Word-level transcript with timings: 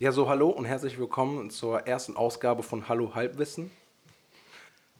ja, 0.00 0.12
so 0.12 0.28
hallo 0.28 0.48
und 0.50 0.64
herzlich 0.64 0.96
willkommen 0.96 1.50
zur 1.50 1.88
ersten 1.88 2.16
Ausgabe 2.16 2.62
von 2.62 2.88
Hallo 2.88 3.16
Halbwissen. 3.16 3.72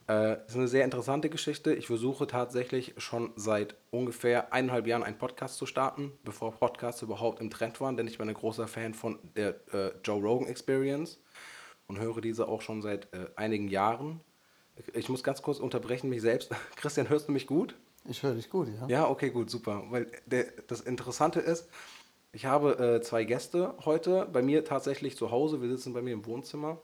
Äh, 0.08 0.44
ist 0.46 0.56
eine 0.56 0.66
sehr 0.66 0.84
interessante 0.84 1.30
Geschichte. 1.30 1.72
Ich 1.72 1.86
versuche 1.86 2.26
tatsächlich 2.26 2.94
schon 2.96 3.30
seit 3.36 3.76
ungefähr 3.92 4.52
eineinhalb 4.52 4.88
Jahren 4.88 5.04
einen 5.04 5.16
Podcast 5.16 5.56
zu 5.56 5.66
starten, 5.66 6.12
bevor 6.24 6.50
Podcasts 6.50 7.00
überhaupt 7.02 7.40
im 7.40 7.48
Trend 7.48 7.80
waren, 7.80 7.96
denn 7.96 8.08
ich 8.08 8.18
bin 8.18 8.28
ein 8.28 8.34
großer 8.34 8.66
Fan 8.66 8.92
von 8.92 9.20
der 9.36 9.54
äh, 9.72 9.92
Joe 10.02 10.20
Rogan 10.20 10.48
Experience 10.48 11.20
und 11.86 12.00
höre 12.00 12.20
diese 12.20 12.48
auch 12.48 12.62
schon 12.62 12.82
seit 12.82 13.12
äh, 13.14 13.26
einigen 13.36 13.68
Jahren. 13.68 14.20
Ich 14.94 15.08
muss 15.08 15.22
ganz 15.22 15.42
kurz 15.42 15.60
unterbrechen 15.60 16.10
mich 16.10 16.22
selbst. 16.22 16.50
Christian, 16.76 17.08
hörst 17.08 17.28
du 17.28 17.32
mich 17.32 17.46
gut? 17.46 17.76
Ich 18.04 18.24
höre 18.24 18.34
dich 18.34 18.50
gut, 18.50 18.68
ja. 18.68 18.88
Ja, 18.88 19.08
okay, 19.08 19.30
gut, 19.30 19.48
super. 19.48 19.84
Weil 19.90 20.10
der, 20.26 20.46
das 20.66 20.80
Interessante 20.80 21.38
ist, 21.38 21.68
ich 22.32 22.46
habe 22.46 22.78
äh, 22.96 23.00
zwei 23.02 23.24
Gäste 23.24 23.74
heute 23.84 24.26
bei 24.32 24.42
mir 24.42 24.64
tatsächlich 24.64 25.16
zu 25.16 25.30
Hause. 25.30 25.62
Wir 25.62 25.68
sitzen 25.70 25.92
bei 25.92 26.02
mir 26.02 26.12
im 26.12 26.26
Wohnzimmer. 26.26 26.78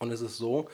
Und 0.00 0.10
es 0.10 0.20
ist 0.20 0.38
so, 0.38 0.68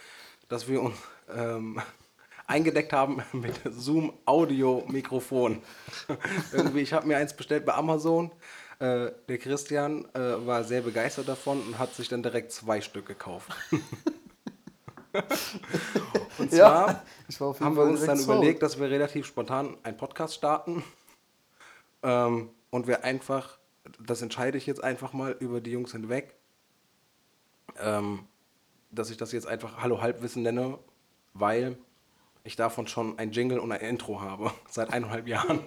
dass 0.48 0.68
wir 0.68 0.80
uns 0.82 0.96
ähm, 1.34 1.80
eingedeckt 2.46 2.92
haben 2.92 3.22
mit 3.32 3.60
Zoom-Audio-Mikrofon. 3.68 5.62
Irgendwie, 6.52 6.80
ich 6.80 6.92
habe 6.92 7.06
mir 7.06 7.16
eins 7.16 7.34
bestellt 7.34 7.66
bei 7.66 7.74
Amazon. 7.74 8.30
Äh, 8.78 9.10
der 9.28 9.38
Christian 9.38 10.04
äh, 10.14 10.46
war 10.46 10.62
sehr 10.62 10.82
begeistert 10.82 11.28
davon 11.28 11.60
und 11.60 11.78
hat 11.78 11.94
sich 11.94 12.08
dann 12.08 12.22
direkt 12.22 12.52
zwei 12.52 12.80
Stück 12.80 13.06
gekauft. 13.06 13.50
und 16.38 16.50
zwar 16.52 16.86
Ja, 16.88 17.04
haben 17.60 17.76
wir 17.76 17.82
uns 17.82 18.04
dann 18.04 18.18
sold. 18.18 18.38
überlegt, 18.38 18.62
dass 18.62 18.78
wir 18.78 18.88
relativ 18.88 19.26
spontan 19.26 19.76
einen 19.82 19.96
Podcast 19.96 20.34
starten. 20.34 20.84
Ähm, 22.04 22.50
und 22.70 22.86
wir 22.86 23.02
einfach, 23.02 23.57
das 24.00 24.22
entscheide 24.22 24.58
ich 24.58 24.66
jetzt 24.66 24.82
einfach 24.82 25.12
mal 25.12 25.36
über 25.40 25.60
die 25.60 25.70
Jungs 25.70 25.92
hinweg, 25.92 26.34
ähm, 27.78 28.26
dass 28.90 29.10
ich 29.10 29.16
das 29.16 29.32
jetzt 29.32 29.46
einfach 29.46 29.78
Hallo 29.82 30.00
Halbwissen 30.00 30.42
nenne, 30.42 30.78
weil 31.34 31.76
ich 32.44 32.56
davon 32.56 32.86
schon 32.86 33.18
ein 33.18 33.32
Jingle 33.32 33.58
und 33.58 33.72
ein 33.72 33.80
Intro 33.80 34.20
habe, 34.20 34.52
seit 34.70 34.92
eineinhalb 34.92 35.28
Jahren. 35.28 35.60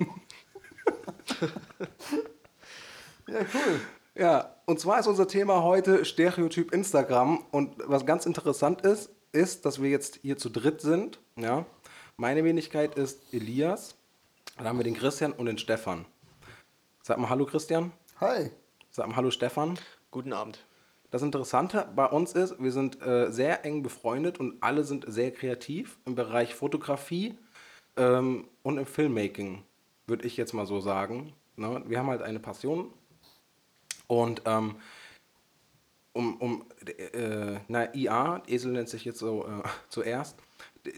Ja, 3.28 3.40
cool. 3.54 3.80
Ja, 4.14 4.56
und 4.66 4.80
zwar 4.80 5.00
ist 5.00 5.08
unser 5.08 5.28
Thema 5.28 5.64
heute 5.64 6.04
Stereotyp 6.04 6.74
Instagram. 6.74 7.46
Und 7.52 7.76
was 7.78 8.06
ganz 8.06 8.26
interessant 8.26 8.82
ist, 8.82 9.10
ist, 9.32 9.66
dass 9.66 9.82
wir 9.82 9.90
jetzt 9.90 10.20
hier 10.22 10.38
zu 10.38 10.50
dritt 10.50 10.82
sind. 10.82 11.20
Ja. 11.38 11.66
Meine 12.18 12.44
Wenigkeit 12.44 12.96
ist 12.96 13.34
Elias. 13.34 13.96
Dann 14.58 14.68
haben 14.68 14.78
wir 14.78 14.84
den 14.84 14.96
Christian 14.96 15.32
und 15.32 15.46
den 15.46 15.58
Stefan. 15.58 16.06
Sag 17.02 17.18
mal 17.20 17.30
Hallo 17.30 17.46
Christian. 17.46 17.94
Hi. 18.22 18.52
Sag 18.92 19.08
mal 19.08 19.16
Hallo 19.16 19.32
Stefan. 19.32 19.80
Guten 20.12 20.32
Abend. 20.32 20.64
Das 21.10 21.24
Interessante 21.24 21.88
bei 21.96 22.06
uns 22.06 22.34
ist, 22.34 22.62
wir 22.62 22.72
sind 22.72 23.02
äh, 23.02 23.32
sehr 23.32 23.66
eng 23.66 23.82
befreundet 23.82 24.40
und 24.40 24.62
alle 24.62 24.84
sind 24.84 25.06
sehr 25.08 25.32
kreativ 25.32 25.98
im 26.06 26.14
Bereich 26.14 26.54
Fotografie 26.54 27.36
ähm, 27.98 28.48
und 28.62 28.78
im 28.78 28.86
Filmmaking, 28.86 29.64
würde 30.06 30.28
ich 30.28 30.38
jetzt 30.38 30.54
mal 30.54 30.68
so 30.68 30.80
sagen. 30.82 31.34
Ne? 31.56 31.82
Wir 31.88 31.98
haben 31.98 32.12
halt 32.12 32.22
eine 32.22 32.40
Passion 32.40 32.94
und 34.06 34.44
ähm, 34.46 34.76
um, 36.14 36.38
um 36.38 36.66
äh, 36.86 37.58
na, 37.70 37.92
IA, 37.96 38.44
Esel 38.46 38.74
nennt 38.74 38.90
sich 38.90 39.04
jetzt 39.04 39.18
so 39.18 39.48
äh, 39.48 39.68
zuerst. 39.90 40.38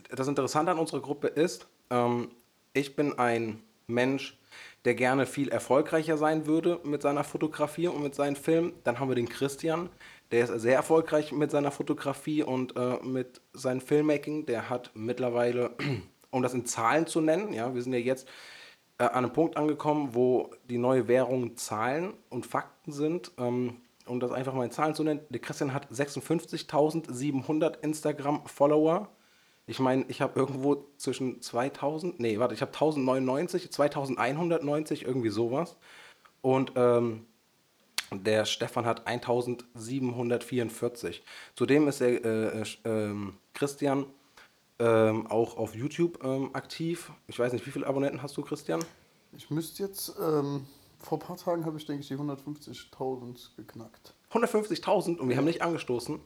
Das 0.09 0.28
Interessante 0.28 0.74
an 0.74 0.78
unserer 0.78 1.00
Gruppe 1.00 1.30
ist, 1.30 1.70
ähm, 1.90 2.31
ich 2.74 2.97
bin 2.97 3.18
ein 3.18 3.64
Mensch, 3.88 4.38
der 4.86 4.96
gerne 4.96 5.26
viel 5.26 5.50
erfolgreicher 5.50 6.18
sein 6.18 6.46
würde 6.46 6.80
mit 6.84 7.02
seiner 7.02 7.24
Fotografie 7.24 7.88
und 7.88 8.04
mit 8.04 8.16
seinen 8.16 8.36
Filmen. 8.36 8.74
Dann 8.84 9.00
haben 9.00 9.10
wir 9.10 9.16
den 9.16 9.30
Christian, 9.30 9.90
der 10.32 10.46
ist 10.46 10.62
sehr 10.62 10.76
erfolgreich 10.76 11.32
mit 11.32 11.52
seiner 11.52 11.72
Fotografie 11.72 12.44
und 12.44 12.76
äh, 12.76 12.98
mit 13.04 13.42
seinem 13.54 13.82
Filmmaking. 13.82 14.46
Der 14.46 14.70
hat 14.70 14.92
mittlerweile, 14.96 15.72
um 16.32 16.42
das 16.42 16.54
in 16.54 16.66
Zahlen 16.66 17.08
zu 17.08 17.22
nennen, 17.22 17.54
ja, 17.54 17.74
wir 17.74 17.82
sind 17.82 17.94
ja 17.94 18.00
jetzt 18.00 18.28
äh, 18.98 19.04
an 19.04 19.26
einem 19.26 19.34
Punkt 19.34 19.58
angekommen, 19.58 20.10
wo 20.14 20.52
die 20.70 20.78
neue 20.78 21.08
Währung 21.08 21.56
Zahlen 21.56 22.14
und 22.30 22.46
Fakten 22.46 22.92
sind. 22.92 23.32
Ähm, 23.38 23.78
um 24.06 24.20
das 24.20 24.32
einfach 24.32 24.54
mal 24.54 24.66
in 24.66 24.72
Zahlen 24.72 24.96
zu 24.96 25.04
nennen, 25.04 25.22
der 25.30 25.40
Christian 25.40 25.74
hat 25.74 25.90
56.700 25.92 27.80
Instagram-Follower. 27.82 29.08
Ich 29.66 29.79
meine, 29.79 30.03
ich 30.09 30.22
habe 30.22 30.38
irgendwo 30.40 30.85
zwischen 30.97 31.41
2000, 31.41 32.19
nee, 32.19 32.38
warte, 32.40 32.53
ich 32.53 32.62
habe 32.62 32.74
1099, 32.74 33.72
2190, 33.72 35.06
irgendwie 35.06 35.29
sowas. 35.29 35.78
Und 36.41 36.74
ähm, 36.75 37.25
der 38.12 38.46
Stefan 38.46 38.85
hat 38.85 39.07
1744. 39.07 41.23
Zudem 41.56 41.88
ist 41.88 42.02
der 42.02 42.25
äh, 42.25 42.62
äh, 42.62 42.66
ähm, 42.84 43.38
Christian 43.53 44.06
ähm, 44.79 45.28
auch 45.28 45.57
auf 45.57 45.75
YouTube 45.75 46.23
ähm, 46.23 46.50
aktiv. 46.53 47.12
Ich 47.28 47.40
weiß 47.40 47.53
nicht, 47.53 47.66
wie 47.66 47.72
viele 47.72 47.88
Abonnenten 47.88 48.22
hast 48.22 48.35
du, 48.35 48.41
Christian? 48.41 48.84
Ich 49.35 49.50
müsste 49.50 49.84
jetzt, 49.84 50.13
ähm, 50.22 50.66
vor 51.00 51.18
ein 51.18 51.22
paar 51.22 51.38
Tagen 51.38 51.66
habe 51.66 51.78
ich, 51.78 51.85
denke 51.85 52.02
ich, 52.02 52.07
die 52.07 52.16
150.000 52.16 53.56
geknackt. 53.56 54.13
150.000 54.31 55.18
und 55.18 55.29
wir 55.29 55.38
haben 55.38 55.46
nicht 55.46 55.62
angestoßen. 55.62 56.19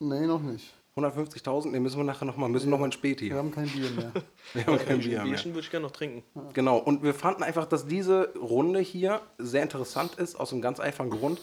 Nee, 0.00 0.26
noch 0.26 0.42
nicht. 0.42 0.74
150.000, 0.96 1.70
ne, 1.70 1.80
müssen 1.80 1.98
wir 1.98 2.04
nachher 2.04 2.24
nochmal, 2.24 2.48
müssen 2.48 2.70
noch 2.70 2.78
mal 2.78 2.86
ein 2.86 2.92
Späti. 2.92 3.28
Wir 3.28 3.36
haben 3.36 3.50
kein 3.50 3.68
Bier 3.68 3.90
mehr. 3.90 4.12
Wir 4.54 4.66
haben 4.66 4.78
kein 4.78 4.94
Ein 4.94 5.00
Bier 5.00 5.18
mehr. 5.18 5.24
Bierchen 5.24 5.52
würde 5.52 5.60
ich 5.60 5.70
gerne 5.70 5.84
noch 5.84 5.92
trinken. 5.92 6.22
Genau, 6.54 6.78
und 6.78 7.02
wir 7.02 7.12
fanden 7.12 7.42
einfach, 7.42 7.66
dass 7.66 7.86
diese 7.86 8.32
Runde 8.38 8.80
hier 8.80 9.20
sehr 9.36 9.62
interessant 9.62 10.14
ist, 10.14 10.36
aus 10.36 10.52
einem 10.52 10.62
ganz 10.62 10.80
einfachen 10.80 11.10
Grund. 11.10 11.40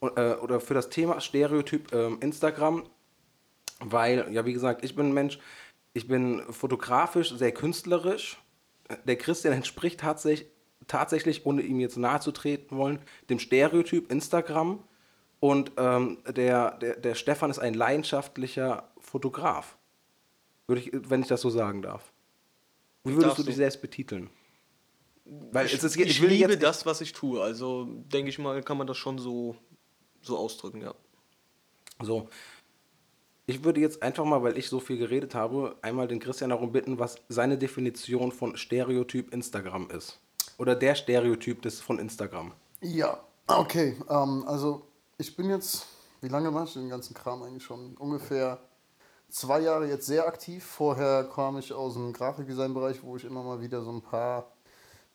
Und, 0.00 0.16
äh, 0.18 0.34
oder 0.42 0.60
für 0.60 0.74
das 0.74 0.88
Thema 0.88 1.20
Stereotyp 1.20 1.92
ähm, 1.92 2.18
Instagram, 2.20 2.84
weil, 3.78 4.26
ja, 4.32 4.44
wie 4.44 4.52
gesagt, 4.52 4.84
ich 4.84 4.96
bin 4.96 5.10
ein 5.10 5.14
Mensch, 5.14 5.38
ich 5.92 6.08
bin 6.08 6.42
fotografisch 6.50 7.32
sehr 7.32 7.52
künstlerisch. 7.52 8.38
Der 9.04 9.16
Christian 9.16 9.54
entspricht 9.54 10.00
tatsächlich, 10.00 10.50
tatsächlich, 10.88 11.46
ohne 11.46 11.62
ihm 11.62 11.78
jetzt 11.78 11.96
nahe 11.96 12.18
zu 12.20 12.32
treten 12.32 12.76
wollen, 12.76 12.98
dem 13.28 13.38
Stereotyp 13.38 14.10
Instagram. 14.10 14.82
Und 15.40 15.72
ähm, 15.78 16.18
der, 16.28 16.72
der, 16.78 16.96
der 16.96 17.14
Stefan 17.14 17.50
ist 17.50 17.58
ein 17.58 17.74
leidenschaftlicher 17.74 18.90
Fotograf. 18.98 19.78
Würde 20.66 20.82
ich, 20.82 20.90
wenn 20.92 21.22
ich 21.22 21.28
das 21.28 21.40
so 21.40 21.50
sagen 21.50 21.82
darf. 21.82 22.12
Wie 23.04 23.14
würdest 23.14 23.38
du 23.38 23.42
dich 23.42 23.56
selbst 23.56 23.80
betiteln? 23.80 24.30
Weil 25.24 25.66
Ich, 25.66 25.74
es 25.74 25.84
ist, 25.84 25.96
ich, 25.96 26.20
will 26.20 26.28
liebe 26.28 26.52
jetzt, 26.52 26.62
das, 26.62 26.86
was 26.86 27.00
ich 27.00 27.12
tue. 27.12 27.42
Also 27.42 27.86
denke 28.12 28.28
ich 28.28 28.38
mal, 28.38 28.62
kann 28.62 28.76
man 28.76 28.86
das 28.86 28.98
schon 28.98 29.18
so, 29.18 29.56
so 30.20 30.36
ausdrücken, 30.36 30.82
ja. 30.82 30.94
So. 32.02 32.28
Ich 33.46 33.64
würde 33.64 33.80
jetzt 33.80 34.02
einfach 34.02 34.24
mal, 34.24 34.42
weil 34.42 34.58
ich 34.58 34.68
so 34.68 34.80
viel 34.80 34.98
geredet 34.98 35.34
habe, 35.34 35.76
einmal 35.82 36.08
den 36.08 36.20
Christian 36.20 36.50
darum 36.50 36.72
bitten, 36.72 36.98
was 36.98 37.16
seine 37.28 37.58
Definition 37.58 38.30
von 38.32 38.56
Stereotyp 38.56 39.32
Instagram 39.32 39.90
ist. 39.90 40.20
Oder 40.58 40.76
der 40.76 40.94
Stereotyp 40.94 41.62
des 41.62 41.80
von 41.80 41.98
Instagram. 41.98 42.52
Ja, 42.80 43.20
okay. 43.46 43.96
Ähm, 44.08 44.44
also, 44.46 44.86
ich 45.20 45.36
bin 45.36 45.50
jetzt, 45.50 45.86
wie 46.22 46.28
lange 46.28 46.50
mache 46.50 46.64
ich 46.64 46.72
den 46.72 46.88
ganzen 46.88 47.12
Kram 47.12 47.42
eigentlich 47.42 47.62
schon? 47.62 47.94
Ungefähr 47.98 48.58
zwei 49.28 49.60
Jahre 49.60 49.86
jetzt 49.86 50.06
sehr 50.06 50.26
aktiv. 50.26 50.64
Vorher 50.64 51.24
kam 51.24 51.58
ich 51.58 51.74
aus 51.74 51.92
dem 51.92 52.14
Grafikdesign-Bereich, 52.14 53.02
wo 53.02 53.16
ich 53.16 53.24
immer 53.24 53.42
mal 53.42 53.60
wieder 53.60 53.82
so 53.82 53.92
ein 53.92 54.00
paar, 54.00 54.50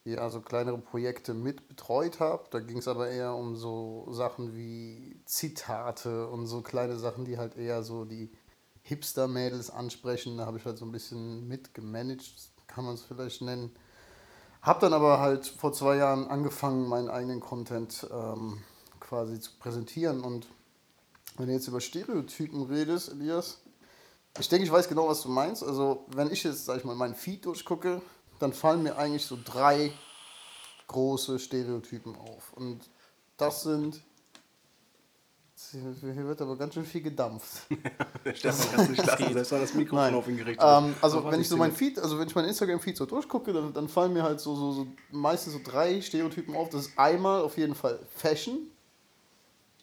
ja, 0.04 0.30
so 0.30 0.42
kleinere 0.42 0.78
Projekte 0.78 1.34
mit 1.34 1.68
betreut 1.68 2.19
habe. 2.19 2.44
Da 2.52 2.60
ging 2.60 2.78
es 2.78 2.88
aber 2.88 3.10
eher 3.10 3.34
um 3.34 3.56
so 3.56 4.07
Sachen 4.12 4.56
wie 4.56 5.19
Zitate 5.25 6.28
und 6.28 6.46
so 6.46 6.62
kleine 6.62 7.00
Sachen, 7.00 7.25
die 7.25 7.40
halt 7.40 7.58
eher 7.58 7.81
so 7.81 8.06
die 8.06 8.31
Hipster-Mädels 8.84 9.72
ansprechen. 9.72 10.38
Da 10.38 10.46
habe 10.46 10.60
ich 10.60 10.66
halt 10.66 10.78
so 10.78 10.86
ein 10.86 10.92
bisschen 10.92 11.48
mitgemanagt, 11.48 12.51
kann 12.68 12.86
man 12.86 12.94
es 12.94 13.01
vielleicht 13.01 13.42
nennen. 13.42 13.75
Hab 14.62 14.80
dann 14.81 14.94
aber 14.94 15.19
halt 15.19 15.48
vor 15.48 15.74
zwei 15.74 15.96
Jahren 15.96 16.28
angefangen, 16.28 16.88
meinen 16.88 17.10
eigenen 17.10 17.40
Content 17.40 18.08
ähm, 18.12 18.62
quasi 19.07 19.40
zu 19.40 19.52
präsentieren. 19.60 20.22
Und 20.22 20.48
wenn 21.38 21.48
du 21.48 21.54
jetzt 21.54 21.68
über 21.68 21.81
Stereotypen 21.81 22.63
redest, 22.63 23.12
Elias, 23.12 23.60
ich 24.40 24.50
denke, 24.50 24.66
ich 24.66 24.72
weiß 24.72 24.90
genau, 24.90 25.07
was 25.07 25.22
du 25.22 25.30
meinst. 25.30 25.63
Also, 25.63 26.06
wenn 26.10 26.31
ich 26.31 26.44
jetzt, 26.44 26.66
sag 26.66 26.78
ich 26.78 26.84
mal, 26.84 26.96
meinen 26.96 27.16
Feed 27.16 27.46
durchgucke, 27.46 28.02
dann 28.40 28.54
fallen 28.54 28.84
mir 28.84 28.98
eigentlich 28.98 29.25
so 29.25 29.38
drei 29.44 29.92
große 30.88 31.40
Stereotypen 31.40 32.16
auf. 32.16 32.54
Und 32.54 32.81
das 33.38 33.63
sind. 33.63 34.02
Hier 35.72 36.28
wird 36.28 36.42
aber 36.42 36.58
ganz 36.58 36.74
schön 36.74 36.86
viel 36.86 37.01
gedampft. 37.01 37.63
Der 38.25 38.34
Stefan 38.36 38.72
kann 38.72 38.81
es 38.81 38.90
nicht 38.90 39.06
lassen, 39.06 39.34
selbst 39.34 39.51
wenn 39.51 39.62
das 39.62 39.74
Mikrofon 39.74 40.06
Nein. 40.06 40.16
auf 40.16 40.28
ihn 40.28 40.38
gerichtet 40.38 40.66
Ähm, 40.68 40.94
also 41.01 41.25
wenn 41.31 41.40
ich 41.40 41.48
so 41.48 41.56
mein 41.56 41.72
Feed, 41.72 41.98
also 41.98 42.19
wenn 42.19 42.28
ich 42.28 42.36
mein 42.36 42.46
Instagram-Feed 42.46 42.98
so 42.98 43.06
durchgucke, 43.06 43.54
dann, 43.54 43.74
dann 43.74 43.88
fallen 43.88 44.13
mir 44.13 44.24
halt 44.24 44.42
so, 44.42 44.54
so, 44.56 44.74
so 44.74 44.88
meistens 45.12 45.54
so 45.54 45.60
drei 45.63 46.01
Stereotypen 46.01 46.56
auf. 46.56 46.69
Das 46.69 46.88
ist 46.88 47.00
einmal 47.00 47.42
auf 47.42 47.58
jeden 47.58 47.74
Fall 47.74 48.00
Fashion. 48.16 48.69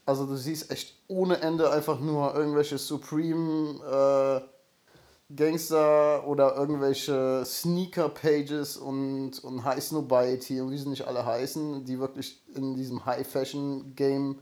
Also 0.04 0.26
du 0.26 0.36
siehst 0.36 0.70
echt 0.70 0.96
ohne 1.08 1.40
Ende 1.40 1.70
einfach 1.70 2.00
nur 2.00 2.34
irgendwelche 2.34 2.78
Supreme 2.78 3.80
äh, 4.42 5.34
Gangster 5.34 6.26
oder 6.26 6.56
irgendwelche 6.56 7.44
Sneaker-Pages 7.44 8.76
und, 8.76 9.42
und 9.44 9.64
High 9.64 9.82
Snobiety 9.82 10.60
und 10.60 10.70
wie 10.72 10.78
sie 10.78 10.88
nicht 10.88 11.06
alle 11.06 11.24
heißen, 11.24 11.84
die 11.84 11.98
wirklich 11.98 12.42
in 12.54 12.74
diesem 12.74 13.06
High-Fashion-Game 13.06 14.38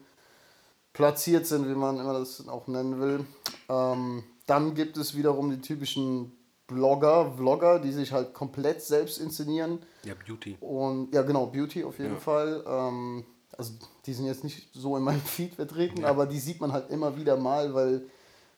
platziert 0.92 1.46
sind, 1.46 1.68
wie 1.68 1.74
man 1.74 2.00
immer 2.00 2.14
das 2.18 2.48
auch 2.48 2.66
nennen 2.66 3.00
will. 3.00 3.24
Ähm, 3.68 4.24
dann 4.46 4.74
gibt 4.74 4.96
es 4.96 5.16
wiederum 5.16 5.50
die 5.50 5.60
typischen 5.60 6.32
Blogger, 6.66 7.32
Vlogger, 7.36 7.78
die 7.78 7.92
sich 7.92 8.12
halt 8.12 8.32
komplett 8.34 8.82
selbst 8.82 9.18
inszenieren. 9.18 9.80
Ja, 10.04 10.14
Beauty. 10.14 10.56
Und 10.60 11.14
ja, 11.14 11.22
genau, 11.22 11.46
Beauty 11.46 11.84
auf 11.84 11.98
jeden 11.98 12.14
Ja. 12.14 12.20
Fall. 12.20 12.64
Ähm, 12.66 13.24
also 13.60 13.72
die 14.06 14.12
sind 14.14 14.26
jetzt 14.26 14.42
nicht 14.44 14.68
so 14.72 14.96
in 14.96 15.02
meinem 15.02 15.20
Feed 15.36 15.54
vertreten, 15.54 16.04
aber 16.04 16.26
die 16.26 16.38
sieht 16.40 16.60
man 16.60 16.72
halt 16.72 16.90
immer 16.90 17.16
wieder 17.16 17.36
mal, 17.36 17.72
weil 17.74 18.02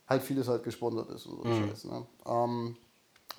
halt 0.09 0.23
vieles 0.23 0.49
halt 0.49 0.63
gesponsert 0.65 1.11
ist 1.11 1.27
und 1.27 1.39
so 1.43 1.49
Mhm. 1.49 1.69
Scheiß. 1.69 1.85
Ne? 1.85 2.07
Ähm, 2.27 2.77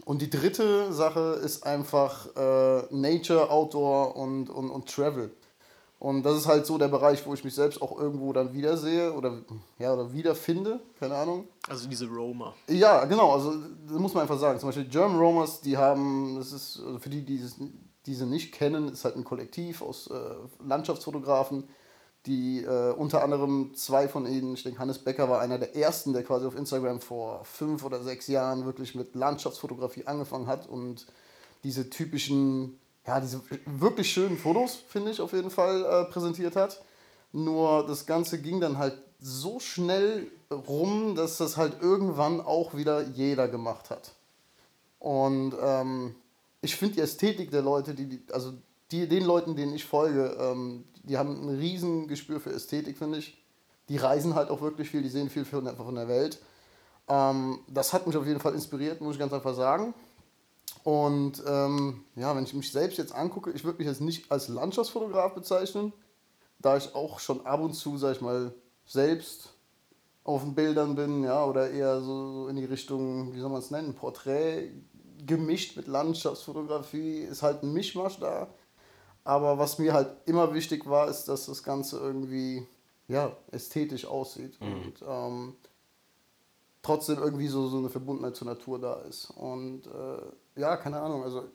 und 0.06 0.22
die 0.22 0.30
dritte 0.30 0.92
Sache 0.92 1.40
ist 1.44 1.66
einfach 1.66 2.28
äh, 2.36 2.84
Nature, 2.90 3.50
Outdoor 3.52 4.16
und, 4.16 4.50
und, 4.50 4.70
und 4.72 4.90
Travel. 4.90 5.32
Und 6.00 6.24
das 6.24 6.36
ist 6.36 6.48
halt 6.48 6.66
so 6.66 6.78
der 6.78 6.90
Bereich, 6.90 7.26
wo 7.26 7.34
ich 7.34 7.44
mich 7.46 7.56
selbst 7.56 7.82
auch 7.82 7.98
irgendwo 7.98 8.34
dann 8.34 8.52
wiedersehe 8.54 9.14
oder, 9.14 9.38
ja, 9.80 9.94
oder 9.94 10.12
wiederfinde, 10.12 10.82
keine 11.00 11.16
Ahnung. 11.16 11.48
Also 11.70 11.88
diese 11.88 12.08
Roma. 12.10 12.54
Ja, 12.68 13.06
genau, 13.06 13.32
also 13.34 13.54
das 13.88 13.98
muss 14.00 14.14
man 14.14 14.24
einfach 14.24 14.38
sagen. 14.40 14.60
Zum 14.60 14.68
Beispiel 14.68 14.86
German 14.90 15.18
Romers, 15.18 15.62
die 15.62 15.78
haben, 15.78 16.36
das 16.38 16.52
ist, 16.52 16.82
also 16.86 17.00
für 17.00 17.10
die, 17.10 17.22
die 17.22 17.38
es- 17.38 17.56
diese 18.06 18.26
nicht 18.26 18.54
kennen, 18.54 18.90
ist 18.90 19.06
halt 19.06 19.16
ein 19.16 19.24
Kollektiv 19.24 19.82
aus 19.82 20.08
äh, 20.08 20.20
Landschaftsfotografen, 20.66 21.68
die 22.26 22.64
äh, 22.64 22.94
unter 22.94 23.24
anderem 23.24 23.74
zwei 23.76 24.08
von 24.08 24.26
ihnen, 24.26 24.54
ich 24.54 24.64
denke 24.64 24.80
Hannes 24.80 25.00
Becker 25.00 25.30
war 25.30 25.42
einer 25.42 25.58
der 25.58 25.76
ersten, 25.76 26.14
der 26.14 26.24
quasi 26.24 26.46
auf 26.46 26.56
Instagram 26.56 27.02
vor 27.02 27.44
fünf 27.44 27.84
oder 27.84 28.02
sechs 28.02 28.28
Jahren 28.28 28.66
wirklich 28.66 28.96
mit 28.96 29.16
Landschaftsfotografie 29.16 30.06
angefangen 30.06 30.48
hat 30.48 30.68
und 30.68 31.06
diese 31.64 31.90
typischen, 31.90 32.80
ja, 33.06 33.20
diese 33.20 33.42
wirklich 33.66 34.12
schönen 34.12 34.38
Fotos, 34.38 34.76
finde 34.88 35.12
ich, 35.12 35.22
auf 35.22 35.34
jeden 35.34 35.50
Fall 35.50 35.84
äh, 35.84 36.12
präsentiert 36.12 36.56
hat. 36.56 36.82
Nur 37.34 37.86
das 37.88 38.06
Ganze 38.06 38.42
ging 38.42 38.62
dann 38.62 38.78
halt 38.78 38.98
so 39.20 39.60
schnell 39.60 40.28
rum, 40.52 41.16
dass 41.16 41.38
das 41.38 41.58
halt 41.58 41.82
irgendwann 41.82 42.42
auch 42.42 42.76
wieder 42.76 43.02
jeder 43.02 43.48
gemacht 43.48 43.90
hat. 43.90 44.14
Und 45.00 45.56
ähm, 45.62 46.16
ich 46.64 46.76
finde 46.78 46.96
die 46.96 47.02
Ästhetik 47.02 47.52
der 47.52 47.62
Leute, 47.62 47.94
die, 47.94 48.08
die 48.08 48.24
also 48.32 48.54
die, 48.92 49.08
den 49.08 49.26
Leuten, 49.26 49.56
denen 49.56 49.74
ich 49.74 49.84
folge, 49.84 50.38
ähm, 50.40 50.86
die 51.04 51.18
haben 51.18 51.42
ein 51.42 51.58
riesen 51.58 52.08
Gespür 52.08 52.40
für 52.40 52.52
Ästhetik, 52.52 52.98
finde 52.98 53.18
ich. 53.18 53.38
Die 53.90 53.98
reisen 53.98 54.34
halt 54.34 54.50
auch 54.50 54.62
wirklich 54.62 54.90
viel, 54.90 55.02
die 55.02 55.10
sehen 55.10 55.30
viel 55.30 55.44
von 55.44 55.66
der, 55.66 55.76
von 55.76 55.94
der 55.94 56.08
Welt. 56.08 56.40
Ähm, 57.10 57.60
das 57.68 57.92
hat 57.92 58.08
mich 58.08 58.16
auf 58.16 58.26
jeden 58.26 58.40
Fall 58.40 58.54
inspiriert, 58.54 59.02
muss 59.02 59.16
ich 59.16 59.20
ganz 59.20 59.34
einfach 59.34 59.56
sagen. 59.56 59.94
Und 60.84 61.44
ähm, 61.46 62.06
ja, 62.16 62.34
wenn 62.34 62.46
ich 62.46 62.54
mich 62.54 62.72
selbst 62.72 62.98
jetzt 62.98 63.14
angucke, 63.14 63.52
ich 63.52 63.66
würde 63.66 63.80
mich 63.80 63.88
jetzt 63.88 64.02
nicht 64.02 64.32
als 64.32 64.48
Landschaftsfotograf 64.48 65.34
bezeichnen, 65.34 65.92
da 66.60 66.78
ich 66.78 66.96
auch 66.96 67.20
schon 67.20 67.46
ab 67.46 67.60
und 67.60 67.74
zu, 67.74 67.98
sag 67.98 68.16
ich 68.16 68.22
mal, 68.22 68.54
selbst 68.86 69.54
auf 70.24 70.44
den 70.44 70.56
Bildern 70.56 70.96
bin, 70.96 71.24
ja, 71.26 71.44
oder 71.44 71.70
eher 71.72 72.00
so 72.00 72.48
in 72.48 72.56
die 72.56 72.64
Richtung, 72.64 73.34
wie 73.34 73.40
soll 73.40 73.50
man 73.50 73.60
es 73.60 73.72
nennen, 73.72 73.96
Porträt 73.96 74.72
gemischt 75.26 75.76
mit 75.78 75.88
Landschaftsfotografie, 75.88 77.20
ist 77.20 77.42
halt 77.44 77.64
ein 77.64 77.74
Mischmasch 77.74 78.20
da. 78.20 78.48
Aber 79.24 79.58
was 79.58 79.80
mir 79.80 79.94
halt 79.94 80.10
immer 80.26 80.54
wichtig 80.54 80.86
war, 80.86 81.08
ist, 81.08 81.26
dass 81.26 81.46
das 81.46 81.64
Ganze 81.64 81.98
irgendwie, 81.98 82.68
ja, 83.08 83.32
ästhetisch 83.52 84.06
aussieht 84.06 84.60
und 84.60 84.94
ähm, 85.08 85.56
trotzdem 86.82 87.20
irgendwie 87.20 87.48
so, 87.48 87.68
so 87.68 87.78
eine 87.78 87.90
Verbundenheit 87.90 88.36
zur 88.36 88.48
Natur 88.48 88.80
da 88.80 88.96
ist. 89.02 89.30
Und 89.32 89.88
äh, 89.88 90.60
ja, 90.60 90.76
keine 90.78 91.00
Ahnung, 91.00 91.24
also. 91.24 91.46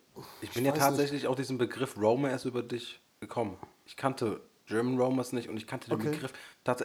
Ich 0.41 0.53
bin 0.53 0.65
ja 0.65 0.73
tatsächlich 0.73 1.27
auf 1.27 1.37
diesen 1.37 1.59
Begriff 1.59 1.97
Roma 2.01 2.31
erst 2.31 2.47
über 2.47 2.63
dich 2.63 3.01
gekommen. 3.21 3.57
Ich 3.85 3.97
kannte 3.97 4.41
German 4.67 4.99
Romers 4.99 5.33
nicht 5.33 5.49
und 5.49 5.57
ich 5.57 5.67
kannte 5.67 5.91
den 5.91 6.01
Okay. 6.01 6.11
Begriff. 6.11 6.33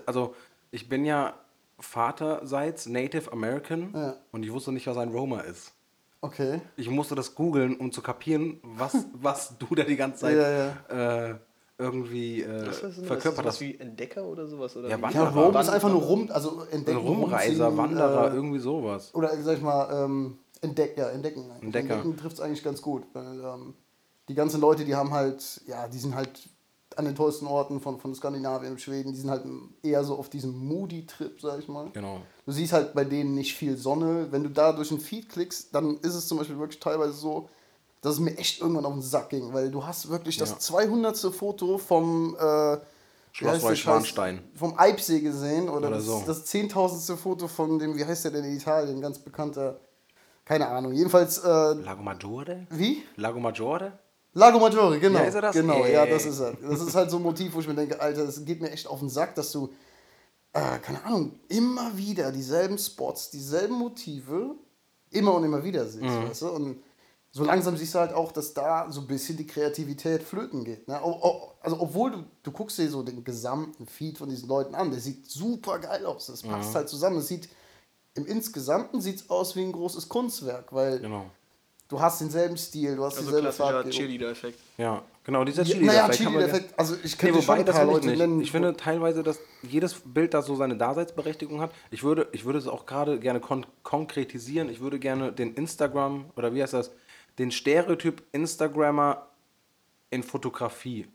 Also, 0.06 0.36
ich 0.72 0.90
bin 0.90 1.06
ja 1.06 1.34
vaterseits 1.80 2.88
Native 2.88 3.32
American 3.32 3.94
Ja. 3.96 4.18
und 4.32 4.44
ich 4.44 4.52
wusste 4.52 4.72
nicht, 4.72 4.88
was 4.88 4.98
ein 4.98 5.10
Roma 5.10 5.40
ist. 5.42 5.72
Okay. 6.24 6.62
Ich 6.78 6.90
musste 6.90 7.16
das 7.16 7.36
googeln, 7.36 7.75
um 7.75 7.92
zu 7.92 8.02
kapieren, 8.02 8.60
was, 8.64 8.96
was 9.14 9.58
du 9.58 9.75
da 9.75 9.84
die 9.84 9.98
ganze 9.98 10.22
Zeit 10.22 10.38
Ja, 10.90 11.30
Äh, 11.31 11.36
irgendwie 11.78 12.42
äh, 12.44 12.66
das? 12.66 12.80
verkörpert 13.06 13.46
hast. 13.46 13.60
wie 13.60 13.78
Entdecker 13.78 14.24
oder 14.24 14.48
sowas? 14.48 14.78
Oder 14.78 14.88
Ja, 14.88 14.96
Ja, 14.96 15.02
Wanderer. 15.02 15.30
Rom 15.34 15.56
ist 15.58 15.70
einfach 15.70 15.90
nur 15.90 16.02
rum, 16.02 16.30
also 16.31 16.62
Ein 16.62 16.68
entdecken. 16.78 16.98
Rumreiser, 17.00 17.66
rumziehen, 17.66 17.78
Wanderer, 17.78 18.31
äh, 18.31 18.36
irgendwie 18.36 18.60
sowas. 18.60 19.14
Oder 19.14 19.36
sag 19.42 19.58
ich 19.58 19.62
mal, 19.64 20.06
ähm, 20.06 20.38
entdeck, 20.62 20.98
ja, 20.98 21.10
entdecken. 21.10 21.50
Entdecker. 21.62 21.96
Entdecken 21.96 22.16
trifft 22.18 22.36
es 22.38 22.42
eigentlich 22.42 22.64
ganz 22.64 22.81
gut. 22.81 23.04
Weil, 23.12 23.42
ähm, 23.44 23.74
die 24.30 24.36
ganzen 24.36 24.62
Leute, 24.62 24.86
die 24.86 24.96
haben 24.96 25.12
halt, 25.12 25.62
ja, 25.68 25.90
die 25.90 25.98
sind 25.98 26.16
halt 26.16 26.48
an 26.98 27.06
den 27.06 27.16
tollsten 27.16 27.48
Orten 27.48 27.80
von, 27.81 28.00
von 28.00 28.13
Skandinavien, 28.16 28.78
Schweden, 28.78 29.13
die 29.13 29.19
sind 29.19 29.30
halt 29.30 29.44
eher 29.81 30.04
so 30.04 30.16
auf 30.18 30.30
diesem 30.30 30.51
Moody-Trip, 30.68 31.40
sag 31.42 31.60
ich 31.60 31.68
mal. 31.68 31.90
Genau. 31.94 32.22
Du 32.45 32.51
siehst 32.51 32.74
halt 32.74 32.94
bei 32.94 33.04
denen 33.06 33.36
nicht 33.36 33.56
viel 33.56 33.78
Sonne. 33.78 34.28
Wenn 34.31 34.44
du 34.44 34.50
da 34.50 34.72
durch 34.74 34.90
den 34.90 35.00
Feed 35.00 35.30
klickst, 35.30 35.74
dann 35.74 35.98
ist 36.00 36.13
es 36.16 36.28
zum 36.28 36.38
Beispiel 36.38 36.57
wirklich 36.60 36.80
teilweise 36.80 37.13
so, 37.13 37.50
dass 38.01 38.16
es 38.16 38.19
mir 38.19 38.38
echt 38.38 38.60
irgendwann 38.62 38.86
auf 38.86 38.94
den 38.94 39.01
Sack 39.01 39.30
ging, 39.30 39.54
weil 39.54 39.72
du 39.72 39.86
hast 39.86 40.10
wirklich 40.10 40.38
das 40.38 40.50
Ja. 40.51 40.60
200. 40.60 41.18
Foto 41.34 41.78
vom 41.78 42.36
äh, 42.38 42.78
Scheiß? 43.31 43.63
Neuschwanstein. 43.63 44.44
vom 44.56 44.78
Eibsee 44.78 45.22
gesehen 45.22 45.69
oder, 45.69 45.88
Oder 45.88 45.98
das, 45.98 46.06
so. 46.06 46.24
das 46.28 46.46
10.000. 46.54 47.16
Foto 47.16 47.48
von 47.48 47.80
dem, 47.80 47.96
wie 47.98 48.04
heißt 48.06 48.25
der 48.25 48.31
denn 48.31 48.44
in 48.44 48.57
Italien, 48.57 49.00
ganz 49.01 49.18
bekannter, 49.19 49.80
keine 50.46 50.68
Ahnung, 50.68 50.92
jedenfalls, 50.92 51.38
äh, 51.39 51.48
Lago 51.48 52.04
Maggiore? 52.04 52.68
wie? 52.69 53.04
Lago 53.16 53.39
Maggiore? 53.39 53.94
Lago 54.34 54.60
Maggiore, 54.60 55.00
genau. 55.00 55.20
Ja, 55.20 55.25
ist 55.25 55.36
er 55.36 55.42
das? 55.42 55.56
Genau, 55.56 55.84
Ey. 55.86 55.94
ja, 55.94 56.06
das 56.06 56.25
ist 56.25 56.40
er. 56.40 56.54
Das 56.54 56.82
ist 56.82 56.96
halt 56.96 57.12
so 57.12 57.18
ein 57.18 57.24
Motiv, 57.24 57.54
wo 57.54 57.60
ich 57.60 57.68
mir 57.68 57.75
denke, 57.75 58.00
Alter, 58.02 58.25
das 58.25 58.44
geht 58.44 58.62
mir 58.62 58.72
echt 58.72 58.88
auf 58.88 59.00
den 59.00 59.10
Sack, 59.10 59.36
dass 59.36 59.52
du, 59.52 59.70
äh, 60.54 60.80
keine 60.80 61.04
Ahnung, 61.06 61.40
immer 61.50 61.96
wieder 61.96 62.32
dieselben 62.32 62.78
Spots, 62.78 63.30
dieselben 63.30 63.75
Motive, 63.75 64.56
immer 65.12 65.36
und 65.36 65.44
immer 65.44 65.63
wieder 65.63 65.86
siehst, 65.86 66.02
Mhm. 66.04 66.30
weißt 66.30 66.42
du? 66.44 66.50
Und 66.50 66.84
so 67.32 67.44
langsam 67.44 67.78
siehst 67.78 67.94
du 67.96 68.00
halt 68.00 68.13
auch, 68.13 68.32
dass 68.32 68.54
da 68.56 68.88
so 68.92 69.02
ein 69.02 69.08
bisschen 69.08 69.38
die 69.38 69.46
Kreativität 69.48 70.24
flöten 70.24 70.63
geht. 70.63 70.88
Ne? 70.88 71.00
Also, 71.62 71.80
obwohl 71.80 72.12
du, 72.12 72.24
du 72.44 72.52
guckst 72.52 72.78
dir 72.80 72.90
so 72.90 73.04
den 73.04 73.24
gesamten 73.24 73.86
Feed 73.88 74.18
von 74.18 74.30
diesen 74.30 74.48
Leuten 74.50 74.74
an, 74.75 74.90
der 74.92 75.00
sieht 75.00 75.30
super 75.30 75.78
geil 75.80 76.06
aus, 76.08 76.28
das 76.28 76.42
passt 76.42 76.72
Mhm. 76.72 76.75
halt 76.75 76.90
zusammen. 76.90 77.16
Das 77.18 77.28
sieht, 77.28 77.50
im 78.16 78.25
Insgesamten 78.25 79.02
sieht 79.02 79.18
es 79.22 79.30
aus 79.30 79.56
wie 79.56 79.62
ein 79.62 79.72
großes 79.72 80.10
Kunstwerk, 80.10 80.74
weil 80.74 81.00
Genau. 81.00 81.25
Du 81.88 82.00
hast 82.00 82.22
denselben 82.22 82.58
Stil, 82.58 82.96
du 82.96 83.04
hast 83.04 83.13
Also 83.18 83.25
dieselbe 83.28 83.42
klassischer 83.48 83.63
Farbgebung. 83.66 83.92
Cheerleader-Effekt. 83.92 84.60
Ja, 84.78 85.04
genau, 85.24 85.44
dieser 85.44 85.63
Ja, 85.63 85.74
Chili. 85.74 85.86
naja, 85.86 86.10
Chili-Effekt, 86.10 86.78
also 86.80 86.96
ich 87.04 87.13
Nee, 87.22 87.30
könnte 87.30 87.42
schon 87.44 87.56
ein 87.60 87.66
das 87.66 87.75
paar 87.75 87.86
ich 87.86 87.92
Leute 87.92 88.08
nennen. 88.08 88.42
Ich 88.42 88.52
finde 88.52 88.75
teilweise, 88.75 89.24
dass 89.24 89.40
jedes 89.62 89.96
Bild 90.06 90.34
da 90.34 90.42
so 90.42 90.56
seine 90.56 90.78
Daseinsberechtigung 90.78 91.62
hat. 91.62 91.72
Ich 91.92 92.04
würde, 92.04 92.28
ich 92.32 92.46
würde 92.46 92.60
es 92.60 92.68
auch 92.68 92.86
gerade 92.86 93.20
gerne 93.20 93.40
kon 93.40 93.66
konkretisieren. 93.84 94.70
Ich 94.70 94.80
würde 94.80 95.00
gerne 95.00 95.32
den 95.32 95.54
Instagram, 95.54 96.25
oder 96.36 96.54
wie 96.54 96.62
heißt 96.63 96.74
das, 96.74 96.92
den 97.38 97.52
Stereotyp 97.52 98.24
Instagrammer 98.32 99.28
in 100.10 100.24
Fotografie 100.24 101.08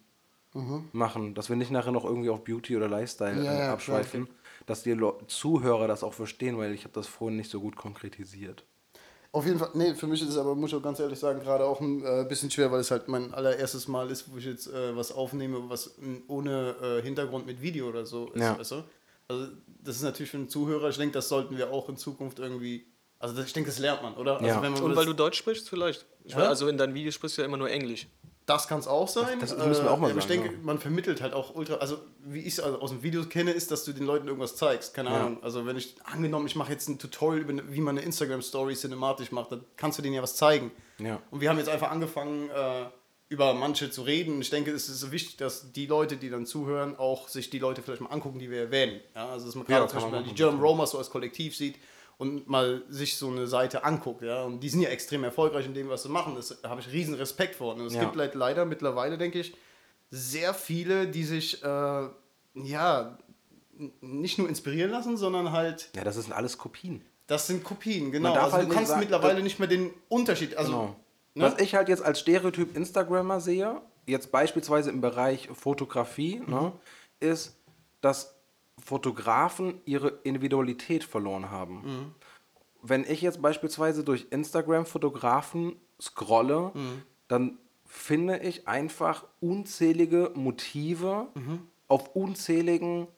machen, 0.93 1.35
dass 1.35 1.49
wir 1.51 1.57
nicht 1.57 1.71
nachher 1.71 1.93
noch 1.93 2.05
irgendwie 2.05 2.31
auf 2.31 2.43
Beauty 2.43 2.77
oder 2.77 2.89
Lifestyle 2.89 3.35
Mhm. 3.37 3.45
Ja, 3.45 3.53
äh, 3.53 3.59
ja, 3.67 3.73
abschweifen, 3.73 4.29
dass 4.67 4.83
die 4.83 4.99
Zuhörer 5.29 5.87
das 5.87 6.03
auch 6.03 6.15
verstehen, 6.15 6.59
weil 6.59 6.73
ich 6.73 6.85
habe 6.85 6.95
das 6.95 7.07
vorhin 7.07 7.37
nicht 7.37 7.51
so 7.51 7.61
gut 7.61 7.77
konkretisiert. 7.77 8.65
Auf 9.31 9.45
jeden 9.45 9.59
Fall, 9.59 9.71
nee, 9.75 9.95
für 9.95 10.07
mich 10.07 10.23
ist 10.23 10.31
es 10.31 10.37
aber, 10.39 10.55
muss 10.55 10.71
ich 10.71 10.77
auch 10.77 10.83
ganz 10.83 10.99
ehrlich 11.01 11.19
sagen, 11.19 11.41
gerade 11.41 11.65
auch 11.65 11.81
ein 11.81 12.03
äh, 12.05 12.25
bisschen 12.27 12.51
schwer, 12.51 12.73
weil 12.73 12.81
es 12.81 12.91
halt 12.91 13.09
mein 13.09 13.33
allererstes 13.35 13.87
Mal 13.87 14.11
ist, 14.11 14.33
wo 14.33 14.39
ich 14.39 14.47
jetzt 14.47 14.67
äh, 14.69 14.97
was 14.97 15.13
aufnehme, 15.13 15.69
was 15.69 15.99
n- 15.99 16.23
ohne 16.29 16.75
äh, 16.83 17.03
Hintergrund 17.03 17.45
mit 17.47 17.61
Video 17.61 17.89
oder 17.89 18.07
so 18.07 18.31
ist. 18.33 18.41
Ja. 18.43 18.59
Weißt 18.59 18.71
du? 18.73 18.85
Also, 19.29 19.49
das 19.85 19.97
ist 19.97 20.03
natürlich 20.03 20.31
für 20.31 20.39
einen 20.39 20.49
Zuhörer, 20.49 20.89
ich 20.89 20.97
denke, 20.97 21.13
das 21.13 21.29
sollten 21.29 21.59
wir 21.59 21.71
auch 21.71 21.89
in 21.91 21.99
Zukunft 21.99 22.39
irgendwie. 22.39 22.87
Also, 23.19 23.37
das, 23.37 23.47
ich 23.47 23.53
denke, 23.53 23.69
das 23.69 23.79
lernt 23.79 24.03
man, 24.03 24.15
oder? 24.15 24.35
Also, 24.41 24.47
Ja. 24.47 24.63
wenn 24.63 24.73
man 24.73 24.83
Und 24.83 24.97
weil 24.97 25.05
du 25.05 25.13
Deutsch 25.13 25.37
sprichst 25.39 25.69
vielleicht? 25.69 26.07
Ich 26.25 26.33
Ja. 26.33 26.39
weiß, 26.39 26.49
also 26.49 26.69
in 26.69 26.79
deinen 26.79 26.95
Videos 26.95 27.15
sprichst 27.15 27.37
du 27.37 27.43
ja 27.43 27.47
immer 27.47 27.59
nur 27.59 27.69
Englisch. 27.71 28.07
Das 28.49 28.67
kann 28.67 28.78
es 28.78 28.88
auch 28.88 29.07
sein. 29.09 29.38
Das- 29.40 29.55
das 29.55 29.67
müssen 29.67 29.85
wir 29.85 29.90
auch 29.93 29.99
mal 29.99 30.11
aber 30.11 30.19
Ich 30.19 30.25
sagen, 30.25 30.43
denke, 30.43 30.57
ja. 30.57 30.62
man 30.64 30.78
vermittelt 30.78 31.21
halt 31.21 31.35
auch 31.35 31.55
ultra. 31.55 31.75
Also, 31.75 31.99
wie 32.25 32.40
ich 32.40 32.55
es 32.55 32.61
also 32.61 32.81
aus 32.81 32.90
dem 32.90 33.02
Video 33.02 33.25
kenne, 33.26 33.50
ist, 33.52 33.71
dass 33.71 33.85
du 33.85 33.93
den 33.93 34.07
Leuten 34.07 34.26
irgendwas 34.26 34.57
zeigst. 34.57 34.95
Keine 34.95 35.11
Ja. 35.11 35.17
Ahnung. 35.17 35.43
Also, 35.43 35.67
wenn 35.67 35.76
ich 35.76 35.97
angenommen, 36.05 36.47
ich 36.47 36.57
mache 36.57 36.73
jetzt 36.73 36.88
ein 36.88 36.99
Tutorial, 36.99 37.43
über, 37.43 37.50
eine- 37.52 37.73
wie 37.73 37.81
man 37.81 37.97
eine 37.99 38.07
Instagram-Story 38.07 38.75
cinematisch 38.75 39.33
macht, 39.33 39.52
dann 39.52 39.64
kannst 39.76 39.99
du 39.99 40.02
denen 40.02 40.14
ja 40.14 40.23
was 40.23 40.35
zeigen. 40.37 40.71
Ja. 40.99 41.21
Und 41.31 41.40
wir 41.43 41.50
haben 41.50 41.59
jetzt 41.59 41.69
einfach 41.69 41.90
angefangen, 41.90 42.49
äh, 42.50 42.87
über 43.28 43.52
manche 43.52 43.90
zu 43.90 44.00
reden. 44.02 44.40
Ich 44.40 44.49
denke, 44.49 44.71
es 44.73 44.88
ist 44.88 45.11
wichtig, 45.12 45.37
dass 45.37 45.71
die 45.73 45.85
Leute, 45.85 46.17
die 46.17 46.31
dann 46.31 46.47
zuhören, 46.47 46.97
auch 46.97 47.28
sich 47.28 47.50
die 47.50 47.59
Leute 47.59 47.83
vielleicht 47.83 48.00
mal 48.00 48.09
angucken, 48.09 48.38
die 48.38 48.50
wir 48.50 48.61
erwähnen. 48.62 49.02
Ja, 49.14 49.28
also, 49.28 49.45
dass 49.45 49.55
man 49.55 49.67
Ja, 49.69 49.81
gerade 49.81 49.93
kann 49.93 50.00
zum 50.00 50.11
Beispiel 50.11 50.31
die. 50.31 50.35
German 50.35 50.61
Romers 50.62 50.93
so 50.93 50.97
als 50.99 51.11
Kollektiv 51.11 51.55
sieht 51.55 51.76
und 52.19 52.49
mal 52.49 52.83
sich 52.89 53.17
so 53.17 53.29
eine 53.29 53.47
Seite 53.47 53.85
anguckt. 53.85 54.23
Ja? 54.23 54.43
Und 54.45 54.61
die 54.61 54.69
sind 54.69 54.83
ja 54.83 54.89
extrem 54.91 55.25
erfolgreich 55.25 55.67
in 55.67 55.75
dem, 55.75 55.89
was 55.89 56.03
sie 56.03 56.09
machen. 56.09 56.35
Das 56.35 56.59
habe 56.65 56.81
ich 56.81 56.93
riesen 56.93 57.15
Respekt 57.15 57.55
vor. 57.57 57.75
Und 57.75 57.81
es 57.87 57.95
Ja. 57.95 58.01
gibt 58.05 58.17
halt 58.17 58.35
leider 58.35 58.65
mittlerweile, 58.65 59.17
denke 59.19 59.39
ich, 59.41 59.57
sehr 60.11 60.53
viele, 60.53 61.07
die 61.09 61.25
sich, 61.25 61.63
äh, 61.63 62.09
ja, 62.55 63.19
nicht 64.01 64.39
nur 64.39 64.49
inspirieren 64.49 64.91
lassen, 64.91 65.17
sondern 65.17 65.53
halt 65.53 65.91
Ja, 65.95 66.03
das 66.03 66.17
sind 66.17 66.33
alles 66.33 66.59
Kopien. 66.59 67.05
Das 67.29 67.47
sind 67.47 67.63
Kopien, 67.63 68.11
genau. 68.11 68.35
Also 68.35 68.57
halt 68.57 68.69
du 68.69 68.75
kannst 68.75 68.89
sagen, 68.89 69.01
mittlerweile 69.01 69.43
nicht 69.43 69.59
mehr 69.61 69.69
den 69.69 69.91
Unterschied. 70.09 70.57
Also, 70.57 70.73
Genau. 70.73 70.97
ne? 71.35 71.45
Was 71.45 71.61
ich 71.61 71.75
halt 71.75 71.89
jetzt 71.89 72.03
als 72.03 72.19
Stereotyp 72.21 72.75
Instagrammer 72.77 73.41
sehe, 73.41 73.81
jetzt 74.07 74.33
beispielsweise 74.33 74.91
im 74.91 75.01
Bereich 75.01 75.49
Fotografie, 75.53 76.43
ne, 76.47 76.73
ist, 77.21 77.55
dass 78.01 78.35
Fotografen 78.88 79.83
ihre 79.85 80.09
Individualität 80.25 81.04
verloren 81.04 81.50
haben. 81.50 82.14
Wenn 82.80 83.04
ich 83.04 83.21
jetzt 83.21 83.42
beispielsweise 83.42 84.02
durch 84.02 84.28
Instagram 84.30 84.87
Fotografen 84.87 85.76
scrolle, 86.00 86.73
dann 87.28 87.59
finde 87.85 88.38
ich 88.38 88.66
einfach 88.66 89.26
unzählige 89.40 90.30
Motive 90.35 91.28
auf 91.87 92.16
unzähligen 92.16 93.09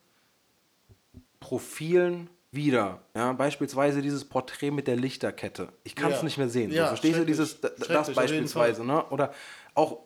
Profilen 1.38 2.28
wieder. 2.50 3.02
Ja, 3.14 3.32
beispielsweise 3.32 4.02
dieses 4.02 4.24
Porträt 4.24 4.72
mit 4.72 4.88
der 4.88 4.96
Lichterkette. 4.96 5.68
Ich 5.84 5.94
kann 5.94 6.10
es 6.10 6.18
Ja. 6.18 6.24
nicht 6.24 6.38
mehr 6.38 6.48
sehen. 6.48 6.72
Ja, 6.72 6.82
so, 6.82 6.88
verstehst 6.88 7.18
du 7.20 7.24
dieses 7.24 7.60
das 7.60 8.12
beispielsweise, 8.12 8.84
ne? 8.84 9.04
Oder 9.10 9.32
auch 9.74 10.00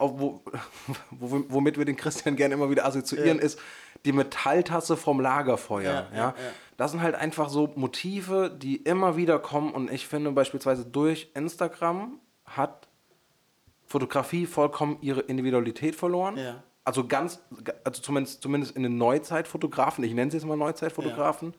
wo, 0.00 0.42
wo, 1.10 1.44
womit 1.48 1.78
wir 1.78 1.84
den 1.84 1.96
Christian 1.96 2.36
gerne 2.36 2.54
immer 2.54 2.70
wieder 2.70 2.84
assoziieren, 2.86 3.38
Ja. 3.38 3.44
ist 3.44 3.58
die 4.04 4.12
Metalltasse 4.12 4.96
vom 4.96 5.20
Lagerfeuer. 5.20 6.08
Ja, 6.12 6.16
Ja. 6.16 6.34
Das 6.76 6.92
sind 6.92 7.02
halt 7.02 7.14
einfach 7.14 7.50
so 7.50 7.70
Motive, 7.76 8.50
die 8.50 8.76
immer 8.76 9.14
wieder 9.16 9.38
kommen 9.38 9.72
und 9.72 9.90
ich 9.92 10.06
finde 10.06 10.32
beispielsweise 10.32 10.86
durch 10.86 11.30
Instagram 11.34 12.18
hat 12.46 12.88
Fotografie 13.84 14.46
vollkommen 14.46 14.96
ihre 15.02 15.20
Individualität 15.20 15.94
verloren. 15.96 16.38
Also 16.84 17.06
ganz, 17.06 17.40
also 17.84 18.00
zumindest, 18.00 18.40
zumindest 18.42 18.76
in 18.76 18.82
den 18.82 18.96
Neuzeitfotografen, 18.96 20.02
ich 20.04 20.14
nenne 20.14 20.30
sie 20.30 20.38
jetzt 20.38 20.46
mal 20.46 20.56
Neuzeitfotografen. 20.56 21.52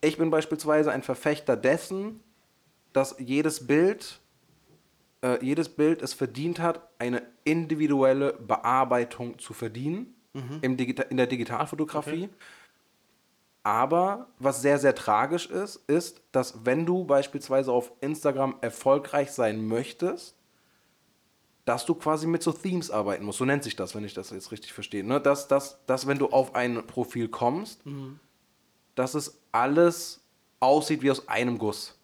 Ich 0.00 0.16
bin 0.16 0.30
beispielsweise 0.30 0.90
ein 0.92 1.02
Verfechter 1.02 1.56
dessen, 1.56 2.20
dass 2.94 3.16
jedes 3.18 3.66
Bild, 3.66 4.19
äh, 5.22 5.44
jedes 5.44 5.68
Bild 5.68 6.02
es 6.02 6.12
verdient 6.12 6.58
hat, 6.60 6.88
eine 6.98 7.22
individuelle 7.44 8.32
Bearbeitung 8.34 9.38
zu 9.38 9.52
verdienen 9.52 10.14
im 10.62 10.76
Digita 10.76 11.02
in 11.04 11.16
der 11.16 11.26
Digitalfotografie. 11.26 12.28
Aber 13.62 14.28
was 14.38 14.62
sehr, 14.62 14.78
sehr 14.78 14.94
tragisch 14.94 15.46
ist, 15.46 15.76
ist, 15.88 16.22
dass 16.32 16.64
wenn 16.64 16.86
du 16.86 17.04
beispielsweise 17.04 17.72
auf 17.72 17.92
Instagram 18.00 18.56
erfolgreich 18.60 19.32
sein 19.32 19.66
möchtest, 19.66 20.36
dass 21.66 21.84
du 21.84 21.94
quasi 21.94 22.26
mit 22.26 22.42
so 22.42 22.52
Themes 22.52 22.90
arbeiten 22.90 23.24
musst. 23.24 23.38
So 23.38 23.44
nennt 23.44 23.62
sich 23.62 23.76
das, 23.76 23.94
wenn 23.94 24.04
ich 24.04 24.14
das 24.14 24.30
jetzt 24.30 24.50
richtig 24.50 24.72
verstehe. 24.72 25.04
Ne? 25.04 25.20
Dass, 25.20 25.46
dass, 25.46 25.84
dass, 25.86 26.06
wenn 26.06 26.18
du 26.18 26.28
auf 26.28 26.54
ein 26.54 26.86
Profil 26.86 27.28
kommst, 27.28 27.82
dass 28.94 29.14
es 29.14 29.38
alles 29.52 30.20
aussieht 30.58 31.02
wie 31.02 31.10
aus 31.10 31.28
einem 31.28 31.58
Guss. 31.58 31.98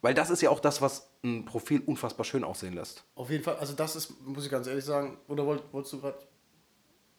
Weil 0.00 0.14
das 0.14 0.30
ist 0.30 0.42
ja 0.42 0.50
auch 0.50 0.60
das, 0.60 0.80
was 0.80 1.07
ein 1.24 1.44
Profil 1.44 1.82
unfassbar 1.84 2.24
schön 2.24 2.44
aussehen 2.44 2.74
lässt. 2.74 3.04
Auf 3.14 3.30
jeden 3.30 3.42
Fall, 3.44 3.56
also 3.56 3.72
das 3.74 3.96
ist, 3.96 4.20
muss 4.26 4.44
ich 4.44 4.50
ganz 4.50 4.66
ehrlich 4.66 4.84
sagen, 4.84 5.18
oder 5.28 5.44
wollt, 5.46 5.62
wolltest 5.72 5.94
du 5.94 6.00
gerade. 6.00 6.18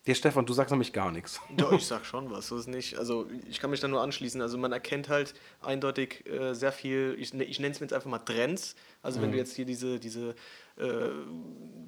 Dir, 0.08 0.16
Stefan, 0.16 0.46
du 0.46 0.54
sagst 0.54 0.72
nämlich 0.72 0.94
gar 0.94 1.12
nichts. 1.12 1.42
Ja, 1.60 1.72
ich 1.74 1.86
sag 1.86 2.06
schon 2.06 2.32
was. 2.32 2.48
So 2.48 2.58
ist 2.58 2.68
nicht. 2.68 2.98
Also 2.98 3.28
ich 3.50 3.60
kann 3.60 3.70
mich 3.70 3.82
da 3.82 3.88
nur 3.90 4.02
anschließen. 4.02 4.42
Also 4.42 4.58
man 4.58 4.72
erkennt 4.72 5.10
halt 5.10 5.34
eindeutig 5.62 6.26
äh, 6.26 6.54
sehr 6.56 6.72
viel, 6.72 7.16
ich, 7.20 7.34
ne- 7.34 7.44
ich 7.44 7.60
nenne 7.60 7.74
es 7.74 7.82
mir 7.82 7.86
jetzt 7.86 7.94
einfach 7.94 8.10
mal 8.10 8.20
Trends. 8.20 8.76
Also 9.02 9.22
wenn 9.22 9.32
du 9.32 9.38
jetzt 9.38 9.54
hier 9.56 9.66
diese, 9.66 10.00
diese 10.00 10.36
äh, 10.80 11.10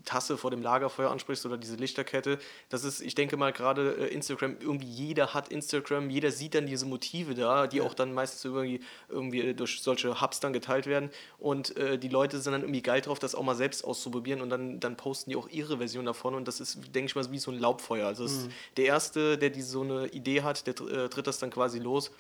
Tasse 0.06 0.38
vor 0.38 0.52
dem 0.52 0.62
Lagerfeuer 0.62 1.12
ansprichst 1.12 1.46
oder 1.46 1.58
diese 1.58 1.76
Lichterkette, 1.76 2.40
das 2.70 2.84
ist, 2.84 3.02
ich 3.02 3.16
denke 3.16 3.38
mal 3.38 3.52
gerade 3.52 3.96
äh, 3.98 4.08
Instagram, 4.08 4.58
irgendwie 4.60 4.88
jeder 4.88 5.34
hat 5.34 5.50
Instagram, 5.50 6.10
jeder 6.10 6.32
sieht 6.32 6.56
dann 6.56 6.66
diese 6.66 6.86
Motive 6.86 7.36
da, 7.36 7.68
die 7.68 7.82
auch 7.82 7.94
dann 7.94 8.14
meistens 8.14 8.46
irgendwie, 8.46 8.82
irgendwie 9.10 9.54
durch 9.54 9.82
solche 9.82 10.22
Hubs 10.22 10.40
dann 10.40 10.54
geteilt 10.54 10.88
werden. 10.88 11.10
Und 11.38 11.78
äh, 11.78 11.98
die 11.98 12.10
Leute 12.10 12.40
sind 12.40 12.54
dann 12.54 12.62
irgendwie 12.62 12.82
geil 12.82 13.02
drauf, 13.02 13.20
das 13.20 13.36
auch 13.36 13.44
mal 13.44 13.56
selbst 13.56 13.84
auszuprobieren 13.84 14.42
und 14.42 14.50
dann, 14.50 14.80
dann 14.80 14.98
posten 14.98 15.30
die 15.32 15.36
auch 15.36 15.48
ihre 15.50 15.78
Version 15.78 16.06
davon 16.06 16.36
und 16.36 16.48
das 16.48 16.60
ist, 16.60 16.80
denke 16.96 17.08
ich 17.08 17.16
mal, 17.16 17.32
wie 17.32 17.40
so 17.40 17.52
ein 17.52 17.60
Laubfeuer. 17.60 18.08
Also 18.08 18.26
ist 18.26 18.50
der 18.78 18.86
Erste, 18.86 19.38
der 19.38 19.50
diese, 19.50 19.72
so 19.72 19.82
eine 19.82 20.08
Idee 20.08 20.42
hat, 20.42 20.68
der 20.68 20.74
äh, 20.88 21.10
tritt 21.10 21.28
das 21.28 21.40
dann 21.40 21.50
quasi 21.50 21.80
los 21.80 22.12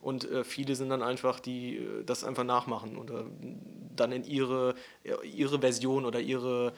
und 0.00 0.30
äh, 0.30 0.44
viele 0.44 0.74
sind 0.74 0.88
dann 0.88 1.02
einfach, 1.02 1.40
die 1.40 1.76
äh, 1.76 2.04
das 2.04 2.24
einfach 2.24 2.44
nachmachen 2.44 2.96
oder 2.96 3.26
dann 3.94 4.12
in 4.12 4.24
ihre, 4.24 4.74
ja, 5.04 5.20
ihre 5.22 5.60
Version 5.60 6.06
oder 6.06 6.20
ihre, 6.20 6.72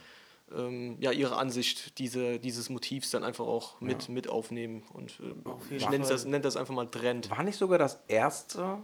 ähm, 0.55 0.97
ja, 1.01 1.13
ihre 1.13 1.37
Ansicht 1.37 1.99
diese, 1.99 2.41
dieses 2.41 2.69
Motivs 2.69 3.11
dann 3.11 3.23
einfach 3.23 3.47
auch 3.47 3.81
mit, 3.81 4.09
mit 4.09 4.29
aufnehmen. 4.29 4.83
Und 4.93 5.21
äh, 5.21 5.75
ich 5.77 5.89
nenne 5.89 6.07
das, 6.07 6.25
nenn 6.25 6.43
das 6.43 6.57
einfach 6.57 6.75
mal 6.75 6.87
Trend. 6.87 7.31
War 7.31 7.45
nicht 7.45 7.57
sogar 7.57 7.79
das 7.79 8.03
erste 8.09 8.79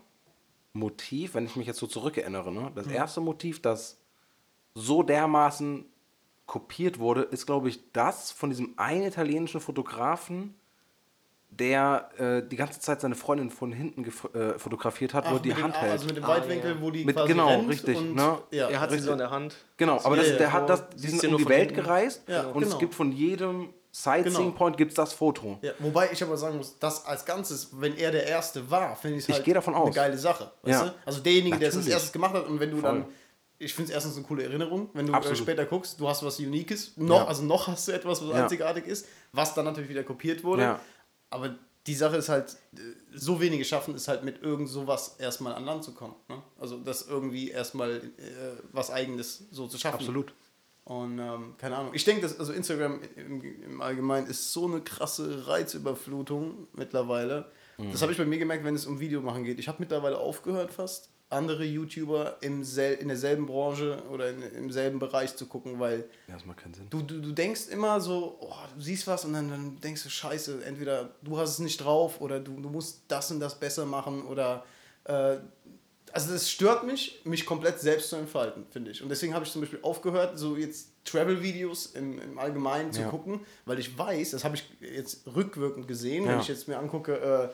Motiv, 0.73 1.35
wenn 1.35 1.47
ich 1.47 1.57
mich 1.57 1.66
jetzt 1.66 1.80
so 1.80 1.88
zurückerinnere, 1.88 2.52
ne? 2.52 2.71
das 2.75 2.87
erste 2.87 3.21
Motiv, 3.21 3.61
das 3.61 3.99
so 4.75 5.02
dermaßen 5.02 5.85
kopiert 6.47 6.99
wurde, 6.99 7.23
ist, 7.23 7.47
glaube 7.47 7.68
ich, 7.68 7.92
das 7.92 8.30
von 8.30 8.50
diesem 8.50 8.75
einen 8.78 9.02
italienischen 9.02 9.61
Fotografen, 9.61 10.54
der 11.50 12.11
äh, 12.19 12.43
die 12.47 12.57
ganze 12.57 12.78
Zeit 12.81 13.00
seine 13.00 13.14
Freundin 13.14 13.50
von 13.50 13.73
hinten 13.73 14.05
äh, 14.35 14.59
fotografiert 14.59 15.14
hat, 15.14 15.31
wo 15.31 15.35
er 15.37 15.40
die 15.40 15.49
mit 15.49 15.62
Hand 15.62 15.75
den, 15.75 15.81
hält. 15.81 15.93
Also 15.93 16.07
mit 16.07 16.17
dem 16.17 16.25
Ah, 16.25 16.28
Weitwinkel, 16.28 16.71
ja. 16.73 16.81
wo 16.81 16.90
die 16.90 17.05
Mit- 17.05 17.17
quasi 17.17 17.28
genau, 17.28 17.49
rennt 17.49 17.69
richtig, 17.69 17.97
Und, 17.97 18.14
ne? 18.14 18.38
ja, 18.50 18.69
er 18.69 18.81
hat 18.81 18.90
sie 18.90 18.95
richtig. 18.97 19.07
so 19.07 19.12
in 19.12 19.19
der 19.19 19.31
Hand. 19.31 19.57
Genau, 19.76 19.99
aber 20.05 20.17
Ja, 20.17 20.23
das, 20.23 20.37
der 20.38 20.52
hat 20.52 20.69
das, 20.69 20.85
die 20.90 21.09
sind 21.09 21.33
um 21.33 21.38
die 21.38 21.49
Welt 21.49 21.71
hinten. 21.71 21.83
gereist 21.83 22.23
Ja, 22.28 22.43
und 22.49 22.62
es 22.62 22.69
genau. 22.69 22.78
gibt 22.81 22.95
von 22.95 23.12
jedem 23.12 23.71
Sightseeing-Point 23.90 24.76
gibt's 24.76 24.95
das 24.95 25.12
Foto. 25.14 25.59
Ja, 25.62 25.73
wobei 25.78 26.11
ich 26.12 26.23
aber 26.23 26.37
sagen 26.37 26.59
muss, 26.59 26.78
das 26.78 27.05
als 27.07 27.25
Ganzes, 27.25 27.71
wenn 27.73 27.97
er 27.97 28.12
der 28.12 28.26
Erste 28.26 28.71
war, 28.71 28.95
finde 28.95 29.17
ich 29.17 29.25
es 29.25 29.28
Ich 29.31 29.35
halt 29.37 29.45
gehe 29.45 29.55
davon 29.55 29.75
eine 29.75 29.90
geile 29.90 30.19
Sache. 30.19 30.50
Weißt 30.62 30.83
Ja. 30.83 30.88
du? 30.90 30.95
Also 31.07 31.21
derjenige, 31.21 31.59
der 31.59 31.69
es 31.69 31.75
als 31.75 31.85
Natürlich. 31.87 31.95
erstes 31.95 32.12
gemacht 32.12 32.35
hat 32.35 32.47
und 32.47 32.61
wenn 32.61 32.71
du 32.71 32.76
Voll. 32.76 32.90
dann, 32.90 33.05
ich 33.59 33.75
finde 33.75 33.88
es 33.90 33.95
erstens 33.95 34.17
eine 34.17 34.25
coole 34.26 34.45
Erinnerung, 34.45 34.90
wenn 34.93 35.07
du 35.07 35.12
äh, 35.12 35.17
Absolut. 35.17 35.38
später 35.38 35.64
guckst, 35.64 35.99
du 35.99 36.07
hast 36.09 36.23
was 36.23 36.38
Unikes, 36.38 36.93
noch, 36.97 37.23
Ja. 37.23 37.26
also 37.26 37.43
noch 37.43 37.67
hast 37.67 37.88
du 37.88 37.93
etwas, 37.93 38.23
was 38.23 38.37
Ja. 38.37 38.43
einzigartig 38.45 38.87
ist, 38.87 39.07
was 39.33 39.55
dann 39.55 39.64
natürlich 39.64 39.88
wieder 39.90 40.05
kopiert 40.05 40.45
wurde. 40.45 40.62
Ja. 40.62 40.81
Aber 41.30 41.56
die 41.87 41.94
Sache 41.94 42.16
ist 42.16 42.28
halt, 42.28 42.56
äh, 42.75 42.78
so 43.14 43.40
wenige 43.40 43.64
schaffen 43.64 43.94
es 43.94 44.08
halt 44.08 44.25
mit 44.25 44.42
irgend 44.42 44.68
sowas 44.68 45.16
erstmal 45.18 45.54
an 45.54 45.64
Land 45.64 45.85
zu 45.85 45.92
kommen. 45.92 46.14
Ne? 46.28 46.42
Also 46.58 46.78
das 46.78 47.08
irgendwie 47.08 47.50
erstmal 47.50 47.97
äh, 47.97 48.62
was 48.73 48.90
Eigenes 48.90 49.44
so 49.50 49.66
zu 49.66 49.78
schaffen. 49.78 49.99
Absolut. 49.99 50.32
Und 50.85 51.18
ähm, 51.18 51.54
keine 51.58 51.76
Ahnung. 51.76 51.92
Ich 51.94 52.04
denke, 52.04 52.23
dass 52.23 52.38
also 52.38 52.52
Instagram 52.52 53.00
im, 53.16 53.62
im 53.62 53.80
Allgemeinen 53.82 54.26
ist 54.26 54.52
so 54.52 54.66
eine 54.66 54.80
krasse 54.80 55.47
Reizüberflutung 55.47 56.66
mittlerweile. 56.73 57.50
Das 57.92 58.02
habe 58.02 58.11
ich 58.11 58.18
bei 58.18 58.25
mir 58.25 58.38
gemerkt, 58.38 58.64
wenn 58.64 58.75
es 58.75 58.87
um 58.87 58.99
Videomachen 58.99 59.44
geht. 59.44 59.61
Ich 59.61 59.68
habe 59.68 59.76
mittlerweile 59.78 60.18
aufgehört, 60.18 60.73
fast 60.73 61.11
andere 61.30 61.64
YouTuber 61.64 62.38
im 62.40 62.64
sel 62.64 62.94
in 62.94 63.08
derselben 63.08 63.47
Branche 63.47 64.02
oder 64.11 64.30
in, 64.30 64.42
im 64.42 64.70
selben 64.70 64.99
Bereich 64.99 65.37
zu 65.37 65.47
gucken, 65.47 65.78
weil 65.78 66.04
Ja, 66.26 66.35
das 66.35 66.47
macht 66.47 66.58
keinen 66.58 66.75
Sinn. 66.75 66.87
du, 66.90 67.02
du, 67.02 67.20
du 67.20 67.32
denkst 67.32 67.68
immer 67.68 68.00
so, 68.00 68.38
oh, 68.40 68.54
du 68.75 68.80
siehst 68.80 69.06
was 69.06 69.25
und 69.26 69.35
dann, 69.35 69.50
dann 69.50 69.80
denkst 69.80 70.02
du, 70.04 70.08
scheiße, 70.08 70.64
entweder 70.64 71.11
du 71.23 71.37
hast 71.38 71.50
es 71.50 71.58
nicht 71.58 71.78
drauf 71.85 72.20
oder 72.23 72.40
du, 72.40 72.58
du 72.61 72.70
musst 72.70 73.02
das 73.08 73.30
und 73.30 73.40
das 73.40 73.58
besser 73.61 73.85
machen 73.85 74.23
oder 74.23 74.64
äh, 75.04 75.37
also 76.11 76.32
das 76.32 76.50
stört 76.50 76.87
mich, 76.87 77.20
mich 77.25 77.44
komplett 77.44 77.78
selbst 77.80 78.08
zu 78.08 78.16
entfalten, 78.16 78.64
finde 78.70 78.90
ich. 78.90 79.02
Und 79.02 79.11
deswegen 79.11 79.35
habe 79.35 79.44
ich 79.44 79.52
zum 79.52 79.61
Beispiel 79.61 79.80
aufgehört, 79.82 80.38
so 80.38 80.56
jetzt 80.56 80.88
Travel-Videos 81.04 81.87
im, 81.94 82.18
im 82.18 82.38
Allgemeinen 82.38 82.90
zu 82.94 83.02
Ja. 83.02 83.11
gucken, 83.11 83.40
weil 83.66 83.78
ich 83.78 83.99
weiß, 83.99 84.30
das 84.30 84.42
habe 84.42 84.56
ich 84.56 84.64
jetzt 84.80 85.26
rückwirkend 85.26 85.87
gesehen, 85.87 86.25
Ja. 86.25 86.30
wenn 86.32 86.40
ich 86.40 86.49
jetzt 86.49 86.66
mir 86.66 86.78
angucke, 86.78 87.18
äh, 87.18 87.49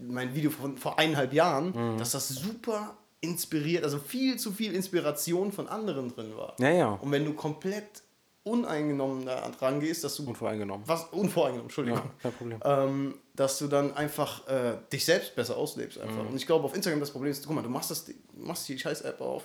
mein 0.00 0.32
Video 0.36 0.52
von 0.52 0.78
vor 0.78 0.98
eineinhalb 1.00 1.32
Jahren, 1.32 1.72
Mhm. 1.94 1.98
dass 1.98 2.12
das 2.12 2.28
super 2.28 2.96
inspiriert, 3.20 3.84
also 3.84 3.98
viel 3.98 4.38
zu 4.38 4.52
viel 4.52 4.74
Inspiration 4.74 5.52
von 5.52 5.68
anderen 5.68 6.14
drin 6.14 6.36
war. 6.36 6.54
Ja, 6.60 6.70
ja. 6.70 6.88
Und 6.92 7.10
wenn 7.12 7.24
du 7.24 7.32
komplett 7.34 8.02
uneingenommen 8.44 9.26
da 9.26 9.48
dran 9.58 9.80
gehst, 9.80 10.04
dass 10.04 10.14
du 10.16 10.24
Unvoreingenommen. 10.28 10.86
was 10.86 11.04
unvoreingenommen, 11.06 11.66
Entschuldigung, 11.68 11.98
Ja, 12.00 12.10
kein 12.22 12.32
Problem. 12.32 12.60
ähm, 12.64 13.14
dass 13.34 13.58
du 13.58 13.66
dann 13.66 13.92
einfach 13.96 14.46
äh, 14.46 14.76
dich 14.92 15.04
selbst 15.04 15.34
besser 15.34 15.56
auslebst 15.56 15.98
einfach. 15.98 16.22
Mhm. 16.22 16.28
Und 16.28 16.36
ich 16.36 16.46
glaube, 16.46 16.64
auf 16.64 16.74
Instagram 16.74 17.00
das 17.00 17.10
Problem 17.10 17.32
ist, 17.32 17.44
guck 17.44 17.56
mal, 17.56 17.62
du 17.62 17.68
machst 17.68 17.90
das, 17.90 18.04
du 18.04 18.12
machst 18.34 18.68
die 18.68 18.78
scheiß 18.78 19.00
App 19.02 19.20
auf, 19.20 19.42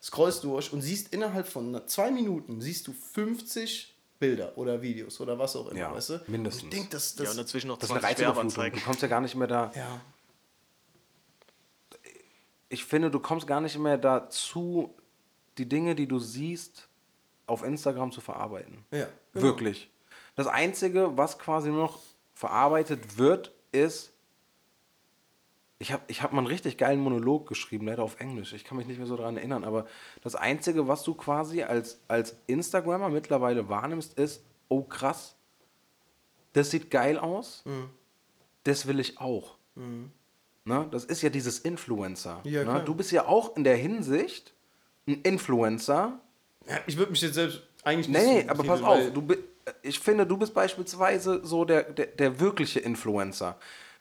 scrollst 0.00 0.44
durch 0.44 0.72
und 0.72 0.82
siehst 0.82 1.12
innerhalb 1.12 1.48
von 1.48 1.80
zwei 1.88 2.12
Minuten 2.12 2.60
siehst 2.60 2.86
du 2.86 2.92
50 2.92 3.96
Bilder 4.20 4.56
oder 4.56 4.82
Videos 4.82 5.20
oder 5.20 5.36
was 5.38 5.56
auch 5.56 5.68
immer, 5.70 5.80
Ja, 5.80 5.92
weißt 5.92 6.10
du? 6.10 6.20
mindestens. 6.28 6.62
Und 6.64 6.68
ich 6.72 6.74
denke, 6.78 6.90
das, 6.92 7.16
Ja, 7.16 7.24
das, 7.24 7.30
und 7.32 7.36
dazwischen 7.38 7.66
noch 7.68 7.78
Das 7.78 7.88
ist 7.88 7.90
eine 7.92 8.00
20 8.00 8.10
Reizüberflutung. 8.26 8.36
Werbeanzeigen. 8.56 8.78
Du 8.78 8.84
kommst 8.84 9.02
ja 9.02 9.08
gar 9.08 9.20
nicht 9.20 9.34
mehr 9.34 9.48
da. 9.48 9.72
ja, 9.74 10.00
Ich 12.68 12.84
finde, 12.84 13.10
du 13.10 13.20
kommst 13.20 13.46
gar 13.46 13.60
nicht 13.60 13.78
mehr 13.78 13.98
dazu, 13.98 14.94
die 15.56 15.68
Dinge, 15.68 15.94
die 15.94 16.06
du 16.06 16.18
siehst, 16.18 16.88
auf 17.46 17.64
Instagram 17.64 18.12
zu 18.12 18.20
verarbeiten. 18.20 18.84
ja, 18.90 19.06
genau. 19.32 19.46
Wirklich. 19.46 19.90
Das 20.36 20.46
Einzige, 20.46 21.16
was 21.16 21.38
quasi 21.38 21.70
nur 21.70 21.82
noch 21.82 21.98
verarbeitet 22.34 23.18
wird, 23.18 23.52
ist. 23.72 24.12
Ich 25.80 25.92
habe 25.92 26.02
ich 26.08 26.22
hab 26.22 26.32
mal 26.32 26.38
einen 26.38 26.48
richtig 26.48 26.76
geilen 26.76 27.00
Monolog 27.00 27.48
geschrieben, 27.48 27.86
leider 27.86 28.02
auf 28.02 28.20
Englisch. 28.20 28.52
Ich 28.52 28.64
kann 28.64 28.76
mich 28.76 28.86
nicht 28.86 28.98
mehr 28.98 29.06
so 29.06 29.16
daran 29.16 29.36
erinnern, 29.36 29.64
aber 29.64 29.86
das 30.22 30.34
Einzige, 30.34 30.88
was 30.88 31.04
du 31.04 31.14
quasi 31.14 31.62
als, 31.62 32.00
als 32.08 32.36
Instagrammer 32.48 33.08
mittlerweile 33.08 33.68
wahrnimmst, 33.68 34.18
ist: 34.18 34.44
Oh 34.68 34.82
krass, 34.82 35.36
das 36.52 36.70
sieht 36.70 36.90
geil 36.90 37.16
aus, 37.18 37.64
das 38.64 38.86
will 38.86 38.98
ich 39.00 39.20
auch. 39.20 39.56
Ne? 40.68 40.86
Das 40.90 41.04
ist 41.04 41.22
ja 41.22 41.30
dieses 41.30 41.58
Influencer. 41.60 42.40
Ja, 42.44 42.62
ne? 42.64 42.82
Du 42.84 42.94
bist 42.94 43.10
ja 43.10 43.26
auch 43.26 43.56
in 43.56 43.64
der 43.64 43.76
Hinsicht 43.76 44.52
ein 45.06 45.20
Influencer. 45.22 46.20
Ja, 46.68 46.78
ich 46.86 46.96
würde 46.98 47.10
mich 47.10 47.22
jetzt 47.22 47.34
selbst 47.34 47.62
eigentlich 47.82 48.08
nicht 48.08 48.20
Nee, 48.22 48.42
so 48.42 48.48
aber 48.50 48.62
pass 48.64 48.82
auf, 48.82 49.12
du, 49.12 49.22
bi- 49.22 49.38
ich 49.82 49.98
finde, 49.98 50.26
du 50.26 50.36
bist 50.36 50.52
beispielsweise 50.54 51.40
so 51.44 51.64
der, 51.64 51.82
der, 51.84 52.06
der 52.06 52.38
wirkliche 52.40 52.80
Influencer. 52.80 53.56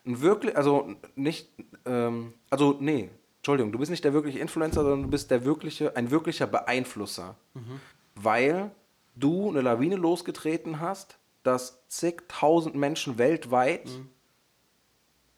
Ein 0.05 0.21
wirklich, 0.21 0.55
also 0.57 0.95
nicht, 1.15 1.49
ähm, 1.85 2.33
also 2.49 2.75
nee, 2.79 3.09
Entschuldigung, 3.37 3.71
du 3.71 3.79
bist 3.79 3.91
nicht 3.91 4.03
der 4.03 4.13
wirkliche 4.13 4.39
Influencer, 4.39 4.81
sondern 4.81 5.03
du 5.03 5.09
bist 5.09 5.31
der 5.31 5.45
wirkliche, 5.45 5.95
ein 5.95 6.11
wirklicher 6.11 6.47
Beeinflusser. 6.47 7.35
Mhm. 7.53 7.79
Weil 8.15 8.71
du 9.15 9.49
eine 9.49 9.61
Lawine 9.61 9.95
losgetreten 9.95 10.79
hast, 10.81 11.17
dass 11.43 11.79
zigtausend 11.87 12.75
Menschen 12.75 13.17
weltweit 13.17 13.85
Mhm. 13.85 14.09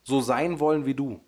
So 0.09 0.19
sein 0.21 0.59
wollen 0.59 0.85
wie 0.85 0.93
du. 0.95 1.19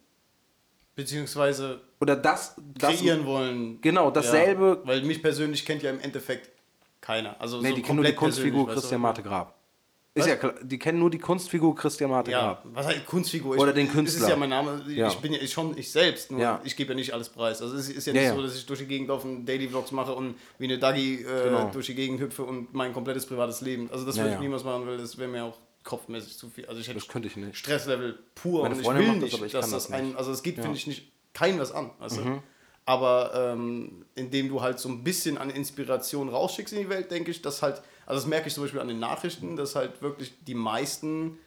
beziehungsweise 0.95 1.79
Oder 2.01 2.15
das, 2.15 2.55
das 2.77 2.97
kreieren 2.97 3.25
wollen. 3.25 3.79
Genau, 3.81 4.11
dasselbe- 4.11 4.79
Ja, 4.81 4.87
weil 4.87 5.01
mich 5.03 5.21
persönlich 5.21 5.65
kennt 5.65 5.83
ja 5.83 5.89
im 5.91 5.99
Endeffekt 5.99 6.49
keiner. 6.99 7.39
Also 7.39 7.61
Nee, 7.61 7.69
so 7.69 7.75
die 7.75 7.81
kennen 7.81 7.95
nur 7.97 8.05
die 8.05 8.13
Kunstfigur? 8.13 8.67
Christian 8.67 9.01
Marte 9.01 9.23
Grab. 9.23 9.55
Ist 10.13 10.23
Was? 10.23 10.27
ja 10.27 10.35
klar, 10.35 10.53
die 10.61 10.77
kennen 10.77 10.99
nur 10.99 11.09
die 11.09 11.19
Kunstfigur 11.19 11.73
Christian 11.73 12.09
Marte 12.09 12.31
Ja, 12.31 12.41
Grab. 12.41 12.65
was 12.73 12.85
heißt 12.87 13.05
Kunstfigur? 13.05 13.55
Oder 13.57 13.69
ich, 13.69 13.75
den 13.75 13.85
Das 13.87 13.95
Künstler. 13.95 14.23
ist 14.23 14.29
ja 14.29 14.35
mein 14.35 14.49
Name. 14.49 14.83
Ich 14.89 14.97
Ja. 14.97 15.09
bin 15.13 15.31
ja 15.31 15.39
ich 15.39 15.53
schon 15.53 15.77
ich 15.77 15.89
selbst, 15.89 16.31
nur 16.31 16.41
Ja. 16.41 16.59
ich 16.65 16.75
gebe 16.75 16.89
ja 16.91 16.95
nicht 16.95 17.13
alles 17.13 17.29
preis. 17.29 17.61
Also 17.61 17.77
es 17.77 17.87
ist 17.87 18.05
ja 18.07 18.11
nicht 18.13 18.23
ja. 18.23 18.35
so, 18.35 18.41
dass 18.41 18.55
ich 18.57 18.65
durch 18.65 18.79
die 18.79 18.87
Gegend 18.87 19.07
laufe 19.07 19.25
und 19.27 19.45
Daily 19.45 19.69
Vlogs 19.69 19.91
mache 19.93 20.13
und 20.13 20.35
wie 20.59 20.65
eine 20.65 20.77
Dagi 20.79 21.21
äh, 21.23 21.43
Genau. 21.45 21.69
durch 21.71 21.85
die 21.85 21.95
Gegend 21.95 22.19
hüpfe 22.19 22.43
und 22.43 22.73
mein 22.73 22.91
komplettes 22.91 23.25
privates 23.25 23.61
Leben. 23.61 23.89
Also 23.91 24.05
das 24.05 24.17
würde 24.17 24.31
ich 24.33 24.39
niemals 24.39 24.65
machen, 24.65 24.85
weil 24.85 24.97
das 24.97 25.17
wäre 25.17 25.29
mir 25.29 25.45
auch 25.45 25.57
kopfmäßig 25.83 26.37
zu 26.37 26.49
viel. 26.49 26.65
Also 26.67 26.79
ich 26.79 26.87
hätte 26.87 26.99
Das 26.99 27.07
könnte 27.07 27.27
ich 27.27 27.35
nicht. 27.37 27.57
Stresslevel 27.57 28.19
pur 28.35 28.63
Meine 28.63 28.75
und 28.75 28.81
ich 28.81 28.85
Freundin 28.85 29.03
will 29.03 29.11
macht 29.13 29.17
das, 29.17 29.23
nicht, 29.23 29.35
aber 29.35 29.45
ich 29.45 29.51
dass 29.51 29.69
das, 29.69 29.83
das 29.83 29.89
nicht. 29.89 29.99
ein, 29.99 30.15
also 30.15 30.31
es 30.31 30.43
geht, 30.43 30.55
Ja. 30.57 30.61
Mhm. 30.61 30.63
finde 30.65 30.77
ich, 30.77 30.87
nicht 30.87 31.11
kein 31.33 31.59
was 31.59 31.71
an. 31.71 31.91
Weißt 31.99 32.17
du? 32.17 32.41
Aber 32.85 33.31
ähm, 33.35 34.05
indem 34.15 34.49
du 34.49 34.61
halt 34.61 34.79
so 34.79 34.89
ein 34.89 35.03
bisschen 35.03 35.37
an 35.37 35.49
Inspiration 35.49 36.29
rausschickst 36.29 36.73
in 36.73 36.79
die 36.81 36.89
Welt, 36.89 37.11
denke 37.11 37.31
ich, 37.31 37.41
dass 37.41 37.61
halt, 37.61 37.81
also 38.05 38.19
das 38.21 38.25
merke 38.25 38.47
ich 38.47 38.53
zum 38.55 38.63
Beispiel 38.63 38.79
an 38.81 38.87
den 38.87 38.99
Nachrichten, 38.99 39.55
dass 39.55 39.75
halt 39.75 40.01
wirklich 40.01 40.33
die 40.45 40.55
meisten, 40.55 41.37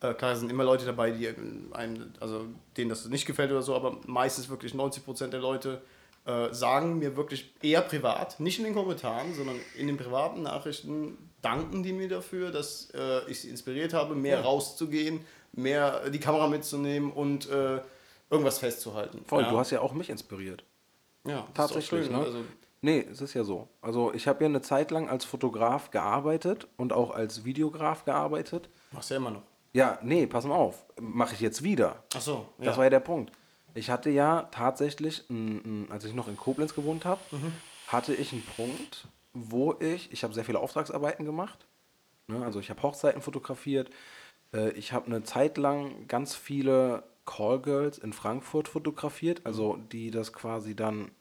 äh, 0.00 0.12
klar, 0.14 0.32
es 0.32 0.40
sind 0.40 0.50
immer 0.50 0.64
Leute 0.64 0.84
dabei, 0.84 1.10
die 1.10 1.28
einem, 1.72 2.12
also 2.20 2.44
denen 2.76 2.90
das 2.90 3.06
nicht 3.06 3.24
gefällt 3.26 3.50
oder 3.50 3.62
so, 3.62 3.74
aber 3.74 3.98
meistens 4.06 4.48
wirklich 4.50 4.74
90% 4.74 5.28
der 5.28 5.40
Leute 5.40 5.80
äh, 6.26 6.52
sagen 6.52 6.98
mir 6.98 7.16
wirklich 7.16 7.52
eher 7.62 7.80
privat, 7.80 8.38
nicht 8.38 8.58
in 8.58 8.64
den 8.64 8.74
Kommentaren, 8.74 9.34
sondern 9.34 9.56
in 9.76 9.86
den 9.86 9.96
privaten 9.96 10.42
Nachrichten 10.42 11.16
danken 11.42 11.82
die 11.82 11.92
mir 11.92 12.08
dafür, 12.08 12.50
dass 12.50 12.90
äh, 12.94 13.28
ich 13.30 13.40
sie 13.40 13.50
inspiriert 13.50 13.92
habe, 13.92 14.14
mehr 14.14 14.40
rauszugehen, 14.42 15.24
mehr 15.52 16.08
die 16.10 16.20
Kamera 16.20 16.48
mitzunehmen 16.48 17.12
und 17.12 17.48
äh, 17.50 17.80
irgendwas 18.30 18.58
festzuhalten. 18.58 19.22
Voll, 19.26 19.42
ja. 19.42 19.50
du 19.50 19.58
hast 19.58 19.70
ja 19.70 19.80
auch 19.80 19.92
mich 19.92 20.08
inspiriert. 20.08 20.64
Ja, 21.26 21.46
Tatsächlich, 21.54 22.02
ist 22.02 22.10
doch 22.12 22.18
ne? 22.18 22.24
Also, 22.24 22.44
Nee, 22.84 23.06
es 23.12 23.20
ist 23.20 23.34
ja 23.34 23.44
so. 23.44 23.68
Also 23.80 24.12
ich 24.12 24.26
habe 24.26 24.42
ja 24.42 24.48
eine 24.48 24.60
Zeit 24.60 24.90
lang 24.90 25.08
als 25.08 25.24
Fotograf 25.24 25.92
gearbeitet 25.92 26.66
und 26.76 26.92
auch 26.92 27.12
als 27.12 27.44
Videograf 27.44 28.04
gearbeitet. 28.04 28.68
machst 28.90 29.10
ja 29.10 29.18
immer 29.18 29.30
noch. 29.30 29.42
Ja, 29.72 29.98
nee, 30.02 30.26
pass 30.26 30.44
mal 30.44 30.56
auf. 30.56 30.84
Mache 31.00 31.34
ich 31.34 31.40
jetzt 31.40 31.62
wieder. 31.62 32.02
Ach 32.14 32.20
so, 32.20 32.46
ja. 32.58 32.64
Das 32.64 32.76
war 32.76 32.84
ja 32.84 32.90
der 32.90 32.98
Punkt. 33.00 33.30
Ich 33.74 33.88
hatte 33.88 34.10
ja 34.10 34.48
tatsächlich, 34.50 35.22
als 35.90 36.04
ich 36.04 36.12
noch 36.12 36.26
in 36.26 36.36
Koblenz 36.36 36.74
gewohnt 36.74 37.04
habe, 37.04 37.20
Mhm. 37.30 37.52
hatte 37.86 38.14
ich 38.14 38.32
einen 38.32 38.42
Punkt, 38.56 39.06
wo 39.32 39.74
ich, 39.80 40.12
ich 40.12 40.24
habe 40.24 40.34
sehr 40.34 40.44
viele 40.44 40.60
Auftragsarbeiten 40.60 41.24
gemacht. 41.24 41.66
Ne? 42.26 42.44
Also 42.44 42.60
ich 42.60 42.70
habe 42.70 42.82
Hochzeiten 42.82 43.22
fotografiert. 43.22 43.90
Äh, 44.52 44.70
ich 44.72 44.92
habe 44.92 45.06
eine 45.06 45.22
Zeit 45.22 45.58
lang 45.58 46.06
ganz 46.08 46.34
viele 46.34 47.04
Callgirls 47.24 47.98
in 47.98 48.12
Frankfurt 48.12 48.68
fotografiert, 48.68 49.42
also 49.44 49.78
die 49.92 50.10
das 50.10 50.32
quasi 50.32 50.74
dann, 50.74 51.12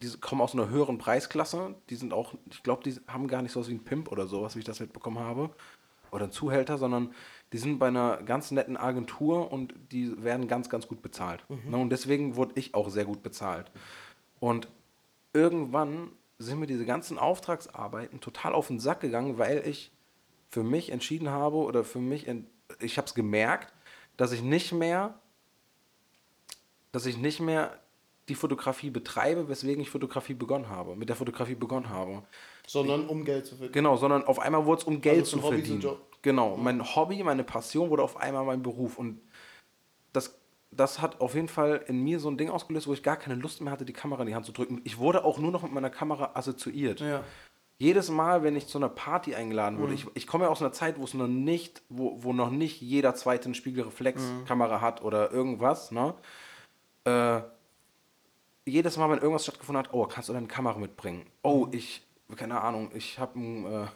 die 0.00 0.08
kommen 0.18 0.40
aus 0.40 0.54
einer 0.54 0.68
höheren 0.68 0.98
Preisklasse. 0.98 1.74
Die 1.90 1.96
sind 1.96 2.12
auch, 2.12 2.34
ich 2.50 2.62
glaube, 2.62 2.82
die 2.84 2.96
haben 3.08 3.26
gar 3.26 3.42
nicht 3.42 3.52
so 3.52 3.60
was 3.60 3.68
wie 3.68 3.74
ein 3.74 3.84
Pimp 3.84 4.10
oder 4.10 4.26
sowas, 4.26 4.54
wie 4.54 4.60
ich 4.60 4.64
das 4.64 4.80
mitbekommen 4.80 5.18
habe. 5.18 5.50
Oder 6.12 6.24
ein 6.24 6.32
Zuhälter, 6.32 6.76
sondern 6.76 7.14
die 7.52 7.58
sind 7.58 7.78
bei 7.78 7.88
einer 7.88 8.22
ganz 8.22 8.50
netten 8.50 8.76
Agentur 8.76 9.52
und 9.52 9.74
die 9.92 10.22
werden 10.22 10.48
ganz, 10.48 10.68
ganz 10.68 10.88
gut 10.88 11.02
bezahlt. 11.02 11.44
Ne, 11.48 11.76
und 11.76 11.90
deswegen 11.90 12.34
wurde 12.34 12.52
ich 12.56 12.74
auch 12.74 12.88
sehr 12.90 13.04
gut 13.04 13.22
bezahlt. 13.22 13.70
Und 14.40 14.68
irgendwann 15.32 16.10
sind 16.40 16.58
mir 16.58 16.66
diese 16.66 16.86
ganzen 16.86 17.18
Auftragsarbeiten 17.18 18.20
total 18.20 18.54
auf 18.54 18.68
den 18.68 18.80
Sack 18.80 19.00
gegangen, 19.00 19.38
weil 19.38 19.66
ich 19.66 19.92
für 20.48 20.62
mich 20.62 20.90
entschieden 20.90 21.28
habe 21.28 21.58
oder 21.58 21.84
für 21.84 21.98
mich, 21.98 22.26
ich 22.80 22.96
habe 22.96 23.06
es 23.06 23.14
gemerkt, 23.14 23.72
dass 24.16 24.32
ich 24.32 24.42
nicht 24.42 24.72
mehr, 24.72 25.18
dass 26.92 27.06
ich 27.06 27.18
nicht 27.18 27.40
mehr 27.40 27.78
die 28.28 28.34
Fotografie 28.34 28.90
betreibe, 28.90 29.48
weswegen 29.48 29.82
ich 29.82 29.90
Fotografie 29.90 30.34
begonnen 30.34 30.68
habe, 30.68 30.96
mit 30.96 31.08
der 31.08 31.16
Fotografie 31.16 31.56
begonnen 31.56 31.90
habe. 31.90 32.22
Sondern 32.66 33.06
um 33.06 33.24
Geld 33.24 33.44
zu 33.44 33.56
verdienen. 33.56 33.72
Genau, 33.72 33.96
sondern 33.96 34.24
auf 34.24 34.38
einmal 34.38 34.64
wurde 34.64 34.80
es 34.80 34.84
um 34.86 35.00
Geld 35.00 35.20
Also 35.20 35.36
zu 35.38 35.42
Hobby 35.42 35.62
verdienen. 35.62 35.96
Genau, 36.22 36.56
mein 36.56 36.82
Hobby, 36.96 37.22
meine 37.22 37.44
Passion 37.44 37.90
wurde 37.90 38.02
auf 38.02 38.16
einmal 38.16 38.44
mein 38.44 38.62
Beruf 38.62 38.98
und 38.98 39.20
das, 40.12 40.39
das 40.72 41.00
hat 41.00 41.20
auf 41.20 41.34
jeden 41.34 41.48
Fall 41.48 41.84
in 41.88 42.02
mir 42.04 42.20
so 42.20 42.30
ein 42.30 42.38
Ding 42.38 42.48
ausgelöst, 42.50 42.86
wo 42.86 42.92
ich 42.92 43.02
gar 43.02 43.16
keine 43.16 43.34
Lust 43.34 43.60
mehr 43.60 43.72
hatte, 43.72 43.84
die 43.84 43.92
Kamera 43.92 44.22
in 44.22 44.28
die 44.28 44.34
Hand 44.34 44.46
zu 44.46 44.52
drücken. 44.52 44.80
Ich 44.84 44.98
wurde 44.98 45.24
auch 45.24 45.38
nur 45.38 45.50
noch 45.50 45.62
mit 45.62 45.72
meiner 45.72 45.90
Kamera 45.90 46.30
assoziiert. 46.34 47.00
Ja. 47.00 47.24
Jedes 47.78 48.10
Mal, 48.10 48.42
wenn 48.42 48.56
ich 48.56 48.66
zu 48.66 48.78
einer 48.78 48.88
Party 48.90 49.34
eingeladen 49.34 49.76
Mhm. 49.78 49.80
wurde, 49.82 49.94
ich, 49.94 50.06
ich 50.14 50.26
komme 50.26 50.44
ja 50.44 50.50
aus 50.50 50.60
einer 50.60 50.72
Zeit, 50.72 50.98
wo 50.98 51.04
es 51.04 51.14
noch 51.14 51.26
nicht, 51.26 51.82
wo, 51.88 52.22
wo 52.22 52.32
noch 52.32 52.50
nicht 52.50 52.80
jeder 52.82 53.14
zweite 53.14 53.46
eine 53.46 53.54
Spiegelreflexkamera 53.54 54.76
Mhm. 54.76 54.80
hat. 54.82 55.02
oder 55.02 55.32
irgendwas, 55.32 55.90
ne? 55.90 56.14
Äh, 57.04 57.40
jedes 58.66 58.96
Mal, 58.96 59.10
wenn 59.10 59.18
irgendwas 59.18 59.44
stattgefunden 59.44 59.82
hat, 59.84 59.92
oh, 59.94 60.04
kannst 60.06 60.28
du 60.28 60.32
deine 60.34 60.46
Kamera 60.46 60.78
mitbringen? 60.78 61.26
Oh, 61.42 61.66
Mhm. 61.66 61.72
ich, 61.72 62.02
keine 62.36 62.60
Ahnung, 62.60 62.90
ich 62.94 63.18
habe 63.18 63.38
ein, 63.40 63.64
äh, 63.66 63.86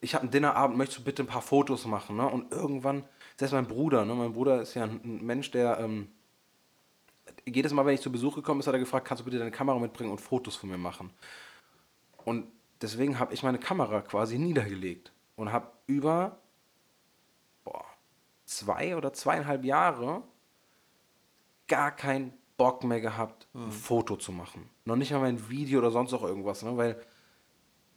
ich 0.00 0.14
habe 0.14 0.22
einen 0.22 0.30
Dinnerabend, 0.30 0.76
möchtest 0.78 1.00
du 1.00 1.04
bitte 1.04 1.22
ein 1.22 1.26
paar 1.28 1.42
Fotos 1.42 1.84
machen, 1.86 2.16
ne? 2.16 2.26
Und 2.26 2.50
irgendwann, 2.52 3.04
selbst 3.38 3.52
mein 3.52 3.68
Bruder, 3.68 4.04
ne? 4.04 4.14
Mein 4.14 4.32
Bruder 4.32 4.60
ist 4.60 4.74
ja 4.74 4.82
ein, 4.82 5.00
ein 5.04 5.24
Mensch, 5.24 5.50
der, 5.52 5.78
ähm, 5.78 6.08
jedes 7.46 7.72
Mal, 7.72 7.86
wenn 7.86 7.94
ich 7.94 8.00
zu 8.00 8.10
Besuch 8.10 8.34
gekommen 8.34 8.60
bin, 8.60 8.66
hat 8.66 8.74
er 8.74 8.80
gefragt, 8.80 9.06
kannst 9.06 9.20
du 9.20 9.24
bitte 9.24 9.38
deine 9.38 9.52
Kamera 9.52 9.78
mitbringen 9.78 10.10
und 10.10 10.20
Fotos 10.20 10.56
von 10.56 10.68
mir 10.68 10.78
machen? 10.78 11.10
Und 12.24 12.48
deswegen 12.82 13.18
habe 13.18 13.32
ich 13.32 13.44
meine 13.44 13.58
Kamera 13.58 14.00
quasi 14.00 14.38
niedergelegt 14.38 15.12
und 15.36 15.52
habe 15.52 15.68
über 15.86 16.40
boah, 17.64 17.84
zwei 18.44 18.96
oder 18.96 19.12
zweieinhalb 19.12 19.64
Jahre 19.64 20.22
gar 21.68 21.92
keinen 21.92 22.32
Bock 22.56 22.82
mehr 22.82 23.00
gehabt, 23.00 23.46
ein 23.54 23.70
Foto 23.70 24.16
zu 24.16 24.32
machen. 24.32 24.68
Noch 24.84 24.96
nicht 24.96 25.12
mal 25.12 25.20
mein 25.20 25.48
Video 25.48 25.78
oder 25.78 25.92
sonst 25.92 26.12
auch 26.12 26.24
irgendwas, 26.24 26.64
ne? 26.64 26.76
weil 26.76 27.00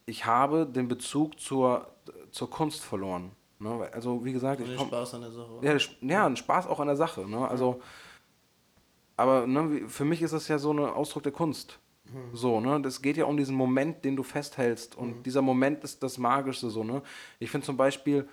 ich 0.06 0.24
habe 0.24 0.66
den 0.66 0.86
Bezug 0.86 1.40
zur, 1.40 1.92
zur 2.30 2.48
Kunst 2.48 2.84
verloren. 2.84 3.32
Ne? 3.62 3.88
Also 3.92 4.24
wie 4.24 4.32
gesagt, 4.32 4.60
ich 4.60 4.76
komm, 4.76 4.88
Spaß 4.88 5.14
an 5.14 5.20
der 5.22 5.30
Sache. 5.32 5.50
oder? 5.52 5.66
ja, 5.66 5.72
das- 5.74 5.88
ja, 6.00 6.26
ein 6.26 6.36
Spaß 6.36 6.66
auch 6.66 6.80
an 6.80 6.88
der 6.88 6.96
Sache. 6.96 7.28
Ne? 7.28 7.46
Also, 7.48 7.80
aber 9.16 9.46
ne, 9.46 9.88
für 9.88 10.04
mich 10.04 10.22
ist 10.22 10.32
das 10.32 10.48
ja 10.48 10.58
so 10.58 10.72
ein 10.72 10.78
Ausdruck 10.80 11.22
der 11.22 11.32
Kunst. 11.32 11.78
So, 12.34 12.60
ne? 12.60 12.78
Das 12.82 13.00
geht 13.00 13.16
ja 13.16 13.24
um 13.24 13.36
diesen 13.38 13.54
Moment, 13.56 14.04
den 14.04 14.16
du 14.16 14.22
festhältst. 14.22 14.96
Und 14.98 15.22
dieser 15.24 15.40
Moment 15.40 15.82
ist 15.82 16.02
das 16.02 16.18
Magische 16.18 16.68
so, 16.68 16.84
ne? 16.84 17.00
Ich 17.38 17.50
finde 17.50 17.64
zum 17.64 17.76
Beispiel, 17.78 18.28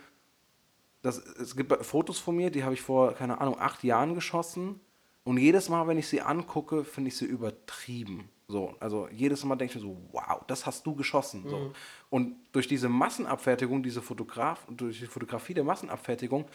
dass, 1.02 1.18
es 1.18 1.56
gibt 1.56 1.72
Fotos 1.86 2.20
von 2.20 2.36
mir, 2.36 2.50
die 2.52 2.64
habe 2.66 2.74
ich 2.74 2.82
vor, 2.82 3.14
keine 3.14 3.40
Ahnung, 3.40 3.58
acht 3.58 3.84
Jahren 3.86 4.16
geschossen. 4.16 4.82
Und 5.24 5.38
jedes 5.38 5.70
Mal, 5.70 5.88
wenn 5.88 5.98
ich 5.98 6.08
sie 6.10 6.22
angucke, 6.22 6.84
finde 6.84 7.08
ich 7.10 7.16
sie 7.18 7.26
übertrieben. 7.26 8.28
So, 8.50 8.76
also 8.80 9.08
jedes 9.12 9.46
Mal 9.46 9.56
denke 9.58 9.78
ich 9.78 9.84
mir 9.84 9.88
so, 9.88 9.98
wow, 10.12 10.42
das 10.48 10.66
hast 10.66 10.84
du 10.86 10.96
geschossen. 10.96 11.44
So. 11.48 11.72
Und 12.10 12.36
durch 12.52 12.68
diese 12.68 12.90
Massenabfertigung, 12.90 13.84
diese 13.84 14.02
Fotograf, 14.02 14.66
durch 14.68 15.00
die 15.00 15.06
Fotografie 15.06 15.54
der 15.54 15.64
Massenabfertigung, 15.64 16.46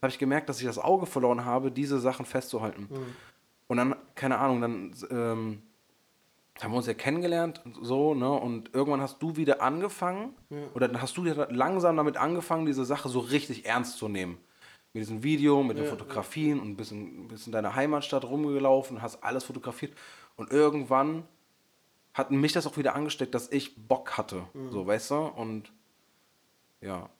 habe 0.00 0.10
ich 0.10 0.18
gemerkt, 0.18 0.48
dass 0.48 0.60
ich 0.60 0.66
das 0.66 0.78
Auge 0.78 1.04
verloren 1.04 1.44
habe, 1.44 1.70
diese 1.70 2.00
Sachen 2.00 2.24
festzuhalten. 2.24 2.88
Und 3.66 3.76
dann, 3.76 3.94
keine 4.14 4.38
Ahnung, 4.38 4.62
dann 4.62 4.94
ähm, 5.10 5.62
haben 6.62 6.72
wir 6.72 6.78
uns 6.78 6.86
ja 6.86 6.94
kennengelernt, 6.94 7.60
so, 7.82 8.14
ne? 8.14 8.30
Und 8.30 8.72
irgendwann 8.72 9.02
hast 9.02 9.20
du 9.22 9.36
wieder 9.36 9.60
angefangen, 9.60 10.34
oder 10.72 10.88
dann 10.88 11.02
hast 11.02 11.16
du 11.18 11.26
ja 11.26 11.46
langsam 11.50 11.98
damit 11.98 12.16
angefangen, 12.16 12.64
diese 12.64 12.86
Sache 12.86 13.10
so 13.10 13.18
richtig 13.18 13.66
ernst 13.66 13.98
zu 13.98 14.08
nehmen. 14.08 14.38
Mit 14.94 15.02
diesem 15.02 15.22
Video, 15.22 15.62
mit 15.62 15.76
den 15.76 15.86
Fotografien 15.86 16.60
und 16.60 16.76
bist 16.76 16.92
in, 16.92 17.28
bist 17.28 17.46
in 17.46 17.52
deiner 17.52 17.74
Heimatstadt 17.74 18.24
rumgelaufen, 18.24 19.02
hast 19.02 19.22
alles 19.24 19.44
fotografiert. 19.44 19.92
Und 20.36 20.52
irgendwann 20.52 21.24
hat 22.14 22.30
mich 22.30 22.52
das 22.52 22.66
auch 22.66 22.76
wieder 22.76 22.94
angesteckt, 22.94 23.34
dass 23.34 23.50
ich 23.50 23.88
Bock 23.88 24.16
hatte. 24.16 24.44
So, 24.70 24.86
weißt 24.86 25.10
du? 25.10 25.16
Und 25.16 25.72
ja, 26.80 27.10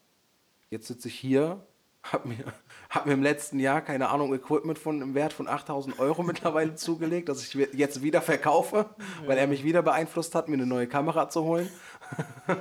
jetzt 0.70 0.86
sitze 0.86 1.08
ich 1.08 1.14
hier, 1.18 1.66
hab 2.12 2.26
mir, 2.26 2.44
hab 2.90 3.06
mir 3.06 3.14
im 3.14 3.22
letzten 3.22 3.58
Jahr, 3.58 3.80
keine 3.80 4.10
Ahnung, 4.10 4.34
Equipment 4.34 4.78
von 4.78 5.00
im 5.02 5.14
Wert 5.14 5.32
von 5.32 5.48
8000 5.48 5.98
Euro 5.98 6.22
mittlerweile 6.32 6.74
zugelegt, 6.74 7.28
dass 7.28 7.42
ich 7.42 7.54
jetzt 7.72 8.02
wieder 8.02 8.22
verkaufe, 8.22 8.90
weil 9.26 9.38
er 9.38 9.46
mich 9.46 9.64
wieder 9.64 9.82
beeinflusst 9.82 10.34
hat, 10.34 10.48
mir 10.48 10.54
eine 10.54 10.66
neue 10.66 10.86
Kamera 10.86 11.28
zu 11.28 11.42
holen. 11.42 11.68
Ey, 12.46 12.54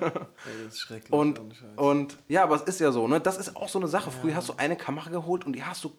das 0.64 0.74
ist 0.74 0.80
schrecklich. 0.80 1.12
Und, 1.12 1.42
und 1.76 2.18
ja, 2.30 2.44
aber 2.44 2.56
es 2.56 2.64
ist 2.64 2.80
ja 2.80 2.92
so, 2.92 3.08
ne? 3.08 3.20
Das 3.20 3.38
ist 3.38 3.56
auch 3.56 3.68
so 3.70 3.78
eine 3.78 3.88
Sache. 3.88 4.10
Früher 4.10 4.36
hast 4.36 4.50
du 4.50 4.54
eine 4.58 4.78
Kamera 4.78 5.10
geholt 5.10 5.46
und 5.46 5.54
die 5.54 5.64
hast 5.64 5.84
du 5.84 5.92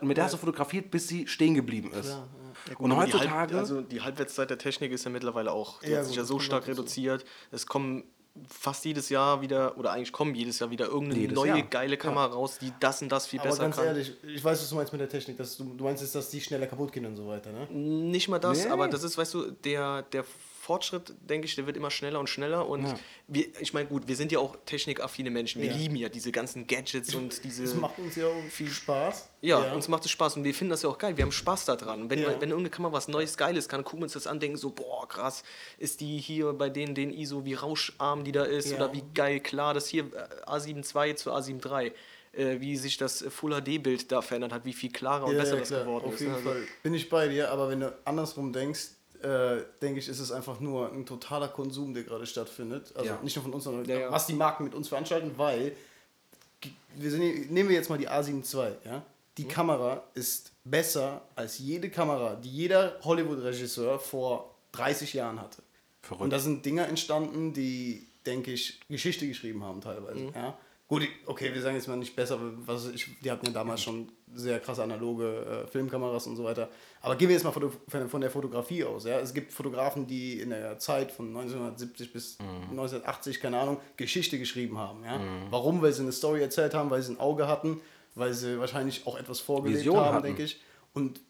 mit 0.00 0.16
der 0.16 0.24
hast 0.24 0.34
du 0.34 0.38
fotografiert, 0.38 0.92
bis 0.92 1.08
sie 1.08 1.26
stehen 1.26 1.54
geblieben 1.54 1.90
ist. 1.90 2.10
Klar, 2.10 2.28
Ja, 2.38 2.45
gut, 2.74 2.84
Und 2.84 2.92
aber 2.92 3.06
die 3.06 3.12
Halb, 3.12 3.22
heutzutage, 3.22 3.56
also 3.58 3.80
die 3.80 4.00
Halbwertszeit 4.00 4.50
der 4.50 4.58
Technik 4.58 4.92
ist 4.92 5.04
ja 5.04 5.10
mittlerweile 5.10 5.52
auch, 5.52 5.80
die 5.80 5.90
Ja, 5.90 5.98
hat 5.98 6.06
sich 6.06 6.16
ja 6.16 6.24
so 6.24 6.38
stark 6.38 6.66
reduziert. 6.66 7.24
Es 7.50 7.66
kommen 7.66 8.04
fast 8.48 8.84
jedes 8.84 9.08
Jahr 9.08 9.40
wieder, 9.40 9.78
oder 9.78 9.92
eigentlich 9.92 10.12
kommen 10.12 10.34
jedes 10.34 10.58
Jahr 10.58 10.70
wieder 10.70 10.86
irgendeine 10.88 11.20
Jedes 11.22 11.34
neue 11.36 11.48
Jahr. 11.48 11.62
geile 11.62 11.96
Kamera 11.96 12.26
raus, 12.26 12.58
die 12.58 12.70
das 12.80 13.00
und 13.00 13.10
das 13.10 13.26
viel 13.26 13.40
Aber 13.40 13.48
besser 13.48 13.62
ganz 13.62 13.76
kann. 13.76 13.86
ehrlich, 13.86 14.12
ich 14.26 14.44
weiß, 14.44 14.60
was 14.60 14.68
du 14.68 14.74
meinst 14.74 14.92
mit 14.92 15.00
der 15.00 15.08
Technik. 15.08 15.38
Dass 15.38 15.56
du, 15.56 15.64
du 15.74 15.84
meinst 15.84 16.02
jetzt, 16.02 16.14
dass 16.14 16.28
die 16.28 16.40
schneller 16.42 16.66
kaputt 16.66 16.92
gehen 16.92 17.06
und 17.06 17.16
so 17.16 17.26
weiter, 17.26 17.50
ne? 17.50 17.66
Nicht 17.70 18.28
mal 18.28 18.38
das, 18.38 18.64
Nee. 18.64 18.70
aber 18.70 18.88
das 18.88 19.04
ist, 19.04 19.16
weißt 19.16 19.32
du, 19.32 19.50
der, 19.52 20.02
der 20.02 20.24
Fortschritt, 20.66 21.14
denke 21.20 21.46
ich, 21.46 21.54
der 21.54 21.66
wird 21.66 21.76
immer 21.76 21.92
schneller 21.92 22.18
und 22.18 22.28
schneller. 22.28 22.68
Und 22.68 22.86
Ja. 22.86 22.98
wir, 23.28 23.46
ich 23.60 23.72
meine, 23.72 23.88
gut, 23.88 24.08
wir 24.08 24.16
sind 24.16 24.32
ja 24.32 24.40
auch 24.40 24.56
technikaffine 24.66 25.30
Menschen. 25.30 25.62
Wir 25.62 25.68
Ja. 25.70 25.76
lieben 25.76 25.94
ja 25.94 26.08
diese 26.08 26.32
ganzen 26.32 26.66
Gadgets 26.66 27.14
und 27.14 27.44
diese. 27.44 27.62
Das 27.62 27.74
macht 27.74 27.98
uns 28.00 28.16
ja 28.16 28.26
auch 28.26 28.42
viel 28.50 28.68
Spaß. 28.68 29.30
Ja, 29.42 29.72
uns 29.72 29.86
macht 29.86 30.04
es 30.04 30.10
Spaß 30.10 30.36
und 30.36 30.44
wir 30.44 30.52
finden 30.54 30.70
das 30.72 30.82
ja 30.82 30.88
auch 30.88 30.98
geil. 30.98 31.16
Wir 31.16 31.22
haben 31.22 31.30
Spaß 31.32 31.66
daran. 31.66 32.10
Wenn, 32.10 32.18
Ja. 32.18 32.26
wenn 32.28 32.50
irgendeine 32.50 32.70
Kamera 32.70 32.92
was 32.92 33.06
Neues, 33.06 33.36
Geiles 33.36 33.68
kann, 33.68 33.84
gucken 33.84 34.00
wir 34.00 34.04
uns 34.04 34.14
das 34.14 34.26
an, 34.26 34.40
denken 34.40 34.56
so, 34.56 34.70
boah, 34.70 35.06
krass, 35.08 35.44
ist 35.78 36.00
die 36.00 36.18
hier 36.18 36.52
bei 36.52 36.68
denen, 36.68 36.96
den 36.96 37.12
ISO, 37.12 37.44
wie 37.44 37.54
rauscharm 37.54 38.24
die 38.24 38.32
da 38.32 38.42
ist 38.42 38.70
Ja. 38.70 38.76
oder 38.76 38.92
wie 38.92 39.04
geil 39.14 39.38
klar 39.40 39.72
das 39.72 39.86
hier 39.88 40.04
äh, 40.06 40.50
A7 40.50 40.78
II 40.78 41.14
zu 41.14 41.30
A7 41.32 41.64
III, 41.64 41.92
äh, 42.32 42.60
wie 42.60 42.76
sich 42.76 42.96
das 42.96 43.24
Full 43.30 43.52
HD-Bild 43.62 44.10
da 44.10 44.20
verändert 44.20 44.52
hat, 44.52 44.64
wie 44.64 44.72
viel 44.72 44.90
klarer 44.90 45.26
und 45.26 45.34
Ja, 45.34 45.38
besser 45.42 45.54
ja, 45.54 45.60
das 45.60 45.68
geworden 45.70 46.04
auf 46.06 46.14
ist. 46.14 46.20
jeden 46.20 46.32
ne? 46.32 46.38
Also, 46.38 46.50
Fall. 46.50 46.62
Bin 46.82 46.94
ich 46.94 47.08
bei 47.08 47.28
dir, 47.28 47.50
aber 47.52 47.68
wenn 47.68 47.80
du 47.80 47.96
andersrum 48.04 48.52
denkst, 48.52 48.88
äh, 49.22 49.64
denke 49.82 49.98
ich, 50.00 50.08
ist 50.08 50.20
es 50.20 50.30
einfach 50.32 50.60
nur 50.60 50.92
ein 50.92 51.04
totaler 51.06 51.48
Konsum, 51.48 51.94
der 51.94 52.02
gerade 52.04 52.26
stattfindet. 52.26 52.92
Also 52.96 53.10
Ja. 53.10 53.18
nicht 53.22 53.36
nur 53.36 53.42
von 53.44 53.52
uns, 53.54 53.64
sondern 53.64 53.84
Ja, 53.86 53.98
ja. 53.98 54.10
was 54.12 54.26
die 54.26 54.34
Marken 54.34 54.64
mit 54.64 54.74
uns 54.74 54.88
veranstalten, 54.88 55.32
weil 55.36 55.76
wir 56.96 57.10
sind, 57.10 57.50
nehmen 57.50 57.68
wir 57.68 57.76
jetzt 57.76 57.90
mal 57.90 57.98
die 57.98 58.08
A7 58.08 58.42
II, 58.54 58.72
ja? 58.84 59.02
Die 59.38 59.44
Mhm. 59.44 59.48
Kamera 59.48 60.02
ist 60.14 60.52
besser 60.64 61.22
als 61.34 61.58
jede 61.58 61.90
Kamera, 61.90 62.36
die 62.36 62.48
jeder 62.50 62.98
Hollywood-Regisseur 63.02 63.98
vor 63.98 64.54
30 64.72 65.12
Jahren 65.12 65.40
hatte. 65.40 65.62
Verrückt. 66.02 66.22
Und 66.22 66.30
da 66.30 66.38
sind 66.38 66.64
Dinger 66.64 66.88
entstanden, 66.88 67.52
die, 67.52 68.06
denke 68.24 68.52
ich, 68.52 68.80
Geschichte 68.88 69.26
geschrieben 69.28 69.62
haben 69.62 69.80
teilweise. 69.82 70.20
Mhm. 70.20 70.32
Ja? 70.34 70.56
Gut, 70.88 71.02
okay, 71.26 71.52
wir 71.52 71.60
sagen 71.60 71.76
jetzt 71.76 71.88
mal 71.88 71.96
nicht 71.96 72.16
besser, 72.16 72.38
was 72.64 72.88
ich, 72.88 73.08
die 73.22 73.30
hatten 73.30 73.44
ja 73.46 73.52
damals 73.52 73.82
schon 73.82 74.08
sehr 74.34 74.58
krasse 74.60 74.82
analoge 74.82 75.64
äh, 75.64 75.66
Filmkameras 75.68 76.26
und 76.26 76.36
so 76.36 76.44
weiter. 76.44 76.68
Aber 77.00 77.14
gehen 77.16 77.28
wir 77.28 77.34
jetzt 77.36 77.44
mal 77.44 77.52
von, 77.52 77.70
der- 77.90 78.08
von, 78.08 78.20
der 78.20 78.30
Fotografie 78.30 78.84
aus. 78.84 79.04
Ja? 79.04 79.20
Es 79.20 79.32
gibt 79.32 79.52
Fotografen, 79.52 80.06
die 80.06 80.40
in 80.40 80.50
der 80.50 80.78
Zeit 80.78 81.12
von 81.12 81.28
1970 81.28 82.12
bis 82.12 82.38
Mhm. 82.40 82.70
1980, 82.70 83.40
keine 83.40 83.58
Ahnung, 83.60 83.78
Geschichte 83.96 84.38
geschrieben 84.38 84.78
haben. 84.78 85.04
Ja? 85.04 85.20
Warum? 85.50 85.80
Weil 85.80 85.92
sie 85.92 86.02
eine 86.02 86.12
Story 86.12 86.40
erzählt 86.42 86.74
haben, 86.74 86.90
weil 86.90 87.02
sie 87.02 87.12
ein 87.12 87.20
Auge 87.20 87.46
hatten, 87.46 87.80
weil 88.14 88.34
sie 88.34 88.58
wahrscheinlich 88.58 89.06
auch 89.06 89.16
etwas 89.18 89.40
vorgelebt 89.40 89.80
Vision 89.80 89.98
haben, 89.98 90.14
hatten. 90.16 90.24
denke 90.26 90.42
ich. 90.42 90.60
Und 90.92 91.20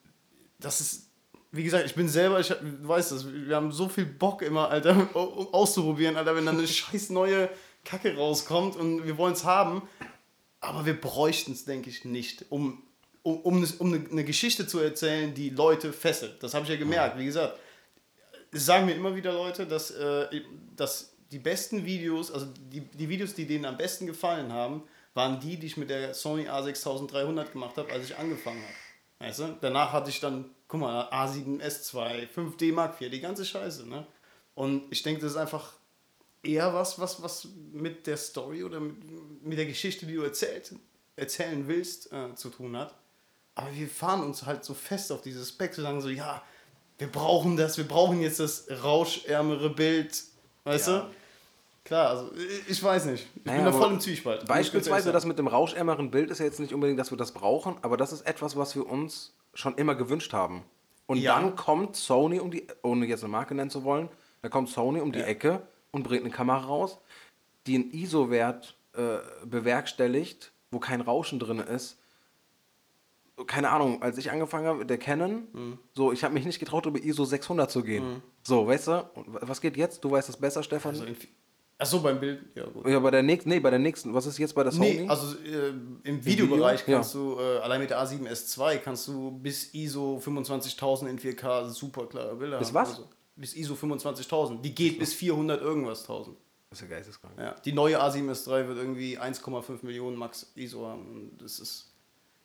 das 0.59 0.81
ist, 0.81 1.11
wie 1.53 1.65
gesagt, 1.65 1.85
ich 1.85 1.95
bin 1.95 2.09
selber, 2.09 2.41
ich, 2.41 2.51
weißt 2.83 3.13
das, 3.13 3.27
wir 3.31 3.55
haben 3.57 3.73
so 3.73 3.89
viel 3.89 4.07
Bock 4.07 4.41
immer, 4.43 4.71
Alter, 4.71 4.97
um 5.15 5.53
auszuprobieren, 5.53 6.17
Alter, 6.17 6.35
wenn 6.35 6.47
dann 6.47 6.57
eine 6.59 6.67
scheiß 6.69 7.11
neue 7.11 7.51
Kacke 7.85 8.17
rauskommt 8.17 8.75
und 8.77 9.05
wir 9.07 9.19
wollen 9.19 9.35
es 9.35 9.45
haben. 9.45 9.83
Aber 10.61 10.87
wir 10.87 10.99
bräuchten 10.99 11.53
es, 11.53 11.65
denke 11.67 11.91
ich, 11.91 12.05
nicht, 12.05 12.47
um, 12.51 12.83
um, 13.27 13.41
um, 13.41 13.57
eine, 13.57 13.67
um 13.79 13.93
eine, 13.93 14.09
eine 14.09 14.25
Geschichte 14.25 14.69
zu 14.69 14.79
erzählen, 14.79 15.35
die 15.35 15.51
Leute 15.51 15.93
fesselt. 15.93 16.41
Das 16.45 16.55
habe 16.55 16.65
ich 16.65 16.71
ja 16.71 16.77
gemerkt. 16.77 17.19
Wie 17.19 17.25
gesagt, 17.25 17.59
es 18.53 18.65
sagen 18.65 18.87
mir 18.87 18.95
immer 18.95 19.17
wieder 19.17 19.33
Leute, 19.33 19.67
dass, 19.67 19.91
äh, 19.91 20.43
dass 20.77 21.13
die 21.33 21.41
besten 21.41 21.85
Videos, 21.85 22.31
also 22.31 22.47
die, 22.71 22.83
die 22.83 23.09
Videos, 23.09 23.35
die 23.35 23.45
denen 23.45 23.65
am 23.65 23.77
besten 23.77 24.07
gefallen 24.07 24.53
haben, 24.53 24.85
waren 25.15 25.41
die, 25.41 25.57
die 25.57 25.67
ich 25.67 25.77
mit 25.77 25.91
der 25.91 26.15
Sony 26.15 26.49
A6300 26.49 27.51
gemacht 27.51 27.77
habe, 27.77 27.91
als 27.93 28.05
ich 28.05 28.17
angefangen 28.17 28.63
habe. 28.63 29.27
Weißt 29.27 29.41
du? 29.41 29.59
Danach 29.61 29.93
hatte 29.93 30.11
ich 30.11 30.21
dann, 30.21 30.45
guck 30.69 30.81
mal, 30.81 31.09
A7S2, 31.11 32.29
5D 32.33 32.73
Mark 32.73 33.01
IV, 33.01 33.11
die 33.11 33.21
ganze 33.21 33.45
Scheiße. 33.45 33.89
Ne? 33.89 34.07
Und 34.55 34.85
ich 34.93 35.03
denke, 35.03 35.23
das 35.23 35.33
ist 35.33 35.37
einfach 35.37 35.73
eher 36.45 36.73
was, 36.73 37.01
was, 37.01 37.21
was 37.21 37.49
mit 37.73 38.07
der 38.07 38.19
Story 38.19 38.63
oder 38.63 38.79
mit, 38.79 39.43
mit 39.43 39.59
der 39.59 39.67
Geschichte, 39.67 40.07
die 40.07 40.15
du 40.15 40.23
erzählt, 40.23 40.77
erzählen 41.17 41.67
willst, 41.67 42.13
äh, 42.13 42.33
zu 42.37 42.51
tun 42.51 42.77
hat. 42.77 42.95
Aber 43.57 43.75
wir 43.75 43.89
fahren 43.89 44.23
uns 44.23 44.45
halt 44.47 44.65
so 44.65 44.75
fest 44.75 45.11
auf 45.11 45.23
dieses 45.23 45.49
Speck, 45.49 45.75
zu 45.75 45.83
sagen 45.83 46.01
so, 46.01 46.09
ja, 46.09 46.43
wir 46.99 47.09
brauchen 47.11 47.57
das, 47.57 47.77
wir 47.79 47.89
brauchen 47.89 48.21
jetzt 48.21 48.39
das 48.39 48.67
rauschärmere 48.85 49.71
Bild, 49.71 50.23
weißt 50.65 50.89
Ja. 50.89 50.99
du? 51.01 51.11
Klar, 51.85 52.11
also 52.11 52.31
ich- 52.69 52.83
weiß 52.83 53.07
nicht. 53.07 53.27
Ich 53.37 53.45
Naja, 53.45 53.59
bin 53.63 53.67
da 53.67 53.73
voll 53.73 53.93
im 53.93 54.01
Zwiespalt. 54.01 54.47
Beispielsweise 54.47 55.13
das 55.13 55.25
mit 55.25 55.39
dem 55.39 55.47
rauschärmeren 55.47 56.11
Bild 56.11 56.31
ist 56.31 56.39
ja 56.39 56.45
jetzt 56.45 56.61
nicht 56.61 56.73
unbedingt, 56.75 56.99
dass 56.99 57.11
wir 57.11 57.19
das 57.19 57.33
brauchen, 57.33 57.77
aber 57.83 57.97
das 57.97 58.13
ist 58.13 58.23
etwas, 58.27 58.57
was 58.57 58.75
wir 58.77 58.87
uns 58.89 59.33
schon 59.55 59.75
immer 59.77 59.95
gewünscht 59.95 60.33
haben. 60.33 60.65
Und 61.07 61.19
Ja. 61.19 61.37
dann 61.41 61.55
kommt 61.57 61.97
Sony 61.97 62.41
um 62.41 62.51
die, 62.51 62.67
ohne 62.83 63.07
jetzt 63.07 63.23
eine 63.23 63.31
Marke 63.31 63.55
nennen 63.55 63.71
zu 63.71 63.85
wollen, 63.85 64.09
da 64.43 64.49
kommt 64.49 64.69
Sony 64.69 65.01
um 65.01 65.13
die 65.13 65.21
Ecke 65.23 65.63
und 65.93 66.03
bringt 66.03 66.25
eine 66.25 66.33
Kamera 66.35 66.59
raus, 66.67 66.99
die 67.67 67.77
einen 67.77 67.91
ISO-Wert 67.93 68.75
äh, 68.95 69.19
bewerkstelligt, 69.45 70.53
wo 70.71 70.79
kein 70.79 71.01
Rauschen 71.03 71.39
drin 71.39 71.59
ist. 71.59 71.99
Keine 73.47 73.71
Ahnung, 73.71 74.03
als 74.03 74.17
ich 74.19 74.31
angefangen 74.31 74.67
habe, 74.67 74.87
der 74.87 74.97
Canon, 74.99 75.47
Mhm. 75.53 75.79
so, 75.95 76.11
ich 76.13 76.25
habe 76.25 76.33
mich 76.33 76.47
nicht 76.47 76.59
getraut, 76.59 76.87
über 76.87 76.99
ISO 77.03 77.25
600 77.25 77.71
zu 77.71 77.83
gehen. 77.83 78.23
So, 78.43 78.67
weißt 78.67 78.89
du? 78.89 79.11
Was 79.43 79.61
geht 79.61 79.77
jetzt? 79.77 80.03
Du 80.05 80.11
weißt 80.11 80.29
es 80.31 80.37
besser, 80.39 80.63
Stefan. 80.63 80.95
Also 80.99 81.05
Achso, 81.79 82.01
beim 82.01 82.19
Bild, 82.19 82.41
ja 82.55 82.65
gut. 82.65 82.89
ja, 82.89 82.99
bei 82.99 83.11
der 83.11 83.23
nächsten, 83.23 83.51
nee, 83.51 83.61
bei 83.61 83.69
der 83.69 83.79
nächsten, 83.79 84.15
was 84.15 84.25
ist 84.25 84.39
jetzt 84.39 84.55
bei 84.55 84.63
der 84.63 84.73
Sony? 84.73 85.01
Nee, 85.03 85.09
also 85.09 85.37
äh, 85.41 85.75
im 86.05 86.25
Videobereich 86.25 86.81
Video? 86.87 86.97
kannst 86.97 87.15
du, 87.15 87.37
äh, 87.39 87.59
allein 87.59 87.81
mit 87.83 87.91
der 87.91 88.03
A7S2 88.03 88.79
kannst 88.79 89.07
du 89.09 89.33
bis 89.33 89.75
ISO 89.75 90.19
25.000 90.25 91.07
in 91.07 91.19
4K 91.19 91.69
super 91.69 92.07
klare 92.07 92.35
Bilder 92.37 92.59
Bis 92.59 92.69
haben. 92.69 92.75
was? 92.77 92.89
Also, 92.93 93.09
bis 93.37 93.55
ISO 93.55 93.75
25.000. 93.75 94.63
Die 94.63 94.75
geht 94.75 94.99
bis 94.99 95.13
400 95.13 95.61
irgendwas 95.61 96.01
1000. 96.09 96.39
Das 96.71 96.81
ist 96.81 96.89
ja 96.89 96.97
geisteskrank. 96.97 97.35
Ja. 97.39 97.55
Die 97.67 97.73
neue 97.73 98.01
A7S3 98.03 98.69
wird 98.69 98.79
irgendwie 98.79 99.19
1,5 99.19 99.81
Millionen 99.85 100.17
Max 100.17 100.51
ISO 100.55 100.87
haben. 100.87 101.03
Und 101.07 101.43
Das 101.43 101.59
ist, 101.61 101.93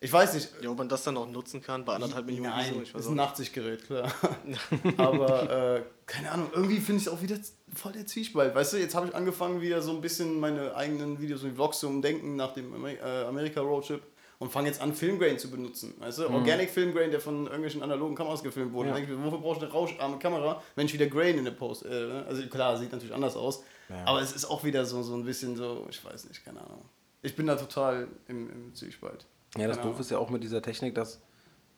ich 0.04 0.12
weiß 0.12 0.34
nicht, 0.34 0.50
ja, 0.62 0.70
ob 0.72 0.80
man 0.80 0.90
das 0.90 1.04
dann 1.04 1.16
auch 1.16 1.28
nutzen 1.28 1.62
kann 1.62 1.86
bei 1.86 1.94
anderthalb 1.94 2.26
Millionen 2.26 2.50
Nein, 2.50 2.82
weiß 2.82 3.00
ist 3.00 3.08
ein. 3.08 3.16
Nachtsichtgerät, 3.16 3.86
klar. 3.86 4.12
Aber 4.98 5.76
äh, 5.78 5.84
keine 6.08 6.32
Ahnung, 6.32 6.50
irgendwie 6.54 6.80
finde 6.80 7.02
ich 7.02 7.08
es 7.08 7.14
auch 7.14 7.22
wieder 7.22 7.38
voll 7.76 7.92
der 7.92 8.08
Zwiespalt. 8.08 8.56
Weißt 8.56 8.74
du, 8.74 8.78
jetzt 8.78 8.96
habe 8.96 9.08
ich 9.08 9.16
angefangen, 9.16 9.62
wieder 9.62 9.84
so 9.84 9.92
ein 9.92 10.02
bisschen 10.02 10.40
meine 10.40 10.76
eigenen 10.76 11.22
Videos 11.22 11.44
und 11.44 11.54
Vlogs 11.54 11.80
zu 11.80 11.88
umdenken 11.88 12.36
nach 12.36 12.56
dem 12.56 12.84
äh, 12.84 12.98
Amerika-Roadtrip 13.28 14.02
und 14.40 14.52
fange 14.52 14.70
jetzt 14.70 14.82
an, 14.82 14.96
Filmgrain 14.96 15.38
zu 15.38 15.52
benutzen. 15.52 15.94
Weißt 16.00 16.18
du, 16.18 16.30
Organic 16.32 16.72
Filmgrain, 16.72 17.12
der 17.12 17.22
von 17.22 17.44
irgendwelchen 17.44 17.84
analogen 17.84 18.16
Kameras 18.16 18.42
gefilmt 18.42 18.74
wurde. 18.74 18.90
Ja. 18.90 18.96
Denke 18.96 19.14
ich, 19.14 19.20
wofür 19.24 19.38
brauche 19.38 19.58
ich 19.58 19.64
eine 19.64 19.72
rauscharme 19.72 20.18
Kamera, 20.18 20.64
wenn 20.76 20.88
ich 20.88 20.94
wieder 20.96 21.06
Grain 21.06 21.38
in 21.38 21.46
der 21.46 21.52
Post. 21.52 21.86
Äh, 21.86 21.90
ne? 21.90 22.26
also 22.28 22.42
klar, 22.48 22.76
sieht 22.76 22.92
natürlich 22.92 23.14
anders 23.14 23.36
aus. 23.36 23.64
Ja. 23.88 24.04
Aber 24.06 24.20
es 24.20 24.32
ist 24.32 24.46
auch 24.46 24.64
wieder 24.64 24.84
so, 24.84 25.04
so 25.04 25.14
ein 25.14 25.26
bisschen 25.26 25.56
so, 25.56 25.86
ich 25.92 26.04
weiß 26.04 26.28
nicht, 26.28 26.44
keine 26.44 26.60
Ahnung. 26.60 26.86
Ich 27.22 27.36
bin 27.36 27.46
da 27.46 27.56
total 27.56 28.08
im, 28.28 28.50
im 28.50 28.74
Zwiespalt. 28.74 29.28
Ja, 29.58 29.68
das 29.68 29.78
Keine 29.78 29.90
Doof 29.92 30.00
ist 30.00 30.12
ja 30.12 30.18
auch 30.18 30.30
mit 30.30 30.44
dieser 30.44 30.62
Technik, 30.62 30.96
dass 30.96 31.22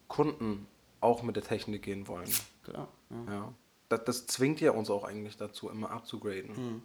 Kunden 0.07 0.67
auch 1.01 1.23
mit 1.23 1.35
der 1.35 1.43
Technik 1.43 1.81
gehen 1.83 2.07
wollen. 2.07 2.29
Klar. 2.63 2.87
Ja. 3.27 3.33
Ja. 3.33 3.53
Das, 3.89 4.03
das 4.05 4.27
zwingt 4.27 4.61
ja 4.61 4.71
uns 4.71 4.89
auch 4.89 5.03
eigentlich 5.03 5.37
dazu, 5.37 5.69
immer 5.69 5.91
abzugraden. 5.91 6.83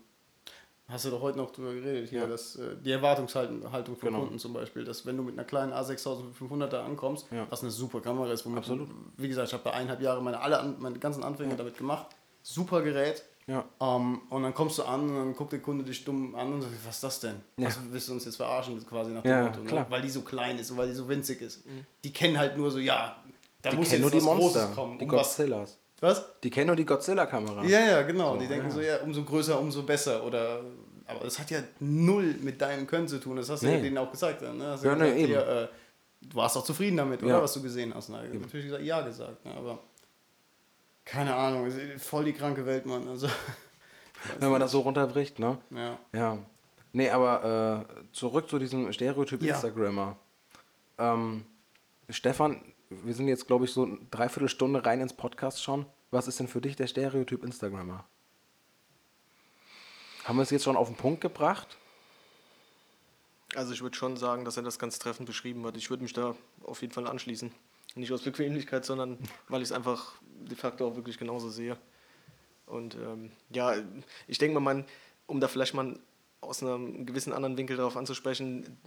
Hast 0.89 1.05
du 1.05 1.11
doch 1.11 1.21
heute 1.21 1.37
noch 1.37 1.51
drüber 1.53 1.75
geredet, 1.75 2.09
hier, 2.09 2.21
Ja. 2.21 2.27
dass, 2.27 2.57
äh, 2.57 2.75
die 2.83 2.91
Erwartungshaltung 2.93 3.63
von 3.97 3.97
Genau. 4.01 4.21
Kunden 4.21 4.39
zum 4.39 4.55
Beispiel, 4.55 4.85
dass 4.85 5.05
wenn 5.05 5.19
du 5.19 5.23
mit 5.23 5.35
einer 5.35 5.45
kleinen 5.45 5.73
A6500er 5.75 6.79
ankommst, 6.79 7.27
Ja. 7.31 7.47
was 7.51 7.61
eine 7.61 7.71
super 7.71 8.01
Kamera 8.01 8.33
ist, 8.33 8.47
womit 8.47 8.59
Absolut. 8.61 8.89
Du, 8.89 8.95
wie 9.19 9.29
gesagt, 9.29 9.49
ich 9.49 9.53
habe 9.55 9.65
da 9.65 9.71
eineinhalb 9.71 10.01
Jahre 10.01 10.23
meine, 10.23 10.41
alle, 10.41 10.75
meine 10.79 10.99
ganzen 10.99 11.23
Anfänge 11.25 11.57
damit 11.57 11.77
gemacht, 11.77 12.07
super 12.43 12.81
Gerät, 12.81 13.23
Ja. 13.49 13.65
ähm, 13.81 14.21
und 14.31 14.43
dann 14.43 14.53
kommst 14.55 14.77
du 14.79 14.83
an 14.85 15.09
und 15.09 15.17
dann 15.17 15.35
guckt 15.35 15.53
der 15.53 15.61
Kunde 15.61 15.83
dich 15.83 16.05
dumm 16.05 16.35
an 16.35 16.53
und 16.53 16.61
sagt, 16.63 16.75
was 16.87 16.95
ist 16.97 17.03
das 17.05 17.21
denn? 17.21 17.37
Ja. 17.57 17.67
Was 17.67 17.79
willst 17.91 18.09
du 18.09 18.13
uns 18.13 18.25
jetzt 18.27 18.37
verarschen, 18.37 18.87
quasi 18.87 19.11
nach 19.11 19.23
dem 19.23 19.31
Ja, 19.31 19.45
Motto, 19.45 19.61
klar. 19.63 19.81
Ne? 19.85 19.87
weil 19.91 20.03
die 20.03 20.11
so 20.11 20.21
klein 20.21 20.59
ist 20.59 20.71
und 20.71 20.77
weil 20.77 20.89
die 20.89 20.95
so 20.95 21.09
winzig 21.09 21.41
ist. 21.41 21.65
Die 22.05 22.13
kennen 22.13 22.39
halt 22.39 22.57
nur 22.59 22.71
so, 22.71 22.79
ja, 22.79 23.17
da 23.63 23.71
Die 23.71 23.77
muss 23.77 23.89
kennen 23.89 24.03
jetzt 24.05 24.13
nur 24.13 24.21
die 24.21 24.27
was 24.27 24.37
Monster, 24.37 24.61
Großes 24.61 24.75
kommen. 24.77 24.99
die 24.99 25.05
Um 25.07 25.11
was, 25.13 25.37
Godzillas. 25.37 25.79
was? 26.01 26.25
Die 26.45 26.51
kennen 26.51 26.67
nur 26.67 26.77
die 26.77 26.85
Godzilla-Kamera. 26.85 27.65
Ja, 27.65 27.81
ja, 27.81 28.03
genau. 28.03 28.35
So, 28.35 28.41
die 28.41 28.47
denken 28.49 28.67
ja. 28.69 28.73
so, 28.75 28.81
ja, 28.83 28.97
umso 28.99 29.25
größer, 29.25 29.59
umso 29.59 29.83
besser. 29.83 30.23
Oder, 30.25 30.61
aber 31.07 31.21
das 31.25 31.39
hat 31.39 31.51
ja 31.51 31.61
null 31.81 32.35
mit 32.43 32.61
deinem 32.61 32.87
Können 32.87 33.09
zu 33.09 33.19
tun. 33.19 33.37
Das 33.37 33.49
hast 33.49 33.63
du 33.63 33.67
ja 33.67 33.77
Nee. 33.77 33.83
denen 33.83 33.97
auch 33.99 34.11
gesagt. 34.11 34.43
Ne? 34.43 34.49
Hast 34.67 34.85
du 34.85 34.89
Ja, 34.89 34.95
gesagt, 34.95 34.99
nee, 35.15 35.19
eben. 35.23 35.27
hier, 35.29 35.49
äh, 35.49 35.69
du 36.21 36.37
warst 36.37 36.55
auch 36.59 36.65
zufrieden 36.65 36.99
damit, 36.99 37.23
oder? 37.23 37.33
Ja. 37.37 37.43
Was 37.43 37.55
du 37.55 37.63
gesehen 37.63 37.95
hast. 37.95 38.11
Na, 38.11 38.23
natürlich 38.23 38.67
gesagt, 38.67 38.85
ja 38.85 39.01
gesagt. 39.01 39.43
Ne? 39.47 39.55
Aber 39.57 39.79
keine 41.11 41.35
Ahnung, 41.35 41.67
ist 41.67 42.05
voll 42.05 42.25
die 42.25 42.33
kranke 42.33 42.67
Welt, 42.67 42.87
Mann. 42.87 43.09
Also, 43.09 43.29
Wenn 44.39 44.51
man 44.51 44.61
das 44.61 44.73
so 44.73 44.81
runterbricht, 44.81 45.39
ne? 45.39 45.59
ja. 45.71 45.99
Ja. 46.13 46.39
Nee, 46.93 47.11
aber 47.11 47.87
äh, 47.87 48.13
zurück 48.13 48.49
zu 48.49 48.59
diesem 48.59 48.93
Stereotyp 48.93 49.43
Ja. 49.43 49.55
Instagrammer. 49.55 50.17
Ähm, 50.99 51.45
Stefan, 52.09 52.61
wir 52.89 53.15
sind 53.15 53.29
jetzt, 53.29 53.47
glaube 53.47 53.67
ich, 53.67 53.73
so 53.73 53.85
eine 53.85 53.99
Dreiviertelstunde 54.11 54.85
rein 54.85 55.01
ins 55.01 55.13
Podcast 55.13 55.63
schon. 55.63 55.87
Was 56.11 56.27
ist 56.27 56.41
denn 56.41 56.49
für 56.49 56.61
dich 56.63 56.75
der 56.77 56.87
Stereotyp 56.87 57.45
Instagrammer? 57.45 58.05
Haben 60.25 60.37
wir 60.37 60.43
es 60.43 60.51
jetzt 60.51 60.65
schon 60.65 60.77
auf 60.77 60.89
den 60.89 60.97
Punkt 60.97 61.21
gebracht? 61.21 61.77
Also 63.55 63.73
ich 63.73 63.83
würde 63.83 63.97
schon 63.97 64.17
sagen, 64.17 64.45
dass 64.45 64.57
er 64.57 64.63
das 64.63 64.79
ganz 64.79 64.99
treffend 64.99 65.27
beschrieben 65.27 65.65
hat. 65.67 65.77
Ich 65.77 65.91
würde 65.91 66.03
mich 66.03 66.13
da 66.13 66.35
auf 66.65 66.81
jeden 66.83 66.93
Fall 66.93 67.07
anschließen. 67.07 67.53
Nicht 67.95 68.13
aus 68.13 68.23
Bequemlichkeit, 68.23 68.85
sondern 68.85 69.19
weil 69.49 69.63
ich 69.63 69.69
es 69.69 69.73
einfach 69.73 70.15
de 70.23 70.57
facto 70.57 70.87
auch 70.87 70.97
wirklich 70.97 71.19
genauso 71.19 71.51
sehe. 71.51 71.77
Und 72.67 72.95
ähm, 72.97 73.31
ja, 73.51 73.75
ich 74.27 74.39
denke 74.39 74.61
mal, 74.61 74.75
man, 74.75 74.85
um 75.27 75.41
da 75.41 75.49
vielleicht 75.49 75.75
mal 75.75 75.99
aus 76.41 76.63
einem 76.63 77.07
gewissen 77.07 77.33
anderen 77.33 77.57
Winkel 77.57 77.77
darauf 77.77 77.97
anzusprechen, 77.97 78.79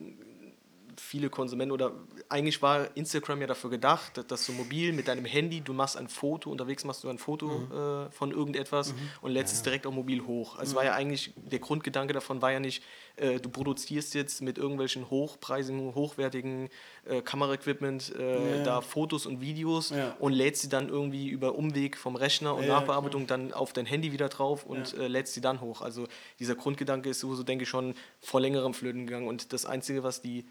viele 0.98 1.30
Konsumenten 1.30 1.72
oder 1.72 1.92
eigentlich 2.30 2.62
war 2.62 2.96
Instagram 2.96 3.42
ja 3.42 3.48
dafür 3.48 3.70
gedacht, 3.70 4.24
dass 4.28 4.46
du 4.46 4.52
mobil 4.54 4.94
mit 4.94 5.08
deinem 5.08 5.26
Handy, 5.26 5.62
du 5.62 5.74
machst 5.74 5.98
ein 5.98 6.08
Foto, 6.08 6.50
unterwegs 6.50 6.84
machst 6.84 7.04
du 7.04 7.10
ein 7.10 7.18
Foto 7.18 7.48
mhm. 7.48 8.08
äh, 8.08 8.12
von 8.12 8.32
irgendetwas 8.32 8.94
mhm. 8.94 8.98
und 9.22 9.32
lädst 9.32 9.54
ja. 9.54 9.58
es 9.58 9.64
direkt 9.64 9.88
auch 9.88 9.92
mobil 9.92 10.26
hoch. 10.26 10.58
Also 10.58 10.74
mhm. 10.74 10.78
war 10.78 10.86
ja 10.86 10.94
eigentlich, 10.94 11.34
der 11.36 11.60
Grundgedanke 11.60 12.14
davon 12.14 12.42
war 12.42 12.52
ja 12.52 12.60
nicht, 12.60 12.84
äh, 13.16 13.40
du 13.40 13.50
produzierst 13.50 14.14
jetzt 14.14 14.42
mit 14.42 14.58
irgendwelchen 14.58 15.10
hochpreisigen, 15.10 15.94
hochwertigen 15.96 16.70
äh, 17.06 17.22
Kameraequipment 17.22 18.14
äh, 18.18 18.58
ja. 18.58 18.64
da 18.64 18.82
Fotos 18.82 19.26
und 19.26 19.42
Videos 19.42 19.92
ja. 19.92 20.16
und 20.20 20.34
lädst 20.34 20.62
sie 20.62 20.70
dann 20.70 20.90
irgendwie 20.90 21.30
über 21.30 21.56
Umweg 21.56 21.98
vom 21.98 22.16
Rechner 22.16 22.56
und 22.56 22.68
Nachbearbeitung 22.68 23.28
dann 23.28 23.54
auf 23.54 23.74
dein 23.74 23.86
Handy 23.86 24.12
wieder 24.12 24.30
drauf 24.30 24.66
und 24.66 24.98
äh, 24.98 25.08
lädst 25.08 25.34
sie 25.34 25.42
dann 25.42 25.62
hoch. 25.62 25.82
Also 25.82 26.08
dieser 26.40 26.56
Grundgedanke 26.56 27.10
ist 27.10 27.20
sowieso, 27.20 27.44
denke 27.44 27.64
ich, 27.64 27.70
schon 27.70 27.96
vor 28.20 28.42
längerem 28.42 28.74
Flöten 28.74 29.06
gegangen 29.06 29.28
und 29.28 29.54
das 29.54 29.66
Einzige, 29.66 30.04
was 30.04 30.22
die 30.22 30.46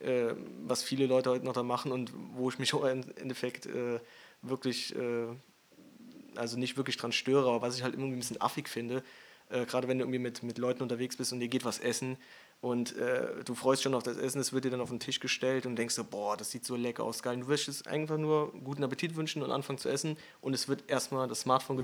äh, 0.00 0.34
was 0.66 0.82
viele 0.82 1.06
Leute 1.06 1.30
heute 1.30 1.44
noch 1.44 1.52
da 1.52 1.62
machen 1.62 1.92
und 1.92 2.12
wo 2.34 2.48
ich 2.50 2.58
mich 2.58 2.74
auch 2.74 2.84
im 2.84 3.04
Endeffekt 3.16 3.66
äh, 3.66 4.00
wirklich, 4.42 4.94
äh, 4.96 5.26
also 6.36 6.58
nicht 6.58 6.76
wirklich 6.76 6.96
dran 6.96 7.12
störe, 7.12 7.48
aber 7.48 7.62
was 7.62 7.76
ich 7.76 7.82
halt 7.82 7.94
irgendwie 7.94 8.12
ein 8.12 8.18
bisschen 8.18 8.40
affig 8.40 8.68
finde, 8.68 9.02
äh, 9.50 9.66
gerade 9.66 9.88
wenn 9.88 9.98
du 9.98 10.04
irgendwie 10.04 10.18
mit, 10.18 10.42
mit 10.42 10.58
Leuten 10.58 10.82
unterwegs 10.82 11.16
bist 11.16 11.32
und 11.32 11.40
dir 11.40 11.48
geht 11.48 11.64
was 11.64 11.78
essen 11.78 12.16
und 12.60 12.96
äh, 12.96 13.42
du 13.44 13.54
freust 13.54 13.82
schon 13.82 13.94
auf 13.94 14.02
das 14.02 14.18
Essen, 14.18 14.38
es 14.38 14.52
wird 14.52 14.64
dir 14.64 14.70
dann 14.70 14.82
auf 14.82 14.90
den 14.90 15.00
Tisch 15.00 15.18
gestellt 15.18 15.64
und 15.64 15.76
denkst 15.76 15.94
so, 15.94 16.04
boah, 16.04 16.36
das 16.36 16.50
sieht 16.50 16.64
so 16.66 16.76
lecker 16.76 17.04
aus, 17.04 17.22
geil. 17.22 17.34
Und 17.34 17.40
du 17.40 17.48
wirst 17.48 17.68
es 17.68 17.86
einfach 17.86 18.18
nur 18.18 18.52
guten 18.52 18.84
Appetit 18.84 19.16
wünschen 19.16 19.42
und 19.42 19.50
anfangen 19.50 19.78
zu 19.78 19.88
essen 19.88 20.18
und 20.42 20.52
es 20.52 20.68
wird 20.68 20.84
erstmal 20.88 21.26
das 21.26 21.40
Smartphone 21.40 21.76
mhm. 21.76 21.80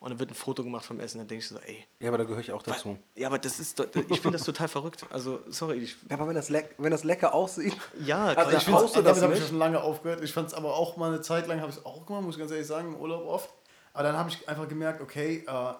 Und 0.00 0.10
dann 0.10 0.18
wird 0.20 0.30
ein 0.30 0.34
Foto 0.34 0.62
gemacht 0.62 0.84
vom 0.84 1.00
Essen. 1.00 1.18
Dann 1.18 1.26
denkst 1.26 1.48
du 1.48 1.54
so, 1.56 1.60
ey. 1.60 1.84
Ja, 1.98 2.08
aber 2.08 2.18
da 2.18 2.24
gehöre 2.24 2.40
ich 2.40 2.52
auch 2.52 2.62
dazu. 2.62 2.98
Ja, 3.16 3.26
aber 3.28 3.38
das 3.38 3.58
ist, 3.58 3.80
ich 3.80 4.20
finde 4.20 4.38
das 4.38 4.46
total 4.46 4.68
verrückt. 4.68 5.04
Also, 5.10 5.40
sorry. 5.48 5.78
Ich, 5.78 5.96
ja, 6.08 6.16
aber 6.16 6.28
wenn 6.28 6.36
das, 6.36 6.50
leck, 6.50 6.74
wenn 6.78 6.92
das 6.92 7.02
lecker 7.02 7.34
aussieht. 7.34 7.76
Ja, 8.00 8.26
also 8.26 8.56
ich 8.56 8.62
finde 8.62 8.80
das 8.80 8.92
damit 8.92 9.22
habe 9.22 9.34
ich 9.34 9.46
schon 9.46 9.58
lange 9.58 9.80
aufgehört. 9.80 10.22
Ich 10.22 10.32
fand 10.32 10.48
es 10.48 10.54
aber 10.54 10.76
auch 10.76 10.96
mal 10.96 11.12
eine 11.12 11.20
Zeit 11.20 11.48
lang, 11.48 11.60
habe 11.60 11.70
ich 11.70 11.78
es 11.78 11.84
auch 11.84 12.06
gemacht, 12.06 12.22
muss 12.22 12.36
ich 12.36 12.38
ganz 12.38 12.52
ehrlich 12.52 12.66
sagen, 12.66 12.94
im 12.94 13.00
Urlaub 13.00 13.26
oft. 13.26 13.50
Aber 13.92 14.04
dann 14.04 14.16
habe 14.16 14.30
ich 14.30 14.48
einfach 14.48 14.68
gemerkt, 14.68 15.00
okay, 15.00 15.44
äh, 15.46 15.74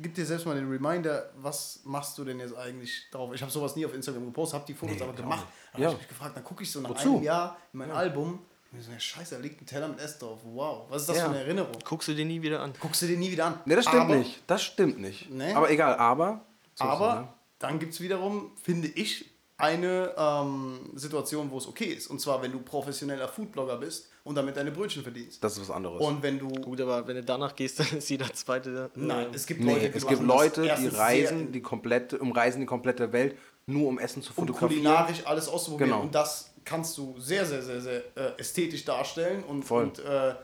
gib 0.00 0.14
dir 0.14 0.24
selbst 0.24 0.46
mal 0.46 0.54
den 0.54 0.70
Reminder, 0.70 1.30
was 1.36 1.80
machst 1.84 2.16
du 2.16 2.24
denn 2.24 2.40
jetzt 2.40 2.56
eigentlich 2.56 3.08
drauf? 3.10 3.34
Ich 3.34 3.42
habe 3.42 3.52
sowas 3.52 3.76
nie 3.76 3.84
auf 3.84 3.92
Instagram 3.92 4.24
gepostet, 4.24 4.54
habe 4.54 4.66
die 4.66 4.74
Fotos 4.74 4.96
nee, 4.96 5.02
aber 5.02 5.12
gemacht. 5.12 5.46
Dann 5.72 5.82
ja. 5.82 5.88
habe 5.88 5.96
ich 5.96 6.02
mich 6.02 6.08
gefragt, 6.08 6.36
dann 6.36 6.44
gucke 6.44 6.62
ich 6.62 6.72
so 6.72 6.80
nach 6.80 6.90
Wozu? 6.90 7.16
einem 7.16 7.22
Jahr 7.22 7.58
in 7.72 7.78
mein 7.78 7.88
ja. 7.90 7.94
Album 7.94 8.38
so, 8.80 8.90
scheiße, 8.98 9.34
da 9.34 9.40
liegt 9.40 9.60
ein 9.60 9.66
Teller 9.66 9.88
mit 9.88 10.00
Essen 10.00 10.20
drauf. 10.20 10.38
Wow, 10.44 10.86
was 10.88 11.02
ist 11.02 11.10
das 11.10 11.18
ja. 11.18 11.24
für 11.24 11.30
eine 11.30 11.40
Erinnerung? 11.40 11.76
Guckst 11.84 12.08
du 12.08 12.14
dir 12.14 12.24
nie 12.24 12.40
wieder 12.40 12.60
an. 12.60 12.72
Guckst 12.80 13.02
du 13.02 13.06
dir 13.06 13.18
nie 13.18 13.30
wieder 13.30 13.46
an. 13.46 13.60
Ne, 13.66 13.76
das 13.76 13.84
stimmt 13.84 14.02
aber, 14.02 14.16
nicht. 14.16 14.42
Das 14.46 14.62
stimmt 14.62 14.98
nicht. 14.98 15.30
Nee. 15.30 15.52
Aber 15.52 15.70
egal, 15.70 15.96
aber. 15.96 16.44
So 16.74 16.84
aber 16.84 17.28
so, 17.28 17.28
dann 17.58 17.78
gibt 17.78 17.92
es 17.92 18.00
wiederum, 18.00 18.52
finde 18.62 18.88
ich, 18.88 19.26
eine 19.58 20.12
ähm, 20.16 20.90
Situation, 20.94 21.50
wo 21.50 21.58
es 21.58 21.68
okay 21.68 21.84
ist. 21.84 22.08
Und 22.08 22.20
zwar, 22.20 22.42
wenn 22.42 22.50
du 22.50 22.60
professioneller 22.60 23.28
Foodblogger 23.28 23.76
bist 23.76 24.08
und 24.24 24.34
damit 24.34 24.56
deine 24.56 24.72
Brötchen 24.72 25.02
verdienst. 25.02 25.42
Das 25.44 25.52
ist 25.52 25.68
was 25.68 25.70
anderes. 25.70 26.00
Und 26.00 26.22
wenn 26.22 26.38
du. 26.38 26.48
Gut, 26.48 26.80
aber 26.80 27.06
wenn 27.06 27.16
du 27.16 27.22
danach 27.22 27.54
gehst, 27.54 27.78
dann 27.80 27.98
ist 27.98 28.08
jeder 28.08 28.32
zweite. 28.32 28.90
Äh, 28.96 28.98
Nein, 28.98 29.28
es 29.32 29.46
gibt 29.46 29.62
Leute, 29.62 29.80
nee, 29.80 29.92
es 29.94 30.06
gibt 30.06 30.22
Leute 30.22 30.62
die 30.80 30.88
reisen, 30.88 31.52
die 31.52 31.60
komplette, 31.60 32.18
umreisen 32.18 32.60
die 32.60 32.66
komplette 32.66 33.12
Welt, 33.12 33.36
nur 33.66 33.88
um 33.88 33.98
Essen 33.98 34.22
zu 34.22 34.32
fotografieren. 34.32 34.70
Und 34.70 34.76
kulinarisch 34.84 35.26
alles 35.26 35.48
auszuprobieren. 35.48 35.90
Genau. 35.90 36.02
Und 36.02 36.14
das 36.14 36.51
kannst 36.64 36.96
du 36.98 37.18
sehr, 37.18 37.44
sehr, 37.46 37.62
sehr, 37.62 37.80
sehr 37.80 38.02
äh, 38.16 38.38
ästhetisch 38.38 38.84
darstellen. 38.84 39.44
Und, 39.44 39.64
Voll. 39.64 39.84
Und, 39.84 39.98
äh, 39.98 40.34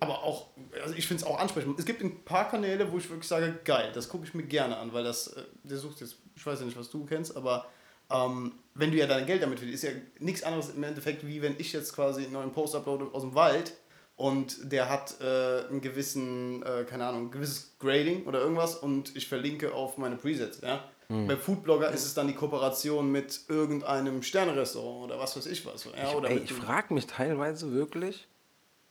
aber 0.00 0.22
auch, 0.22 0.48
also 0.82 0.94
ich 0.94 1.06
finde 1.06 1.22
es 1.22 1.28
auch 1.28 1.38
ansprechend. 1.38 1.78
Es 1.78 1.84
gibt 1.84 2.02
ein 2.02 2.24
paar 2.24 2.48
Kanäle, 2.48 2.90
wo 2.90 2.98
ich 2.98 3.08
wirklich 3.08 3.28
sage, 3.28 3.58
geil, 3.64 3.90
das 3.94 4.08
gucke 4.08 4.24
ich 4.24 4.34
mir 4.34 4.42
gerne 4.42 4.76
an, 4.76 4.92
weil 4.92 5.04
das, 5.04 5.28
äh, 5.28 5.42
der 5.62 5.78
sucht 5.78 6.00
jetzt, 6.00 6.16
ich 6.34 6.44
weiß 6.44 6.60
ja 6.60 6.66
nicht, 6.66 6.78
was 6.78 6.90
du 6.90 7.04
kennst, 7.04 7.36
aber 7.36 7.66
ähm, 8.10 8.54
wenn 8.74 8.90
du 8.90 8.96
ja 8.96 9.06
dein 9.06 9.26
Geld 9.26 9.42
damit 9.42 9.58
verdienst, 9.58 9.84
ist 9.84 9.90
ja 9.90 9.96
nichts 10.18 10.42
anderes 10.42 10.70
im 10.70 10.82
Endeffekt, 10.82 11.26
wie 11.26 11.42
wenn 11.42 11.54
ich 11.58 11.72
jetzt 11.72 11.94
quasi 11.94 12.24
einen 12.24 12.32
neuen 12.32 12.52
Post 12.52 12.74
uploade 12.74 13.08
aus 13.12 13.22
dem 13.22 13.34
Wald 13.34 13.74
und 14.16 14.72
der 14.72 14.88
hat 14.88 15.20
äh, 15.20 15.68
einen 15.68 15.80
gewissen, 15.80 16.62
äh, 16.62 16.84
keine 16.84 17.06
Ahnung, 17.06 17.26
ein 17.26 17.30
gewisses 17.30 17.76
Grading 17.78 18.26
oder 18.26 18.40
irgendwas 18.40 18.74
und 18.74 19.14
ich 19.16 19.28
verlinke 19.28 19.72
auf 19.72 19.96
meine 19.98 20.16
Presets, 20.16 20.60
ja. 20.60 20.84
Mhm. 21.10 21.26
Bei 21.26 21.36
Foodblogger 21.36 21.90
ist 21.90 22.06
es 22.06 22.14
dann 22.14 22.28
die 22.28 22.34
Kooperation 22.34 23.10
mit 23.10 23.40
irgendeinem 23.48 24.22
Sternerestaurant 24.22 25.06
oder 25.06 25.18
was 25.18 25.36
weiß 25.36 25.46
ich 25.46 25.66
was. 25.66 25.84
Ja, 25.84 26.24
ich, 26.30 26.44
ich 26.44 26.52
frage 26.52 26.94
mich 26.94 27.08
teilweise 27.08 27.72
wirklich, 27.72 28.28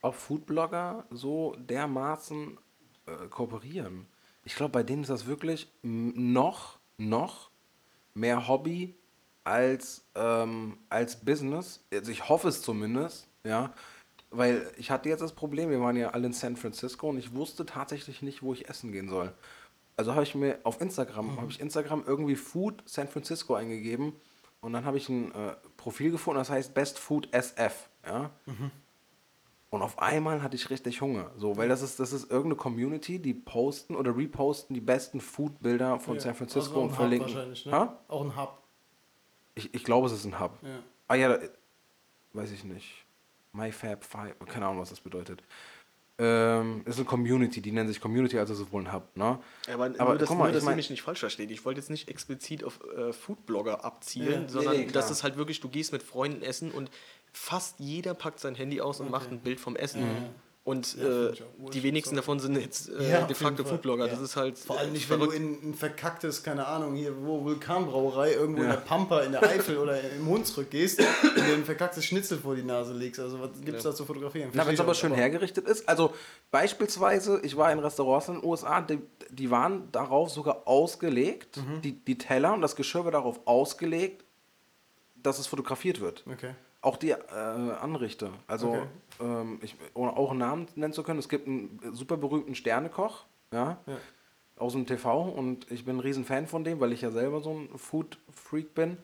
ob 0.01 0.15
Foodblogger 0.15 1.05
so 1.11 1.55
dermaßen 1.57 2.57
äh, 3.05 3.27
kooperieren. 3.29 4.05
Ich 4.43 4.55
glaube, 4.55 4.71
bei 4.73 4.83
denen 4.83 5.03
ist 5.03 5.09
das 5.09 5.27
wirklich 5.27 5.71
noch, 5.81 6.79
noch 6.97 7.51
mehr 8.13 8.49
Hobby 8.49 8.95
als, 9.45 10.03
ähm, 10.15 10.77
als 10.89 11.23
Business. 11.23 11.85
Also 11.93 12.11
ich 12.11 12.27
hoffe 12.27 12.49
es 12.49 12.61
zumindest, 12.61 13.29
ja. 13.45 13.73
Weil 14.29 14.69
ich 14.77 14.91
hatte 14.91 15.07
jetzt 15.07 15.21
das 15.21 15.33
Problem, 15.33 15.69
wir 15.69 15.79
waren 15.79 15.95
ja 15.95 16.09
alle 16.09 16.27
in 16.27 16.33
San 16.33 16.57
Francisco 16.57 17.09
und 17.09 17.17
ich 17.17 17.33
wusste 17.33 17.65
tatsächlich 17.65 18.21
nicht, 18.21 18.43
wo 18.43 18.53
ich 18.53 18.69
essen 18.69 18.91
gehen 18.91 19.07
soll. 19.07 19.33
Also 19.99 20.13
habe 20.13 20.23
ich 20.23 20.33
mir 20.33 20.59
auf 20.63 20.79
Instagram, 20.79 21.33
mhm. 21.33 21.41
habe 21.41 21.51
ich 21.51 21.59
Instagram 21.59 22.05
irgendwie 22.07 22.37
Food 22.37 22.83
San 22.85 23.09
Francisco 23.09 23.55
eingegeben 23.55 24.13
und 24.61 24.71
dann 24.71 24.85
habe 24.85 24.95
ich 24.95 25.09
ein 25.09 25.35
äh, 25.35 25.57
Profil 25.75 26.09
gefunden, 26.09 26.39
das 26.39 26.49
heißt 26.49 26.73
Best 26.73 26.97
Food 26.97 27.27
SF, 27.33 27.89
ja. 28.07 28.31
Mhm. 28.45 28.71
Und 29.69 29.81
auf 29.81 29.99
einmal 29.99 30.41
hatte 30.41 30.55
ich 30.55 30.69
richtig 30.69 31.01
Hunger. 31.01 31.31
So, 31.35 31.57
weil 31.57 31.67
das 31.67 31.81
ist, 31.81 31.99
das 31.99 32.13
ist 32.13 32.31
irgendeine 32.31 32.55
Community, 32.55 33.19
die 33.19 33.33
posten 33.33 33.93
oder 33.93 34.15
reposten 34.15 34.73
die 34.73 34.79
besten 34.79 35.19
Food-Bilder 35.19 35.99
von 35.99 36.15
ja, 36.15 36.21
San 36.21 36.33
Francisco 36.33 36.75
also 36.75 36.81
und 36.83 36.91
verlinken. 36.91 37.53
Ne? 37.65 37.93
Auch 38.07 38.23
ein 38.23 38.37
Hub. 38.37 38.63
Ich, 39.55 39.73
ich 39.73 39.83
glaube, 39.83 40.07
es 40.07 40.13
ist 40.13 40.23
ein 40.23 40.39
Hub. 40.39 40.57
Ja. 40.61 40.79
Ah 41.09 41.15
ja, 41.15 41.37
weiß 42.31 42.51
ich 42.51 42.63
nicht. 42.63 43.05
MyFab5, 43.53 44.45
keine 44.45 44.65
Ahnung, 44.65 44.79
was 44.79 44.91
das 44.91 45.01
bedeutet. 45.01 45.43
Ähm, 46.21 46.81
ist 46.85 46.97
eine 46.97 47.05
Community, 47.05 47.61
die 47.61 47.71
nennen 47.71 47.87
sich 47.87 48.01
Community, 48.01 48.37
also 48.37 48.53
ist 48.53 48.59
es 48.59 48.71
wohl 48.73 48.83
ein 48.83 48.91
Hub. 48.91 49.15
Ne? 49.15 49.39
Ja, 49.67 49.75
aber, 49.75 49.85
aber 49.85 50.09
nur, 50.09 50.17
dass, 50.17 50.29
mal, 50.29 50.35
nur, 50.35 50.47
dass 50.51 50.63
ich 50.63 50.65
mein, 50.65 50.75
mich 50.75 50.89
nicht 50.89 51.01
falsch 51.01 51.21
versteht. 51.21 51.49
Ich 51.49 51.63
wollte 51.63 51.79
jetzt 51.79 51.89
nicht 51.89 52.09
explizit 52.09 52.65
auf 52.65 52.81
äh, 52.97 53.13
Foodblogger 53.13 53.85
abzielen, 53.85 54.43
ja, 54.43 54.49
sondern 54.49 54.75
nee, 54.75 54.85
nee, 54.85 54.91
dass 54.91 55.09
es 55.11 55.23
halt 55.23 55.37
wirklich, 55.37 55.61
du 55.61 55.69
gehst 55.69 55.93
mit 55.93 56.03
Freunden 56.03 56.41
essen 56.41 56.71
und 56.71 56.91
fast 57.31 57.79
jeder 57.79 58.13
packt 58.13 58.41
sein 58.41 58.55
Handy 58.55 58.81
aus 58.81 58.99
und 58.99 59.07
okay. 59.07 59.11
macht 59.11 59.31
ein 59.31 59.39
Bild 59.39 59.61
vom 59.61 59.77
Essen. 59.77 60.01
Mhm. 60.01 60.25
Und 60.69 60.97
ja, 60.97 61.29
äh, 61.29 61.33
die 61.73 61.81
wenigsten 61.81 62.15
davon 62.15 62.39
sind 62.39 62.55
jetzt 62.55 62.89
äh, 62.89 63.09
ja, 63.09 63.21
de 63.21 63.35
facto 63.35 63.63
Foodblogger. 63.63 64.05
Ja. 64.05 64.11
Das 64.11 64.21
ist 64.21 64.35
halt. 64.35 64.55
Vor 64.55 64.77
allem 64.77 64.93
nicht, 64.93 65.07
verrückt. 65.07 65.33
wenn 65.33 65.53
du 65.53 65.59
in 65.63 65.71
ein 65.71 65.73
verkacktes, 65.73 66.43
keine 66.43 66.67
Ahnung, 66.67 66.93
hier, 66.93 67.11
wo 67.25 67.43
Vulkanbrauerei, 67.43 68.33
irgendwo 68.33 68.61
in 68.61 68.69
der 68.69 68.75
Pampa, 68.77 69.21
in 69.21 69.31
der 69.31 69.41
Eifel 69.41 69.79
oder 69.79 69.99
im 69.99 70.27
Hunsrück 70.27 70.69
gehst 70.69 70.99
und 70.99 71.37
dir 71.37 71.55
ein 71.55 71.65
verkacktes 71.65 72.05
Schnitzel 72.05 72.37
vor 72.37 72.55
die 72.55 72.61
Nase 72.61 72.93
legst. 72.93 73.19
Also, 73.19 73.39
was 73.39 73.49
gibt 73.65 73.77
es 73.77 73.83
da 73.83 73.95
zu 73.95 74.05
fotografieren? 74.05 74.51
Na, 74.53 74.67
wenn 74.67 74.75
es 74.75 74.79
aber 74.79 74.93
schön 74.93 75.11
aber. 75.11 75.21
hergerichtet 75.21 75.67
ist. 75.67 75.89
Also, 75.89 76.13
beispielsweise, 76.51 77.39
ich 77.41 77.57
war 77.57 77.71
in 77.71 77.79
Restaurants 77.79 78.27
in 78.27 78.35
den 78.35 78.45
USA, 78.45 78.81
die, 78.81 78.99
die 79.31 79.49
waren 79.49 79.91
darauf 79.91 80.29
sogar 80.29 80.67
ausgelegt, 80.67 81.57
mhm. 81.57 81.81
die, 81.81 81.93
die 81.93 82.19
Teller 82.19 82.53
und 82.53 82.61
das 82.61 82.75
Geschirr 82.75 83.05
war 83.05 83.11
darauf 83.11 83.39
ausgelegt, 83.45 84.23
dass 85.15 85.39
es 85.39 85.47
fotografiert 85.47 85.99
wird. 85.99 86.23
Okay. 86.31 86.53
Auch 86.81 86.97
die 86.97 87.11
äh, 87.11 87.15
Anrichter. 87.81 88.31
Also, 88.47 88.69
okay. 88.69 88.81
ähm, 89.19 89.59
ich, 89.61 89.75
ohne 89.93 90.15
auch 90.15 90.31
einen 90.31 90.39
Namen 90.39 90.67
nennen 90.75 90.93
zu 90.93 91.03
können, 91.03 91.19
es 91.19 91.27
gibt 91.27 91.47
einen 91.47 91.79
super 91.93 92.15
berühmten 92.15 92.55
Sternekoch, 92.55 93.25
ja, 93.51 93.77
ja, 93.85 93.97
aus 94.55 94.73
dem 94.73 94.85
TV 94.85 95.23
und 95.29 95.69
ich 95.71 95.85
bin 95.85 95.97
ein 95.97 96.01
riesen 96.01 96.25
Fan 96.25 96.47
von 96.47 96.63
dem, 96.63 96.79
weil 96.79 96.91
ich 96.91 97.01
ja 97.01 97.11
selber 97.11 97.41
so 97.41 97.51
ein 97.51 97.69
Food-Freak 97.77 98.73
bin. 98.75 98.97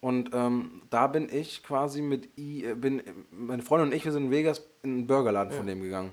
Und 0.00 0.30
ähm, 0.34 0.82
da 0.90 1.06
bin 1.06 1.28
ich 1.32 1.62
quasi 1.62 2.02
mit, 2.02 2.28
I, 2.38 2.64
äh, 2.64 2.74
bin, 2.74 3.02
meine 3.30 3.62
Freundin 3.62 3.88
und 3.88 3.94
ich, 3.94 4.04
wir 4.04 4.12
sind 4.12 4.24
in 4.24 4.30
Vegas 4.30 4.62
in 4.82 4.90
einen 4.90 5.06
Burgerladen 5.06 5.52
ja. 5.52 5.56
von 5.56 5.66
dem 5.66 5.80
gegangen. 5.80 6.12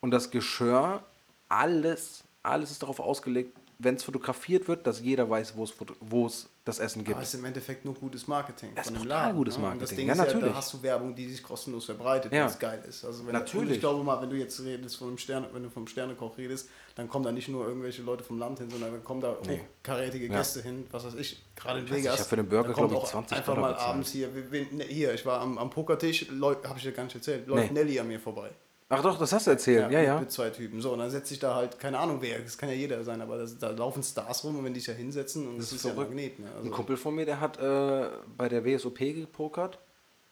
Und 0.00 0.10
das 0.10 0.30
Geschirr, 0.30 1.02
alles, 1.48 2.24
alles 2.42 2.72
ist 2.72 2.82
darauf 2.82 3.00
ausgelegt, 3.00 3.56
wenn 3.78 3.96
es 3.96 4.04
fotografiert 4.04 4.68
wird, 4.68 4.86
dass 4.86 5.00
jeder 5.00 5.28
weiß, 5.28 5.54
wo 5.56 6.26
es 6.26 6.48
das 6.64 6.78
Essen 6.78 7.04
gibt. 7.04 7.14
Aber 7.14 7.22
es 7.22 7.34
ist 7.34 7.40
im 7.40 7.44
Endeffekt 7.44 7.84
nur 7.84 7.94
gutes 7.94 8.26
Marketing. 8.26 8.70
Das 8.74 8.86
ist 8.86 8.96
total 8.96 9.34
gutes 9.34 9.58
Marketing. 9.58 9.80
das 9.80 9.90
Ding 9.90 10.06
ja, 10.06 10.12
ist 10.14 10.18
natürlich. 10.18 10.42
Ja, 10.42 10.48
da 10.48 10.56
hast 10.56 10.72
du 10.72 10.82
Werbung, 10.82 11.14
die 11.14 11.28
sich 11.28 11.42
kostenlos 11.42 11.84
verbreitet, 11.84 12.32
ja. 12.32 12.46
es 12.46 12.58
geil 12.58 12.82
ist. 12.88 13.04
Also 13.04 13.26
wenn 13.26 13.34
natürlich. 13.34 13.74
ich 13.74 13.80
glaube 13.80 14.02
mal, 14.02 14.20
wenn 14.22 14.30
du 14.30 14.36
jetzt 14.36 14.58
redest 14.64 14.96
von 14.96 15.08
einem 15.08 15.18
Sterne, 15.18 15.48
wenn 15.52 15.62
du 15.62 15.70
vom 15.70 15.86
Sternekoch 15.86 16.38
redest, 16.38 16.70
dann 16.94 17.08
kommen 17.08 17.24
da 17.24 17.32
nicht 17.32 17.48
nur 17.48 17.66
irgendwelche 17.66 18.02
Leute 18.02 18.24
vom 18.24 18.38
Land 18.38 18.58
hin, 18.58 18.70
sondern 18.70 18.92
dann 18.92 19.04
kommen 19.04 19.20
da 19.20 19.36
nee. 19.46 19.60
hochkarätige 19.60 20.28
Gäste 20.28 20.62
hin, 20.62 20.86
was 20.90 21.04
weiß 21.04 21.14
ich, 21.14 21.44
gerade 21.54 21.80
in 21.80 21.90
Vegas. 21.90 22.14
Ich 22.14 22.20
habe 22.20 22.28
für 22.30 22.36
den 22.36 22.48
Burger, 22.48 22.72
glaube 22.72 22.94
ich, 22.94 23.04
20 23.04 23.36
Einfach 23.36 23.56
mal 23.56 23.74
abends 23.74 24.10
hier, 24.10 24.28
ne, 24.28 24.84
hier, 24.84 25.12
ich 25.12 25.26
war 25.26 25.40
am, 25.40 25.58
am 25.58 25.68
Pokertisch, 25.68 26.26
habe 26.40 26.74
ich 26.76 26.82
dir 26.82 26.92
gar 26.92 27.04
nicht 27.04 27.14
erzählt, 27.14 27.46
läuft 27.46 27.72
nee. 27.72 27.84
Nelly 27.84 28.00
an 28.00 28.08
mir 28.08 28.18
vorbei. 28.18 28.50
Ach 28.88 29.02
doch, 29.02 29.18
das 29.18 29.32
hast 29.32 29.46
du 29.48 29.50
erzählt. 29.50 29.90
Ja, 29.90 29.98
mit, 29.98 30.06
ja. 30.06 30.20
Mit 30.20 30.30
zwei 30.30 30.50
Typen. 30.50 30.80
So, 30.80 30.92
und 30.92 31.00
dann 31.00 31.10
setzt 31.10 31.28
sich 31.28 31.40
da 31.40 31.56
halt, 31.56 31.78
keine 31.80 31.98
Ahnung 31.98 32.18
wer, 32.20 32.38
das 32.38 32.56
kann 32.56 32.68
ja 32.68 32.74
jeder 32.76 33.02
sein, 33.02 33.20
aber 33.20 33.36
das, 33.38 33.58
da 33.58 33.70
laufen 33.70 34.02
Stars 34.02 34.44
rum 34.44 34.58
und 34.58 34.64
wenn 34.64 34.74
die 34.74 34.80
sich 34.80 34.86
da 34.86 34.92
hinsetzen 34.92 35.48
und 35.48 35.58
das, 35.58 35.72
ist 35.72 35.84
ja 35.84 35.90
ein. 35.90 35.96
Magnet. 35.96 36.38
Ne? 36.38 36.46
Ein 36.46 36.56
Also, 36.58 36.70
Kumpel 36.70 36.96
von 36.96 37.14
mir, 37.16 37.26
der 37.26 37.40
hat 37.40 37.58
äh, 37.58 38.08
bei 38.36 38.48
der 38.48 38.64
WSOP 38.64 38.98
gepokert 38.98 39.78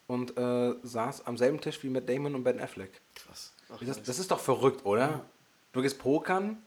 und 0.07 0.37
äh, 0.39 0.75
saß 0.85 1.27
am 1.27 1.37
selben 1.37 1.61
Tisch 1.61 1.83
wie 1.83 1.89
Matt 1.89 2.09
Damon 2.09 2.35
und 2.37 2.45
Ben 2.45 2.61
Affleck. 2.61 3.01
krass. 3.15 3.53
Das, 3.85 4.01
das 4.03 4.19
ist 4.21 4.31
doch 4.31 4.39
verrückt, 4.39 4.85
oder? 4.87 5.25
Du 5.73 5.83
gehst 5.83 5.99
pokern. 5.99 6.59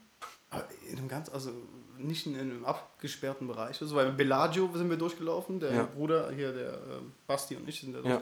Aber 0.50 0.66
in 0.92 0.98
einem 0.98 1.08
ganz, 1.08 1.30
also 1.30 1.52
nicht 1.98 2.26
in 2.26 2.38
einem 2.38 2.66
abgesperrten 2.66 3.48
Bereich. 3.48 3.82
Also, 3.82 3.96
weil 3.96 4.12
Bellagio 4.12 4.70
sind 4.74 4.90
wir 4.90 4.98
durchgelaufen, 4.98 5.60
der 5.62 5.74
Ja. 5.74 5.84
Bruder 5.84 6.32
hier, 6.32 6.52
der 6.52 6.74
äh, 6.74 6.78
Basti 7.28 7.56
und 7.56 7.68
ich 7.70 7.80
sind 7.80 7.94
da 7.94 8.00
Ja. 8.02 8.18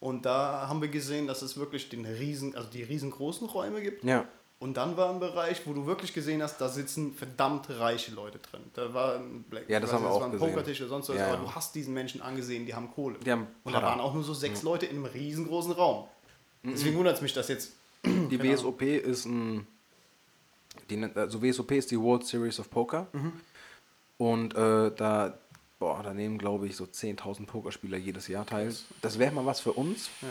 Und 0.00 0.24
da 0.24 0.66
haben 0.66 0.80
wir 0.80 0.88
gesehen, 0.88 1.26
dass 1.26 1.42
es 1.42 1.56
wirklich 1.58 1.90
den 1.90 2.06
riesen, 2.06 2.56
also 2.56 2.68
die 2.70 2.82
riesengroßen 2.82 3.46
Räume 3.46 3.82
gibt. 3.82 4.02
Ja. 4.02 4.26
Und 4.58 4.76
dann 4.76 4.96
war 4.96 5.10
ein 5.10 5.20
Bereich, 5.20 5.62
wo 5.66 5.72
du 5.72 5.86
wirklich 5.86 6.12
gesehen 6.12 6.42
hast, 6.42 6.60
da 6.60 6.68
sitzen 6.68 7.14
verdammt 7.14 7.70
reiche 7.70 8.12
Leute 8.12 8.38
drin. 8.38 8.60
Da 8.74 8.92
war 8.92 9.16
ein 9.16 9.42
Black, 9.44 9.68
Ja, 9.68 9.80
das 9.80 9.92
haben 9.92 10.04
wir 10.04 10.10
auch 10.10 10.20
war 10.20 10.26
ein 10.26 10.32
gesehen. 10.32 10.48
Pokertisch 10.50 10.80
oder 10.80 10.90
sonst 10.90 11.08
was, 11.08 11.16
Ja, 11.16 11.28
aber 11.28 11.36
ja. 11.36 11.40
du 11.42 11.54
hast 11.54 11.74
diesen 11.74 11.94
Menschen 11.94 12.20
angesehen, 12.20 12.66
die 12.66 12.74
haben 12.74 12.90
Kohle. 12.90 13.18
Die 13.24 13.30
haben 13.30 13.46
und 13.64 13.72
da 13.72 13.82
waren 13.82 14.00
auch 14.00 14.12
nur 14.12 14.22
so 14.22 14.34
sechs 14.34 14.62
Leute 14.62 14.84
in 14.84 14.96
einem 14.96 15.06
riesengroßen 15.06 15.72
Raum. 15.72 16.08
Mhm. 16.62 16.72
Deswegen 16.72 16.96
wundert 16.96 17.16
es 17.16 17.22
mich, 17.22 17.32
dass 17.32 17.48
jetzt. 17.48 17.72
Die 18.04 18.42
WSOP 18.42 18.82
ist 18.82 19.24
ein. 19.26 19.66
Die, 20.88 21.02
also 21.14 21.42
WSOP 21.42 21.72
ist 21.72 21.90
die 21.90 22.00
World 22.00 22.26
Series 22.26 22.58
of 22.60 22.70
Poker. 22.70 23.06
Mhm. 23.12 23.32
Und 24.18 24.54
äh, 24.54 24.90
da, 24.94 25.38
boah, 25.80 26.02
da 26.04 26.14
nehmen, 26.14 26.38
glaube 26.38 26.68
ich, 26.68 26.76
so 26.76 26.84
10.000 26.84 27.46
Pokerspieler 27.46 27.96
jedes 27.96 28.28
Jahr 28.28 28.46
teil. 28.46 28.72
Das 29.02 29.18
wäre 29.18 29.32
mal 29.32 29.44
was 29.46 29.58
für 29.60 29.72
uns. 29.72 30.10
Ja. 30.22 30.28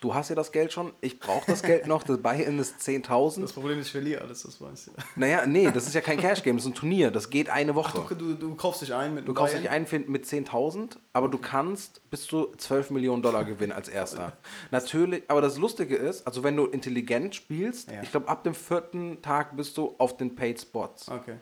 Du 0.00 0.14
hast 0.14 0.28
ja 0.28 0.36
das 0.36 0.52
Geld 0.52 0.72
schon, 0.72 0.92
ich 1.00 1.18
brauche 1.18 1.44
das 1.50 1.60
Geld 1.60 1.88
noch, 1.88 2.04
das 2.04 2.18
Buy-In 2.18 2.56
ist 2.60 2.76
10.000. 2.80 3.40
Das 3.40 3.52
Problem 3.52 3.80
ist, 3.80 3.86
ich 3.86 3.92
verliere 3.92 4.20
alles, 4.22 4.42
das 4.44 4.60
weißt 4.60 4.88
du. 4.88 4.90
Naja, 5.16 5.44
nee, 5.44 5.68
das 5.72 5.88
ist 5.88 5.94
ja 5.94 6.00
kein 6.00 6.18
Cash-Game, 6.18 6.56
das 6.56 6.66
ist 6.66 6.70
ein 6.70 6.74
Turnier, 6.76 7.10
das 7.10 7.30
geht 7.30 7.48
eine 7.50 7.74
Woche. 7.74 8.04
Du, 8.10 8.14
du, 8.14 8.34
du 8.34 8.54
kaufst 8.54 8.82
dich 8.82 8.94
ein 8.94 9.14
mit 9.14 9.26
Du 9.26 9.34
kaufst 9.34 9.56
dich 9.58 9.68
ein 9.68 9.86
mit 10.06 10.24
10.000, 10.24 10.98
aber 11.12 11.26
du 11.28 11.38
kannst 11.38 12.08
bis 12.10 12.26
zu 12.28 12.52
12 12.56 12.90
Millionen 12.90 13.22
Dollar 13.22 13.44
gewinnen 13.44 13.72
als 13.72 13.88
erster. 13.88 14.36
Natürlich, 14.70 15.24
aber 15.26 15.40
das 15.40 15.58
Lustige 15.58 15.96
ist, 15.96 16.24
also 16.28 16.44
wenn 16.44 16.56
du 16.56 16.66
intelligent 16.66 17.34
spielst, 17.34 17.90
Ja. 17.90 18.00
ich 18.02 18.12
glaube 18.12 18.28
ab 18.28 18.44
dem 18.44 18.54
vierten 18.54 19.20
Tag 19.20 19.56
bist 19.56 19.76
du 19.78 19.96
auf 19.98 20.16
den 20.16 20.36
Paid 20.36 20.60
Spots. 20.60 21.08
Okay. 21.08 21.38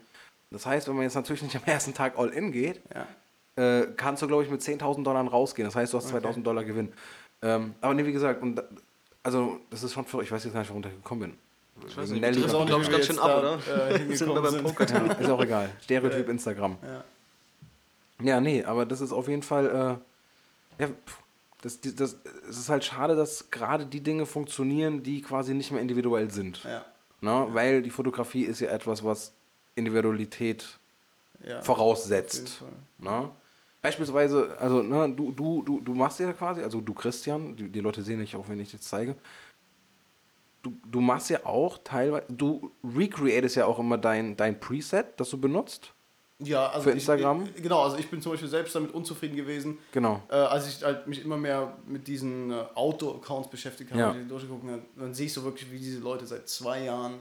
Das 0.51 0.65
heißt, 0.65 0.89
wenn 0.89 0.95
man 0.95 1.03
jetzt 1.05 1.15
natürlich 1.15 1.43
nicht 1.43 1.57
am 1.57 1.65
ersten 1.67 1.93
Tag 1.93 2.19
all 2.19 2.31
in 2.31 2.53
geht, 2.53 2.81
Ja. 2.95 3.07
Äh, 3.57 3.87
kannst 3.97 4.23
du 4.23 4.27
glaube 4.27 4.45
ich 4.45 4.51
mit 4.51 4.61
10.000 4.61 5.03
Dollar 5.03 5.27
rausgehen. 5.27 5.67
Das 5.67 5.75
heißt, 5.75 5.93
du 5.93 5.99
hast 5.99 6.13
2.000 6.13 6.43
Dollar 6.43 6.65
Gewinn. 6.65 6.93
Ähm, 7.43 7.75
aber 7.81 7.95
nee, 7.95 8.05
wie 8.07 8.13
gesagt, 8.13 8.43
und, 8.43 8.57
da- 8.57 8.65
also 9.23 9.61
das 9.71 9.83
ist 9.83 9.93
schon 9.93 10.05
verrückt. 10.05 10.27
Ich 10.29 10.33
weiß 10.33 10.45
jetzt 10.45 10.53
gar 10.53 10.61
nicht, 10.61 10.69
warum 10.71 10.83
ich 10.85 10.91
gekommen 10.95 11.21
bin. 11.21 11.39
Ich 11.89 11.97
weiß 11.97 12.11
nicht, 12.11 12.21
Nelly 12.23 12.41
das 12.43 12.53
noch- 12.53 12.61
auch, 12.63 12.67
glaub 12.67 12.81
ich, 12.83 12.91
ganz 12.91 13.07
schön 13.07 13.19
ab, 13.19 13.27
da, 13.29 13.39
oder? 13.39 13.55
Äh, 13.59 13.59
Sind 13.59 13.69
wir 13.69 13.99
hingekommen 14.09 14.43
beim 14.43 14.53
sind. 14.53 14.63
Poker 14.65 14.87
ja, 14.87 15.13
ist 15.13 15.31
auch 15.31 15.43
egal. 15.43 15.71
Stereotyp 15.83 16.29
Instagram. 16.29 16.77
Ja. 16.83 17.05
Ja, 18.23 18.41
nee, 18.41 18.65
aber 18.65 18.87
das 18.87 19.01
ist 19.03 19.13
auf 19.13 19.29
jeden 19.29 19.43
Fall, 19.43 19.99
äh, 20.79 20.83
ja, 20.83 20.89
das, 21.61 21.81
die- 21.81 21.95
das, 21.95 22.17
es 22.49 22.57
ist 22.59 22.69
halt 22.71 22.85
schade, 22.85 23.15
dass 23.17 23.51
gerade 23.51 23.85
die 23.85 24.01
Dinge 24.01 24.25
funktionieren, 24.25 25.03
die 25.03 25.21
quasi 25.21 25.53
nicht 25.55 25.71
mehr 25.71 25.81
individuell 25.83 26.31
sind. 26.31 26.65
Ja. 26.65 26.85
Ne? 27.21 27.47
Weil 27.53 27.83
die 27.83 27.91
Fotografie 27.91 28.45
ist 28.45 28.61
ja 28.61 28.69
etwas, 28.71 29.05
was 29.05 29.33
Individualität 29.75 30.79
Ja. 31.47 31.61
voraussetzt. 31.63 32.63
Auf 32.63 32.69
jeden 33.01 33.23
Ne? 33.23 33.31
Beispielsweise, 33.87 34.57
also 34.59 34.83
ne, 34.83 35.09
du, 35.15 35.31
du, 35.31 35.63
du, 35.63 35.81
du 35.81 35.95
machst 35.95 36.19
ja 36.19 36.33
quasi, 36.33 36.61
also 36.61 36.81
du 36.81 36.93
Christian, 36.93 37.55
die, 37.55 37.69
die 37.69 37.79
Leute 37.81 38.03
sehen 38.03 38.19
nicht 38.19 38.35
auch, 38.35 38.49
wenn 38.49 38.59
ich 38.59 38.73
jetzt 38.73 38.89
zeige, 38.89 39.15
du, 40.65 40.73
du 40.91 41.01
machst 41.01 41.31
ja 41.31 41.47
auch 41.47 41.79
teilweise, 41.85 42.27
du 42.29 42.73
recreatest 42.83 43.55
ja 43.55 43.67
auch 43.67 43.79
immer 43.79 43.97
dein, 43.97 44.37
dein 44.37 44.59
Preset, 44.59 45.07
das 45.19 45.31
du 45.31 45.39
benutzt. 45.39 45.93
Ja, 46.41 46.67
also 46.69 46.83
Für 46.83 46.91
Instagram? 46.91 47.49
Ich, 47.55 47.63
genau, 47.63 47.83
also 47.85 47.97
ich 47.97 48.11
bin 48.11 48.21
zum 48.21 48.33
Beispiel 48.33 48.49
selbst 48.49 48.75
damit 48.75 48.93
unzufrieden 48.93 49.37
gewesen, 49.37 49.79
Genau. 49.93 50.21
äh, 50.29 50.35
als 50.35 50.67
ich 50.69 50.83
halt 50.85 51.07
mich 51.07 51.25
immer 51.25 51.37
mehr 51.37 51.77
mit 51.87 52.09
diesen 52.09 52.51
äh, 52.51 52.65
Auto-Accounts 52.75 53.49
beschäftigt 53.51 53.93
habe, 53.93 54.01
Ja. 54.01 54.13
die 54.13 54.27
durchgeguckt 54.27 54.65
habe, 54.69 54.83
dann 54.97 55.15
sehe 55.15 55.27
ich 55.27 55.33
so 55.33 55.45
wirklich, 55.45 55.71
wie 55.71 55.79
diese 55.79 56.01
Leute 56.01 56.27
seit 56.27 56.49
zwei 56.49 56.83
Jahren 56.83 57.21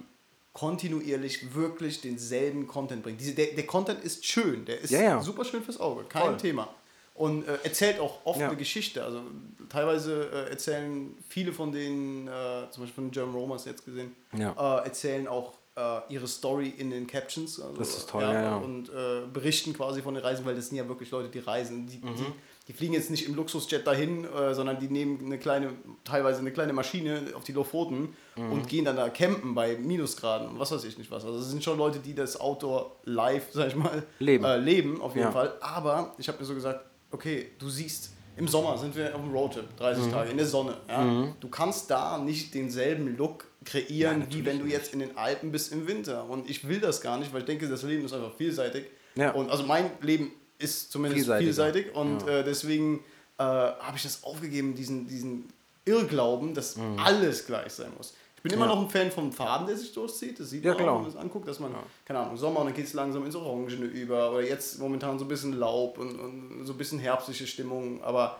kontinuierlich 0.56 1.54
wirklich 1.54 2.02
denselben 2.02 2.66
Content 2.66 3.04
bringen. 3.04 3.18
Diese, 3.18 3.34
der, 3.34 3.48
der 3.48 3.68
Content 3.68 4.04
ist 4.04 4.26
schön, 4.26 4.66
der 4.66 4.80
ist 4.82 4.90
Ja, 4.90 5.02
ja. 5.02 5.22
super 5.22 5.44
schön 5.46 5.62
fürs 5.62 5.80
Auge, 5.80 6.06
kein 6.06 6.22
Voll. 6.24 6.38
Thema. 6.38 6.74
Und 7.14 7.48
äh, 7.48 7.58
erzählt 7.64 8.00
auch 8.00 8.26
oft 8.26 8.40
Ja. 8.40 8.48
eine 8.48 8.58
Geschichte. 8.58 9.04
Also 9.04 9.22
teilweise 9.70 10.30
äh, 10.34 10.50
erzählen 10.50 11.14
viele 11.30 11.52
von 11.54 11.72
denen, 11.72 12.28
äh, 12.28 12.32
zum 12.72 12.84
Beispiel 12.84 13.04
von 13.04 13.12
German 13.12 13.36
Romans 13.36 13.66
jetzt 13.66 13.86
gesehen, 13.86 14.16
äh, 14.34 14.44
erzählen 14.86 15.28
auch 15.28 15.54
äh, 15.78 16.00
ihre 16.14 16.28
Story 16.28 16.74
in 16.78 16.90
den 16.90 17.06
Captions. 17.06 17.60
Also, 17.62 17.78
Das 17.78 17.90
ist 17.98 18.10
toll, 18.10 18.24
ja, 18.24 18.34
ja. 18.42 18.56
Und 18.58 18.88
äh, 18.90 19.28
berichten 19.34 19.74
quasi 19.74 20.02
von 20.02 20.14
den 20.14 20.24
Reisen, 20.24 20.46
weil 20.46 20.56
das 20.56 20.68
sind 20.70 20.78
ja 20.78 20.88
wirklich 20.88 21.12
Leute, 21.12 21.28
die 21.30 21.40
reisen. 21.40 21.86
Die, 21.88 21.98
Mhm. 21.98 22.16
die, 22.16 22.26
die 22.68 22.74
fliegen 22.74 22.94
jetzt 22.94 23.12
nicht 23.12 23.28
im 23.28 23.36
Luxusjet 23.36 23.86
dahin, 23.86 24.26
äh, 24.26 24.54
sondern 24.56 24.80
die 24.80 24.88
nehmen 24.88 25.20
eine 25.24 25.38
kleine, 25.38 25.74
teilweise 26.04 26.40
eine 26.40 26.52
kleine 26.52 26.74
Maschine 26.74 27.22
auf 27.36 27.44
die 27.44 27.52
Lofoten 27.52 28.16
Mhm. 28.36 28.52
und 28.52 28.68
gehen 28.68 28.86
dann 28.86 28.96
da 28.96 29.08
campen 29.10 29.54
bei 29.56 29.78
Minusgraden 29.78 30.48
und 30.50 30.60
was 30.60 30.72
weiß 30.72 30.84
ich 30.86 30.98
nicht 30.98 31.12
was. 31.12 31.24
Also 31.26 31.40
es 31.40 31.50
sind 31.50 31.64
schon 31.64 31.78
Leute, 31.78 32.00
die 32.00 32.14
das 32.16 32.40
Outdoor 32.40 32.96
live, 33.06 33.46
sag 33.52 33.68
ich 33.70 33.76
mal, 33.76 34.04
Leben. 34.20 34.44
Äh, 34.44 34.58
leben 34.58 35.00
auf 35.02 35.14
jeden 35.16 35.28
Ja. 35.28 35.32
Fall. 35.32 35.54
Aber 35.62 36.14
ich 36.18 36.28
habe 36.28 36.40
mir 36.40 36.46
so 36.46 36.54
gesagt, 36.56 36.84
okay, 37.12 37.52
du 37.60 37.70
siehst, 37.70 38.12
im 38.38 38.48
Sommer 38.50 38.78
sind 38.78 38.96
wir 38.98 39.16
auf 39.16 39.22
dem 39.22 39.32
Roadtrip, 39.32 39.64
Mhm. 39.64 39.78
30 39.78 40.12
Tage, 40.12 40.32
in 40.32 40.38
der 40.38 40.46
Sonne. 40.46 40.76
Ja? 40.90 41.28
Du 41.40 41.48
kannst 41.48 41.90
da 41.90 42.18
nicht 42.18 42.54
denselben 42.54 43.16
Look 43.16 43.46
kreieren, 43.64 44.26
wie 44.30 44.44
wenn 44.44 44.60
du 44.60 44.66
jetzt 44.66 44.92
in 44.94 45.00
den 45.00 45.16
Alpen 45.18 45.52
bist 45.52 45.72
im 45.72 45.88
Winter. 45.88 46.28
Und 46.30 46.50
ich 46.50 46.68
will 46.68 46.80
das 46.82 47.00
gar 47.00 47.18
nicht, 47.18 47.32
weil 47.32 47.42
ich 47.42 47.46
denke, 47.46 47.70
das 47.70 47.84
Leben 47.84 48.04
ist 48.06 48.14
einfach 48.14 48.34
vielseitig. 48.36 48.86
Ja. 49.16 49.32
Und 49.32 49.50
also 49.50 49.64
mein 49.64 49.90
Leben 50.02 50.32
ist 50.58 50.92
zumindest 50.92 51.30
vielseitig 51.32 51.94
und 51.96 52.28
äh, 52.28 52.44
deswegen 52.44 53.00
äh, 53.38 53.44
habe 53.44 53.98
ich 53.98 54.04
das 54.04 54.24
aufgegeben, 54.24 54.76
diesen, 54.76 55.08
diesen 55.08 55.50
Irrglauben, 55.86 56.54
dass 56.54 56.78
alles 56.98 57.46
gleich 57.46 57.74
sein 57.74 57.92
muss. 57.98 58.14
Ich 58.38 58.42
bin 58.44 58.54
immer 58.54 58.66
Mhm. 58.66 58.70
Ja. 58.72 58.76
noch 58.76 58.84
ein 58.84 58.90
Fan 58.90 59.12
vom 59.12 59.32
Faden, 59.34 59.66
der 59.68 59.76
sich 59.76 59.92
durchzieht. 59.92 60.40
Das 60.40 60.52
sieht 60.52 60.64
Ja, 60.64 60.74
man 60.76 60.84
auch, 60.84 60.96
wenn 60.96 61.02
man 61.02 61.10
es 61.12 61.16
anguckt, 61.16 61.48
dass 61.48 61.60
man, 61.60 61.74
keine 62.06 62.20
Ahnung, 62.20 62.38
Sommer 62.38 62.60
und 62.60 62.68
dann 62.68 62.76
geht 62.76 62.86
es 62.86 62.94
langsam 62.94 63.26
ins 63.26 63.36
Orangene 63.36 63.86
über 63.86 64.32
oder 64.32 64.42
jetzt 64.42 64.78
momentan 64.80 65.18
so 65.18 65.26
ein 65.26 65.28
bisschen 65.28 65.54
Laub 65.54 65.98
und, 65.98 66.20
und 66.20 66.66
so 66.66 66.74
ein 66.74 66.78
bisschen 66.78 67.00
herbstliche 67.00 67.48
Stimmung, 67.48 68.04
aber 68.04 68.40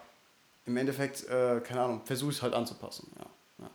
im 0.68 0.78
Endeffekt, 0.78 1.28
äh, 1.28 1.60
keine 1.62 1.82
Ahnung, 1.82 2.02
versuche 2.06 2.30
ich 2.32 2.38
es 2.38 2.44
halt 2.44 2.54
anzupassen. 2.54 3.12
Ja. 3.18 3.26
Ja. 3.66 3.70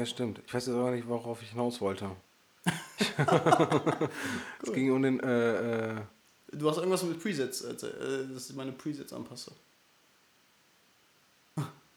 Ja, 0.00 0.06
stimmt. 0.06 0.40
Ich 0.46 0.52
weiß 0.54 0.66
jetzt 0.66 0.76
aber 0.76 0.90
nicht, 0.92 1.08
worauf 1.08 1.42
ich 1.42 1.50
hinaus 1.50 1.80
wollte. 1.80 2.10
es 4.62 4.72
ging 4.72 4.92
um 4.92 5.02
den, 5.02 5.20
äh, 5.20 5.90
äh, 5.92 6.00
Du 6.52 6.68
hast 6.68 6.78
irgendwas 6.78 7.02
mit 7.04 7.22
Presets, 7.22 7.62
äh, 7.62 7.74
dass 8.32 8.50
ich 8.50 8.56
meine 8.56 8.72
Presets 8.72 9.12
anpasse. 9.12 9.52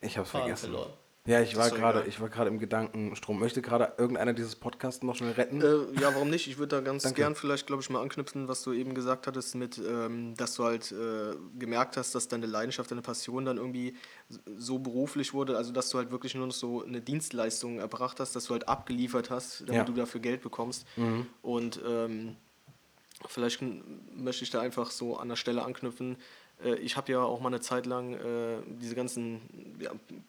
ich 0.02 0.18
hab's 0.18 0.30
Faden 0.32 0.46
vergessen. 0.48 0.72
verloren. 0.72 0.94
Ja, 1.26 1.40
ich 1.40 1.56
war 1.56 1.70
gerade, 1.70 2.04
ich 2.06 2.20
war 2.20 2.28
gerade 2.28 2.50
im 2.50 2.60
Gedankenstrom. 2.60 3.40
Möchte 3.40 3.62
gerade 3.62 3.94
irgendeiner 3.98 4.34
dieses 4.34 4.58
Podcasts 4.58 5.04
noch 5.04 5.16
schnell 5.16 5.32
retten? 5.32 5.62
Äh, 5.62 6.02
ja, 6.02 6.14
warum 6.14 6.30
nicht? 6.30 6.48
Ich 6.50 6.58
würde 6.58 6.76
da 6.76 6.82
ganz 6.82 7.04
Danke. 7.04 7.22
gern 7.22 7.34
vielleicht, 7.36 7.66
glaube 7.66 7.82
ich, 7.82 7.90
mal 7.90 8.02
anknüpfen, 8.02 8.50
was 8.50 8.62
du 8.64 8.74
eben 8.74 8.94
gesagt 8.94 9.26
hattest, 9.26 9.56
mit, 9.56 9.78
ähm, 9.78 10.36
dass 10.36 10.56
du 10.56 10.66
halt 10.66 10.92
äh, 10.92 11.34
gemerkt 11.58 11.96
hast, 11.96 12.14
dass 12.14 12.28
deine 12.28 12.46
Leidenschaft, 12.46 12.92
deine 12.92 13.02
Passion 13.02 13.46
dann 13.46 13.56
irgendwie 13.56 13.96
so 14.58 14.80
beruflich 14.80 15.34
wurde, 15.34 15.56
also 15.56 15.72
dass 15.72 15.90
du 15.92 15.98
halt 15.98 16.12
wirklich 16.12 16.36
nur 16.36 16.46
noch 16.48 16.54
so 16.54 16.84
eine 16.84 17.00
Dienstleistung 17.00 17.80
erbracht 17.80 18.20
hast, 18.20 18.36
dass 18.36 18.44
du 18.48 18.52
halt 18.52 18.68
abgeliefert 18.68 19.30
hast, 19.30 19.62
damit 19.62 19.74
Ja. 19.76 19.84
du 19.86 19.94
dafür 19.94 20.20
Geld 20.20 20.42
bekommst. 20.42 20.86
Und 21.42 21.80
ähm, 21.88 22.36
vielleicht 23.28 23.62
möchte 24.16 24.44
ich 24.44 24.50
da 24.50 24.62
einfach 24.62 24.92
so 24.92 25.18
an 25.18 25.30
der 25.30 25.36
Stelle 25.36 25.64
anknüpfen. 25.64 26.18
Äh, 26.64 26.76
Ich 26.76 26.98
habe 26.98 27.12
ja 27.12 27.22
auch 27.22 27.40
mal 27.40 27.50
eine 27.50 27.62
Zeit 27.62 27.86
lang 27.86 28.14
äh, 28.14 28.58
diese 28.82 28.96
ganzen 28.96 29.42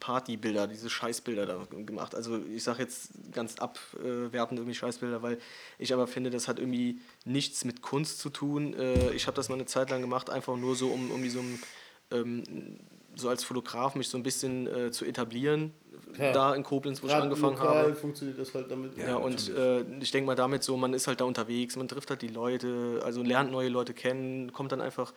Partybilder, 0.01 0.67
diese 0.67 0.91
Scheißbilder 0.91 1.47
da 1.47 1.67
gemacht. 1.71 2.15
Also 2.15 2.39
ich 2.55 2.63
sage 2.63 2.83
jetzt 2.83 3.11
ganz 3.33 3.57
abwertend 3.59 4.59
irgendwie 4.59 4.75
Scheißbilder, 4.75 5.23
weil 5.23 5.39
ich 5.79 5.93
aber 5.93 6.07
finde, 6.07 6.31
das 6.31 6.49
hat 6.49 6.59
irgendwie 6.59 7.01
nichts 7.25 7.65
mit 7.65 7.83
Kunst 7.83 8.19
zu 8.19 8.31
tun. 8.31 8.75
Äh, 8.75 9.13
Ich 9.13 9.27
habe 9.27 9.37
das 9.37 9.49
mal 9.49 9.57
eine 9.57 9.67
Zeit 9.67 9.91
lang 9.91 10.01
gemacht, 10.01 10.31
einfach 10.31 10.57
nur 10.57 10.77
so, 10.77 10.89
um, 10.89 11.11
um 11.11 11.23
wie 11.23 11.31
so 11.31 11.41
ein 11.41 11.63
ähm, 12.11 12.79
so 13.17 13.29
als 13.29 13.45
Fotograf 13.45 13.95
mich 13.95 14.09
so 14.09 14.19
ein 14.19 14.25
bisschen 14.25 14.69
zu 14.93 15.05
etablieren, 15.05 15.73
Ja. 16.19 16.33
da 16.33 16.55
in 16.55 16.63
Koblenz, 16.63 17.03
wo 17.03 17.07
ich 17.07 17.15
angefangen 17.15 17.57
lokal 17.57 17.77
habe. 17.77 17.95
funktioniert 17.95 18.39
das 18.39 18.55
halt 18.55 18.71
damit. 18.71 18.97
Ja, 18.97 19.17
und 19.17 19.49
äh, 19.51 19.83
ich 20.01 20.11
denke 20.11 20.27
mal 20.27 20.35
damit 20.35 20.63
so, 20.63 20.77
man 20.77 20.95
ist 20.95 21.07
halt 21.07 21.21
da 21.21 21.25
unterwegs, 21.25 21.77
man 21.77 21.89
trifft 21.89 22.11
halt 22.11 22.23
die 22.23 22.29
Leute, 22.29 23.01
also 23.05 23.23
lernt 23.23 23.51
neue 23.51 23.69
Leute 23.69 23.95
kennen, 23.95 24.53
kommt 24.53 24.73
dann 24.73 24.81
einfach 24.81 25.13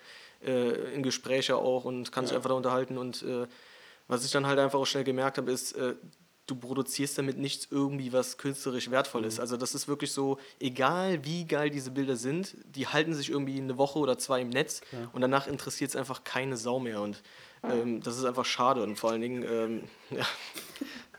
äh, 0.45 0.93
in 0.93 1.03
Gespräche 1.03 1.55
auch 1.55 1.85
und 1.85 2.11
kann 2.11 2.25
sich 2.25 2.35
einfach 2.35 2.49
da 2.49 2.55
unterhalten. 2.55 2.97
Und 2.97 3.23
äh, 3.23 3.47
was 4.07 4.25
ich 4.25 4.31
dann 4.31 4.47
halt 4.47 4.59
einfach 4.59 4.79
auch 4.79 4.85
schnell 4.85 5.03
gemerkt 5.03 5.37
habe, 5.37 5.51
ist, 5.51 5.73
äh, 5.73 5.95
du 6.47 6.55
produzierst 6.55 7.17
damit 7.17 7.37
nichts 7.37 7.67
irgendwie, 7.69 8.11
was 8.13 8.37
künstlerisch 8.37 8.89
wertvoll 8.89 9.25
ist. 9.25 9.39
Also 9.39 9.57
das 9.57 9.75
ist 9.75 9.87
wirklich 9.87 10.11
so, 10.11 10.37
egal 10.59 11.23
wie 11.23 11.45
geil 11.45 11.69
diese 11.69 11.91
Bilder 11.91 12.15
sind, 12.15 12.55
die 12.73 12.87
halten 12.87 13.13
sich 13.13 13.29
irgendwie 13.29 13.57
eine 13.59 13.77
Woche 13.77 13.99
oder 13.99 14.17
zwei 14.17 14.41
im 14.41 14.49
Netz 14.49 14.81
und 15.13 15.21
danach 15.21 15.47
interessiert 15.47 15.89
es 15.91 15.95
einfach 15.95 16.23
keine 16.23 16.57
Sau 16.57 16.79
mehr. 16.79 17.01
Und 17.01 17.21
ähm, 17.69 18.01
das 18.01 18.17
ist 18.17 18.25
einfach 18.25 18.45
schade 18.45 18.81
und 18.81 18.97
vor 18.97 19.11
allen 19.11 19.21
Dingen, 19.21 19.43
ähm, 19.43 19.83
ja, 20.17 20.25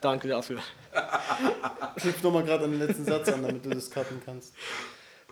Danke 0.00 0.28
dafür. 0.28 0.60
Knüpf 1.96 2.22
doch 2.22 2.32
mal 2.32 2.44
gerade 2.44 2.64
an 2.64 2.70
den 2.70 2.78
letzten 2.80 3.04
Satz 3.04 3.28
an, 3.28 3.42
damit 3.42 3.64
du 3.64 3.70
das 3.70 3.90
cutten 3.90 4.22
kannst. 4.24 4.54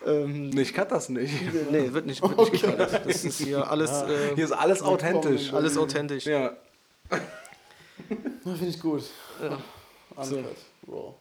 Ähm, 0.04 0.50
Nee, 0.50 0.62
ich 0.62 0.74
kann 0.74 0.88
das 0.88 1.08
nicht. 1.08 1.32
nee, 1.70 1.92
wird 1.92 2.06
nicht, 2.06 2.20
wird 2.22 2.52
nicht 2.52 2.62
gekleidet. 2.62 3.00
Das 3.06 3.24
ist 3.24 3.38
hier 3.38 3.70
alles, 3.70 3.90
äh, 3.90 4.34
Hier 4.34 4.44
ist 4.44 4.52
alles 4.52 4.82
authentisch. 4.82 5.52
alles 5.52 5.78
authentisch. 5.78 6.26
Ja. 6.26 6.56
Finde 8.42 8.66
ich 8.66 8.80
gut. 8.80 9.04
Ja. 9.40 9.58
Uncut. 10.16 10.56
Raw. 10.88 11.14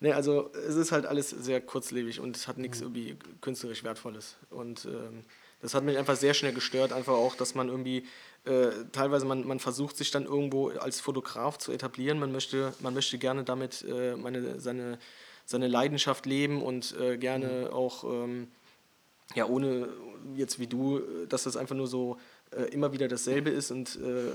Nee, 0.00 0.12
also 0.12 0.50
es 0.68 0.74
ist 0.74 0.90
halt 0.90 1.06
alles 1.06 1.30
sehr 1.30 1.60
kurzlebig 1.60 2.18
und 2.18 2.36
es 2.36 2.48
hat 2.48 2.58
nichts 2.58 2.80
irgendwie 2.80 3.16
künstlerisch 3.40 3.84
Wertvolles. 3.84 4.36
Und 4.50 4.84
ähm, 4.84 5.22
das 5.60 5.74
hat 5.74 5.84
mich 5.84 5.96
einfach 5.96 6.16
sehr 6.16 6.34
schnell 6.34 6.52
gestört, 6.52 6.92
einfach 6.92 7.12
auch, 7.12 7.36
dass 7.36 7.54
man 7.54 7.68
irgendwie, 7.68 8.04
äh, 8.44 8.70
teilweise 8.90 9.24
man, 9.24 9.46
man 9.46 9.60
versucht 9.60 9.96
sich 9.96 10.10
dann 10.10 10.24
irgendwo 10.24 10.70
als 10.70 11.00
Fotograf 11.00 11.56
zu 11.58 11.70
etablieren, 11.70 12.18
man 12.18 12.32
möchte, 12.32 12.74
man 12.80 12.94
möchte 12.94 13.16
gerne 13.16 13.44
damit 13.44 13.84
äh, 13.88 14.16
meine, 14.16 14.58
seine, 14.58 14.98
seine 15.46 15.68
Leidenschaft 15.68 16.26
leben 16.26 16.62
und 16.62 16.96
äh, 17.00 17.16
gerne 17.16 17.70
auch, 17.72 18.02
ähm, 18.02 18.48
ja, 19.36 19.46
ohne 19.46 19.88
jetzt 20.34 20.58
wie 20.58 20.66
du, 20.66 21.00
dass 21.28 21.44
das 21.44 21.56
einfach 21.56 21.76
nur 21.76 21.86
so 21.86 22.18
äh, 22.50 22.64
immer 22.64 22.92
wieder 22.92 23.08
dasselbe 23.08 23.50
ist 23.50 23.70
und 23.70 23.96
äh, 23.96 24.32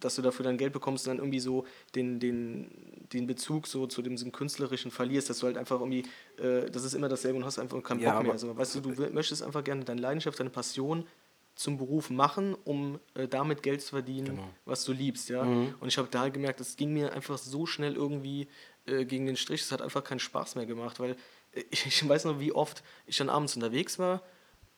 dass 0.00 0.16
du 0.16 0.22
dafür 0.22 0.44
dann 0.44 0.56
Geld 0.56 0.72
bekommst 0.72 1.06
und 1.06 1.10
dann 1.10 1.18
irgendwie 1.18 1.40
so 1.40 1.66
den, 1.94 2.20
den, 2.20 2.70
den 3.14 3.26
Bezug 3.26 3.66
so 3.66 3.86
zu 3.86 4.02
dem, 4.02 4.16
Künstlerischen 4.32 4.90
verlierst, 4.90 5.30
dass 5.30 5.38
du 5.38 5.46
halt 5.46 5.56
einfach 5.56 5.80
irgendwie, 5.80 6.04
äh, 6.38 6.70
das 6.70 6.84
ist 6.84 6.94
immer 6.94 7.08
dasselbe 7.08 7.38
und 7.38 7.44
hast 7.44 7.58
einfach 7.58 7.82
keinen 7.82 7.98
Bock 7.98 8.04
Ja, 8.06 8.12
mehr. 8.12 8.20
aber- 8.20 8.32
Also, 8.32 8.56
weißt 8.56 8.74
du, 8.76 8.80
du 8.80 9.10
möchtest 9.12 9.42
einfach 9.42 9.62
gerne 9.64 9.84
deine 9.84 10.00
Leidenschaft, 10.00 10.38
deine 10.40 10.50
Passion 10.50 11.06
zum 11.54 11.78
Beruf 11.78 12.10
machen, 12.10 12.54
um 12.64 12.98
äh, 13.14 13.28
damit 13.28 13.62
Geld 13.62 13.80
zu 13.80 13.90
verdienen, 13.90 14.26
Genau. 14.36 14.48
was 14.64 14.84
du 14.84 14.92
liebst, 14.92 15.28
ja. 15.28 15.44
Mhm. 15.44 15.74
Und 15.78 15.86
ich 15.88 15.96
habe 15.98 16.08
da 16.10 16.28
gemerkt, 16.28 16.60
es 16.60 16.74
ging 16.76 16.92
mir 16.92 17.12
einfach 17.12 17.38
so 17.38 17.64
schnell 17.66 17.94
irgendwie 17.94 18.48
äh, 18.86 19.04
gegen 19.04 19.24
den 19.26 19.36
Strich, 19.36 19.62
es 19.62 19.70
hat 19.72 19.80
einfach 19.80 20.02
keinen 20.04 20.18
Spaß 20.18 20.56
mehr 20.56 20.66
gemacht, 20.66 20.98
weil 21.00 21.12
äh, 21.52 21.62
ich, 21.70 21.86
ich 21.86 22.08
weiß 22.08 22.24
noch, 22.24 22.40
wie 22.40 22.52
oft 22.52 22.82
ich 23.06 23.16
dann 23.16 23.28
abends 23.30 23.54
unterwegs 23.54 23.98
war 24.00 24.22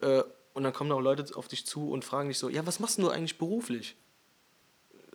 äh, 0.01 0.23
und 0.53 0.63
dann 0.65 0.73
kommen 0.75 0.93
auch 0.93 1.01
Leute 1.01 1.35
auf 1.37 1.49
dich 1.49 1.65
zu 1.67 1.91
und 1.91 2.05
fragen 2.05 2.29
dich 2.29 2.39
so, 2.39 2.49
ja, 2.51 2.67
was 2.67 2.79
machst 2.79 2.99
du 2.99 3.09
eigentlich 3.09 3.39
beruflich? 3.39 3.97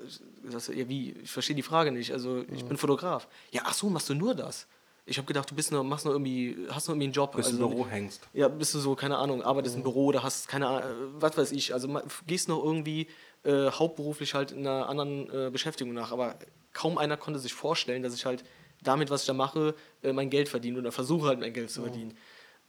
Ich 0.07 0.51
sag 0.51 0.61
so, 0.61 0.73
ja, 0.73 0.87
wie? 0.87 1.11
Ich 1.23 1.31
verstehe 1.31 1.55
die 1.55 1.63
Frage 1.63 1.91
nicht. 1.91 2.11
Also, 2.11 2.43
ich 2.51 2.65
bin 2.65 2.77
Fotograf. 2.77 3.27
Ja, 3.51 3.63
ach 3.65 3.73
so, 3.73 3.89
machst 3.89 4.09
du 4.09 4.15
nur 4.15 4.35
das? 4.35 4.67
Ich 5.05 5.17
habe 5.17 5.25
gedacht, 5.25 5.49
du 5.49 5.55
bist 5.55 5.71
nur, 5.71 5.83
machst 5.83 6.05
nur 6.05 6.13
irgendwie, 6.13 6.55
hast 6.69 6.87
nur 6.87 6.95
irgendwie 6.95 7.05
einen 7.05 7.13
Job. 7.13 7.35
Bis 7.35 7.47
du 7.47 7.53
also, 7.53 7.63
im 7.65 7.69
Büro 7.71 7.87
hängst. 7.87 8.21
ja, 8.33 8.47
bist 8.47 8.73
du 8.73 8.79
so, 8.79 8.95
keine 8.95 9.17
Ahnung, 9.17 9.41
arbeitest 9.41 9.75
im 9.75 9.83
Büro 9.83 10.05
oder 10.05 10.23
hast 10.23 10.47
keine 10.47 10.67
Ahnung, 10.67 10.83
was 11.19 11.37
weiß 11.37 11.51
ich. 11.53 11.73
Also 11.73 12.01
gehst 12.27 12.47
noch 12.47 12.63
irgendwie 12.63 13.07
äh, 13.43 13.71
hauptberuflich 13.71 14.35
halt 14.35 14.51
in 14.51 14.65
einer 14.67 14.87
anderen 14.87 15.29
äh, 15.29 15.49
Beschäftigung 15.49 15.93
nach. 15.93 16.11
Aber 16.11 16.35
kaum 16.73 16.97
einer 16.97 17.17
konnte 17.17 17.39
sich 17.39 17.53
vorstellen, 17.53 18.03
dass 18.03 18.13
ich 18.13 18.25
halt 18.25 18.43
damit, 18.83 19.09
was 19.09 19.21
ich 19.21 19.27
da 19.27 19.33
mache, 19.33 19.75
äh, 20.03 20.13
mein 20.13 20.29
Geld 20.29 20.49
verdiene 20.49 20.79
oder 20.79 20.91
versuche 20.91 21.27
halt 21.27 21.39
mein 21.39 21.53
Geld 21.53 21.71
zu 21.71 21.81
verdienen. 21.81 22.15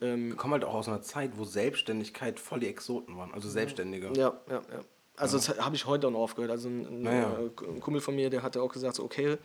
Ähm, 0.00 0.30
Wir 0.30 0.36
kommen 0.36 0.54
halt 0.54 0.64
auch 0.64 0.74
aus 0.74 0.88
einer 0.88 1.02
Zeit, 1.02 1.32
wo 1.36 1.44
Selbstständigkeit 1.44 2.40
voll 2.40 2.60
die 2.60 2.66
Exoten 2.66 3.16
waren. 3.16 3.32
Also 3.32 3.48
Selbstständige. 3.48 4.08
Ja, 4.16 4.40
ja, 4.48 4.62
ja. 4.72 4.80
Also 5.16 5.36
das 5.36 5.48
habe 5.60 5.76
ich 5.76 5.86
heute 5.86 6.06
auch 6.06 6.10
noch 6.10 6.20
aufgehört. 6.20 6.50
Also 6.50 6.68
ein, 6.68 6.86
ein, 6.86 7.02
Naja. 7.02 7.38
äh, 7.38 7.64
ein 7.66 7.80
Kumpel 7.80 8.00
von 8.00 8.14
mir, 8.14 8.30
der 8.30 8.42
hatte 8.42 8.62
auch 8.62 8.72
gesagt, 8.72 8.96
so, 8.96 9.04
okay, 9.04 9.36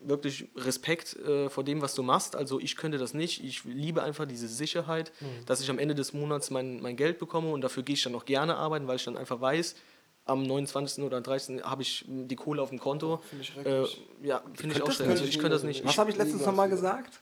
wirklich 0.00 0.48
Respekt 0.56 1.16
äh, 1.16 1.48
vor 1.48 1.64
dem, 1.64 1.80
was 1.80 1.94
du 1.94 2.02
machst. 2.02 2.36
Also 2.36 2.60
ich 2.60 2.76
könnte 2.76 2.98
das 2.98 3.14
nicht. 3.14 3.42
Ich 3.42 3.64
liebe 3.64 4.02
einfach 4.02 4.26
diese 4.26 4.46
Sicherheit, 4.46 5.10
dass 5.46 5.60
ich 5.60 5.70
am 5.70 5.78
Ende 5.78 5.94
des 5.94 6.12
Monats 6.12 6.50
mein, 6.50 6.80
mein 6.82 6.96
Geld 6.96 7.18
bekomme 7.18 7.50
und 7.50 7.62
dafür 7.62 7.82
gehe 7.82 7.94
ich 7.94 8.02
dann 8.02 8.14
auch 8.14 8.26
gerne 8.26 8.56
arbeiten, 8.56 8.86
weil 8.88 8.96
ich 8.96 9.04
dann 9.04 9.16
einfach 9.16 9.40
weiß, 9.40 9.74
am 10.26 10.42
29. 10.42 11.02
oder 11.04 11.20
30. 11.20 11.62
habe 11.62 11.82
ich 11.82 12.04
m, 12.08 12.26
die 12.28 12.34
Kohle 12.36 12.60
auf 12.60 12.68
dem 12.70 12.78
Konto. 12.80 13.22
Finde 13.30 13.44
ich 13.44 13.56
Äh, 13.56 14.26
ja, 14.26 14.42
finde 14.54 14.74
ich 14.76 14.82
auch 14.82 14.90
schrecklich. 14.90 15.22
Ich 15.22 15.28
ich 15.30 15.34
könnte 15.38 15.50
das 15.54 15.62
nicht. 15.62 15.84
Was 15.84 15.96
habe 15.98 16.10
ich 16.10 16.16
letztens 16.16 16.44
nochmal 16.44 16.68
gesagt? 16.68 17.20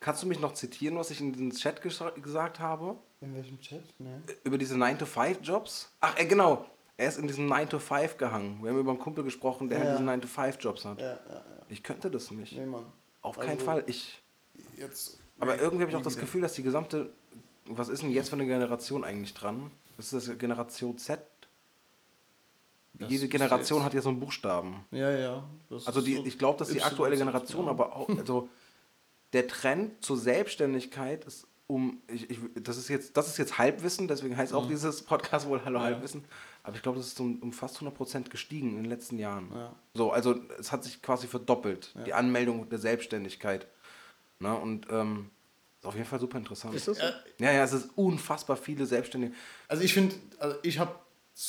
Kannst 0.00 0.22
du 0.22 0.26
mich 0.28 0.38
noch 0.38 0.52
zitieren, 0.54 0.96
was 0.96 1.10
ich 1.10 1.20
in 1.20 1.32
den 1.32 1.50
Chat 1.50 1.82
gesch- 1.82 2.20
gesagt 2.20 2.60
habe? 2.60 2.96
In 3.20 3.34
welchem 3.34 3.58
Chat? 3.60 3.82
Nee. 3.98 4.10
Über 4.44 4.56
diese 4.58 4.76
9-to-5-Jobs? 4.76 5.90
Ach, 6.00 6.16
äh, 6.18 6.26
genau. 6.26 6.64
Er 6.98 7.08
ist 7.08 7.16
in 7.18 7.26
diesem 7.28 7.50
9-to-5 7.50 8.16
gehangen. 8.16 8.58
Wir 8.62 8.70
haben 8.70 8.78
über 8.80 8.90
einen 8.90 8.98
Kumpel 9.00 9.22
gesprochen, 9.24 9.68
der 9.70 9.78
Ja. 9.78 9.84
halt 9.84 9.98
diese 10.00 10.04
9-to-5-Jobs 10.10 10.84
hat. 10.84 11.00
Ja, 11.00 11.06
ja, 11.12 11.14
ja. 11.30 11.42
Ich 11.68 11.82
könnte 11.82 12.10
das 12.10 12.30
nicht. 12.32 12.52
Nee, 12.58 12.66
Mann. 12.66 12.84
Auf 13.22 13.38
keinen 13.38 13.50
Also, 13.52 13.64
Fall. 13.64 13.84
Ich. 13.86 14.20
Jetzt. 14.76 15.18
Aber 15.38 15.54
nee, 15.54 15.62
irgendwie 15.62 15.82
habe 15.84 15.90
ich 15.92 15.96
auch 15.96 16.02
das 16.02 16.14
wieder. 16.14 16.22
Gefühl, 16.22 16.40
dass 16.42 16.52
die 16.54 16.62
gesamte. 16.62 17.10
Was 17.66 17.88
ist 17.88 18.02
denn 18.02 18.10
jetzt 18.10 18.30
für 18.30 18.36
eine 18.36 18.46
Generation 18.46 19.04
eigentlich 19.04 19.32
dran? 19.34 19.70
Ist 19.96 20.12
das 20.12 20.36
Generation 20.38 20.98
Z? 20.98 21.20
Das 22.94 23.10
Jede 23.10 23.28
Generation 23.28 23.78
jetzt- 23.78 23.86
hat 23.86 23.94
ja 23.94 24.00
so 24.02 24.08
einen 24.08 24.18
Buchstaben. 24.18 24.84
Ja, 24.90 25.10
ja. 25.10 25.44
das 25.70 25.86
Also 25.86 26.00
die, 26.00 26.16
so 26.16 26.24
ich 26.26 26.36
glaube, 26.38 26.58
dass 26.58 26.68
die 26.68 26.82
aktuelle 26.82 27.16
Generation 27.16 27.66
ja. 27.66 27.70
aber 27.70 27.94
auch, 27.94 28.08
also 28.08 28.48
der 29.32 29.46
Trend 29.46 30.04
zur 30.04 30.16
Selbstständigkeit 30.16 31.24
ist 31.26 31.46
um, 31.68 32.00
ich, 32.08 32.30
ich, 32.30 32.38
das 32.62 32.78
ist 32.78 32.88
jetzt, 32.88 33.14
das 33.18 33.28
ist 33.28 33.36
jetzt 33.36 33.58
Halbwissen, 33.58 34.08
deswegen 34.08 34.36
heißt 34.38 34.54
auch 34.54 34.66
dieses 34.66 35.02
Podcast 35.02 35.46
wohl 35.46 35.62
Hallo 35.66 35.80
Halbwissen, 35.80 36.24
aber 36.68 36.76
ich 36.76 36.82
glaube, 36.82 36.98
das 36.98 37.08
ist 37.08 37.18
um, 37.20 37.38
um 37.42 37.52
fast 37.52 37.76
100 37.76 37.94
Prozent 37.96 38.30
gestiegen 38.30 38.70
in 38.70 38.76
den 38.82 38.84
letzten 38.84 39.18
Jahren. 39.18 39.50
Ja. 39.54 39.74
So, 39.94 40.12
also 40.12 40.36
es 40.58 40.70
hat 40.70 40.84
sich 40.84 41.02
quasi 41.02 41.26
verdoppelt, 41.26 41.94
die 42.06 42.12
Anmeldung 42.14 42.68
der 42.68 42.78
Selbstständigkeit. 42.78 43.66
Ne? 44.38 44.54
Und 44.56 44.86
ähm, 44.90 45.30
ist 45.80 45.86
auf 45.86 45.94
jeden 45.94 46.06
Fall 46.06 46.20
super 46.20 46.38
interessant. 46.38 46.74
Ist 46.74 46.86
das 46.88 46.98
so? 46.98 47.04
Ja, 47.38 47.52
ja, 47.52 47.64
es 47.64 47.72
ist 47.72 47.90
unfassbar 47.96 48.56
viele 48.56 48.86
Selbstständige. 48.86 49.34
Also 49.66 49.82
ich 49.82 49.94
finde, 49.94 50.14
also 50.38 50.56
ich 50.62 50.78
habe 50.78 50.94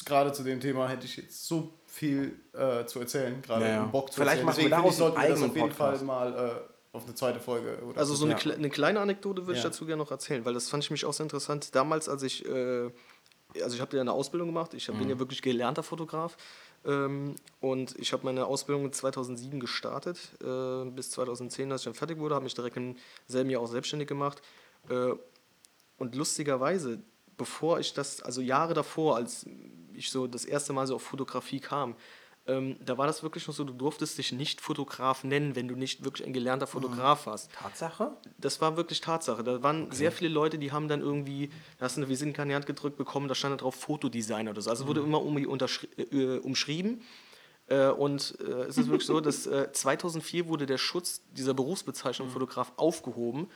gerade 0.05 0.32
zu 0.32 0.43
dem 0.43 0.59
Thema 0.59 0.88
hätte 0.88 1.05
ich 1.05 1.17
jetzt 1.17 1.45
so 1.47 1.74
viel 1.86 2.39
äh, 2.53 2.86
zu 2.86 2.99
erzählen, 2.99 3.41
gerade 3.41 3.65
Ja, 3.65 3.72
ja. 3.72 3.86
Bock 3.86 4.11
zu 4.13 4.22
Vielleicht 4.22 4.41
erzählen. 4.43 4.45
machen 4.45 4.57
wir 4.57 4.70
Deswegen 4.70 4.76
finde 4.76 4.82
daraus 4.82 4.97
sollten 4.97 5.22
wir 5.22 5.30
das 5.30 5.38
auf 5.41 5.41
jeden 5.43 5.61
eigenen 5.61 5.72
Fall 5.76 5.91
Podcast. 5.91 6.05
mal 6.05 6.61
äh, 6.65 6.95
auf 6.95 7.05
eine 7.05 7.15
zweite 7.15 7.39
Folge 7.39 7.80
oder 7.84 7.99
Also 7.99 8.15
so 8.15 8.26
eine, 8.26 8.34
Ja. 8.34 8.39
kle 8.39 8.53
eine 8.55 8.70
kleine 8.70 8.99
Anekdote 8.99 9.45
würde 9.45 9.57
ich 9.57 9.63
Ja. 9.63 9.70
dazu 9.70 9.86
gerne 9.86 10.01
noch 10.01 10.11
erzählen, 10.11 10.45
weil 10.45 10.53
das 10.53 10.70
fand 10.70 10.84
ich 10.84 10.91
mich 10.91 11.05
auch 11.05 11.13
sehr 11.13 11.24
interessant. 11.26 11.74
Damals, 11.76 12.07
als 12.09 12.24
ich, 12.24 12.45
äh, 12.47 12.89
also 13.55 13.75
ich 13.75 13.81
habe 13.81 13.95
ja 13.95 14.01
eine 14.01 14.11
Ausbildung 14.11 14.49
gemacht, 14.49 14.73
ich 14.73 14.87
hab, 14.87 14.97
bin 14.97 15.09
ja 15.09 15.17
wirklich 15.19 15.41
gelernter 15.41 15.83
Fotograf. 15.83 16.37
Ähm, 16.85 17.35
und 17.59 17.97
ich 17.99 18.13
habe 18.13 18.25
meine 18.25 18.45
Ausbildung 18.45 18.91
2007 18.91 19.59
gestartet, 19.59 20.19
äh, 20.41 20.85
bis 20.89 21.11
2010, 21.11 21.71
als 21.71 21.81
ich 21.81 21.85
dann 21.85 21.93
fertig 21.93 22.19
wurde, 22.19 22.35
habe 22.35 22.43
mich 22.43 22.53
direkt 22.53 22.77
im 22.77 22.95
selben 23.27 23.49
Jahr 23.49 23.61
auch 23.61 23.67
selbstständig 23.67 24.07
gemacht. 24.07 24.41
Äh, 24.89 25.13
und 25.97 26.15
lustigerweise, 26.15 26.99
bevor 27.37 27.79
ich 27.79 27.93
das, 27.93 28.21
also 28.21 28.41
Jahre 28.41 28.73
davor, 28.73 29.17
als 29.17 29.45
ich 29.93 30.09
so 30.09 30.27
das 30.27 30.45
erste 30.45 30.71
Mal 30.71 30.87
so 30.87 30.95
auf 30.95 31.03
Fotografie 31.03 31.59
kam, 31.59 31.95
ähm, 32.49 32.77
da 32.83 32.97
war 32.97 33.05
das 33.07 33.21
wirklich 33.23 33.47
noch 33.47 33.53
so, 33.53 33.63
du 33.63 33.73
durftest 33.73 34.17
dich 34.17 34.31
nicht 34.31 34.59
Fotograf 34.61 35.23
nennen, 35.23 35.55
wenn 35.55 35.67
du 35.67 35.75
nicht 35.75 36.03
wirklich 36.03 36.25
ein 36.25 36.33
gelernter 36.33 36.67
Fotograf 36.67 37.25
warst 37.27 37.51
Tatsache? 37.53 38.11
das 38.37 38.59
war 38.61 38.75
wirklich 38.77 39.01
Tatsache. 39.01 39.43
Da 39.43 39.61
waren 39.61 39.91
sehr 39.91 40.11
viele 40.11 40.29
Leute, 40.29 40.57
die 40.57 40.71
haben 40.71 40.87
dann 40.87 41.01
irgendwie, 41.01 41.49
da 41.77 41.85
hast 41.85 41.97
du 41.97 42.01
eine 42.01 42.09
Visitenkarte 42.09 42.43
in 42.43 42.49
die 42.49 42.55
Hand 42.55 42.65
gedrückt 42.65 42.97
bekommen, 42.97 43.27
da 43.27 43.35
stand 43.35 43.53
da 43.53 43.57
drauf 43.57 43.75
Fotodesigner 43.75 44.51
oder 44.51 44.61
so. 44.61 44.69
Also 44.69 44.87
wurde 44.87 45.01
immer 45.01 45.19
irgendwie 45.19 45.45
unterschri- 45.47 45.89
äh, 46.11 46.39
umschrieben. 46.39 47.01
Äh, 47.67 47.89
und 47.89 48.37
äh, 48.39 48.63
es 48.63 48.77
ist 48.77 48.87
wirklich 48.87 49.05
so, 49.05 49.19
dass 49.21 49.45
äh, 49.45 49.71
2004 49.71 50.47
wurde 50.47 50.65
der 50.65 50.77
Schutz 50.79 51.21
dieser 51.31 51.53
Berufsbezeichnung 51.53 52.29
Fotograf 52.29 52.71
aufgehoben, 52.77 53.47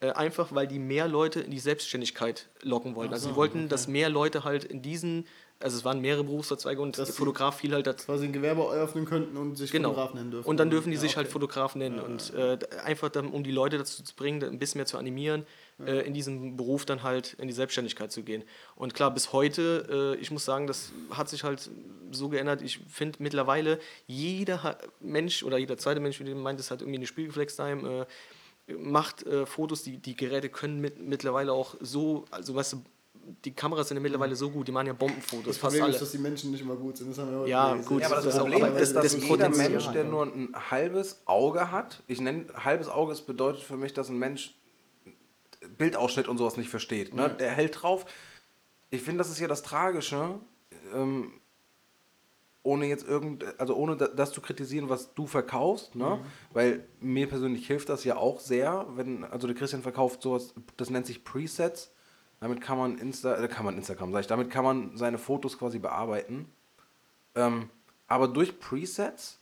äh, 0.00 0.10
einfach 0.10 0.52
weil 0.54 0.66
die 0.66 0.78
mehr 0.78 1.06
Leute 1.06 1.40
in 1.40 1.50
die 1.50 1.60
Selbstständigkeit 1.60 2.48
locken 2.62 2.94
wollten. 2.96 3.12
Also 3.12 3.28
sie 3.28 3.36
wollten, 3.36 3.68
dass 3.68 3.86
mehr 3.86 4.08
Leute 4.08 4.44
halt 4.44 4.64
in 4.64 4.82
diesen, 4.82 5.26
also 5.62 5.76
es 5.76 5.84
waren 5.84 6.00
mehrere 6.00 6.24
Berufsverzweige 6.24 6.80
und 6.80 6.96
Dass 6.98 7.08
der 7.08 7.14
Fotograf 7.14 7.58
fiel 7.58 7.74
halt 7.74 7.86
dazu. 7.86 8.06
quasi 8.06 8.24
ein 8.24 8.32
Gewerbe 8.32 8.62
eröffnen 8.62 9.04
könnten 9.04 9.36
und 9.36 9.56
sich 9.56 9.70
Genau. 9.70 9.90
Fotograf 9.90 10.14
nennen 10.14 10.30
dürfen. 10.30 10.48
Und 10.48 10.56
dann 10.58 10.70
dürfen 10.70 10.90
die 10.90 10.94
Ja, 10.96 11.00
sich 11.00 11.16
halt 11.16 11.26
okay. 11.26 11.32
Fotograf 11.32 11.74
nennen. 11.74 12.00
Und 12.00 12.32
äh, 12.34 12.58
einfach 12.84 13.10
dann, 13.10 13.28
um 13.30 13.44
die 13.44 13.50
Leute 13.52 13.76
dazu 13.78 14.02
zu 14.02 14.14
bringen, 14.14 14.42
ein 14.42 14.58
bisschen 14.58 14.78
mehr 14.78 14.86
zu 14.86 14.96
animieren, 14.98 15.44
äh, 15.84 16.06
in 16.06 16.14
diesem 16.14 16.56
Beruf 16.56 16.86
dann 16.86 17.02
halt 17.02 17.34
in 17.34 17.46
die 17.46 17.52
Selbstständigkeit 17.54 18.10
zu 18.10 18.22
gehen. 18.22 18.42
Und 18.74 18.94
klar, 18.94 19.12
bis 19.12 19.32
heute, 19.32 20.14
äh, 20.18 20.20
ich 20.20 20.30
muss 20.30 20.44
sagen, 20.44 20.66
das 20.66 20.92
hat 21.10 21.28
sich 21.28 21.44
halt 21.44 21.70
so 22.10 22.28
geändert. 22.30 22.62
Ich 22.62 22.78
finde 22.88 23.18
mittlerweile, 23.22 23.78
jeder 24.06 24.78
Mensch 25.00 25.42
oder 25.42 25.58
jeder 25.58 25.76
zweite 25.76 26.00
Mensch, 26.00 26.18
wie 26.20 26.24
du 26.24 26.34
meintest, 26.34 26.70
hat 26.70 26.80
irgendwie 26.80 26.98
eine 26.98 27.06
Spiegelreflex-Time, 27.06 28.06
äh, 28.68 28.72
macht 28.74 29.24
äh, 29.26 29.46
Fotos. 29.46 29.82
Die, 29.82 29.98
die 29.98 30.16
Geräte 30.16 30.48
können 30.48 30.80
mit, 30.80 31.00
mittlerweile 31.00 31.52
auch 31.52 31.74
so, 31.80 32.24
also 32.30 32.54
weißt 32.54 32.74
du, 32.74 32.82
die 33.44 33.52
Kameras 33.52 33.88
sind 33.88 33.96
ja 33.96 34.02
mittlerweile 34.02 34.34
so 34.34 34.50
gut, 34.50 34.66
die 34.68 34.72
machen 34.72 34.88
ja 34.88 34.92
Bombenfotos, 34.92 35.46
Das 35.46 35.58
Problem 35.58 35.84
alle. 35.84 35.92
ist, 35.92 36.00
dass 36.02 36.10
die 36.10 36.18
Menschen 36.18 36.50
nicht 36.50 36.60
immer 36.62 36.76
gut 36.76 36.96
sind. 36.96 37.10
Das 37.10 37.18
haben 37.18 37.30
wir 37.30 37.38
heute 37.40 37.50
Ja, 37.50 37.70
gelesen. 37.72 37.88
gut, 37.88 38.00
Ja, 38.00 38.06
aber 38.06 38.16
das, 38.16 38.24
das 38.24 38.34
ist 38.34 38.40
auch- 38.40 38.44
Problem 38.48 38.64
ist, 38.76 38.80
das- 38.80 38.92
dass 38.92 39.12
das 39.12 39.24
jeder 39.28 39.48
Mensch, 39.50 39.86
der 39.88 40.04
nur 40.04 40.24
ein 40.26 40.54
halbes 40.70 41.22
Auge 41.26 41.70
hat, 41.70 42.02
ich 42.06 42.20
nenne 42.20 42.46
halbes 42.54 42.88
Auge, 42.88 43.12
das 43.12 43.22
bedeutet 43.22 43.62
für 43.62 43.76
mich, 43.76 43.92
dass 43.94 44.08
ein 44.08 44.18
Mensch 44.18 44.54
Bildausschnitt 45.78 46.28
und 46.28 46.38
sowas 46.38 46.56
nicht 46.56 46.70
versteht. 46.70 47.14
Ne? 47.14 47.28
Der 47.38 47.50
hält 47.50 47.82
drauf. 47.82 48.06
Ich 48.90 49.02
finde, 49.02 49.18
das 49.18 49.30
ist 49.30 49.38
ja 49.38 49.46
das 49.48 49.62
Tragische, 49.62 50.40
ähm, 50.94 51.32
ohne 52.62 52.86
jetzt 52.86 53.06
irgend, 53.06 53.44
also 53.58 53.74
ohne 53.74 53.96
da- 53.96 54.08
das 54.08 54.32
zu 54.32 54.40
kritisieren, 54.40 54.88
was 54.88 55.14
du 55.14 55.26
verkaufst, 55.26 55.94
ne? 55.94 56.20
Weil 56.52 56.86
mir 57.00 57.26
persönlich 57.28 57.66
hilft 57.66 57.88
das 57.88 58.04
ja 58.04 58.16
auch 58.16 58.38
sehr, 58.40 58.86
wenn, 58.96 59.24
also 59.24 59.46
der 59.46 59.56
Christian 59.56 59.82
verkauft 59.82 60.20
sowas, 60.22 60.52
das 60.76 60.90
nennt 60.90 61.06
sich 61.06 61.24
Presets. 61.24 61.90
Damit 62.40 62.60
kann 62.62 62.78
man 62.78 62.98
Insta, 62.98 63.36
äh, 63.42 63.48
kann 63.48 63.64
man 63.66 63.76
Instagram, 63.76 64.12
sag 64.12 64.20
ich, 64.20 64.26
damit 64.26 64.50
kann 64.50 64.64
man 64.64 64.96
seine 64.96 65.18
Fotos 65.18 65.58
quasi 65.58 65.78
bearbeiten. 65.78 66.50
Ähm, 67.34 67.68
aber 68.08 68.28
durch 68.28 68.58
Presets 68.58 69.38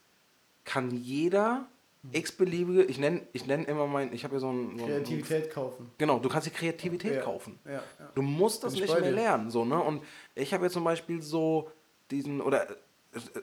kann 0.64 0.90
jeder 0.90 1.66
x-beliebige, 2.12 2.84
ich 2.84 2.99
nenne 2.99 3.22
ich 3.32 3.46
nenn 3.46 3.64
immer 3.64 3.86
mein, 3.86 4.12
ich 4.12 4.24
habe 4.24 4.34
ja 4.34 4.40
so 4.40 4.51
ein... 4.51 4.78
So 4.78 4.84
ein- 4.84 4.90
Kreativität 4.90 5.51
kaufen. 5.51 5.90
Genau, 5.99 6.18
du 6.18 6.28
kannst 6.28 6.46
die 6.46 6.51
Kreativität 6.53 7.14
Ja. 7.16 7.22
kaufen. 7.22 7.59
Ja, 7.64 7.72
ja. 7.72 7.82
Du 8.14 8.22
musst 8.22 8.64
das 8.64 8.74
nicht 8.74 8.86
mehr 8.88 9.01
dir. 9.01 9.11
lernen. 9.12 9.51
So, 9.51 9.64
ne? 9.64 9.80
Und 9.80 10.03
ich 10.34 10.53
habe 10.53 10.64
jetzt 10.64 10.72
zum 10.74 10.84
Beispiel 10.84 11.22
so 11.22 11.70
diesen, 12.11 12.40
oder, 12.40 12.68
äh, 12.70 12.74
äh, 13.16 13.42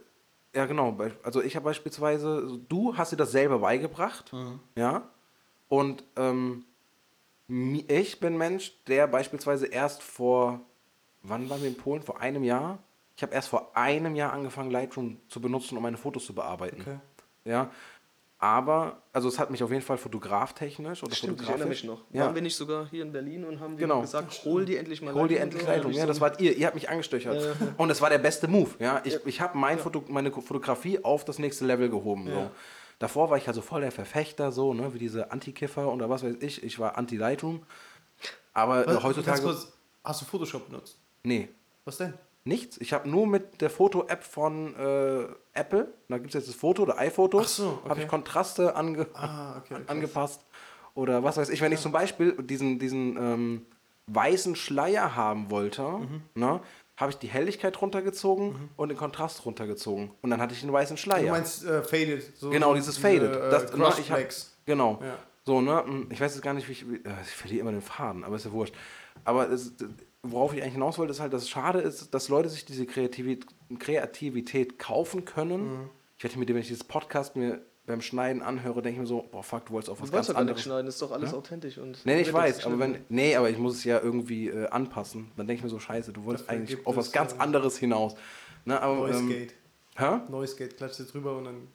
ja 0.54 0.66
genau, 0.66 0.98
also 1.24 1.42
ich 1.42 1.56
habe 1.56 1.66
beispielsweise, 1.66 2.60
du 2.70 2.96
hast 2.98 3.12
dir 3.12 3.18
das 3.18 3.32
selber 3.32 3.60
beigebracht, 3.60 4.32
Mhm. 4.34 4.60
ja, 4.76 5.10
und 5.68 6.04
ähm, 6.16 6.64
ich 7.48 8.20
bin 8.20 8.38
Mensch, 8.38 8.74
der 8.88 9.08
beispielsweise 9.08 9.68
erst 9.68 10.02
vor, 10.02 10.62
wann 11.22 11.50
waren 11.50 11.62
wir 11.62 11.68
in 11.70 11.78
Polen? 11.78 12.02
Vor 12.02 12.20
einem 12.20 12.44
Jahr? 12.44 12.80
Ich 13.16 13.24
habe 13.24 13.34
erst 13.34 13.50
vor 13.50 13.72
einem 13.78 14.16
Jahr 14.16 14.34
angefangen, 14.34 14.72
Lightroom 14.72 15.18
zu 15.30 15.40
benutzen, 15.40 15.78
um 15.78 15.84
meine 15.84 15.98
Fotos 15.98 16.26
zu 16.26 16.34
bearbeiten. 16.34 16.82
Okay. 16.82 16.98
Ja, 17.46 17.70
aber, 18.38 19.02
also 19.14 19.30
es 19.30 19.40
hat 19.40 19.50
mich 19.50 19.64
auf 19.64 19.72
jeden 19.72 19.82
Fall 19.82 19.98
fotograftechnisch 19.98 21.04
oder 21.04 21.16
Stimmt, 21.16 21.42
ich 21.42 21.48
erinnere 21.48 21.68
fotografisch. 21.70 21.84
mich 21.84 21.90
noch. 21.92 22.02
Ja. 22.12 22.26
Waren 22.26 22.36
wir 22.36 22.42
nicht 22.42 22.56
sogar 22.56 22.88
hier 22.90 23.04
in 23.04 23.12
Berlin 23.14 23.46
und 23.46 23.60
haben 23.60 23.78
Genau. 23.78 24.02
gesagt, 24.02 24.44
hol 24.44 24.66
dir 24.66 24.78
endlich 24.80 25.02
mal 25.02 25.14
Hol 25.14 25.28
Lightroom 25.30 25.42
endlich 25.42 25.64
ich 25.64 25.96
Ja, 25.96 26.06
das 26.06 26.20
wart 26.20 26.42
ihr. 26.42 26.56
Ihr 26.58 26.66
habt 26.66 26.76
mich 26.76 26.90
angestöchert. 26.90 27.56
Und 27.78 27.90
es 27.90 28.02
war 28.02 28.10
der 28.10 28.18
beste 28.18 28.48
Move. 28.48 28.72
Ja, 28.80 29.02
ich, 29.06 29.26
ich 29.26 29.40
habe 29.40 29.58
mein 29.58 29.80
Foto, 29.80 30.04
meine 30.10 30.32
Fotografie 30.32 31.02
auf 31.04 31.24
das 31.24 31.40
nächste 31.40 31.66
Level 31.66 31.90
gehoben. 31.90 32.26
So. 32.30 32.52
Davor 33.00 33.30
war 33.30 33.38
ich 33.38 33.48
also 33.48 33.62
voll 33.62 33.82
der 33.82 33.92
Verfechter, 33.92 34.52
so, 34.52 34.74
ne, 34.74 34.94
wie 34.94 35.00
diese 35.00 35.32
Antikiffer 35.32 35.92
oder 35.92 36.10
was 36.10 36.24
weiß 36.24 36.36
ich. 36.40 36.64
Ich 36.64 36.80
war 36.80 36.98
Anti-Lightroom. 36.98 37.64
Aber 38.54 38.86
Was, 38.88 39.04
heutzutage. 39.04 39.42
kurz, 39.42 39.72
hast 40.04 40.22
du 40.22 40.26
Photoshop 40.26 40.70
benutzt? 40.70 40.98
Nee, 41.24 41.50
Was 41.84 41.98
denn? 41.98 42.14
nichts. 42.46 42.78
Ich 42.80 42.94
habe 42.94 43.10
nur 43.10 43.26
mit 43.28 43.60
der 43.62 43.70
Foto-App 43.70 44.24
von 44.24 44.76
äh, 44.76 45.26
Apple, 45.54 45.92
da 46.10 46.18
gibt 46.20 46.30
es 46.30 46.34
jetzt 46.36 46.48
das 46.50 46.56
Foto 46.56 46.84
oder 46.84 46.98
iPhoto, 47.00 47.40
Ach 47.42 47.48
so, 47.48 47.80
okay. 47.82 47.90
habe 47.90 48.02
ich 48.02 48.08
Kontraste 48.08 48.76
ange 48.76 49.08
Ah, 49.14 49.58
okay, 49.58 49.78
angepasst. 49.88 50.42
Oder 50.94 51.24
was 51.24 51.38
weiß 51.38 51.50
ich, 51.50 51.60
wenn 51.62 51.72
ich 51.74 51.80
zum 51.82 51.92
Beispiel 51.92 52.32
diesen, 52.44 52.80
diesen 52.80 53.18
ähm, 53.18 53.66
weißen 54.08 54.56
Schleier 54.56 55.16
haben 55.16 55.50
wollte, 55.52 55.82
Mhm. 55.82 56.22
ne, 56.36 56.62
habe 56.98 57.12
ich 57.12 57.18
die 57.18 57.28
Helligkeit 57.28 57.82
runtergezogen 57.82 58.70
und 58.78 58.90
den 58.90 58.98
Kontrast 58.98 59.46
runtergezogen. 59.46 60.12
Und 60.22 60.30
dann 60.30 60.40
hatte 60.42 60.54
ich 60.54 60.62
den 60.62 60.72
weißen 60.72 60.96
Schleier. 60.98 61.24
Du 61.24 61.30
meinst 61.30 61.66
äh, 61.66 61.82
Faded. 61.84 62.38
So 62.38 62.50
genau, 62.50 62.74
dieses 62.74 62.98
Faded. 62.98 63.36
Äh, 63.36 63.50
das, 63.50 63.72
Crushed 63.72 64.00
ich 64.00 64.12
hab, 64.12 64.20
genau. 64.66 65.00
Ja. 65.02 65.18
So, 65.44 65.62
ne? 65.62 65.84
hm, 65.86 66.08
Ich 66.12 66.22
weiß 66.22 66.34
jetzt 66.34 66.44
gar 66.44 66.54
nicht, 66.54 66.68
wie 66.68 66.72
ich. 66.72 66.84
Äh, 66.84 67.00
ich 67.24 67.32
verliere 67.36 67.62
immer 67.62 67.72
den 67.72 67.82
Faden, 67.82 68.24
aber 68.24 68.38
ist 68.38 68.46
ja 68.46 68.52
wurscht. 68.52 68.74
Aber 69.26 69.50
es, 69.50 69.74
worauf 70.24 70.54
ich 70.54 70.62
eigentlich 70.62 70.74
hinaus 70.74 70.98
wollte, 70.98 71.12
ist 71.12 71.20
halt, 71.20 71.34
dass 71.34 71.44
es 71.44 71.50
schade 71.50 71.80
ist, 71.80 72.14
dass 72.14 72.30
Leute 72.30 72.50
sich 72.50 72.66
diese 72.66 72.86
Kreativität, 72.86 73.46
Kreativität 73.80 74.80
kaufen 74.80 75.26
können. 75.26 75.82
Mhm. 75.82 75.90
Ich 76.18 76.24
werde 76.24 76.40
mir, 76.40 76.48
wenn 76.48 76.58
ich 76.58 76.68
dieses 76.68 76.84
Podcast 76.86 77.36
mir 77.36 77.62
beim 77.86 78.02
Schneiden 78.02 78.42
anhöre, 78.42 78.82
denke 78.82 78.96
ich 78.96 79.02
mir 79.02 79.08
so, 79.08 79.28
boah, 79.32 79.44
fuck, 79.44 79.66
du 79.68 79.74
wolltest 79.74 79.90
auf 79.92 80.02
was 80.02 80.10
Du 80.10 80.16
ganz 80.16 80.28
doch 80.28 80.36
anderes. 80.36 80.62
schneiden, 80.64 80.88
ist 80.88 81.02
doch 81.02 81.12
alles 81.12 81.34
authentisch. 81.34 81.78
Und 81.78 82.04
Nee, 82.06 82.16
nee, 82.16 82.22
ich 82.22 82.34
weiß, 82.34 82.66
aber 82.66 82.80
wenn. 82.80 83.06
Nee, 83.10 83.36
aber 83.36 83.50
ich 83.50 83.58
muss 83.58 83.76
es 83.76 83.84
ja 83.84 84.00
irgendwie 84.02 84.50
äh, 84.50 84.68
anpassen. 84.70 85.32
Dann 85.38 85.48
denke 85.48 85.60
ich 85.60 85.64
mir 85.64 85.70
so, 85.70 85.80
scheiße, 85.80 86.12
du 86.14 86.24
wolltest 86.26 86.48
Dafür 86.50 86.60
eigentlich 86.62 86.88
auf 86.88 86.96
was 86.96 87.12
ganz 87.12 87.34
äh, 87.34 87.38
anderes 87.40 87.78
hinaus. 87.78 88.16
Ne, 88.66 88.82
aber, 88.82 88.96
Noise 88.96 89.20
ähm, 89.20 89.30
Gate. 89.30 89.54
hä? 89.98 90.20
Noise 90.30 90.56
Gate, 90.56 90.78
klatscht 90.78 91.00
jetzt 91.00 91.14
drüber 91.14 91.38
und 91.38 91.46
dann 91.46 91.68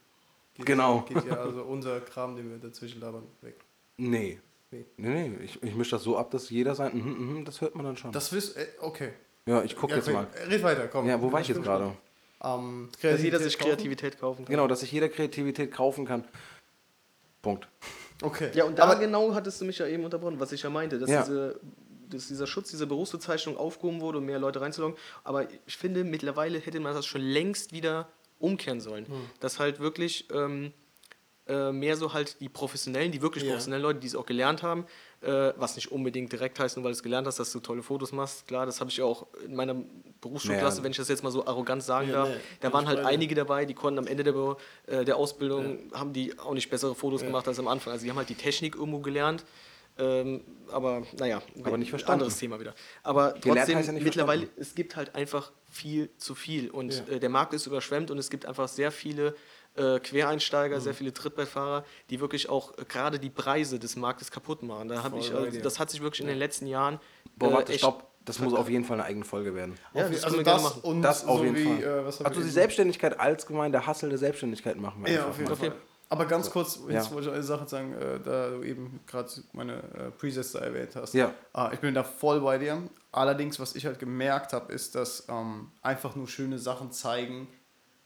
geht, 0.54 0.66
Genau. 0.66 1.02
geht 1.02 1.24
ja 1.24 1.36
also 1.36 1.62
unser 1.62 2.00
Kram, 2.00 2.34
den 2.36 2.50
wir 2.50 2.58
dazwischen 2.58 3.00
labern, 3.00 3.22
weg. 3.42 3.54
Nee. 3.96 4.40
Nee. 4.72 4.84
Nee, 4.96 5.28
nee, 5.28 5.44
ich, 5.44 5.62
ich 5.62 5.74
mische 5.74 5.92
das 5.92 6.02
so 6.04 6.16
ab, 6.16 6.30
dass 6.30 6.48
jeder 6.50 6.74
sein, 6.76 6.92
mhm, 6.96 7.38
mhm, 7.38 7.44
das 7.44 7.60
hört 7.60 7.74
man 7.74 7.84
dann 7.84 7.96
schon. 7.96 8.12
Das 8.12 8.32
wisst, 8.32 8.56
äh, 8.56 8.66
okay. 8.80 9.10
ja, 9.46 9.62
ich 9.62 9.74
gucke 9.76 9.92
Ja, 9.92 9.96
jetzt 9.98 10.08
okay. 10.08 10.16
mal. 10.16 10.26
Red 10.48 10.62
weiter, 10.62 10.86
komm. 10.88 11.06
Ja, 11.08 11.20
wo 11.20 11.30
war 11.32 11.40
ich 11.40 11.48
jetzt 11.48 11.62
gerade? 11.62 11.92
Ähm, 12.42 12.88
Dass 13.02 13.22
jeder 13.22 13.38
sich 13.38 13.58
kaufen? 13.58 13.68
Kreativität 13.70 14.18
kaufen 14.18 14.44
kann. 14.44 14.52
Genau, 14.54 14.66
dass 14.66 14.80
sich 14.80 14.92
jeder 14.92 15.08
Kreativität 15.08 15.72
kaufen 15.72 16.06
kann. 16.06 16.24
Punkt. 17.42 17.68
Okay. 18.22 18.50
Ja, 18.54 18.64
und 18.64 18.78
da 18.78 18.84
Aber 18.84 18.96
genau 18.96 19.34
hattest 19.34 19.60
du 19.60 19.64
mich 19.64 19.78
ja 19.78 19.86
eben 19.86 20.04
unterbrochen, 20.04 20.40
was 20.40 20.52
ich 20.52 20.62
ja 20.62 20.70
meinte, 20.70 20.98
dass, 20.98 21.08
Ja. 21.10 21.22
diese, 21.22 21.60
dass 22.08 22.28
dieser 22.28 22.46
Schutz, 22.46 22.70
diese 22.70 22.86
Berufsbezeichnung 22.86 23.56
aufgehoben 23.56 24.00
wurde, 24.00 24.18
um 24.18 24.24
mehr 24.26 24.38
Leute 24.38 24.60
reinzulocken. 24.60 24.96
Aber 25.24 25.48
ich 25.66 25.76
finde, 25.76 26.04
mittlerweile 26.04 26.58
hätte 26.58 26.80
man 26.80 26.94
das 26.94 27.06
schon 27.06 27.22
längst 27.22 27.72
wieder 27.72 28.08
umkehren 28.38 28.80
sollen. 28.80 29.06
Hm. 29.06 29.14
Dass 29.40 29.58
halt 29.58 29.80
wirklich 29.80 30.28
ähm, 30.32 30.72
äh, 31.46 31.72
mehr 31.72 31.96
so 31.96 32.12
halt 32.12 32.40
die 32.40 32.48
Professionellen, 32.48 33.12
die 33.12 33.22
wirklich 33.22 33.44
Ja. 33.44 33.50
professionellen 33.50 33.82
Leute, 33.82 34.00
die 34.00 34.06
es 34.06 34.14
auch 34.14 34.26
gelernt 34.26 34.62
haben, 34.62 34.86
äh, 35.22 35.52
was 35.56 35.76
nicht 35.76 35.92
unbedingt 35.92 36.32
direkt 36.32 36.58
heißt, 36.58 36.76
nur 36.76 36.84
weil 36.84 36.92
du 36.92 36.96
es 36.96 37.02
gelernt 37.02 37.26
hast, 37.26 37.38
dass 37.38 37.52
du 37.52 37.60
tolle 37.60 37.82
Fotos 37.82 38.12
machst. 38.12 38.46
Klar, 38.46 38.64
das 38.66 38.80
habe 38.80 38.90
ich 38.90 39.02
auch 39.02 39.26
in 39.44 39.54
meiner 39.54 39.74
Berufsschulklasse, 40.20 40.76
Naja. 40.78 40.84
wenn 40.84 40.90
ich 40.92 40.96
das 40.96 41.08
jetzt 41.08 41.22
mal 41.22 41.30
so 41.30 41.46
arrogant 41.46 41.82
sagen 41.82 42.08
Ja, 42.08 42.14
darf. 42.24 42.28
nee, 42.30 42.34
da 42.60 42.72
waren 42.72 42.86
halt 42.88 43.00
einige 43.00 43.34
dabei, 43.34 43.64
die 43.66 43.74
konnten 43.74 43.98
am 43.98 44.06
Ende 44.06 44.24
der, 44.24 44.56
äh, 44.86 45.04
der 45.04 45.16
Ausbildung, 45.16 45.90
haben 45.92 46.12
die 46.12 46.38
auch 46.38 46.54
nicht 46.54 46.70
bessere 46.70 46.94
Fotos 46.94 47.22
gemacht 47.22 47.46
als 47.48 47.58
am 47.58 47.68
Anfang. 47.68 47.92
Also 47.92 48.04
die 48.04 48.10
haben 48.10 48.16
halt 48.18 48.28
die 48.30 48.34
Technik 48.34 48.76
irgendwo 48.76 49.00
gelernt. 49.00 49.44
Ähm, 49.98 50.40
aber 50.70 51.02
naja, 51.18 51.42
Aber 51.62 51.76
nicht 51.76 51.90
verstanden. 51.90 52.22
anderes 52.22 52.38
Thema 52.38 52.58
wieder. 52.58 52.74
Aber 53.02 53.32
Gelernt 53.32 53.70
trotzdem, 53.70 53.84
ja 53.86 53.92
nicht 53.92 54.04
mittlerweile, 54.04 54.40
verstanden. 54.42 54.62
es 54.62 54.74
gibt 54.74 54.96
halt 54.96 55.14
einfach 55.14 55.52
viel 55.68 56.08
zu 56.16 56.34
viel. 56.34 56.70
Und 56.70 56.94
Ja. 57.06 57.16
äh, 57.16 57.20
der 57.20 57.28
Markt 57.28 57.52
ist 57.52 57.66
überschwemmt 57.66 58.10
und 58.10 58.16
es 58.16 58.30
gibt 58.30 58.46
einfach 58.46 58.68
sehr 58.68 58.92
viele 58.92 59.34
äh, 59.76 59.98
Quereinsteiger, 60.00 60.76
Mhm. 60.76 60.80
sehr 60.80 60.94
viele 60.94 61.12
Trittbrettfahrer, 61.12 61.84
die 62.10 62.20
wirklich 62.20 62.48
auch 62.48 62.76
äh, 62.78 62.84
gerade 62.88 63.18
die 63.18 63.30
Preise 63.30 63.78
des 63.78 63.96
Marktes 63.96 64.30
kaputt 64.30 64.62
machen. 64.62 64.88
Da 64.88 65.02
hab 65.02 65.10
Voll 65.12 65.20
ich, 65.20 65.32
äh, 65.32 65.50
dir. 65.50 65.62
das 65.62 65.78
hat 65.78 65.90
sich 65.90 66.02
wirklich 66.02 66.20
in 66.20 66.26
den 66.26 66.38
letzten 66.38 66.66
Jahren. 66.66 66.98
Boah, 67.36 67.50
äh, 67.50 67.52
warte, 67.54 67.78
stopp. 67.78 68.06
Das 68.24 68.38
muss 68.38 68.52
auf 68.52 68.68
jeden 68.68 68.84
Fall 68.84 68.98
eine 68.98 69.04
eigene 69.08 69.24
Folge 69.24 69.54
werden. 69.54 69.76
Ja, 69.94 70.06
das 70.08 70.24
also 70.24 70.42
das 70.42 70.72
und 70.78 71.00
Das 71.02 71.26
auf 71.26 71.38
so 71.38 71.44
jeden 71.44 71.56
wie, 71.56 71.82
Fall. 71.82 72.04
Äh, 72.04 72.24
also 72.24 72.42
die 72.42 72.50
Selbstständigkeit 72.50 73.18
als 73.18 73.46
Gemeinde, 73.46 73.78
der 73.78 73.86
Hassel 73.86 74.10
der 74.10 74.18
Selbstständigkeit 74.18 74.76
machen 74.76 75.02
wir 75.04 75.10
Ja, 75.10 75.18
einfach 75.20 75.30
auf 75.30 75.38
jeden. 75.38 75.52
Okay. 75.52 75.66
Fall. 75.70 75.76
Aber 76.10 76.26
ganz 76.26 76.50
kurz, 76.50 76.80
jetzt 76.88 77.06
Ja. 77.08 77.14
wollte 77.14 77.28
ich 77.28 77.34
eine 77.34 77.42
Sache 77.44 77.68
sagen, 77.68 77.94
äh, 77.94 78.20
da 78.20 78.50
du 78.50 78.62
eben 78.62 79.00
gerade 79.06 79.28
meine 79.52 79.74
äh, 79.74 80.10
Presets 80.10 80.52
da 80.52 80.58
erwähnt 80.58 80.96
hast. 80.96 81.14
Ja. 81.14 81.32
Ah, 81.52 81.70
ich 81.72 81.78
bin 81.78 81.94
da 81.94 82.02
voll 82.02 82.40
bei 82.40 82.58
dir. 82.58 82.82
Allerdings, 83.12 83.58
was 83.60 83.74
ich 83.74 83.86
halt 83.86 83.98
gemerkt 83.98 84.52
habe, 84.52 84.72
ist, 84.72 84.96
dass 84.96 85.26
ähm, 85.28 85.70
einfach 85.82 86.14
nur 86.16 86.28
schöne 86.28 86.58
Sachen 86.58 86.90
zeigen, 86.92 87.48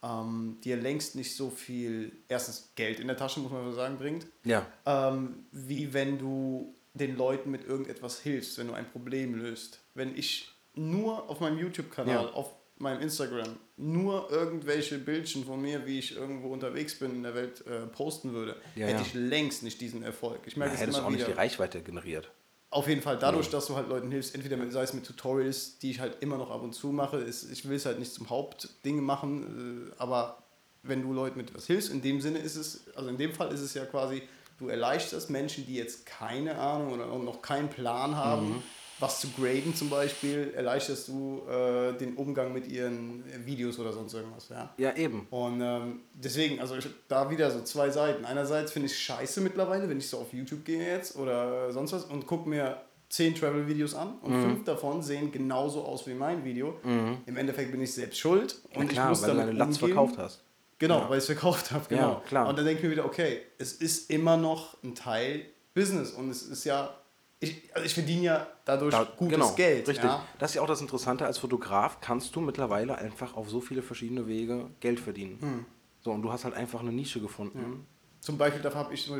ähm, 0.05 0.59
dir 0.63 0.77
längst 0.77 1.17
nicht 1.17 1.35
so 1.35 1.49
viel, 1.51 2.13
erstens 2.29 2.73
Geld 2.75 3.01
in 3.01 3.07
der 3.07 3.17
Tasche, 3.17 3.41
muss 3.41 3.51
man 3.53 3.65
so 3.65 3.73
sagen, 3.73 3.97
bringt, 3.97 4.27
Ja. 4.45 4.67
ähm, 4.85 5.47
wie 5.53 5.93
wenn 5.95 6.19
du 6.19 6.75
den 6.93 7.17
Leuten 7.17 7.51
mit 7.51 7.65
irgendetwas 7.65 8.21
hilfst, 8.21 8.59
wenn 8.59 8.67
du 8.69 8.75
ein 8.75 8.89
Problem 8.91 9.35
löst. 9.35 9.81
Wenn 9.95 10.17
ich 10.17 10.51
nur 10.75 11.29
auf 11.31 11.41
meinem 11.41 11.59
YouTube-Kanal, 11.59 12.27
Ja. 12.27 12.31
auf 12.33 12.51
meinem 12.77 13.01
Instagram, 13.01 13.57
nur 13.77 14.31
irgendwelche 14.31 14.99
Bildchen 14.99 15.45
von 15.45 15.61
mir, 15.63 15.87
wie 15.87 15.99
ich 16.01 16.17
irgendwo 16.17 16.53
unterwegs 16.53 16.99
bin 16.99 17.13
in 17.13 17.23
der 17.23 17.35
Welt, 17.35 17.65
äh, 17.67 17.87
posten 17.87 18.33
würde, 18.33 18.57
Ja, 18.77 18.87
hätte 18.89 19.03
ich 19.03 19.15
längst 19.15 19.63
nicht 19.63 19.81
diesen 19.81 20.03
Erfolg. 20.03 20.41
Ich 20.47 20.57
merke 20.57 20.75
es 20.75 20.81
hättest 20.81 20.97
du 20.97 21.01
immer 21.01 21.07
auch 21.09 21.13
nicht 21.13 21.21
wieder. 21.23 21.33
die 21.33 21.39
Reichweite 21.39 21.83
generiert. 21.83 22.31
Auf 22.75 22.89
jeden 22.89 23.03
Fall 23.03 23.16
dadurch, 23.16 23.51
dass 23.51 23.66
du 23.66 23.77
halt 23.77 23.89
Leuten 23.89 24.11
hilfst, 24.11 24.35
entweder 24.35 24.57
mit, 24.57 24.72
sei 24.72 24.83
es 24.83 24.93
mit 24.93 25.07
Tutorials, 25.07 25.79
die 25.79 25.93
ich 25.93 26.01
halt 26.01 26.16
immer 26.20 26.39
noch 26.39 26.51
ab 26.51 26.61
und 26.61 26.72
zu 26.72 26.89
mache. 26.89 27.18
Ist, 27.18 27.49
ich 27.53 27.68
will 27.68 27.77
es 27.77 27.87
halt 27.87 28.01
nicht 28.01 28.12
zum 28.12 28.29
Hauptding 28.31 29.01
machen, 29.01 29.93
äh, 29.93 29.95
aber 30.03 30.43
wenn 30.83 31.01
du 31.01 31.12
Leuten 31.12 31.39
mit 31.39 31.55
was 31.55 31.68
hilfst, 31.68 31.93
in 31.93 32.03
dem 32.03 32.20
Sinne 32.20 32.41
ist 32.41 32.57
es, 32.57 32.89
also 32.97 33.09
in 33.11 33.16
dem 33.16 33.33
Fall 33.33 33.53
ist 33.53 33.61
es 33.61 33.75
ja 33.75 33.87
quasi, 33.87 34.22
du 34.59 34.66
erleichterst 34.66 35.31
Menschen, 35.31 35.64
die 35.66 35.77
jetzt 35.77 36.05
keine 36.05 36.59
Ahnung 36.59 36.95
oder 36.95 37.07
noch 37.07 37.43
keinen 37.43 37.70
Plan 37.70 38.16
haben, 38.16 38.61
was 38.99 39.21
zu 39.21 39.29
graden 39.31 39.75
zum 39.75 39.91
Beispiel, 39.91 40.53
erleichterst 40.55 41.09
du 41.09 41.43
äh, 41.49 41.93
den 41.99 42.15
Umgang 42.15 42.53
mit 42.53 42.69
ihren 42.69 43.25
Videos 43.45 43.79
oder 43.79 43.93
sonst 43.93 44.15
irgendwas, 44.15 44.49
ja. 44.49 44.73
Ja, 44.77 44.97
eben. 44.97 45.27
Und 45.31 45.61
ähm, 45.61 46.01
deswegen, 46.15 46.61
also 46.61 46.77
ich, 46.77 46.87
da 47.09 47.29
wieder 47.31 47.51
so 47.51 47.63
zwei 47.63 47.91
Seiten. 47.91 48.25
Einerseits 48.25 48.73
finde 48.73 48.87
ich 48.87 48.99
scheiße 48.99 49.41
mittlerweile, 49.41 49.89
wenn 49.89 49.99
ich 49.99 50.09
so 50.09 50.19
auf 50.19 50.33
YouTube 50.33 50.65
gehe 50.65 50.87
jetzt 50.87 51.17
oder 51.17 51.73
sonst 51.73 51.93
was 51.93 52.05
und 52.05 52.27
gucke 52.27 52.49
mir 52.49 52.81
zehn 53.09 53.35
Travel-Videos 53.35 53.95
an 53.95 54.19
und 54.23 54.41
fünf 54.43 54.65
davon 54.65 55.03
sehen 55.03 55.31
genauso 55.31 55.85
aus 55.85 56.07
wie 56.07 56.15
mein 56.15 56.45
Video. 56.45 56.75
Im 56.85 57.37
Endeffekt 57.37 57.71
bin 57.71 57.81
ich 57.81 57.93
selbst 57.93 58.19
schuld 58.19 58.61
und 58.71 58.83
Und 58.83 58.89
klar, 58.89 59.07
ich 59.07 59.09
muss 59.11 59.23
weil 59.23 59.31
du 59.31 59.37
damit 59.37 59.49
deine 59.51 59.59
Latz 59.59 59.79
verkauft 59.79 60.19
hast. 60.19 60.43
Genau, 60.79 61.09
weil 61.09 61.19
ich 61.19 61.23
es 61.23 61.27
verkauft 61.27 61.71
habe, 61.71 61.85
genau. 61.89 62.15
Ja, 62.15 62.23
klar. 62.27 62.49
Und 62.49 62.59
dann 62.59 62.65
denke 62.65 62.81
ich 62.81 62.85
mir 62.85 62.91
wieder, 62.91 63.05
okay, 63.05 63.43
es 63.59 63.73
ist 63.73 64.11
immer 64.11 64.37
noch 64.37 64.83
ein 64.83 64.95
Teil 64.95 65.47
Business 65.75 66.11
und 66.11 66.31
es 66.31 66.43
ist 66.43 66.65
ja, 66.65 66.95
ich, 67.41 67.70
also 67.74 67.85
ich 67.85 67.95
verdiene 67.95 68.22
ja 68.22 68.47
dadurch 68.64 68.95
Da- 68.95 69.05
gutes 69.16 69.35
genau, 69.35 69.53
Geld. 69.55 69.87
Richtig. 69.89 70.05
Ja? 70.05 70.24
Das 70.39 70.51
ist 70.51 70.55
ja 70.57 70.62
auch 70.62 70.66
das 70.66 70.80
Interessante, 70.80 71.26
als 71.26 71.39
Fotograf 71.39 72.01
kannst 72.01 72.35
du 72.37 72.41
mittlerweile 72.41 72.97
einfach 72.97 73.37
auf 73.37 73.51
so 73.51 73.61
viele 73.61 73.82
verschiedene 73.82 74.26
Wege 74.26 74.70
Geld 74.80 75.01
verdienen. 75.01 75.39
Hm. 75.41 75.64
So, 76.01 76.11
und 76.12 76.22
du 76.22 76.30
hast 76.32 76.45
halt 76.45 76.55
einfach 76.55 76.80
eine 76.80 76.93
Nische 76.93 77.20
gefunden. 77.20 77.87
Zum 78.20 78.39
Beispiel 78.39 78.62
dafür 78.62 78.80
habe 78.80 78.95
ich 78.95 79.11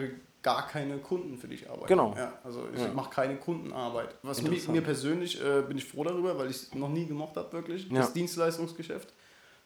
gar 0.43 0.67
keine 0.67 0.99
Kunden, 0.99 1.39
für 1.39 1.49
die 1.49 1.55
ich 1.55 1.69
arbeite. 1.71 1.87
Genau. 1.87 2.15
Ja, 2.17 2.39
also 2.45 2.69
ich 2.75 2.81
Ja. 2.81 2.93
mache 2.93 3.11
keine 3.11 3.37
Kundenarbeit. 3.37 4.15
Was 4.23 4.41
mir, 4.43 4.49
Interessant. 4.49 4.75
mir 4.75 4.83
persönlich 4.83 5.43
äh, 5.43 5.63
bin 5.63 5.79
ich 5.79 5.85
froh 5.87 6.05
darüber, 6.05 6.37
weil 6.39 6.51
ich 6.51 6.57
es 6.57 6.75
noch 6.75 6.91
nie 6.91 7.07
gemocht 7.07 7.37
habe, 7.37 7.51
wirklich. 7.53 7.89
Ja. 7.91 8.01
Das 8.01 8.13
Dienstleistungsgeschäft. 8.13 9.13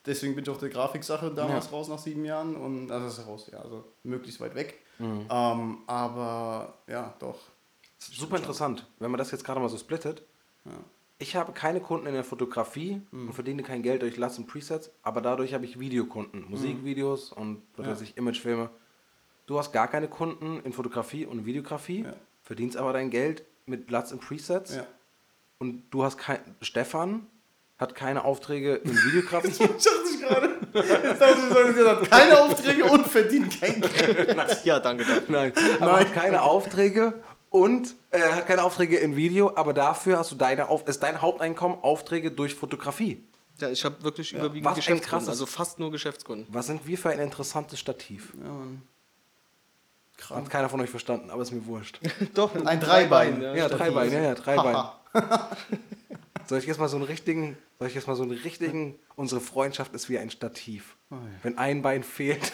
Deswegen 0.07 0.35
bin 0.37 0.45
ich 0.45 0.51
auf 0.51 0.59
der 0.59 0.69
Grafiksache 0.69 1.33
damals 1.35 1.67
Ja. 1.67 1.71
raus 1.73 1.89
nach 1.89 1.99
sieben 1.99 2.25
Jahren 2.25 2.57
und 2.57 2.91
also 2.93 3.07
das 3.07 3.19
ist 3.19 3.27
raus, 3.27 3.49
ja, 3.53 3.59
also 3.59 3.85
möglichst 4.05 4.41
weit 4.41 4.55
weg. 4.55 4.79
Mhm. 5.01 5.27
Ähm, 5.29 5.79
aber 5.89 6.75
ja, 6.87 7.13
doch. 7.19 7.39
Super 7.99 8.37
interessant, 8.37 8.87
wenn 8.99 9.11
man 9.11 9.19
das 9.19 9.31
jetzt 9.31 9.45
gerade 9.45 9.61
mal 9.61 9.69
so 9.69 9.77
splittet. 9.79 10.23
Ja. 10.65 10.73
Ich 11.21 11.35
habe 11.35 11.53
keine 11.53 11.81
Kunden 11.81 12.07
in 12.07 12.15
der 12.15 12.23
Fotografie 12.25 13.03
Mhm. 13.11 13.29
und 13.29 13.33
verdiene 13.35 13.63
kein 13.65 13.83
Geld 13.83 14.03
durch 14.03 14.17
Lassen 14.17 14.47
Presets, 14.47 14.91
aber 15.03 15.21
dadurch 15.21 15.53
habe 15.53 15.65
ich 15.65 15.81
Videokunden, 15.81 16.49
Musikvideos 16.49 17.33
und 17.33 17.63
was 17.77 17.87
Ja. 17.87 17.93
weiß 17.93 18.01
ich, 18.03 18.17
Imagefilme. 18.17 18.71
du 19.47 19.59
hast 19.59 19.73
gar 19.73 19.89
keine 19.89 20.09
Kunden 20.09 20.61
in 20.65 20.73
Fotografie 20.73 21.27
und 21.27 21.45
Videografie, 21.47 22.03
Ja. 22.05 22.13
verdienst 22.45 22.77
aber 22.77 22.93
dein 22.93 23.11
Geld 23.11 23.43
mit 23.67 23.91
Latz 23.91 24.13
und 24.13 24.21
Presets. 24.21 24.77
Ja. 24.77 24.87
Und 25.59 25.83
du 25.91 26.05
hast 26.05 26.19
kein. 26.19 26.39
Stefan 26.63 27.27
hat 27.79 27.95
keine 27.97 28.25
Aufträge 28.25 28.75
in 28.77 28.91
Videografie. 28.97 29.49
Ich 29.51 29.59
dachte 29.59 29.81
ich 30.15 30.21
gerade. 30.21 30.57
Jetzt 30.73 31.21
dachte 31.21 31.69
ich, 31.71 31.75
gesagt 31.77 32.11
keine 32.11 32.41
Aufträge 32.41 32.85
und 32.85 33.07
verdient 33.07 33.61
kein 33.61 33.81
Geld. 33.81 34.37
Ja, 34.65 34.79
danke. 34.79 35.05
danke. 35.05 35.25
Nein, 35.33 35.53
aber 35.81 35.99
hat 36.01 36.13
keine 36.13 36.43
Aufträge 36.43 37.15
und 37.51 37.95
äh, 38.11 38.21
hat 38.21 38.47
keine 38.47 38.63
Aufträge 38.65 38.97
in 38.99 39.17
Video, 39.17 39.53
aber 39.57 39.73
dafür 39.73 40.19
hast 40.19 40.31
du 40.33 40.35
deine 40.37 40.69
Auf 40.69 40.87
ist 40.89 41.03
dein 41.03 41.21
Haupteinkommen 41.23 41.79
Aufträge 41.83 42.31
durch 42.31 42.55
Fotografie. 42.55 43.23
Ja, 43.61 43.71
ich 43.71 43.85
habe 43.85 44.03
wirklich 44.05 44.33
überwiegend 44.33 44.65
was 44.67 44.73
ein 44.73 44.77
Geschäftskunden, 44.77 45.27
krasses- 45.27 45.31
also 45.31 45.47
fast 45.47 45.79
nur 45.79 45.91
Geschäftskunden. 45.91 46.47
Was 46.51 46.67
sind 46.67 46.87
wir 46.87 46.97
für 46.99 47.11
ein 47.11 47.19
interessantes 47.19 47.81
Stativ? 47.81 48.33
Ja, 48.43 48.49
Mann. 48.51 48.83
Hat 50.31 50.51
keiner 50.51 50.69
von 50.69 50.81
euch 50.81 50.91
verstanden, 50.91 51.31
aber 51.31 51.43
ist 51.43 51.53
mir 51.53 51.65
wurscht. 51.67 52.01
Doch, 52.35 52.55
Ein 52.65 52.81
Dreibein. 52.81 53.41
ja. 53.41 53.55
Ja, 53.55 53.69
drei 53.69 53.91
Beine, 53.91 54.13
ja, 54.15 54.23
ja, 54.23 54.35
drei 54.35 54.57
Beine. 54.57 54.93
Haha. 55.15 55.51
Soll 56.47 56.59
ich 56.59 56.67
jetzt 56.67 56.79
mal 56.79 56.89
so 56.89 56.97
einen 56.97 57.05
richtigen, 57.05 57.59
soll 57.79 57.89
ich 57.89 57.95
jetzt 57.95 58.07
mal 58.09 58.17
so 58.17 58.23
einen 58.23 58.33
richtigen, 58.33 58.99
unsere 59.17 59.41
Freundschaft 59.41 59.93
ist 59.95 60.09
wie 60.09 60.19
ein 60.19 60.31
Stativ. 60.31 60.97
Wenn 61.43 61.59
ein 61.59 61.83
Bein 61.83 62.03
fehlt, 62.03 62.53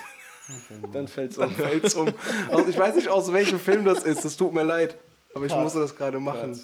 Dann 0.92 1.08
fällt's 1.08 1.36
dann 1.36 1.48
um. 1.48 1.54
fällt's 1.54 1.94
um. 1.94 2.12
Also 2.50 2.68
ich 2.68 2.78
weiß 2.78 2.94
nicht, 2.96 3.08
aus 3.08 3.32
welchem 3.32 3.58
Film 3.58 3.84
das 3.84 4.02
ist, 4.04 4.24
es 4.24 4.36
tut 4.36 4.52
mir 4.52 4.62
leid. 4.64 4.96
Aber 5.34 5.46
ich 5.46 5.54
musste 5.54 5.80
das 5.80 5.96
gerade 5.96 6.20
machen. 6.20 6.60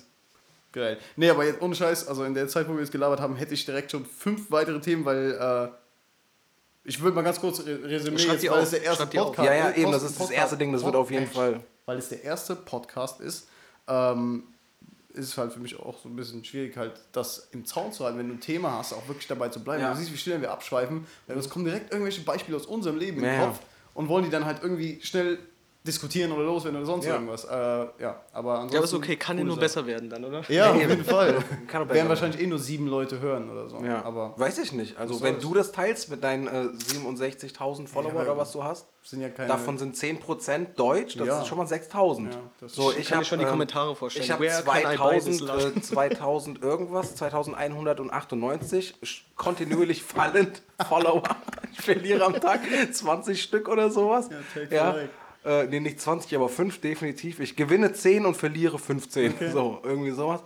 Geil. 0.72 0.98
Nee, 1.16 1.30
aber 1.30 1.44
jetzt 1.44 1.60
ohne 1.60 1.74
Scheiß, 1.74 2.06
also 2.06 2.22
in 2.24 2.34
der 2.34 2.46
Zeit, 2.46 2.68
wo 2.68 2.74
wir 2.74 2.80
jetzt 2.80 2.92
gelabert 2.92 3.18
haben, 3.20 3.34
hätte 3.36 3.54
ich 3.54 3.64
direkt 3.64 3.90
schon 3.90 4.04
fünf 4.06 4.50
weitere 4.52 4.80
Themen, 4.80 5.04
weil 5.04 5.32
äh, 5.32 5.68
ich 6.84 7.00
würde 7.00 7.16
mal 7.16 7.22
ganz 7.22 7.40
kurz 7.40 7.60
re- 7.66 7.80
resümieren, 7.82 8.40
weil 8.42 8.48
auf. 8.50 8.62
es 8.62 8.70
der 8.70 8.82
erste. 8.84 9.06
Podcast 9.06 9.46
Ja, 9.46 9.54
ja, 9.54 9.68
ist. 9.70 9.78
eben, 9.78 9.90
das 9.92 10.02
ist 10.02 10.10
das 10.12 10.18
Podcast- 10.18 10.32
erste 10.38 10.56
Ding, 10.56 10.72
das 10.72 10.84
wird 10.84 10.94
auf 10.94 11.10
jeden 11.10 11.26
Fall. 11.26 11.60
Weil 11.86 11.98
es 11.98 12.08
der 12.08 12.22
erste 12.22 12.54
Podcast 12.54 13.20
ist, 13.20 13.48
ähm, 13.88 14.44
ist 15.12 15.26
es 15.30 15.36
halt 15.38 15.52
für 15.52 15.58
mich 15.58 15.76
auch 15.80 15.98
so 16.00 16.08
ein 16.08 16.14
bisschen 16.14 16.44
schwierig, 16.44 16.76
halt 16.76 16.92
das 17.10 17.48
im 17.50 17.64
Zaun 17.66 17.92
zu 17.92 18.04
halten, 18.04 18.18
wenn 18.18 18.28
du 18.28 18.34
ein 18.34 18.40
Thema 18.40 18.78
hast, 18.78 18.92
auch 18.92 19.08
wirklich 19.08 19.26
dabei 19.26 19.48
zu 19.48 19.58
bleiben. 19.64 19.82
Ja. 19.82 19.90
Du 19.92 19.98
siehst, 19.98 20.12
wie 20.12 20.16
schnell 20.16 20.40
wir 20.40 20.52
abschweifen, 20.52 21.04
weil 21.26 21.36
uns 21.36 21.48
kommen 21.50 21.64
direkt 21.64 21.90
irgendwelche 21.90 22.20
Beispiele 22.20 22.56
aus 22.56 22.66
unserem 22.66 22.96
Leben 22.96 23.18
im 23.18 23.24
Ja, 23.24 23.32
ja. 23.32 23.54
Und 23.95 24.09
wollen 24.09 24.24
die 24.24 24.30
dann 24.30 24.45
halt 24.45 24.59
irgendwie 24.62 25.01
schnell 25.03 25.38
diskutieren 25.86 26.30
oder 26.32 26.45
loswerden 26.45 26.76
oder 26.78 26.86
sonst 26.86 27.07
Ja. 27.07 27.14
irgendwas. 27.14 27.45
Äh, 27.45 27.51
ja, 28.03 28.20
aber 28.32 28.55
ansonsten. 28.57 28.74
Ja, 28.74 28.80
aber 28.80 28.84
ist 28.84 28.95
okay, 28.95 29.16
kann 29.16 29.38
ja 29.38 29.45
nur 29.45 29.55
Sache. 29.55 29.61
besser 29.64 29.86
werden 29.86 30.11
dann, 30.11 30.24
oder? 30.24 30.43
Ja, 30.51 30.70
auf 30.74 30.78
jeden 30.80 31.05
Fall. 31.05 31.43
Kann 31.68 31.88
Werden 31.88 32.09
wahrscheinlich 32.09 32.41
eh 32.41 32.47
nur 32.47 32.59
sieben 32.59 32.86
Leute 32.86 33.20
hören 33.20 33.49
oder 33.51 33.68
so. 33.68 33.78
Ja, 33.82 34.05
Aber 34.05 34.34
weiß 34.36 34.59
ich 34.59 34.72
nicht. 34.72 34.99
Also 34.99 35.22
wenn 35.22 35.41
du 35.41 35.55
das 35.55 35.72
teilst 35.72 36.11
mit 36.11 36.22
deinen 36.22 36.47
äh, 36.49 36.68
67.000 37.11 37.86
Follower 37.88 38.14
Ja, 38.14 38.22
oder 38.22 38.36
was 38.36 38.53
du 38.53 38.62
hast, 38.62 38.86
sind 39.03 39.22
ja 39.22 39.28
keine. 39.30 39.48
davon 39.48 39.78
sind 39.78 39.96
10% 39.96 40.74
Deutsch, 40.76 41.16
das 41.16 41.26
Ja. 41.26 41.36
sind 41.36 41.46
schon 41.48 41.59
mal 41.59 41.66
6.000. 41.66 42.30
Ja, 42.32 42.68
so, 42.68 42.90
ist- 42.90 42.98
ich 42.98 43.07
kann 43.09 43.16
hab, 43.16 43.20
mir 43.22 43.24
schon 43.24 43.38
die 43.38 43.44
ähm, 43.44 43.51
Kommentare 43.51 43.96
vorstellen. 43.96 44.24
Ich 44.24 44.30
habe 44.30 44.44
Where 44.44 44.62
can 44.62 44.94
I 44.94 44.96
buy 44.96 45.14
this 45.20 45.38
2000, 45.38 45.40
love? 45.40 45.72
äh, 45.76 45.80
2000 45.80 46.62
irgendwas, 46.62 47.16
2198 47.16 48.94
sch- 49.03 49.22
kontinuierlich 49.36 50.03
fallend 50.03 50.62
Follower. 50.88 51.22
Ich 51.72 51.80
verliere 51.80 52.24
am 52.24 52.34
Tag 52.40 52.61
20 52.92 53.42
Stück 53.42 53.68
oder 53.68 53.90
sowas. 53.90 54.28
Ja, 54.30 54.36
take 54.55 54.74
Ja. 54.74 54.96
Äh, 55.42 55.66
nee, 55.68 55.80
nicht 55.80 56.01
20, 56.01 56.34
aber 56.36 56.51
5 56.51 56.80
definitiv. 56.82 57.40
Ich 57.40 57.57
gewinne 57.57 57.92
10 57.94 58.26
und 58.26 58.36
verliere 58.36 58.78
15. 58.78 59.34
So, 59.53 59.80
irgendwie 59.82 60.11
sowas. 60.11 60.42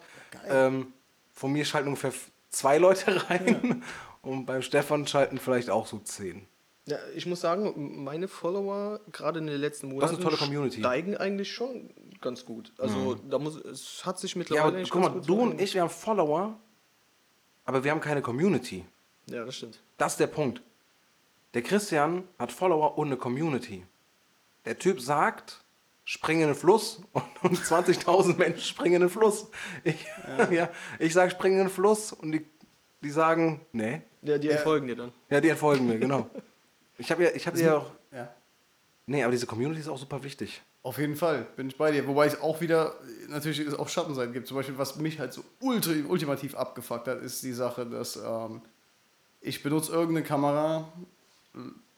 Ähm, 0.48 0.92
von 1.32 1.50
mir 1.52 1.64
schalten 1.64 1.88
ungefähr 1.88 2.12
zwei 2.50 2.78
Leute 2.78 3.28
rein 3.28 3.82
und 4.22 4.46
beim 4.46 4.62
Stefan 4.62 5.06
schalten 5.08 5.38
vielleicht 5.38 5.68
auch 5.68 5.86
so 5.88 5.98
10. 5.98 6.46
Ja, 6.86 6.98
ich 7.14 7.24
muss 7.24 7.40
sagen, 7.40 8.04
meine 8.04 8.28
Follower 8.28 9.00
gerade 9.10 9.38
in 9.38 9.46
den 9.46 9.58
letzten 9.58 9.88
Monaten. 9.88 10.22
Mhm. 10.22 10.70
steigen 10.70 11.16
eigentlich 11.16 11.52
schon 11.52 11.90
ganz 12.20 12.44
gut. 12.44 12.72
Also 12.76 13.14
da 13.14 13.38
muss 13.38 13.56
es 13.56 14.04
hat 14.04 14.18
sich 14.18 14.32
Ja, 14.32 14.38
mittlerweile 14.38 14.76
eigentlich 14.76 14.90
guck 14.90 15.00
mal, 15.00 15.20
du 15.20 15.40
und 15.40 15.60
ich, 15.60 15.74
wir 15.74 15.80
haben 15.80 15.90
Follower, 15.90 16.58
aber 17.64 17.84
wir 17.84 17.90
haben 17.90 18.00
keine 18.00 18.20
Community. 18.20 18.84
Ja, 19.26 19.44
das 19.44 19.56
stimmt. 19.56 19.80
Das 19.96 20.12
ist 20.12 20.20
der 20.20 20.26
Punkt. 20.26 20.60
Der 21.54 21.62
Christian 21.62 22.24
hat 22.38 22.52
Follower 22.52 22.98
und 22.98 23.06
eine 23.06 23.16
Community. 23.16 23.86
Der 24.66 24.78
Typ 24.78 25.00
sagt, 25.00 25.64
spring 26.04 26.40
in 26.40 26.48
den 26.48 26.56
Fluss 26.56 27.00
und, 27.12 27.24
und 27.42 27.58
20.000 27.58 28.36
Menschen 28.36 28.60
springen 28.62 28.96
in 28.96 29.00
den 29.02 29.10
Fluss. 29.10 29.48
Ich, 29.84 30.06
ja. 30.50 30.68
ich 30.98 31.14
sage, 31.14 31.30
spring 31.30 31.52
in 31.52 31.58
den 31.60 31.68
Fluss 31.70 32.12
und 32.12 32.32
die, 32.32 32.44
die 33.02 33.10
sagen, 33.10 33.60
nee. 33.72 34.02
Ja, 34.22 34.38
die 34.38 34.50
entfolgen 34.50 34.88
dir 34.88 34.96
dann. 34.96 35.12
Ja, 35.30 35.40
die 35.40 35.48
entfolgen 35.48 35.86
mir, 35.86 35.98
genau. 35.98 36.28
Ich 36.98 37.10
habe 37.10 37.24
ja, 37.24 37.30
ich 37.34 37.46
habe 37.46 37.58
ja 37.58 37.78
auch. 37.78 37.90
Ja. 38.12 38.32
Nee, 39.06 39.22
aber 39.22 39.32
diese 39.32 39.46
Community 39.46 39.80
ist 39.80 39.88
auch 39.88 39.98
super 39.98 40.22
wichtig. 40.22 40.62
Auf 40.82 40.98
jeden 40.98 41.16
Fall, 41.16 41.46
bin 41.56 41.68
ich 41.68 41.76
bei 41.76 41.90
dir. 41.90 42.06
Wobei 42.06 42.26
es 42.26 42.40
auch 42.40 42.60
wieder, 42.60 42.94
natürlich 43.28 43.58
es 43.60 43.74
auch 43.74 43.88
Schattenseiten 43.88 44.32
gibt. 44.32 44.46
Zum 44.46 44.56
Beispiel, 44.56 44.76
was 44.76 44.96
mich 44.96 45.18
halt 45.18 45.32
so 45.32 45.42
ultra, 45.60 45.92
ultimativ 46.08 46.54
abgefuckt 46.54 47.08
hat, 47.08 47.22
ist 47.22 47.42
die 47.42 47.52
Sache, 47.52 47.86
dass 47.86 48.16
ähm, 48.16 48.60
ich 49.40 49.62
benutze 49.62 49.92
irgendeine 49.92 50.26
Kamera, 50.26 50.92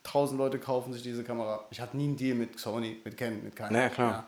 tausend 0.03 0.39
Leute 0.39 0.59
kaufen 0.59 0.93
sich 0.93 1.03
diese 1.03 1.25
Kamera. 1.25 1.65
Ich 1.71 1.81
hatte 1.81 1.97
nie 1.97 2.05
einen 2.05 2.17
Deal 2.17 2.37
mit 2.37 2.59
Sony, 2.59 3.01
mit 3.05 3.17
Canon, 3.17 3.43
mit 3.43 3.57
keinem. 3.57 3.73
Na 3.73 3.83
ja, 3.83 3.89
klar. 3.89 4.27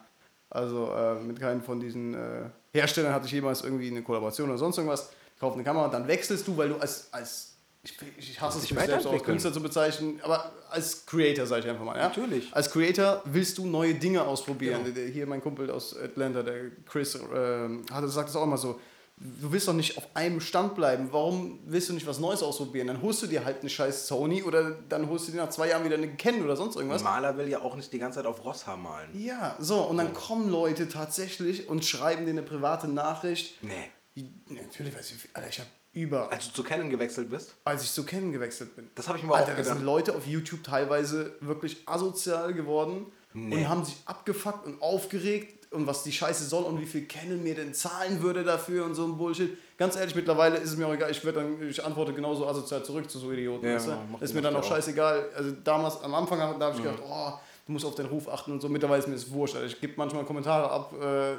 Also 0.51 0.93
äh, 0.93 1.15
mit 1.23 1.39
keinem 1.39 1.63
von 1.63 1.79
diesen 1.79 2.15
äh, 2.15 2.51
Herstellern 2.73 3.13
hatte 3.13 3.27
ich 3.27 3.33
jemals 3.33 3.63
irgendwie 3.63 3.89
eine 3.89 4.03
Kollaboration 4.03 4.49
oder 4.49 4.59
sonst 4.59 4.79
irgendwas. 4.79 5.11
Ich 5.35 5.41
kaufe 5.41 5.55
eine 5.55 5.65
Kamera, 5.65 5.89
dann 5.89 6.09
wechselst 6.09 6.49
du, 6.49 6.57
weil 6.57 6.71
du 6.71 6.77
als, 6.77 7.13
als 7.13 7.58
ich, 7.83 7.95
ich 8.19 8.41
hasse 8.41 8.59
es, 8.59 8.71
mich 8.71 8.81
selbst 8.85 9.07
auch 9.07 9.13
als. 9.13 9.23
Künstler 9.23 9.53
zu 9.53 9.61
bezeichnen, 9.63 10.21
aber 10.23 10.53
als 10.71 11.07
Creator, 11.07 11.47
sage 11.47 11.63
ich 11.63 11.69
einfach 11.71 11.85
mal. 11.85 11.97
Ja? 11.97 12.09
Natürlich. 12.09 12.53
Als 12.55 12.71
Creator 12.71 13.23
willst 13.25 13.57
du 13.59 13.67
neue 13.67 13.95
Dinge 13.95 14.23
ausprobieren. 14.23 14.93
Der- 14.95 15.07
Hier 15.07 15.27
mein 15.27 15.41
Kumpel 15.41 15.71
aus 15.71 15.97
Atlanta, 15.97 16.43
der 16.43 16.71
Chris, 16.87 17.15
ähm, 17.35 17.85
hat, 17.91 18.09
sagt 18.11 18.29
das 18.29 18.37
auch 18.37 18.43
immer 18.45 18.59
so. 18.59 18.79
Du 19.21 19.51
willst 19.51 19.67
doch 19.67 19.73
nicht 19.73 19.99
auf 19.99 20.07
einem 20.15 20.41
Stand 20.41 20.77
bleiben. 20.77 21.09
Warum 21.11 21.59
willst 21.67 21.89
du 21.89 21.93
nicht 21.93 22.07
was 22.07 22.21
Neues 22.21 22.41
ausprobieren? 22.41 22.87
Dann 22.87 23.03
holst 23.03 23.21
du 23.23 23.27
dir 23.27 23.45
halt 23.45 23.63
eine 23.63 23.69
scheiß 23.71 24.07
Sony 24.07 24.45
oder 24.45 24.71
dann 24.89 25.09
holst 25.09 25.27
du 25.27 25.33
dir 25.33 25.39
nach 25.39 25.51
zwei 25.51 25.69
Jahren 25.71 25.85
wieder 25.85 25.97
eine 25.97 26.15
Canon 26.15 26.45
oder 26.45 26.55
sonst 26.57 26.77
irgendwas. 26.77 27.01
Ein 27.03 27.05
Maler 27.23 27.37
will 27.37 27.49
ja 27.49 27.61
auch 27.61 27.75
nicht 27.75 27.93
die 27.93 27.99
ganze 27.99 28.19
Zeit 28.21 28.27
auf 28.27 28.45
Rosshaar 28.45 28.77
malen. 28.77 29.09
Ja, 29.19 29.57
so, 29.59 29.81
und 29.83 29.97
dann 29.97 30.13
kommen 30.13 30.49
Leute 30.51 30.89
tatsächlich 30.89 31.69
und 31.69 31.85
schreiben 31.85 32.27
dir 32.27 32.31
eine 32.31 32.43
private 32.43 32.87
Nachricht. 32.87 33.55
Nee. 33.63 33.91
Ja, 34.15 34.25
Natürlich 34.63 34.95
weiß 34.97 35.11
ich, 35.13 35.29
Alter, 35.35 35.49
ich 35.49 35.59
habe 35.59 35.69
über, 35.93 36.31
Als 36.31 36.49
du 36.49 36.55
zu 36.55 36.63
Canon 36.63 36.91
gewechselt 36.91 37.31
bist, 37.31 37.55
als 37.65 37.83
ich 37.83 37.93
zu 37.93 38.05
Kennen 38.05 38.31
gewechselt 38.33 38.77
bin. 38.77 38.89
das 38.95 39.09
habe 39.09 39.19
ich 39.19 39.25
mir 39.25 39.33
Alter, 39.33 39.53
auch 39.53 39.57
da 39.57 39.65
sind 39.65 39.75
gedacht. 39.75 39.85
Leute 39.85 40.15
auf 40.15 40.27
YouTube 40.27 40.63
teilweise 40.63 41.33
wirklich 41.41 41.83
asozial 41.87 42.53
geworden 42.55 43.07
und 43.35 43.69
haben 43.69 43.85
sich 43.85 43.97
abgefuckt 44.05 44.67
und 44.67 44.81
aufgeregt 44.83 45.73
und 45.73 45.87
was 45.87 46.03
die 46.03 46.13
Scheiße 46.13 46.45
soll 46.45 46.65
und 46.65 46.81
wie 46.81 46.87
viel 46.87 47.07
Canon 47.07 47.43
mir 47.43 47.55
denn 47.55 47.75
zahlen 47.75 48.23
würde 48.23 48.43
dafür 48.43 48.85
und 48.85 48.95
so 48.95 49.05
ein 49.05 49.17
Bullshit. 49.17 49.57
Ganz 49.77 49.97
ehrlich, 49.97 50.15
mittlerweile 50.15 50.57
ist 50.57 50.71
es 50.71 50.77
mir 50.77 50.87
auch 50.87 50.95
egal, 50.95 51.11
ich, 51.11 51.21
dann, 51.21 51.69
ich 51.69 51.85
antworte 51.85 52.13
genauso 52.13 52.47
asozial 52.47 52.83
zurück 52.85 53.11
zu 53.11 53.19
so 53.19 53.31
Idioten. 53.31 53.67
Ja, 53.67 53.75
weißt 53.75 53.89
du? 53.89 54.25
ist 54.25 54.35
mir 54.35 54.43
dann 54.43 54.57
auch 54.57 54.65
scheißegal. 54.65 55.29
Also 55.37 55.53
damals, 55.63 56.03
am 56.03 56.15
Anfang, 56.15 56.39
da 56.39 56.67
habe 56.67 56.77
ich 56.77 56.83
gedacht, 56.83 57.03
oh, 57.07 57.33
du 57.67 57.73
musst 57.73 57.85
auf 57.85 57.95
deinen 57.95 58.09
Ruf 58.09 58.29
achten 58.29 58.53
und 58.53 58.61
so. 58.61 58.69
Mittlerweile 58.69 59.01
ist 59.01 59.09
mir 59.09 59.15
das 59.15 59.31
wurscht. 59.31 59.57
Also 59.57 59.67
ich 59.67 59.81
gebe 59.81 59.93
manchmal 59.97 60.25
Kommentare 60.25 60.71
ab, 60.71 60.93
äh, 61.01 61.37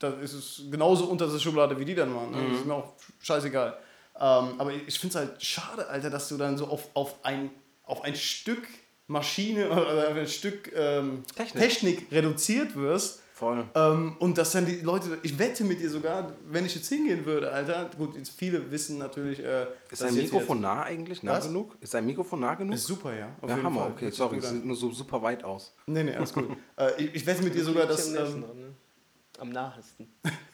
da 0.00 0.08
ist 0.10 0.32
es 0.32 0.62
genauso 0.70 1.06
unter 1.06 1.26
der 1.26 1.38
Schublade 1.38 1.78
wie 1.78 1.84
die 1.84 1.94
dann 1.94 2.14
waren. 2.14 2.30
Ne? 2.30 2.38
Das 2.50 2.60
ist 2.60 2.66
mir 2.66 2.74
auch 2.74 2.92
scheißegal. 3.20 3.76
Ähm, 4.20 4.54
aber 4.58 4.72
ich 4.72 4.98
finde 4.98 5.16
es 5.18 5.26
halt 5.26 5.42
schade, 5.42 5.88
Alter, 5.88 6.10
dass 6.10 6.28
du 6.28 6.36
dann 6.36 6.58
so 6.58 6.66
auf, 6.66 6.88
auf, 6.94 7.24
ein, 7.24 7.50
auf 7.84 8.02
ein 8.02 8.16
Stück 8.16 8.66
Maschine 9.06 9.70
oder 9.70 10.08
auf 10.10 10.16
ein 10.16 10.26
Stück 10.26 10.72
ähm, 10.74 11.24
Technik. 11.34 11.62
Technik. 11.62 12.12
reduziert 12.12 12.76
wirst. 12.76 13.22
Voll. 13.32 13.64
Ähm, 13.76 14.16
und 14.18 14.36
dass 14.36 14.50
dann 14.50 14.66
die 14.66 14.80
Leute, 14.80 15.16
ich 15.22 15.38
wette 15.38 15.62
mit 15.62 15.78
dir 15.78 15.88
sogar, 15.88 16.32
wenn 16.50 16.66
ich 16.66 16.74
jetzt 16.74 16.88
hingehen 16.88 17.24
würde, 17.24 17.52
Alter, 17.52 17.88
gut, 17.96 18.16
jetzt 18.16 18.30
viele 18.36 18.68
wissen 18.72 18.98
natürlich, 18.98 19.38
äh, 19.38 19.66
Ist 19.92 20.02
dein 20.02 20.14
Mikrofon 20.16 20.60
nah 20.60 20.82
eigentlich? 20.82 21.22
Nah 21.22 21.34
Was? 21.34 21.46
genug? 21.46 21.76
Ist 21.80 21.94
dein 21.94 22.04
Mikrofon 22.04 22.40
nah 22.40 22.56
genug? 22.56 22.74
Ist 22.74 22.86
super, 22.86 23.16
ja. 23.16 23.28
Auf 23.40 23.48
ja, 23.48 23.54
jeden 23.54 23.66
Hammer, 23.66 23.82
Fall. 23.82 23.92
okay, 23.92 24.10
sorry, 24.10 24.38
es 24.38 24.50
sieht 24.50 24.64
nur 24.64 24.74
so 24.74 24.90
super 24.90 25.22
weit 25.22 25.44
aus. 25.44 25.72
Nee, 25.86 26.02
nee, 26.02 26.16
alles 26.16 26.32
gut. 26.32 26.48
äh, 26.76 27.00
ich, 27.00 27.14
ich 27.14 27.26
wette 27.26 27.44
mit 27.44 27.54
dir 27.54 27.62
sogar, 27.62 27.86
dass. 27.86 28.08
am 28.08 28.26
Ähm, 28.26 28.42
dran, 28.42 28.58
ne? 28.58 28.74
Am 29.38 29.50
nahesten. 29.50 30.08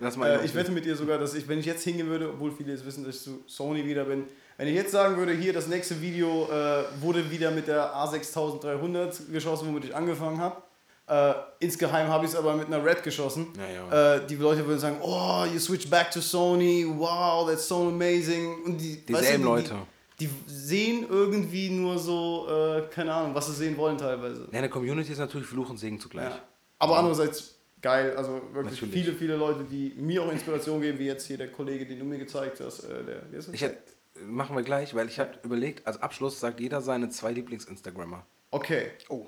Äh, 0.00 0.44
ich 0.44 0.54
wette 0.54 0.70
mit 0.70 0.84
dir 0.84 0.94
sogar, 0.94 1.18
dass 1.18 1.34
ich, 1.34 1.48
wenn 1.48 1.58
ich 1.58 1.66
jetzt 1.66 1.82
hingehen 1.82 2.08
würde, 2.08 2.30
obwohl 2.30 2.52
viele 2.52 2.72
jetzt 2.72 2.86
wissen, 2.86 3.04
dass 3.04 3.16
ich 3.16 3.22
zu 3.22 3.42
Sony 3.46 3.84
wieder 3.84 4.04
bin, 4.04 4.24
wenn 4.56 4.68
ich 4.68 4.74
jetzt 4.74 4.92
sagen 4.92 5.16
würde, 5.16 5.32
hier 5.32 5.52
das 5.52 5.66
nächste 5.66 6.00
Video 6.00 6.48
äh, 6.50 6.84
wurde 7.00 7.30
wieder 7.30 7.50
mit 7.50 7.66
der 7.68 7.94
A6300 7.94 9.30
geschossen, 9.30 9.68
womit 9.68 9.84
ich 9.84 9.94
angefangen 9.94 10.38
habe. 10.40 10.62
Äh, 11.08 11.34
insgeheim 11.60 12.08
habe 12.08 12.26
ich 12.26 12.32
es 12.32 12.36
aber 12.36 12.54
mit 12.54 12.66
einer 12.66 12.84
Red 12.84 13.02
geschossen. 13.02 13.48
Ja. 13.56 14.16
Äh, 14.16 14.26
die 14.26 14.36
Leute 14.36 14.66
würden 14.66 14.78
sagen, 14.78 14.98
oh, 15.00 15.44
you 15.52 15.58
switch 15.58 15.88
back 15.88 16.10
to 16.10 16.20
Sony, 16.20 16.84
wow, 16.86 17.48
that's 17.48 17.66
so 17.66 17.88
amazing. 17.88 18.62
Und 18.64 18.78
die, 18.78 19.04
Dieselben 19.04 19.42
du, 19.42 19.48
Leute. 19.48 19.74
Die, 20.20 20.26
die 20.26 20.30
sehen 20.46 21.06
irgendwie 21.08 21.70
nur 21.70 21.98
so, 21.98 22.46
äh, 22.48 22.82
keine 22.90 23.14
Ahnung, 23.14 23.34
was 23.34 23.46
sie 23.46 23.54
sehen 23.54 23.76
wollen 23.76 23.96
teilweise. 23.96 24.48
Ja, 24.52 24.58
eine 24.58 24.68
Community 24.68 25.12
ist 25.12 25.18
natürlich 25.18 25.46
Fluch 25.46 25.70
und 25.70 25.78
Segen 25.78 25.98
zugleich. 25.98 26.30
Ja. 26.30 26.40
Aber 26.78 26.98
andererseits 26.98 27.57
geil, 27.82 28.16
also 28.16 28.40
wirklich 28.52 28.80
Natürlich. 28.80 29.04
viele, 29.04 29.16
viele 29.16 29.36
Leute, 29.36 29.64
die 29.64 29.94
mir 29.96 30.22
auch 30.22 30.32
Inspiration 30.32 30.80
geben, 30.80 30.98
wie 30.98 31.06
jetzt 31.06 31.26
hier 31.26 31.38
der 31.38 31.50
Kollege, 31.50 31.86
den 31.86 31.98
du 31.98 32.04
mir 32.04 32.18
gezeigt 32.18 32.60
hast. 32.60 32.84
Äh, 32.84 33.04
der, 33.04 33.32
wie 33.32 33.36
ist 33.36 33.48
das? 33.48 33.54
Ich 33.54 33.62
hätt, 33.62 33.78
machen 34.26 34.56
wir 34.56 34.62
gleich, 34.62 34.94
weil 34.94 35.08
ich 35.08 35.18
habe 35.18 35.38
überlegt, 35.42 35.86
als 35.86 36.00
Abschluss 36.02 36.40
sagt 36.40 36.60
jeder 36.60 36.80
seine 36.80 37.08
zwei 37.10 37.32
Lieblings-Instagrammer. 37.32 38.26
okay. 38.50 38.90
Oh. 39.08 39.26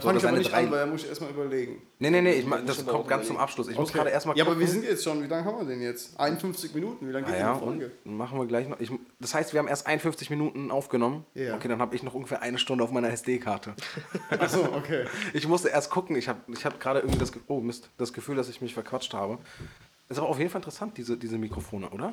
Da 0.00 0.10
So, 0.12 0.16
ich 0.16 0.24
aber 0.26 0.38
nicht 0.38 0.52
drei- 0.52 0.58
an, 0.64 0.70
weil 0.70 0.78
da 0.80 0.86
muss 0.86 1.02
ich 1.02 1.08
erstmal 1.08 1.30
überlegen. 1.30 1.82
Nee, 1.98 2.10
nee, 2.10 2.20
nee, 2.20 2.32
ich, 2.32 2.46
das 2.66 2.80
aber 2.80 2.92
kommt 2.92 3.08
ganz 3.08 3.26
zum. 3.26 3.36
Abschluss. 3.36 3.68
Ich 3.68 3.76
muss 3.76 3.92
gerade 3.92 4.10
erstmal 4.10 4.36
Ja, 4.36 4.44
aber 4.44 4.58
wir 4.58 4.66
sind 4.66 4.84
jetzt 4.84 5.02
schon, 5.04 5.22
wie 5.22 5.26
lange 5.26 5.44
haben 5.44 5.58
wir 5.58 5.64
denn 5.66 5.80
jetzt? 5.82 6.18
51 6.18 6.74
Minuten, 6.74 7.08
wie 7.08 7.12
lange 7.12 7.26
geht 7.26 7.34
Ah 7.34 7.38
ja, 7.38 7.52
denn 7.52 7.60
die 7.60 7.64
Folge? 7.66 7.90
und 8.04 8.16
machen 8.16 8.38
wir 8.38 8.46
gleich 8.46 8.68
noch. 8.68 8.78
Ich, 8.80 8.90
das 9.20 9.34
heißt, 9.34 9.52
wir 9.52 9.58
haben 9.60 9.68
erst 9.68 9.86
51 9.86 10.30
Minuten 10.30 10.70
aufgenommen. 10.70 11.24
Ja. 11.34 11.54
Okay, 11.56 11.68
dann 11.68 11.80
habe 11.80 11.94
ich 11.96 12.02
noch 12.02 12.14
ungefähr 12.14 12.42
eine 12.42 12.58
Stunde 12.58 12.84
auf 12.84 12.90
meiner 12.92 13.10
SD-Karte. 13.10 13.74
Achso, 14.30 14.64
okay. 14.74 15.06
Ich 15.32 15.46
musste 15.48 15.68
erst 15.68 15.90
gucken. 15.90 16.16
Ich 16.16 16.28
habe 16.28 16.40
ich 16.52 16.64
hab 16.64 16.78
gerade 16.80 17.00
irgendwie 17.00 17.18
das, 17.18 17.32
Ge- 17.32 17.42
oh 17.48 17.60
Mist, 17.60 17.90
das 17.98 18.12
Gefühl, 18.12 18.36
dass 18.36 18.48
ich 18.48 18.60
mich 18.60 18.74
verquatscht 18.74 19.14
habe. 19.14 19.38
Ist 20.08 20.18
aber 20.18 20.28
auf 20.28 20.38
jeden 20.38 20.50
Fall 20.50 20.60
interessant, 20.60 20.96
diese, 20.96 21.16
diese 21.16 21.36
Mikrofone, 21.38 21.90
oder? 21.90 22.12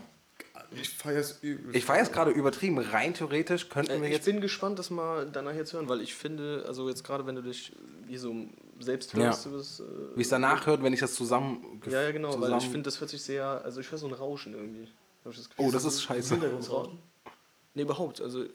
Ich 0.72 0.90
feiere 0.90 1.20
es 1.20 1.40
übel. 1.42 1.76
Ich 1.76 1.88
war 1.88 1.98
jetzt 1.98 2.12
gerade 2.12 2.32
übertrieben. 2.32 2.78
Rein 2.80 3.14
theoretisch 3.14 3.70
könnten 3.70 3.92
wir 4.02 4.04
Äh, 4.04 4.08
Ich 4.08 4.14
jetzt. 4.16 4.26
bin 4.26 4.42
gespannt, 4.42 4.78
das 4.80 4.90
mal 4.90 5.28
danach 5.32 5.54
jetzt 5.54 5.72
hören, 5.74 5.88
weil 5.88 6.02
ich 6.02 6.14
finde, 6.16 6.66
also 6.68 6.90
jetzt 6.90 7.04
gerade 7.04 7.26
wenn 7.26 7.36
du 7.36 7.42
dich 7.44 7.72
hier 8.08 8.20
so 8.20 8.36
selbst 8.80 9.14
Ja. 9.14 9.20
hörst, 9.26 9.46
du 9.46 9.52
bist, 9.52 9.80
äh, 9.80 9.84
Wie 10.16 10.22
es 10.22 10.30
danach 10.30 10.66
hört, 10.66 10.84
wenn 10.84 10.92
ich 10.92 11.00
das 11.00 11.14
zusammen. 11.14 11.82
ja, 11.88 12.02
ja, 12.02 12.12
genau, 12.12 12.40
weil 12.42 12.58
ich 12.58 12.66
finde, 12.66 12.84
das 12.84 13.00
hört 13.00 13.10
sich 13.10 13.22
sehr, 13.22 13.46
also 13.64 13.80
ich 13.80 13.90
höre 13.90 14.00
so 14.00 14.08
ein 14.08 14.14
Rauschen 14.14 14.54
irgendwie. 14.54 14.88
Hab 15.24 15.32
ich 15.32 15.38
das 15.38 15.50
Gefühl. 15.50 15.66
Oh, 15.66 15.72
das 15.72 15.86
ist 15.86 16.02
scheiße. 16.04 16.34
Hintergrundrauschen? 16.34 17.00
Nee, 17.74 17.82
überhaupt, 17.84 18.22
also 18.22 18.44
äh, 18.44 18.50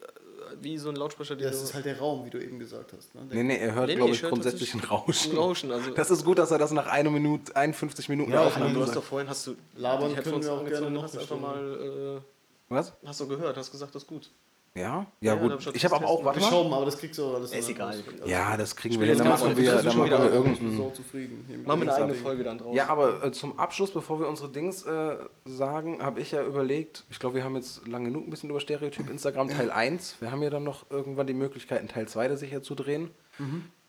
wie 0.61 0.79
so 0.79 0.89
ein 0.89 0.97
Lautsprecher, 0.97 1.37
den 1.37 1.47
Das 1.47 1.63
ist 1.63 1.75
halt 1.75 1.85
der 1.85 1.99
Raum, 1.99 2.25
wie 2.27 2.31
du 2.31 2.39
eben 2.43 2.59
gesagt 2.59 2.93
hast. 2.97 3.15
Ne? 3.15 3.23
Nee, 3.31 3.43
nee, 3.43 3.57
er 3.59 3.75
hört, 3.75 3.89
Nee, 3.89 3.97
glaube 3.97 4.13
ich 4.13 4.23
grundsätzlich 4.23 4.75
ein 4.75 4.81
Rauschen. 4.81 5.37
Rauschen, 5.37 5.73
also- 5.73 5.91
Das 5.93 6.11
ist 6.11 6.25
gut, 6.25 6.39
dass 6.39 6.51
er 6.51 6.59
das 6.59 6.71
nach 6.73 6.87
einer 6.87 7.11
Minute, 7.11 7.55
51 7.57 8.09
Minuten 8.09 8.33
Ja, 8.33 8.45
Aufnahme 8.45 8.75
du 8.75 8.83
hast 8.83 8.97
doch 8.97 9.03
vorhin, 9.05 9.29
hast 9.29 9.47
du 9.47 9.57
Labern 9.77 10.15
können 10.17 10.43
wir 10.43 10.53
auch 10.53 10.65
gerne 10.65 10.87
und 10.87 10.93
noch 10.95 11.03
hast 11.05 11.19
einfach 11.19 11.39
mal, 11.39 12.23
Was? 12.69 12.89
äh, 12.89 12.93
hast 13.07 13.21
du 13.21 13.29
gehört, 13.29 13.57
hast 13.57 13.71
gesagt, 13.71 13.95
das 13.95 14.03
ist 14.03 14.09
gut. 14.09 14.31
Ja? 14.75 14.83
Ja, 15.21 15.35
Ja, 15.35 15.37
da 15.37 15.41
gut. 15.57 15.67
ich 15.67 15.75
Ich 15.75 15.85
habe 15.85 15.97
aber 15.97 16.07
auch, 16.07 16.25
warte 16.25 16.39
mal. 16.39 16.47
Geschoben, 16.49 16.73
aber 16.73 16.85
das 16.85 16.99
kriegst 16.99 17.19
du 17.19 17.25
auch 17.25 17.35
alles. 17.35 17.53
Ist 17.53 17.69
egal. 17.69 17.89
raus. 17.89 18.05
Ja, 18.25 18.57
das 18.57 18.77
kriegen 18.77 19.01
wir 19.01 19.07
hin. 19.09 19.19
Dann 19.19 19.29
machen 19.29 19.57
wir, 19.57 19.73
dann 19.73 19.83
schon 19.83 19.99
machen 19.99 20.07
wieder 20.07 20.23
wir 20.23 20.33
irgendeinen. 20.33 20.77
so 20.77 20.91
zufrieden. 20.91 21.45
Hier 21.49 21.59
mit 21.59 21.67
Machen 21.67 21.81
wir 21.83 21.93
eine 21.95 22.05
eigene. 22.05 22.15
Folge 22.19 22.45
dann 22.45 22.59
draus. 22.59 22.77
Ja, 22.77 22.87
aber 22.89 23.25
äh, 23.25 23.33
zum 23.33 23.59
Abschluss, 23.59 23.93
bevor 23.93 24.21
wir 24.21 24.29
unsere 24.29 24.49
Dings 24.51 24.85
äh, 24.85 25.17
sagen, 25.45 26.01
habe 26.03 26.21
ich 26.21 26.31
ja 26.31 26.45
überlegt, 26.45 27.05
ich 27.11 27.19
glaube, 27.19 27.35
wir 27.37 27.45
haben 27.45 27.57
jetzt 27.57 27.87
lang 27.89 28.05
genug 28.05 28.27
ein 28.27 28.31
bisschen 28.31 28.51
über 28.51 28.61
Stereotyp 28.61 29.11
Instagram 29.11 29.49
Teil 29.57 29.71
1. 29.73 30.21
Wir 30.21 30.31
haben 30.31 30.43
ja 30.43 30.51
dann 30.51 30.65
noch 30.65 30.89
irgendwann 30.91 31.27
die 31.27 31.35
Möglichkeit, 31.35 31.89
Teil 31.91 32.07
2 32.07 32.29
das 32.29 32.41
sicher 32.41 32.63
zu 32.63 32.77
drehen. 32.77 33.11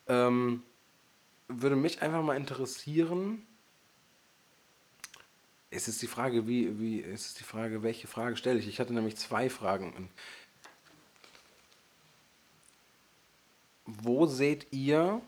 Ähm, 0.07 0.63
würde 1.47 1.75
mich 1.75 2.01
einfach 2.01 2.23
mal 2.23 2.35
interessieren. 2.37 3.45
Es 5.69 5.87
ist 5.87 6.01
die 6.01 6.07
Frage, 6.07 6.47
wie, 6.47 6.79
wie, 6.79 7.01
es 7.01 7.27
ist 7.27 7.39
die 7.39 7.43
Frage, 7.45 7.81
welche 7.81 8.07
Frage 8.07 8.35
stelle 8.35 8.59
ich? 8.59 8.67
Ich 8.67 8.79
hatte 8.79 8.93
nämlich 8.93 9.15
zwei 9.15 9.49
Fragen. 9.49 10.09
Wo 14.01 14.25
seht 14.25 14.67
ihr, 14.71 15.21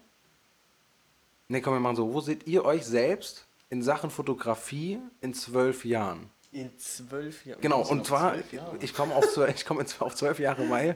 ne, 1.48 1.62
komm, 1.62 1.74
wir 1.74 1.80
machen 1.80 1.96
so, 1.96 2.14
wo 2.14 2.22
seht 2.22 2.48
ihr 2.48 2.66
euch 2.66 2.86
selbst 2.86 3.46
in 3.70 3.82
Sachen 3.82 4.10
Fotografie 4.10 5.00
in 5.22 5.34
zwölf 5.34 5.86
Jahren? 5.86 6.30
In 6.52 6.78
zwölf 6.78 7.46
Jahren. 7.46 7.62
Genau, 7.62 7.82
und 7.82 8.06
zwar, 8.06 8.36
ich 8.80 8.94
komme 8.94 9.16
auf, 9.16 9.26
ich 9.48 9.66
jetzt 9.80 10.02
auf 10.02 10.16
zwölf 10.16 10.40
Jahre, 10.40 10.70
weil 10.70 10.96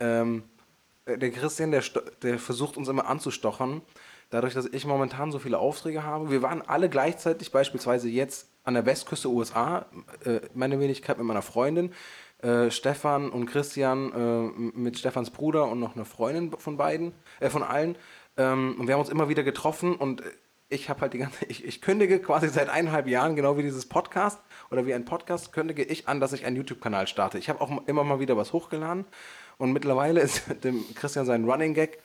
ähm, 0.00 0.42
äh, 1.06 1.18
der 1.18 1.30
Christian, 1.30 1.70
der, 1.70 1.82
der 2.22 2.38
versucht 2.38 2.76
uns 2.76 2.88
immer 2.88 3.06
anzustochern, 3.06 3.80
dadurch, 4.30 4.54
dass 4.54 4.66
ich 4.66 4.84
momentan 4.84 5.32
so 5.32 5.38
viele 5.38 5.58
Aufträge 5.58 6.04
habe. 6.04 6.30
Wir 6.30 6.42
waren 6.42 6.62
alle 6.62 6.88
gleichzeitig, 6.88 7.50
beispielsweise 7.50 8.08
jetzt 8.08 8.48
an 8.64 8.74
der 8.74 8.84
Westküste 8.84 9.28
USA, 9.30 9.86
äh, 10.24 10.40
meine 10.54 10.78
Wenigkeit 10.78 11.16
mit 11.16 11.26
meiner 11.26 11.42
Freundin, 11.42 11.92
äh, 12.42 12.70
Stefan 12.70 13.30
und 13.30 13.46
Christian 13.46 14.12
äh, 14.12 14.78
mit 14.78 14.98
Stefans 14.98 15.30
Bruder 15.30 15.68
und 15.68 15.80
noch 15.80 15.96
eine 15.96 16.04
Freundin 16.04 16.52
von 16.58 16.76
beiden, 16.76 17.12
äh, 17.40 17.50
von 17.50 17.62
allen. 17.62 17.96
Ähm, 18.36 18.76
und 18.78 18.86
wir 18.86 18.94
haben 18.94 19.00
uns 19.00 19.10
immer 19.10 19.28
wieder 19.28 19.42
getroffen 19.42 19.96
und 19.96 20.22
ich 20.68 20.88
habe 20.88 21.00
halt 21.00 21.14
die 21.14 21.18
ganze, 21.18 21.44
ich, 21.48 21.64
ich 21.64 21.80
kündige 21.80 22.20
quasi 22.20 22.48
seit 22.48 22.68
eineinhalb 22.68 23.08
Jahren, 23.08 23.36
genau 23.36 23.56
wie 23.56 23.62
dieses 23.62 23.86
Podcast 23.86 24.40
oder 24.70 24.86
wie 24.86 24.94
ein 24.94 25.04
Podcast, 25.04 25.52
kündige 25.52 25.82
ich 25.82 26.08
an, 26.08 26.20
dass 26.20 26.32
ich 26.32 26.46
einen 26.46 26.56
YouTube-Kanal 26.56 27.06
starte. 27.06 27.38
Ich 27.38 27.48
habe 27.48 27.60
auch 27.60 27.86
immer 27.86 28.04
mal 28.04 28.20
wieder 28.20 28.36
was 28.36 28.52
hochgeladen 28.52 29.04
und 29.56 29.72
mittlerweile 29.72 30.20
ist 30.22 30.42
dem 30.64 30.84
Christian 30.94 31.26
sein 31.26 31.44
Running 31.44 31.74
Gag, 31.74 31.98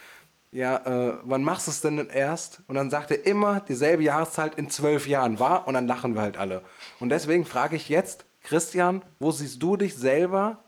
ja, 0.52 0.78
äh, 0.78 1.18
wann 1.24 1.44
machst 1.44 1.66
du 1.66 1.72
es 1.72 1.82
denn 1.82 2.10
erst? 2.10 2.62
Und 2.68 2.76
dann 2.76 2.92
sagt 2.92 3.10
er 3.10 3.26
immer 3.26 3.60
dieselbe 3.60 4.04
Jahreszahl 4.04 4.52
in 4.56 4.70
zwölf 4.70 5.08
Jahren 5.08 5.40
war 5.40 5.68
und 5.68 5.74
dann 5.74 5.88
lachen 5.88 6.14
wir 6.14 6.22
halt 6.22 6.38
alle. 6.38 6.62
Und 7.00 7.10
deswegen 7.10 7.44
frage 7.44 7.76
ich 7.76 7.90
jetzt, 7.90 8.26
Christian, 8.44 9.02
wo 9.20 9.32
siehst 9.32 9.62
du 9.64 9.78
dich 9.78 9.96
selber 9.96 10.64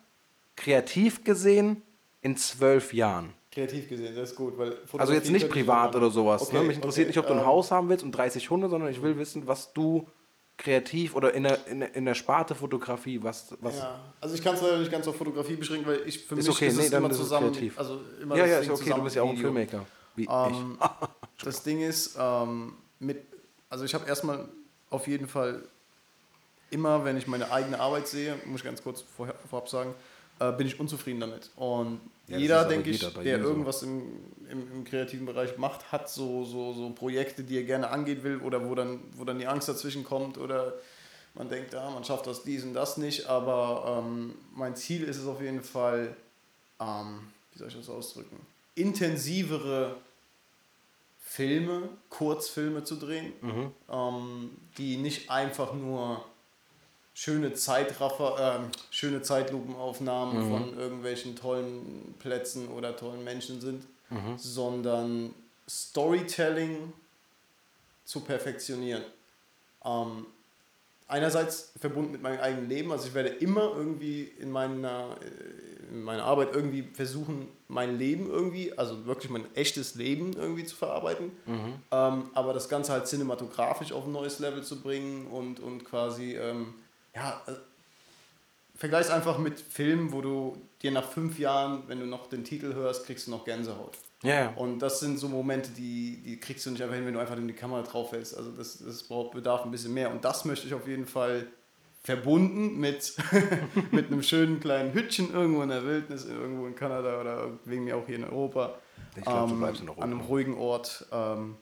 kreativ 0.56 1.24
gesehen 1.24 1.82
in 2.22 2.38
zwölf 2.38 2.94
Jahren? 2.94 3.34
Kreativ 3.52 3.88
gesehen, 3.88 4.16
das 4.16 4.32
ist 4.32 4.36
gut. 4.36 4.58
Weil 4.58 4.78
Also 4.98 5.14
jetzt 5.14 5.30
nicht 5.30 5.50
privat 5.50 5.96
oder 5.96 6.10
sowas. 6.10 6.52
ne? 6.52 6.62
Mich 6.62 6.78
interessiert 6.78 7.08
nicht, 7.08 7.18
ob 7.20 7.28
du 7.28 7.34
ein 7.34 7.40
ähm, 7.40 7.46
Haus 7.46 7.72
haben 7.72 7.88
willst 7.90 8.04
und 8.04 8.12
30 8.12 8.50
Hunde, 8.50 8.68
sondern 8.70 8.90
ich 8.90 9.02
will 9.02 9.18
wissen, 9.18 9.48
was 9.48 9.72
du 9.74 10.08
kreativ 10.58 11.16
oder 11.16 11.34
in 11.34 11.44
der, 11.44 11.68
in 11.68 11.82
der, 11.82 11.96
in 11.96 12.06
der 12.06 12.16
Sparte 12.16 12.56
Fotografie, 12.56 13.22
was. 13.22 13.56
was 13.60 13.78
Ja, 13.78 14.00
also 14.22 14.36
ich 14.36 14.42
kann 14.44 14.56
es 14.56 14.62
leider 14.62 14.80
nicht 14.80 14.92
ganz 14.92 15.08
auf 15.08 15.16
Fotografie 15.18 15.56
beschränken, 15.56 15.88
weil 15.88 16.02
ich 16.06 16.26
für 16.26 16.36
Ist 16.36 16.48
mich 16.48 16.56
okay, 16.56 16.68
ist 16.68 16.78
nee, 16.78 16.86
es 16.86 16.92
immer 16.92 17.10
ist 17.10 17.18
zusammen. 17.18 17.52
kreativ. 17.52 17.78
Also 17.78 18.02
immer 18.22 18.36
ja, 18.38 18.46
ja, 18.46 18.60
ist 18.60 18.70
okay, 18.70 18.94
du 18.96 19.04
bist 19.04 19.16
ja 19.16 19.22
auch 19.24 19.30
ein 19.30 19.38
Video. 19.38 19.52
Filmmaker. 19.54 19.86
Wie 20.16 20.28
Ähm, 20.30 20.78
das 21.44 21.64
Ding 21.64 21.82
ist, 21.82 22.18
ähm, 22.20 22.74
mit, 23.00 23.26
also 23.70 23.84
ich 23.84 23.94
habe 23.94 24.08
erstmal 24.08 24.48
auf 24.90 25.08
jeden 25.08 25.28
Fall 25.28 25.64
immer, 26.70 27.06
wenn 27.06 27.18
ich 27.18 27.28
meine 27.28 27.52
eigene 27.52 27.80
Arbeit 27.80 28.08
sehe, 28.08 28.36
muss 28.46 28.62
ich 28.62 28.66
ganz 28.66 28.84
kurz 28.84 29.04
vorher, 29.16 29.36
vorab 29.50 29.70
sagen, 29.70 29.94
äh, 30.40 30.52
bin 30.52 30.68
ich 30.68 30.80
unzufrieden 30.80 31.20
damit. 31.20 31.50
Und 31.56 32.02
Ja, 32.28 32.38
jeder, 32.38 32.66
denke 32.66 32.90
ich, 32.90 33.00
der 33.00 33.40
so. 33.42 33.48
irgendwas 33.48 33.84
im, 33.84 34.04
im, 34.50 34.72
im 34.72 34.84
kreativen 34.84 35.26
Bereich 35.26 35.58
macht, 35.58 35.92
hat 35.92 36.10
so, 36.10 36.44
so, 36.44 36.74
so 36.74 36.90
Projekte, 36.90 37.44
die 37.44 37.58
er 37.58 37.64
gerne 37.64 37.90
angehen 37.90 38.24
will 38.24 38.38
oder 38.38 38.68
wo 38.68 38.76
dann, 38.76 39.00
wo 39.14 39.24
dann 39.24 39.40
die 39.40 39.48
Angst 39.48 39.70
dazwischen 39.70 40.04
kommt 40.04 40.38
oder 40.38 40.74
man 41.36 41.50
denkt, 41.50 41.74
ja, 41.74 41.90
man 41.90 42.04
schafft 42.04 42.28
das 42.28 42.44
dies 42.44 42.64
und 42.64 42.74
das 42.74 42.98
nicht, 42.98 43.28
aber 43.28 44.02
ähm, 44.04 44.36
mein 44.56 44.76
Ziel 44.76 45.04
ist 45.04 45.18
es 45.18 45.28
auf 45.28 45.42
jeden 45.42 45.64
Fall, 45.64 46.16
ähm, 46.80 47.28
wie 47.54 47.60
soll 47.60 47.68
ich 47.68 47.76
das 47.76 47.90
ausdrücken, 47.90 48.38
intensivere 48.76 49.98
Filme, 51.20 51.90
Kurzfilme 52.10 52.84
zu 52.86 52.96
drehen, 52.96 53.34
ähm, 53.92 54.52
die 54.78 54.96
nicht 54.98 55.30
einfach 55.30 55.74
nur 55.74 56.24
schöne 57.16 57.54
Zeitraffer, 57.54 58.60
ähm, 58.60 58.70
schöne 58.92 59.22
Zeitlupenaufnahmen 59.24 60.50
von 60.52 60.78
irgendwelchen 60.78 61.36
tollen 61.36 62.14
Plätzen 62.20 62.68
oder 62.68 62.96
tollen 62.96 63.24
Menschen 63.24 63.60
sind, 63.62 63.84
sondern 64.38 65.34
Storytelling 65.68 66.94
zu 68.04 68.20
perfektionieren. 68.20 69.02
Ähm, 69.84 70.26
einerseits 71.08 71.72
verbunden 71.80 72.12
mit 72.12 72.22
meinem 72.22 72.40
eigenen 72.40 72.68
Leben, 72.70 72.92
also 72.92 73.08
ich 73.08 73.14
werde 73.14 73.30
immer 73.30 73.72
irgendwie 73.76 74.24
in 74.40 74.52
meiner, 74.52 75.16
äh, 75.22 75.94
in 75.94 76.04
meiner 76.04 76.24
Arbeit 76.26 76.50
irgendwie 76.54 76.84
versuchen, 76.94 77.48
mein 77.70 77.98
Leben 77.98 78.30
irgendwie, 78.30 78.78
also 78.78 79.06
wirklich 79.06 79.32
mein 79.32 79.46
echtes 79.56 79.96
Leben 79.96 80.34
irgendwie 80.34 80.66
zu 80.66 80.76
verarbeiten, 80.76 81.32
ähm, 81.92 82.30
aber 82.34 82.54
das 82.54 82.68
Ganze 82.68 82.92
halt 82.92 83.08
cinematografisch 83.08 83.94
auf 83.94 84.06
ein 84.06 84.12
neues 84.12 84.40
Level 84.40 84.64
zu 84.64 84.82
bringen 84.82 85.28
und, 85.28 85.60
und 85.62 85.86
quasi, 85.86 86.36
ähm, 86.36 86.74
ja, 87.16 87.42
äh, 87.48 87.52
vergleich's 88.76 89.10
einfach 89.10 89.38
mit 89.38 89.60
Filmen, 89.60 90.12
wo 90.12 90.22
du 90.22 90.58
dir 90.82 90.92
nach 90.92 91.10
fünf 91.10 91.40
Jahren, 91.40 91.84
wenn 91.88 92.00
du 92.00 92.06
noch 92.06 92.28
den 92.28 92.44
Titel 92.44 92.74
hörst, 92.74 93.06
kriegst 93.06 93.28
du 93.28 93.32
noch 93.32 93.46
Gänsehaut. 93.46 93.98
ja, 94.24 94.36
ja. 94.36 94.50
Und 94.56 94.80
das 94.80 95.00
sind 95.00 95.18
so 95.18 95.28
Momente, 95.30 95.72
die, 95.72 96.22
die 96.26 96.40
kriegst 96.40 96.66
du 96.66 96.72
nicht 96.72 96.82
einfach 96.82 96.96
hin, 96.96 97.06
wenn 97.06 97.14
du 97.14 97.20
einfach 97.20 97.38
in 97.38 97.48
die 97.48 97.54
Kamera 97.54 97.82
drauf 97.84 98.12
hältst. 98.12 98.36
Also 98.38 98.52
das, 98.52 98.80
das 98.80 99.04
bedarf 99.04 99.64
ein 99.66 99.72
bisschen 99.72 99.94
mehr. 99.94 100.12
Und 100.12 100.26
das 100.26 100.46
möchte 100.46 100.68
ich 100.68 100.74
auf 100.74 100.88
jeden 100.88 101.06
Fall 101.06 101.48
verbunden 102.04 102.78
mit, 102.80 103.16
mit 103.92 104.08
einem 104.08 104.22
schönen 104.22 104.60
kleinen 104.60 104.94
Hütchen 104.94 105.34
irgendwo 105.34 105.64
in 105.64 105.70
der 105.70 105.84
Wildnis, 105.86 106.26
irgendwo 106.26 106.68
in 106.68 106.76
Kanada 106.76 107.20
oder 107.20 107.50
wegen 107.66 107.86
mir 107.86 107.98
auch 107.98 108.06
hier 108.06 108.18
in 108.18 108.26
Europa. 108.26 108.76
Ich 109.16 109.24
glaub, 109.24 109.48
du 109.48 109.54
Ähm, 109.54 109.60
bleibst 109.60 109.82
in 109.82 109.90
Europa. 109.90 110.04
An 110.04 110.12
einem 110.12 110.22
ruhigen 110.22 110.56
Ort. 110.58 111.06
Ähm, 111.12 111.56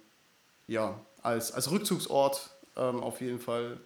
ja, 0.68 0.99
als, 1.22 1.51
als 1.54 1.72
Rückzugsort 1.72 2.49
ähm, 2.76 3.01
auf 3.01 3.22
jeden 3.22 3.39
Fall 3.39 3.78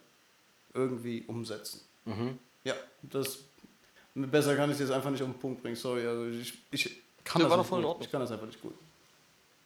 irgendwie 0.74 1.24
umsetzen. 1.26 1.80
Mhm. 2.04 2.38
Ja, 2.64 2.74
das 3.02 3.38
besser 4.14 4.56
kann 4.56 4.70
ich 4.70 4.78
das 4.78 4.90
einfach 4.90 5.10
nicht 5.10 5.22
auf 5.22 5.28
den 5.30 5.38
Punkt 5.38 5.62
bringen. 5.62 5.76
Sorry, 5.76 6.06
also 6.06 6.26
ich, 6.26 6.54
ich 6.70 7.02
kann 7.24 7.42
das 7.42 7.50
war 7.50 7.56
nicht 7.58 7.64
doch 7.66 7.68
voll 7.68 7.78
in 7.80 7.82
gut. 7.84 7.88
Ordnung. 7.90 8.04
Ich 8.06 8.10
kann 8.12 8.20
das 8.20 8.30
einfach 8.32 8.46
nicht 8.46 8.60
gut. 8.60 8.74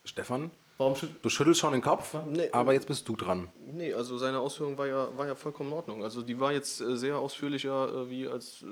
Stefan, 0.04 0.50
Warum 0.78 0.94
schütt- 0.96 1.14
du 1.22 1.28
schüttelst 1.28 1.60
schon 1.60 1.72
den 1.72 1.82
Kopf, 1.82 2.14
Nee. 2.28 2.48
aber 2.50 2.72
jetzt 2.72 2.86
bist 2.88 3.08
du 3.08 3.14
dran. 3.14 3.48
Nee, 3.72 3.92
also 3.94 4.18
seine 4.18 4.40
Ausführung 4.40 4.76
war 4.76 4.86
ja, 4.88 5.16
war 5.16 5.26
ja 5.28 5.34
vollkommen 5.36 5.70
in 5.70 5.76
Ordnung. 5.76 6.02
Also 6.02 6.22
die 6.22 6.38
war 6.40 6.52
jetzt 6.52 6.80
äh, 6.80 6.96
sehr 6.96 7.18
ausführlicher 7.18 7.88
äh, 8.02 8.10
wie, 8.10 8.26
als, 8.26 8.62
äh, 8.62 8.66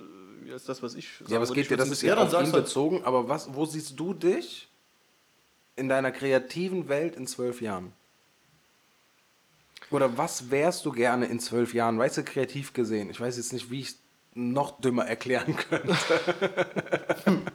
wie 0.44 0.52
als 0.52 0.64
das, 0.64 0.82
was 0.82 0.94
ich 0.96 1.08
Ja, 1.28 1.36
aber 1.36 1.44
es 1.44 1.52
geht 1.52 1.70
dir, 1.70 1.76
das 1.76 1.88
ist 1.90 2.02
ein 2.02 2.08
ja 2.08 2.16
dann 2.16 2.24
auf 2.26 2.30
sag's 2.32 2.48
ihn 2.48 2.52
halt. 2.52 2.64
bezogen, 2.64 3.04
aber 3.04 3.28
was, 3.28 3.54
wo 3.54 3.64
siehst 3.64 3.98
du 4.00 4.12
dich 4.12 4.68
in 5.76 5.88
deiner 5.88 6.10
kreativen 6.10 6.88
Welt 6.88 7.14
in 7.14 7.26
zwölf 7.28 7.60
Jahren? 7.62 7.92
Oder 9.90 10.16
was 10.16 10.50
wärst 10.50 10.86
du 10.86 10.92
gerne 10.92 11.26
in 11.26 11.40
zwölf 11.40 11.74
Jahren? 11.74 11.98
Weißt 11.98 12.18
du, 12.18 12.24
kreativ 12.24 12.72
gesehen? 12.72 13.10
Ich 13.10 13.20
weiß 13.20 13.36
jetzt 13.36 13.52
nicht, 13.52 13.70
wie 13.70 13.80
ich 13.80 13.96
noch 14.34 14.80
dümmer 14.80 15.06
erklären 15.06 15.56
könnte. 15.56 15.96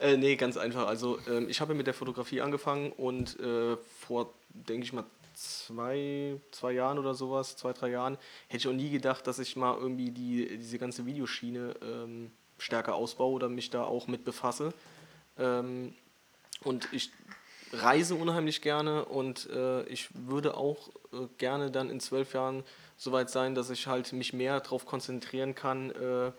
äh, 0.00 0.16
nee, 0.16 0.36
ganz 0.36 0.56
einfach. 0.56 0.86
Also 0.86 1.18
ähm, 1.28 1.48
ich 1.48 1.60
habe 1.60 1.74
mit 1.74 1.86
der 1.86 1.94
Fotografie 1.94 2.42
angefangen 2.42 2.92
und 2.92 3.40
äh, 3.40 3.76
vor, 4.00 4.34
denke 4.50 4.84
ich 4.84 4.92
mal, 4.92 5.04
zwei, 5.34 6.40
zwei 6.52 6.72
Jahren 6.72 6.98
oder 6.98 7.14
sowas, 7.14 7.56
zwei, 7.56 7.72
drei 7.72 7.90
Jahren, 7.90 8.18
hätte 8.48 8.58
ich 8.58 8.68
auch 8.68 8.76
nie 8.76 8.90
gedacht, 8.90 9.26
dass 9.26 9.38
ich 9.38 9.56
mal 9.56 9.76
irgendwie 9.76 10.10
die, 10.10 10.58
diese 10.58 10.78
ganze 10.78 11.06
Videoschiene 11.06 11.74
ähm, 11.82 12.30
stärker 12.58 12.94
ausbaue 12.94 13.32
oder 13.32 13.48
mich 13.48 13.70
da 13.70 13.84
auch 13.84 14.06
mit 14.06 14.24
befasse. 14.24 14.72
Ähm, 15.38 15.94
und 16.62 16.88
ich 16.92 17.10
reise 17.82 18.14
unheimlich 18.14 18.62
gerne 18.62 19.04
und 19.04 19.48
äh, 19.50 19.82
ich 19.84 20.08
würde 20.14 20.56
auch 20.56 20.88
äh, 21.12 21.26
gerne 21.38 21.70
dann 21.70 21.90
in 21.90 22.00
zwölf 22.00 22.34
Jahren 22.34 22.64
soweit 22.96 23.30
sein, 23.30 23.54
dass 23.54 23.70
ich 23.70 23.86
halt 23.86 24.12
mich 24.12 24.32
mehr 24.32 24.60
darauf 24.60 24.86
konzentrieren 24.86 25.54
kann, 25.54 25.90
äh, 25.90 26.32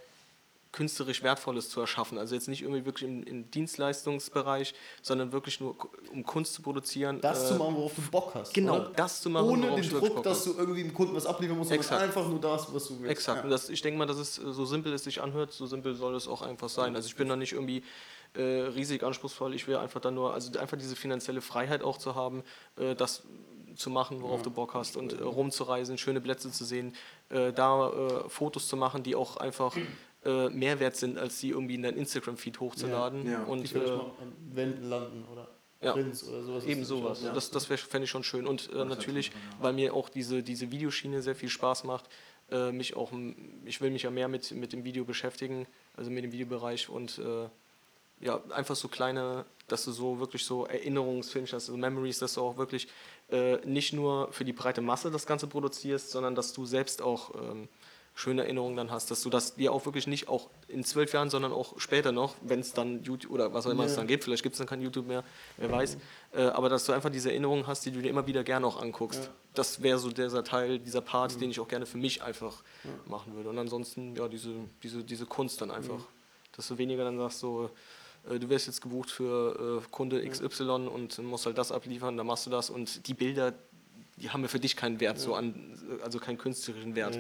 künstlerisch 0.75 1.23
Wertvolles 1.23 1.69
zu 1.69 1.79
erschaffen. 1.79 2.17
Also 2.17 2.35
jetzt 2.35 2.49
nicht 2.49 2.61
irgendwie 2.61 2.85
wirklich 2.85 3.09
im, 3.09 3.23
im 3.23 3.49
Dienstleistungsbereich, 3.49 4.75
sondern 5.01 5.31
wirklich 5.31 5.61
nur 5.61 5.75
um 6.11 6.25
Kunst 6.25 6.53
zu 6.53 6.61
produzieren. 6.61 7.21
Das 7.21 7.45
äh, 7.45 7.53
zu 7.53 7.55
machen, 7.55 7.75
worauf 7.77 7.95
du 7.95 8.01
Bock 8.11 8.35
hast. 8.35 8.53
Genau, 8.53 8.75
oder? 8.75 8.91
das 8.95 9.21
zu 9.21 9.29
machen, 9.29 9.47
Ohne 9.47 9.73
den 9.73 9.89
Druck, 9.89 10.21
dass 10.21 10.43
du 10.43 10.53
irgendwie 10.57 10.83
dem 10.83 10.93
Kunden 10.93 11.15
was 11.15 11.25
abliefern 11.25 11.57
musst, 11.57 11.69
sondern 11.69 12.01
einfach 12.01 12.27
nur 12.27 12.41
das, 12.41 12.73
was 12.73 12.87
du 12.89 12.99
willst. 12.99 13.11
Exakt. 13.11 13.37
Ja. 13.37 13.43
Und 13.45 13.51
das, 13.51 13.69
ich 13.69 13.81
denke 13.81 13.97
mal, 13.97 14.05
dass 14.05 14.17
es 14.17 14.35
so 14.35 14.65
simpel 14.65 14.93
es 14.93 15.05
sich 15.05 15.21
anhört, 15.21 15.53
so 15.53 15.65
simpel 15.65 15.95
soll 15.95 16.13
es 16.13 16.27
auch 16.27 16.41
einfach 16.41 16.69
sein. 16.69 16.95
Also 16.95 17.07
ich 17.07 17.15
bin 17.15 17.29
da 17.29 17.37
nicht 17.37 17.53
irgendwie 17.53 17.81
äh, 18.37 18.67
riesig 18.67 19.03
anspruchsvoll. 19.03 19.53
Ich 19.53 19.67
will 19.67 19.77
einfach 19.77 20.01
dann 20.01 20.15
nur, 20.15 20.33
also 20.33 20.57
einfach 20.59 20.77
diese 20.77 20.95
finanzielle 20.95 21.41
Freiheit 21.41 21.83
auch 21.83 21.97
zu 21.97 22.15
haben, 22.15 22.43
äh, 22.77 22.95
das 22.95 23.23
zu 23.75 23.89
machen, 23.89 24.21
worauf 24.21 24.39
ja. 24.39 24.43
du 24.45 24.51
Bock 24.51 24.73
hast 24.73 24.97
und 24.97 25.13
äh, 25.13 25.23
rumzureisen, 25.23 25.97
schöne 25.97 26.21
Plätze 26.21 26.51
zu 26.51 26.63
sehen, 26.63 26.93
äh, 27.29 27.51
da 27.51 27.89
äh, 27.89 28.29
Fotos 28.29 28.67
zu 28.67 28.77
machen, 28.77 29.03
die 29.03 29.15
auch 29.15 29.37
einfach 29.37 29.75
äh, 30.23 30.49
Mehrwert 30.49 30.95
sind, 30.95 31.17
als 31.17 31.39
sie 31.39 31.49
irgendwie 31.49 31.75
in 31.75 31.83
dein 31.83 31.97
Instagram-Feed 31.97 32.59
hochzuladen. 32.59 33.25
Ja, 33.25 33.31
ja. 33.31 33.43
Und 33.43 33.69
die 33.69 33.75
äh, 33.75 33.89
an 33.89 34.33
Wänden 34.53 34.89
landen 34.89 35.25
oder 35.31 35.47
ja, 35.81 35.93
Prints 35.93 36.27
oder 36.27 36.43
sowas. 36.43 36.65
Eben 36.65 36.83
sowas. 36.83 37.21
Ja. 37.23 37.33
Das, 37.33 37.51
das 37.51 37.65
fände 37.65 38.05
ich 38.05 38.09
schon 38.09 38.23
schön. 38.23 38.47
Und 38.47 38.71
äh, 38.73 38.85
natürlich, 38.85 39.31
weil 39.59 39.73
mir 39.73 39.93
auch 39.93 40.09
diese, 40.09 40.41
diese 40.41 40.71
Videoschiene 40.71 41.21
sehr 41.21 41.35
viel 41.35 41.49
Spaß 41.49 41.83
macht, 41.83 42.09
äh, 42.49 42.71
mich 42.71 42.95
auch, 42.95 43.11
ich 43.65 43.81
will 43.81 43.91
mich 43.91 44.03
ja 44.03 44.11
mehr 44.11 44.27
mit, 44.27 44.51
mit 44.51 44.73
dem 44.73 44.83
Video 44.83 45.05
beschäftigen, 45.05 45.67
also 45.95 46.09
mit 46.11 46.23
dem 46.23 46.31
Videobereich 46.31 46.89
und 46.89 47.19
äh, 47.19 47.49
ja, 48.25 48.41
einfach 48.49 48.75
so 48.75 48.87
kleine, 48.87 49.45
dass 49.67 49.85
du 49.85 49.91
so 49.91 50.19
wirklich 50.19 50.43
so 50.45 50.65
Erinnerungsfilme 50.65 51.47
hast, 51.51 51.67
so 51.67 51.77
Memories, 51.77 52.19
dass 52.19 52.33
du 52.33 52.41
auch 52.41 52.57
wirklich 52.57 52.87
äh, 53.29 53.57
nicht 53.65 53.93
nur 53.93 54.31
für 54.33 54.43
die 54.43 54.53
breite 54.53 54.81
Masse 54.81 55.11
das 55.11 55.27
Ganze 55.27 55.47
produzierst, 55.47 56.09
sondern 56.09 56.33
dass 56.33 56.51
du 56.51 56.65
selbst 56.65 57.03
auch 57.03 57.35
ähm, 57.35 57.69
schöne 58.15 58.43
Erinnerungen 58.43 58.77
dann 58.77 58.89
hast, 58.89 59.11
dass 59.11 59.21
du 59.21 59.29
das 59.29 59.55
dir 59.55 59.71
auch 59.73 59.85
wirklich 59.85 60.07
nicht 60.07 60.27
auch 60.27 60.49
in 60.67 60.83
zwölf 60.83 61.13
Jahren, 61.13 61.29
sondern 61.29 61.51
auch 61.51 61.79
später 61.79 62.11
noch, 62.11 62.35
wenn 62.41 62.61
es 62.61 62.73
dann 62.73 63.03
YouTube 63.03 63.31
oder 63.31 63.53
was 63.53 63.67
auch 63.67 63.71
immer 63.71 63.83
ja. 63.83 63.89
es 63.89 63.95
dann 63.95 64.07
gibt, 64.07 64.23
vielleicht 64.23 64.41
gibt 64.41 64.53
es 64.53 64.57
dann 64.57 64.67
kein 64.67 64.81
YouTube 64.81 65.05
mehr, 65.05 65.23
wer 65.57 65.71
weiß, 65.71 65.97
äh, 66.33 66.43
aber 66.43 66.69
dass 66.69 66.85
du 66.85 66.93
einfach 66.93 67.11
diese 67.11 67.29
Erinnerungen 67.29 67.67
hast, 67.67 67.85
die 67.85 67.91
du 67.91 68.01
dir 68.01 68.09
immer 68.09 68.25
wieder 68.25 68.43
gerne 68.43 68.65
auch 68.65 68.81
anguckst. 68.81 69.25
Ja. 69.25 69.29
Das 69.53 69.83
wäre 69.83 69.99
so 69.99 70.09
dieser 70.09 70.43
Teil, 70.43 70.79
dieser 70.79 71.01
Part, 71.01 71.35
mhm. 71.35 71.39
den 71.41 71.51
ich 71.51 71.59
auch 71.59 71.67
gerne 71.67 71.85
für 71.85 71.97
mich 71.97 72.23
einfach 72.23 72.63
machen 73.05 73.35
würde. 73.35 73.49
Und 73.49 73.59
ansonsten, 73.59 74.15
ja, 74.15 74.27
diese, 74.27 74.51
diese, 74.81 75.03
diese 75.03 75.25
Kunst 75.25 75.61
dann 75.61 75.69
einfach, 75.69 75.99
mhm. 75.99 76.05
dass 76.53 76.67
du 76.69 76.77
weniger 76.77 77.03
dann 77.03 77.17
sagst, 77.17 77.39
so, 77.39 77.69
du 78.29 78.49
wirst 78.49 78.67
jetzt 78.67 78.81
gebucht 78.81 79.09
für 79.09 79.81
äh, 79.83 79.87
Kunde 79.91 80.27
XY 80.27 80.87
und 80.87 81.17
musst 81.19 81.45
halt 81.45 81.57
das 81.57 81.71
abliefern, 81.71 82.17
dann 82.17 82.27
machst 82.27 82.45
du 82.45 82.49
das. 82.49 82.69
Und 82.69 83.07
die 83.07 83.13
Bilder, 83.13 83.53
die 84.17 84.29
haben 84.29 84.41
ja 84.41 84.47
für 84.47 84.59
dich 84.59 84.75
keinen 84.75 84.99
Wert, 84.99 85.19
so 85.19 85.35
an, 85.35 85.77
also 86.03 86.19
keinen 86.19 86.37
künstlerischen 86.37 86.95
Wert. 86.95 87.19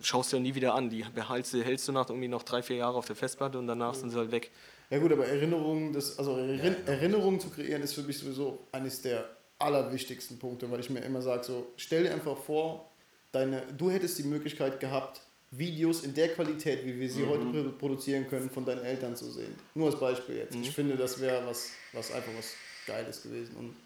Schaust 0.00 0.32
du 0.32 0.36
ja 0.36 0.42
nie 0.42 0.54
wieder 0.54 0.74
an. 0.74 0.90
Die 0.90 1.04
behältst 1.14 1.54
du, 1.54 1.62
hältst 1.62 1.88
du 1.88 1.92
nach 1.92 2.08
irgendwie 2.08 2.28
noch 2.28 2.42
drei, 2.42 2.62
vier 2.62 2.76
Jahre 2.76 2.98
auf 2.98 3.06
der 3.06 3.16
Festplatte 3.16 3.58
und 3.58 3.66
danach 3.66 3.94
sind 3.94 4.10
sie 4.10 4.16
halt 4.16 4.30
weg. 4.30 4.50
Ja 4.90 4.98
gut, 4.98 5.12
aber 5.12 5.26
Erinnerungen, 5.26 5.92
das, 5.92 6.18
also 6.18 6.36
Erin 6.36 6.76
Erinnerungen 6.86 7.40
zu 7.40 7.50
kreieren, 7.50 7.82
ist 7.82 7.94
für 7.94 8.02
mich 8.02 8.18
sowieso 8.18 8.66
eines 8.72 9.02
der 9.02 9.28
allerwichtigsten 9.58 10.38
Punkte, 10.38 10.70
weil 10.70 10.80
ich 10.80 10.90
mir 10.90 11.00
immer 11.00 11.22
sage, 11.22 11.44
so, 11.44 11.72
stell 11.76 12.04
dir 12.04 12.12
einfach 12.12 12.36
vor, 12.36 12.90
deine, 13.32 13.62
du 13.76 13.90
hättest 13.90 14.18
die 14.18 14.24
Möglichkeit 14.24 14.80
gehabt, 14.80 15.22
Videos 15.50 16.02
in 16.02 16.14
der 16.14 16.28
Qualität, 16.28 16.84
wie 16.84 16.98
wir 16.98 17.08
sie 17.08 17.22
mhm. 17.22 17.28
heute 17.28 17.68
produzieren 17.78 18.28
können, 18.28 18.50
von 18.50 18.64
deinen 18.64 18.84
Eltern 18.84 19.16
zu 19.16 19.30
sehen. 19.30 19.54
Nur 19.74 19.86
als 19.86 19.98
Beispiel 19.98 20.36
jetzt. 20.36 20.54
Mhm. 20.54 20.62
Ich 20.62 20.70
finde, 20.70 20.96
das 20.96 21.20
wäre 21.20 21.46
was, 21.46 21.70
was 21.92 22.12
einfach 22.12 22.32
was 22.36 22.54
Geiles 22.86 23.22
gewesen. 23.22 23.56
Und 23.56 23.76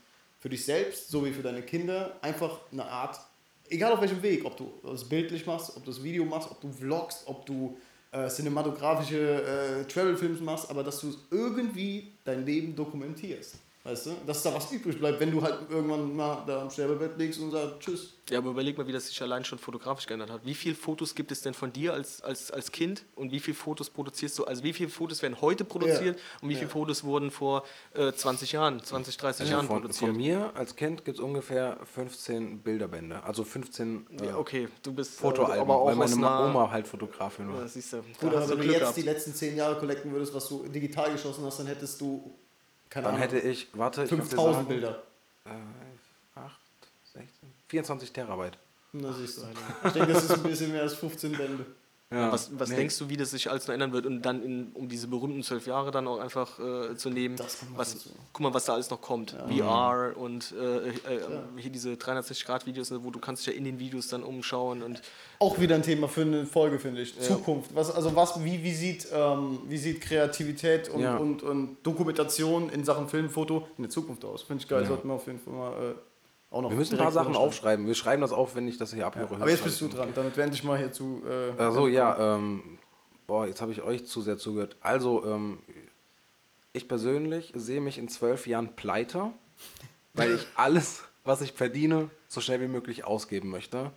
für 0.40 0.48
dich 0.48 0.64
selbst, 0.64 1.10
so 1.10 1.24
wie 1.24 1.32
für 1.32 1.42
deine 1.42 1.62
Kinder, 1.62 2.16
einfach 2.22 2.60
eine 2.72 2.84
Art 2.84 3.20
egal 3.70 3.92
auf 3.92 4.00
welchem 4.00 4.22
Weg, 4.22 4.44
ob 4.44 4.56
du 4.56 4.72
es 4.92 5.04
bildlich 5.04 5.46
machst, 5.46 5.76
ob 5.76 5.84
du 5.84 5.90
das 5.90 6.02
Video 6.02 6.24
machst, 6.24 6.50
ob 6.50 6.60
du 6.60 6.70
vlogst, 6.70 7.22
ob 7.26 7.46
du 7.46 7.78
äh, 8.12 8.28
cinematografische 8.28 9.42
äh, 9.80 9.84
Travel-Films 9.84 10.40
machst, 10.40 10.68
aber 10.68 10.82
dass 10.82 11.00
du 11.00 11.14
irgendwie 11.30 12.12
dein 12.24 12.44
Leben 12.44 12.74
dokumentierst. 12.74 13.56
Weißt 13.82 14.06
du? 14.06 14.10
Dass 14.26 14.42
da 14.42 14.54
was 14.54 14.70
übrig 14.72 14.98
bleibt, 14.98 15.20
wenn 15.20 15.30
du 15.30 15.40
halt 15.40 15.70
irgendwann 15.70 16.14
mal 16.14 16.44
da 16.46 16.60
am 16.60 16.70
Sterbebett 16.70 17.16
liegst 17.16 17.40
und 17.40 17.50
sagst 17.50 17.80
Tschüss. 17.80 18.14
Ja, 18.28 18.38
aber 18.38 18.50
überleg 18.50 18.76
mal, 18.76 18.86
wie 18.86 18.92
das 18.92 19.06
sich 19.06 19.20
allein 19.22 19.42
schon 19.42 19.58
fotografisch 19.58 20.06
geändert 20.06 20.30
hat. 20.30 20.44
Wie 20.44 20.54
viele 20.54 20.74
Fotos 20.74 21.14
gibt 21.14 21.32
es 21.32 21.40
denn 21.40 21.54
von 21.54 21.72
dir 21.72 21.94
als, 21.94 22.20
als, 22.20 22.50
als 22.50 22.70
Kind 22.72 23.04
und 23.16 23.32
wie 23.32 23.40
viele 23.40 23.56
Fotos 23.56 23.88
produzierst 23.88 24.38
du? 24.38 24.44
Also 24.44 24.62
wie 24.64 24.74
viele 24.74 24.90
Fotos 24.90 25.22
werden 25.22 25.40
heute 25.40 25.64
produziert 25.64 26.18
ja. 26.18 26.22
und 26.42 26.50
wie 26.50 26.54
viele 26.54 26.66
ja. 26.66 26.72
Fotos 26.72 27.04
wurden 27.04 27.30
vor 27.30 27.64
äh, 27.94 28.12
20 28.12 28.52
Jahren, 28.52 28.84
20, 28.84 29.16
30 29.16 29.40
also 29.40 29.52
Jahren 29.52 29.66
von, 29.66 29.80
produziert? 29.80 30.10
Von 30.10 30.16
mir 30.18 30.52
als 30.54 30.76
Kind 30.76 31.04
gibt 31.06 31.16
es 31.16 31.24
ungefähr 31.24 31.78
15 31.94 32.60
Bilderbände, 32.60 33.22
also 33.24 33.44
15 33.44 34.06
äh, 34.20 34.26
ja, 34.26 34.36
okay. 34.36 34.68
du 34.82 34.92
bist, 34.92 35.18
äh, 35.18 35.22
Fotoalben, 35.22 35.58
aber 35.58 35.78
auch 35.78 35.86
weil 35.86 35.96
meine 35.96 36.16
Oma 36.16 36.70
halt 36.70 36.86
Fotografin 36.86 37.48
war. 37.48 37.62
Ja, 37.62 37.66
siehst 37.66 37.94
du. 37.94 38.02
Gut, 38.20 38.34
aber 38.34 38.46
wenn 38.46 38.58
du 38.58 38.64
jetzt 38.64 38.80
gehabt. 38.80 38.96
die 38.98 39.02
letzten 39.02 39.34
10 39.34 39.56
Jahre 39.56 39.78
collecten 39.78 40.12
würdest, 40.12 40.34
was 40.34 40.46
du 40.48 40.68
digital 40.68 41.10
geschossen 41.12 41.44
hast, 41.46 41.60
dann 41.60 41.66
hättest 41.66 41.98
du 42.00 42.38
keine 42.90 43.04
Dann 43.04 43.14
Ahnung. 43.14 43.28
hätte 43.28 43.38
ich, 43.38 43.68
warte, 43.72 44.06
5000 44.06 44.68
Bilder. 44.68 45.02
Äh, 45.46 45.50
8, 46.38 46.50
16, 47.14 47.30
24 47.68 48.12
Terabyte. 48.12 48.58
Na 48.92 49.12
siehst 49.12 49.38
du. 49.38 49.42
Ich 49.86 49.92
denke, 49.92 50.12
das 50.12 50.24
ist 50.24 50.32
ein 50.32 50.42
bisschen 50.42 50.72
mehr 50.72 50.82
als 50.82 50.94
15 50.94 51.32
Bände. 51.32 51.64
Ja. 52.12 52.32
Was, 52.32 52.50
was 52.58 52.70
nee. 52.70 52.76
denkst 52.76 52.98
du, 52.98 53.08
wie 53.08 53.16
das 53.16 53.30
sich 53.30 53.48
alles 53.48 53.68
noch 53.68 53.74
ändern 53.74 53.92
wird 53.92 54.04
und 54.04 54.22
dann, 54.22 54.42
in, 54.42 54.72
um 54.74 54.88
diese 54.88 55.06
berühmten 55.06 55.44
zwölf 55.44 55.68
Jahre 55.68 55.92
dann 55.92 56.08
auch 56.08 56.18
einfach 56.18 56.58
äh, 56.58 56.96
zu 56.96 57.08
nehmen, 57.08 57.38
was, 57.76 58.10
guck 58.32 58.42
mal, 58.42 58.52
was 58.52 58.64
da 58.64 58.74
alles 58.74 58.90
noch 58.90 59.00
kommt. 59.00 59.36
Ja. 59.48 60.00
VR 60.02 60.16
und 60.16 60.52
äh, 60.60 60.88
äh, 60.88 60.92
hier 61.56 61.70
diese 61.70 61.92
360-Grad-Videos, 61.92 62.92
wo 63.04 63.12
du 63.12 63.20
kannst 63.20 63.46
dich 63.46 63.54
ja 63.54 63.58
in 63.58 63.64
den 63.64 63.78
Videos 63.78 64.08
dann 64.08 64.24
umschauen. 64.24 64.82
Und 64.82 65.02
auch 65.38 65.60
wieder 65.60 65.76
ein 65.76 65.84
Thema 65.84 66.08
für 66.08 66.22
eine 66.22 66.46
Folge, 66.46 66.80
finde 66.80 67.02
ich. 67.02 67.14
Ja. 67.14 67.22
Zukunft. 67.22 67.72
Was, 67.76 67.92
also 67.92 68.16
was, 68.16 68.42
wie, 68.42 68.64
wie, 68.64 68.74
sieht, 68.74 69.06
ähm, 69.12 69.60
wie 69.68 69.78
sieht 69.78 70.00
Kreativität 70.00 70.88
und, 70.88 71.06
und, 71.06 71.42
und 71.44 71.76
Dokumentation 71.84 72.70
in 72.70 72.84
Sachen 72.84 73.08
Film, 73.08 73.30
Foto 73.30 73.68
in 73.76 73.84
der 73.84 73.90
Zukunft 73.90 74.24
aus? 74.24 74.42
Finde 74.42 74.64
ich 74.64 74.68
geil, 74.68 74.84
sollten 74.84 75.06
wir 75.06 75.14
auf 75.14 75.26
jeden 75.28 75.38
Fall 75.38 75.54
mal... 75.54 75.94
Auch 76.50 76.62
noch 76.62 76.70
wir 76.70 76.76
müssen 76.76 76.94
ein 76.94 77.02
paar 77.02 77.12
Sachen 77.12 77.36
aufschreiben. 77.36 77.86
Wir 77.86 77.94
schreiben 77.94 78.22
das 78.22 78.32
auf, 78.32 78.56
wenn 78.56 78.66
ich 78.66 78.76
das 78.76 78.92
hier 78.92 79.06
abhöre. 79.06 79.34
Ja, 79.34 79.40
aber 79.40 79.50
jetzt 79.50 79.62
bist 79.62 79.80
du 79.80 79.88
dran, 79.88 80.10
damit 80.14 80.36
wende 80.36 80.54
ich 80.54 80.64
mal 80.64 80.76
hier 80.76 80.90
zu. 80.90 81.22
Äh, 81.24 81.60
also 81.60 81.86
ja, 81.86 82.34
ähm, 82.36 82.78
boah, 83.28 83.46
jetzt 83.46 83.62
habe 83.62 83.70
ich 83.70 83.82
euch 83.82 84.06
zu 84.06 84.20
sehr 84.20 84.36
zugehört. 84.36 84.76
Also, 84.80 85.24
ähm, 85.24 85.58
ich 86.72 86.88
persönlich 86.88 87.52
sehe 87.54 87.80
mich 87.80 87.98
in 87.98 88.08
zwölf 88.08 88.48
Jahren 88.48 88.74
pleite, 88.74 89.30
weil 90.14 90.34
ich 90.34 90.46
alles, 90.56 91.04
was 91.24 91.40
ich 91.40 91.52
verdiene, 91.52 92.10
so 92.26 92.40
schnell 92.40 92.60
wie 92.60 92.68
möglich 92.68 93.04
ausgeben 93.04 93.48
möchte. 93.48 93.92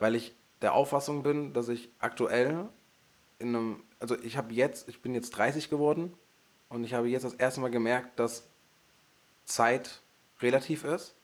Weil 0.00 0.16
ich 0.16 0.34
der 0.62 0.74
Auffassung 0.74 1.22
bin, 1.22 1.52
dass 1.52 1.68
ich 1.68 1.90
aktuell 2.00 2.68
in 3.38 3.54
einem, 3.54 3.82
also 4.00 4.16
ich 4.20 4.36
habe 4.36 4.52
jetzt, 4.52 4.88
ich 4.88 5.00
bin 5.00 5.14
jetzt 5.14 5.30
30 5.30 5.70
geworden 5.70 6.12
und 6.68 6.82
ich 6.82 6.94
habe 6.94 7.08
jetzt 7.08 7.24
das 7.24 7.34
erste 7.34 7.60
Mal 7.60 7.70
gemerkt, 7.70 8.18
dass 8.18 8.48
Zeit 9.44 10.00
relativ 10.40 10.82
ist 10.82 11.14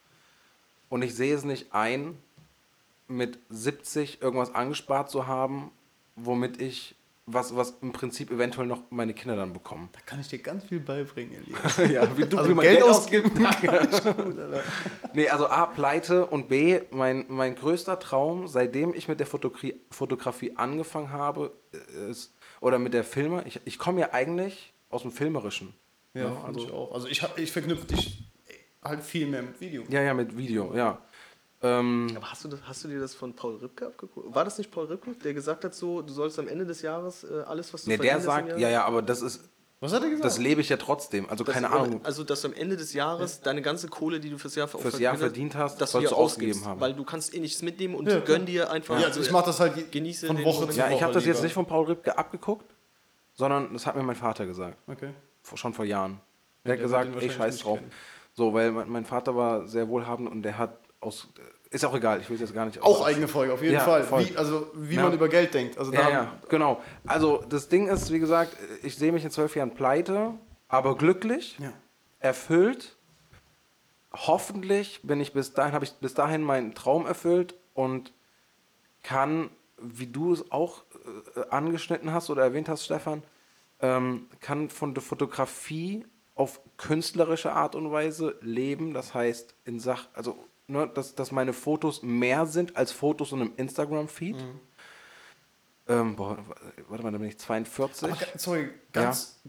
und 0.95 1.03
ich 1.03 1.17
sehe 1.17 1.35
es 1.35 1.43
nicht 1.43 1.75
ein, 1.75 2.17
mit 3.09 3.41
70 3.51 4.23
irgendwas 4.23 4.55
angespart 4.55 5.11
zu 5.11 5.27
haben, 5.27 5.73
womit 6.15 6.61
ich 6.61 6.95
was, 7.27 7.57
was 7.57 7.79
im 7.83 7.91
Prinzip 7.91 8.31
eventuell 8.31 8.69
noch 8.69 8.81
meine 8.91 9.13
Kinder 9.13 9.35
dann 9.35 9.53
bekommen. 9.53 9.89
Da 9.91 9.99
kann 10.07 10.21
ich 10.21 10.29
dir 10.29 10.39
ganz 10.39 10.63
viel 10.63 10.79
beibringen, 10.79 11.35
Elias. 11.35 11.79
ja, 11.93 12.17
wie 12.17 12.27
du 12.27 12.39
also 12.39 12.55
Geld, 12.55 12.79
Geld 12.79 12.83
ausgibst. 12.85 13.33
nee, 15.15 15.29
also 15.29 15.49
A, 15.49 15.67
Pleite 15.67 16.27
und 16.27 16.49
B, 16.49 16.81
mein, 16.93 17.25
mein 17.27 17.57
größter 17.57 17.99
Traum, 17.99 18.47
seitdem 18.47 18.95
ich 18.95 19.09
mit 19.09 19.19
der 19.19 19.27
Fotografie, 19.27 19.75
Fotografie 19.91 20.53
angefangen 20.55 21.11
habe, 21.11 21.51
ist, 22.09 22.33
oder 22.61 22.79
mit 22.79 22.95
der 22.95 23.03
Filme, 23.03 23.43
ich, 23.49 23.61
ich 23.65 23.81
komme 23.81 24.01
ja 24.01 24.13
eigentlich 24.13 24.73
aus 24.91 25.03
dem 25.03 25.11
Filmerischen. 25.11 25.75
Ja, 26.13 26.27
ja 26.27 26.45
also 26.45 26.61
ich 26.61 26.71
auch. 26.71 26.95
Also 26.95 27.09
ich, 27.09 27.27
ich 27.35 27.51
verknüpfe 27.51 27.87
dich 27.87 28.24
halt 28.85 29.03
viel 29.03 29.27
mehr 29.27 29.43
mit 29.43 29.61
Video. 29.61 29.85
Ja, 29.89 30.03
ja, 30.03 30.15
mit 30.15 30.37
Video, 30.37 30.75
ja. 30.75 30.99
Ähm, 31.63 32.13
Aber 32.15 32.31
hast 32.31 32.45
du, 32.45 32.49
das, 32.49 32.61
hast 32.65 32.85
du 32.85 32.89
dir 32.89 33.01
das 33.01 33.15
von 33.15 33.35
Paul 33.35 33.57
Ripke 33.57 33.87
abgeguckt? 33.87 34.35
War 34.35 34.45
das 34.45 34.59
nicht 34.59 34.71
Paul 34.71 34.85
Ripke, 34.87 35.13
der 35.15 35.33
gesagt 35.33 35.65
hat, 35.65 35.75
so, 35.75 36.03
du 36.03 36.13
sollst 36.13 36.39
am 36.39 36.47
Ende 36.47 36.67
des 36.67 36.83
Jahres 36.83 37.25
äh, 37.25 37.43
alles, 37.47 37.73
was 37.73 37.85
du 37.85 37.91
nee, 37.91 37.97
der 37.97 38.21
sagt, 38.21 38.59
ja, 38.59 38.69
ja, 38.69 38.85
aber 38.85 39.01
das 39.01 39.23
ist. 39.23 39.49
Was 39.81 39.93
hat 39.93 40.03
er 40.03 40.11
gesagt? 40.11 40.25
Das 40.25 40.39
lebe 40.39 40.61
ich 40.61 40.69
ja 40.69 40.77
trotzdem. 40.77 41.29
Also 41.29 41.43
das 41.45 41.55
keine 41.55 41.71
Ahnung. 41.71 42.01
Also, 42.05 42.23
dass 42.25 42.43
du 42.43 42.49
am 42.49 42.55
Ende 42.55 42.77
des 42.77 42.95
Jahres 42.95 43.41
deine 43.41 43.61
ganze 43.61 43.89
Kohle, 43.89 44.21
die 44.21 44.31
du 44.31 44.39
fürs 44.39 44.55
Jahr, 44.55 44.69
fürs 44.69 44.99
Jahr 44.99 45.17
verdient 45.17 45.55
hast, 45.55 45.81
dass 45.81 45.93
sollst 45.93 46.13
du 46.13 46.17
ausgegeben 46.17 46.65
haben. 46.65 46.81
Weil 46.81 46.95
du 46.95 47.05
kannst 47.05 47.35
eh 47.35 47.41
nichts 47.41 47.61
mitnehmen 47.61 47.95
und 47.95 48.09
ja, 48.09 48.21
gönn 48.21 48.47
dir 48.47 48.71
einfach. 48.71 48.99
Ja, 48.99 49.07
also 49.09 49.21
ich 49.21 49.31
mache 49.31 49.47
das 49.47 49.61
halt 49.61 49.91
genieße 49.91 50.27
von 50.27 50.43
Woche 50.45 50.63
zu 50.63 50.69
Woche. 50.69 50.79
Ja, 50.79 50.91
ich 50.91 51.03
habe 51.03 51.13
das 51.13 51.25
jetzt 51.27 51.43
nicht 51.43 51.53
von 51.53 51.67
Paul 51.67 51.87
Ripke 51.87 52.17
abgeguckt. 52.17 52.67
sondern 53.35 53.73
das 53.73 53.87
hat 53.87 53.97
mir 53.97 54.03
mein 54.03 54.17
Vater 54.17 54.47
gesagt. 54.47 54.79
Okay. 54.87 55.11
Schon 55.55 55.75
vor 55.75 55.85
Jahren. 55.85 56.21
Der 56.65 56.73
hat 56.73 56.79
der 56.79 56.85
gesagt, 56.85 57.23
ey, 57.23 57.31
scheiß 57.31 57.59
drauf. 57.59 57.79
kennen. 57.79 57.91
So, 58.35 58.53
weil 58.53 58.73
mein, 58.73 59.05
Vater 59.05 59.37
war 59.37 59.67
sehr 59.69 59.89
wohlhabend 59.89 60.29
und 60.29 60.43
der 60.43 60.59
hat 60.59 60.79
aus. 61.01 61.29
Ist 61.71 61.85
auch 61.85 61.95
egal, 61.95 62.21
ich 62.21 62.29
will 62.29 62.35
es 62.35 62.41
jetzt 62.41 62.55
gar 62.55 62.67
nicht 62.67 62.81
Auch 62.83 63.05
eigene 63.05 63.27
Folge, 63.27 63.53
auf 63.53 63.63
jeden 63.63 63.75
Ja, 63.75 63.81
Fall. 63.81 64.07
Wie, 64.25 64.37
also, 64.37 64.71
wie 64.75 64.95
Ja. 64.97 65.03
man 65.05 65.13
über 65.13 65.29
Geld 65.29 65.55
denkt. 65.55 65.79
Also, 65.79 65.93
Ja, 65.93 66.09
ja, 66.09 66.33
genau. 66.49 66.81
Also 67.07 67.45
das 67.49 67.69
Ding 67.69 67.89
ist, 67.89 68.13
wie 68.13 68.19
gesagt, 68.21 68.57
ich 68.83 68.97
sehe 68.97 69.11
mich 69.13 69.25
in 69.25 69.31
zwölf 69.31 69.55
Jahren 69.57 69.73
pleite, 69.73 70.35
aber 70.69 70.97
glücklich, 70.97 71.59
erfüllt. 72.21 72.97
Hoffentlich 74.13 75.01
bin 75.03 75.21
ich 75.21 75.33
bis 75.33 75.53
dahin, 75.55 75.73
habe 75.73 75.85
ich 75.85 75.93
bis 75.95 76.15
dahin 76.15 76.43
meinen 76.43 76.75
Traum 76.75 77.07
erfüllt 77.07 77.55
und 77.75 78.13
kann, 79.03 79.51
wie 79.79 80.07
du 80.07 80.33
es 80.33 80.51
auch 80.53 80.83
äh, 81.37 81.41
angeschnitten 81.51 82.13
hast 82.13 82.31
oder 82.31 82.43
erwähnt 82.43 82.69
hast, 82.69 82.85
Stefan, 82.85 83.23
ähm, 83.81 84.29
kann 84.41 84.71
von 84.71 84.95
der 84.95 85.03
Fotografie 85.03 86.07
auf 86.35 86.61
künstlerische 86.77 87.53
Art 87.53 87.75
und 87.75 87.91
Weise 87.93 88.37
leben. 88.41 88.95
Das 88.95 89.15
heißt, 89.15 89.55
in 89.65 89.79
Sach, 89.81 90.09
also, 90.15 90.37
ne, 90.67 90.91
dass, 90.93 91.15
dass 91.15 91.31
meine 91.33 91.53
Fotos 91.53 92.03
mehr 92.03 92.47
sind 92.47 92.77
als 92.77 92.93
Fotos 92.93 93.33
in 93.33 93.41
einem 93.41 93.53
Instagram-Feed. 93.57 94.37
Ähm, 95.87 96.17
boah, 96.17 96.39
warte 96.89 97.05
mal, 97.05 97.13
da 97.13 97.19
bin 97.19 97.29
ich 97.29 97.39
42. 97.39 98.11
Aber, 98.11 98.19
sorry, 98.37 98.71
ganz. 98.93 99.41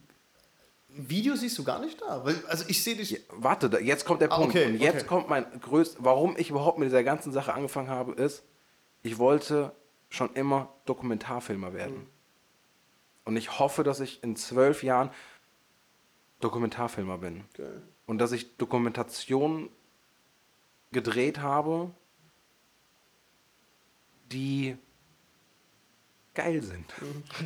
Video 0.90 1.36
siehst 1.36 1.58
du 1.58 1.64
gar 1.64 1.80
nicht 1.80 2.02
da? 2.02 2.24
Weil, 2.24 2.36
also 2.48 2.66
ich 2.68 2.82
sehe 2.84 2.96
dich. 2.96 3.12
Ja, 3.12 3.18
warte, 3.32 3.70
da, 3.70 3.80
jetzt 3.80 4.06
kommt 4.06 4.22
der 4.22 4.32
Ah, 4.32 4.38
Punkt. 4.38 4.56
okay, 4.56 4.66
und 4.68 4.80
jetzt 4.80 4.96
okay. 5.00 5.06
kommt 5.08 5.30
mein 5.30 5.46
größter, 5.60 5.98
warum 6.02 6.36
ich 6.38 6.50
überhaupt 6.50 6.78
mit 6.80 6.88
dieser 6.88 7.04
ganzen 7.04 7.32
Sache 7.34 7.54
angefangen 7.54 7.90
habe, 7.90 8.14
ist, 8.14 8.44
ich 9.02 9.18
wollte 9.18 9.74
schon 10.10 10.34
immer 10.36 10.70
Dokumentarfilmer 10.86 11.74
werden. 11.74 11.96
Mhm. 11.98 12.08
Und 13.26 13.38
ich 13.38 13.60
hoffe, 13.60 13.84
dass 13.84 14.00
ich 14.00 14.24
in 14.24 14.36
zwölf 14.36 14.84
Jahren 14.84 15.10
Dokumentarfilmer 16.46 17.18
bin. 17.18 17.44
Geil. 17.56 17.82
Und 18.06 18.20
dass 18.20 18.32
ich 18.32 18.56
Dokumentationen 18.58 19.70
gedreht 20.92 21.40
habe, 21.42 21.90
die 24.32 24.78
geil 26.36 26.62
sind. 26.62 26.86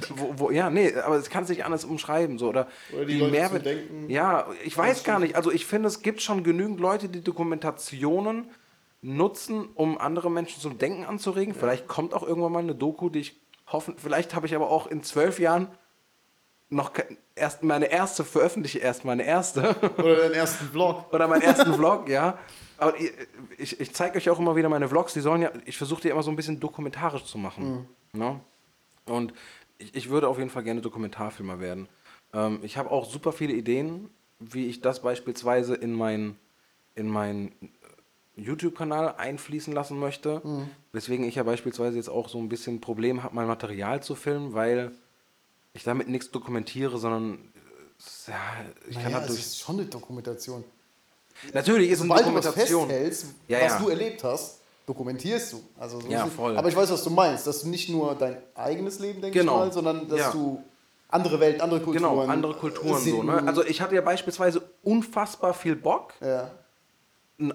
wo, 0.09 0.33
wo, 0.39 0.51
ja, 0.51 0.69
nee, 0.69 0.93
aber 0.95 1.15
es 1.17 1.29
kann 1.29 1.45
sich 1.45 1.63
anders 1.63 1.85
umschreiben. 1.85 2.37
So, 2.37 2.49
oder, 2.49 2.67
Mhm. 2.91 2.95
Oder 2.97 3.05
die 3.05 3.19
Leute 3.19 3.31
Mehrwert- 3.31 4.09
Ja, 4.09 4.47
ich 4.63 4.75
weiß 4.77 5.03
gar 5.03 5.19
nicht. 5.19 5.35
Also 5.35 5.51
ich 5.51 5.65
finde, 5.65 5.87
es 5.87 6.01
gibt 6.01 6.21
schon 6.21 6.43
genügend 6.43 6.79
Leute, 6.79 7.07
die 7.07 7.21
Dokumentationen 7.21 8.49
nutzen, 9.01 9.69
um 9.75 9.97
andere 9.97 10.29
Menschen 10.31 10.59
zum 10.61 10.77
Denken 10.77 11.05
anzuregen. 11.05 11.53
Vielleicht 11.53 11.87
kommt 11.87 12.13
auch 12.13 12.23
irgendwann 12.23 12.51
mal 12.51 12.59
eine 12.59 12.75
Doku, 12.75 13.09
die 13.09 13.19
ich 13.19 13.39
hoffen. 13.67 13.95
Vielleicht 13.97 14.33
habe 14.35 14.45
ich 14.47 14.55
aber 14.55 14.69
auch 14.69 14.87
in 14.87 15.03
zwölf 15.03 15.39
Jahren 15.39 15.67
noch 16.69 16.91
erst 17.35 17.63
meine 17.63 17.85
erste, 17.91 18.23
veröffentliche 18.23 18.79
erst 18.79 19.05
meine 19.05 19.23
erste. 19.23 19.75
Oder 19.97 20.15
deinen 20.17 20.33
ersten 20.35 20.65
Vlog. 20.67 21.05
Oder 21.13 21.27
meinen 21.27 21.41
ersten 21.41 21.73
Vlog, 21.73 22.07
ja. 22.09 22.37
Aber 22.77 22.97
ihr- 22.99 23.11
ich, 23.57 23.79
ich 23.79 23.93
zeige 23.93 24.17
euch 24.17 24.29
auch 24.29 24.39
immer 24.39 24.55
wieder 24.55 24.69
meine 24.69 24.87
Vlogs, 24.87 25.13
die 25.13 25.19
sollen 25.21 25.41
ja, 25.41 25.51
ich 25.65 25.77
versuche 25.77 26.01
die 26.01 26.09
immer 26.09 26.23
so 26.23 26.29
ein 26.31 26.35
bisschen 26.35 26.59
dokumentarisch 26.59 27.25
zu 27.25 27.37
machen. 27.37 27.87
Ne? 28.13 28.39
Und 29.05 29.33
ich, 29.79 29.95
ich 29.95 30.09
würde 30.09 30.27
auf 30.27 30.37
jeden 30.37 30.49
Fall 30.49 30.63
gerne 30.63 30.81
Dokumentarfilmer 30.81 31.59
werden. 31.59 31.89
Ähm, 32.33 32.59
ich 32.61 32.77
habe 32.77 32.91
auch 32.91 33.09
super 33.09 33.31
viele 33.31 33.53
Ideen, 33.53 34.09
wie 34.39 34.67
ich 34.67 34.81
das 34.81 35.01
beispielsweise 35.01 35.75
in 35.75 35.93
meinen 35.93 36.37
in 36.95 37.07
mein 37.09 37.51
YouTube-Kanal 38.35 39.15
einfließen 39.17 39.73
lassen 39.73 39.99
möchte. 39.99 40.41
Weswegen 40.91 41.25
ich 41.25 41.35
ja 41.35 41.43
beispielsweise 41.43 41.97
jetzt 41.97 42.09
auch 42.09 42.29
so 42.29 42.37
ein 42.39 42.49
bisschen 42.49 42.75
ein 42.75 42.81
Problem 42.81 43.23
habe, 43.23 43.35
mein 43.35 43.47
Material 43.47 44.01
zu 44.01 44.15
filmen, 44.15 44.53
weil 44.53 44.91
ich 45.79 45.85
damit 45.85 46.09
nichts 46.09 46.29
dokumentiere, 46.29 46.97
sondern 46.97 47.35
äh, 47.35 48.31
ja, 48.31 48.35
ich 48.89 48.95
kann 48.95 49.03
Naja, 49.05 49.17
es 49.17 49.23
dadurch. 49.23 49.39
ist 49.39 49.59
schon 49.59 49.75
eine 49.79 49.85
Dokumentation. 49.85 50.63
Natürlich 51.53 51.89
ist 51.89 52.01
eine 52.01 52.09
Sobald 52.09 52.27
du 52.27 52.33
was 52.35 52.45
Dokumentation. 52.45 52.87
festhältst, 52.89 53.25
Ja, 53.47 53.61
was 53.61 53.71
ja. 53.73 53.79
du 53.79 53.89
erlebt 53.89 54.23
hast, 54.25 54.59
dokumentierst 54.85 55.53
du. 55.53 55.63
Also 55.79 56.01
so 56.01 56.07
Ja, 56.09 56.25
voll. 56.25 56.57
Aber 56.57 56.67
ich 56.67 56.75
weiß, 56.75 56.91
was 56.91 57.03
du 57.03 57.09
meinst, 57.11 57.47
dass 57.47 57.61
du 57.61 57.69
nicht 57.69 57.87
nur 57.89 58.13
dein 58.15 58.37
eigenes 58.55 58.99
Leben, 58.99 59.21
denke 59.21 59.39
Genau. 59.39 59.59
mal, 59.59 59.71
sondern 59.71 60.07
dass 60.09 60.19
Ja. 60.19 60.31
du 60.31 60.61
andere 61.07 61.39
Welten, 61.39 61.61
andere 61.61 61.79
Kulturen. 61.79 62.11
Genau, 62.11 62.21
andere 62.27 62.53
Kulturen 62.55 63.01
so. 63.01 63.23
Ne? 63.23 63.41
Also 63.47 63.63
ich 63.63 63.79
hatte 63.81 63.95
ja 63.95 64.01
beispielsweise 64.01 64.61
unfassbar 64.83 65.53
viel 65.53 65.77
Bock, 65.77 66.13
ja. 66.19 66.51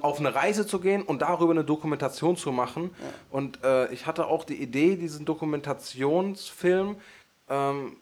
auf 0.01 0.19
eine 0.19 0.35
Reise 0.35 0.67
zu 0.67 0.81
gehen 0.81 1.03
und 1.03 1.21
darüber 1.21 1.51
eine 1.53 1.63
Dokumentation 1.65 2.37
zu 2.39 2.53
machen. 2.53 2.91
Und 3.31 3.63
äh, 3.63 3.93
ich 3.93 4.07
hatte 4.07 4.29
auch 4.29 4.45
die 4.45 4.55
Idee, 4.63 4.97
diesen 4.97 5.27
Dokumentationsfilm, 5.27 6.97
ähm, 7.51 7.97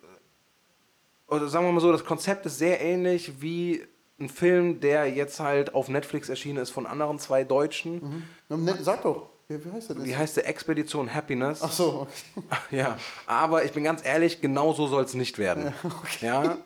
oder 1.32 1.48
sagen 1.48 1.66
wir 1.66 1.72
mal 1.72 1.80
so, 1.80 1.90
das 1.90 2.04
Konzept 2.04 2.46
ist 2.46 2.58
sehr 2.58 2.80
ähnlich 2.80 3.40
wie 3.40 3.82
ein 4.20 4.28
Film, 4.28 4.80
der 4.80 5.10
jetzt 5.10 5.40
halt 5.40 5.74
auf 5.74 5.88
Netflix 5.88 6.28
erschienen 6.28 6.58
ist 6.58 6.70
von 6.70 6.86
anderen 6.86 7.18
zwei 7.18 7.44
Deutschen. 7.44 8.24
Na, 8.48 8.56
ne, 8.56 8.76
Sag 8.80 9.02
doch, 9.02 9.30
wie, 9.48 9.72
heißt 9.72 9.90
der? 9.90 9.96
Die 9.96 10.16
heißt 10.16 10.36
der 10.36 10.48
Expedition 10.48 11.12
Happiness. 11.12 11.60
Ach 11.62 11.72
so, 11.72 12.06
okay. 12.06 12.46
Ja, 12.76 12.98
aber 13.26 13.64
ich 13.64 13.72
bin 13.72 13.84
ganz 13.84 14.04
ehrlich, 14.04 14.40
genau 14.40 14.72
so 14.72 14.86
soll 14.86 15.04
es 15.04 15.14
nicht 15.14 15.38
werden. 15.38 15.72
Ja, 16.20 16.58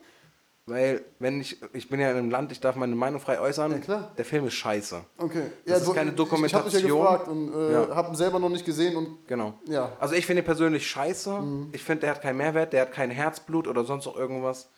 weil 0.67 1.05
wenn 1.21 1.41
ich, 1.41 1.59
ich 1.75 1.89
bin 1.89 2.01
ja 2.01 2.11
in 2.11 2.17
einem 2.17 2.31
Land, 2.31 2.51
ich 2.51 2.59
darf 2.61 2.75
meine 2.77 2.95
Meinung 2.97 3.21
frei 3.21 3.39
äußern. 3.41 3.71
Ja, 3.73 3.79
klar. 3.79 4.13
Der 4.19 4.25
Film 4.25 4.47
ist 4.47 4.55
scheiße. 4.55 5.01
okay. 5.19 5.43
Das 5.65 5.83
ist 5.83 5.95
keine 5.95 6.11
Ich, 6.11 6.17
ich 6.17 6.23
habe 6.25 6.69
ja 6.69 6.71
Dokumentation. 6.71 6.83
gefragt 6.83 7.29
und 7.29 7.55
äh, 7.55 7.73
Ja. 7.73 7.95
habe 7.95 8.09
ihn 8.09 8.17
selber 8.17 8.39
noch 8.41 8.49
nicht 8.49 8.65
gesehen 8.65 8.97
und 8.97 9.27
Genau. 9.29 9.55
Ja. 9.67 9.93
Also 10.01 10.15
ich 10.15 10.27
finde 10.27 10.43
ihn 10.43 10.47
persönlich 10.47 10.87
scheiße. 10.87 11.41
Mhm. 11.41 11.69
Ich 11.73 11.83
finde, 11.85 12.01
der 12.03 12.11
hat 12.11 12.23
keinen 12.23 12.37
Mehrwert, 12.39 12.73
der 12.73 12.83
hat 12.83 12.93
kein 12.93 13.11
Herzblut 13.11 13.69
oder 13.69 13.85
sonst 13.85 14.07
auch 14.09 14.17
irgendwas. 14.17 14.69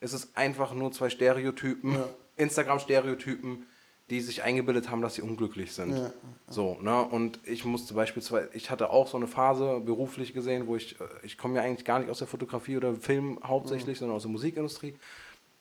Es 0.00 0.12
ist 0.12 0.36
einfach 0.36 0.74
nur 0.74 0.92
zwei 0.92 1.08
Stereotypen, 1.10 1.92
Ja. 1.94 2.04
Instagram-Stereotypen, 2.36 3.66
die 4.10 4.20
sich 4.20 4.42
eingebildet 4.42 4.90
haben, 4.90 5.02
dass 5.02 5.14
sie 5.16 5.22
unglücklich 5.22 5.72
sind. 5.72 5.96
Ja. 5.96 6.10
So, 6.48 6.78
ne? 6.80 7.02
Und 7.02 7.40
ich 7.44 7.64
musste 7.64 7.94
beispielsweise, 7.94 8.48
ich 8.54 8.70
hatte 8.70 8.90
auch 8.90 9.06
so 9.08 9.16
eine 9.16 9.26
Phase 9.26 9.80
beruflich 9.80 10.32
gesehen, 10.32 10.66
wo 10.66 10.76
ich, 10.76 10.98
äh, 11.00 11.04
ich 11.22 11.36
komme 11.36 11.56
ja 11.56 11.62
eigentlich 11.62 11.84
gar 11.84 11.98
nicht 11.98 12.10
aus 12.10 12.18
der 12.18 12.26
Fotografie 12.28 12.76
oder 12.76 12.94
Film 12.94 13.38
hauptsächlich, 13.44 13.96
Mhm. 13.96 14.00
sondern 14.00 14.16
aus 14.16 14.22
der 14.22 14.30
Musikindustrie, 14.30 14.94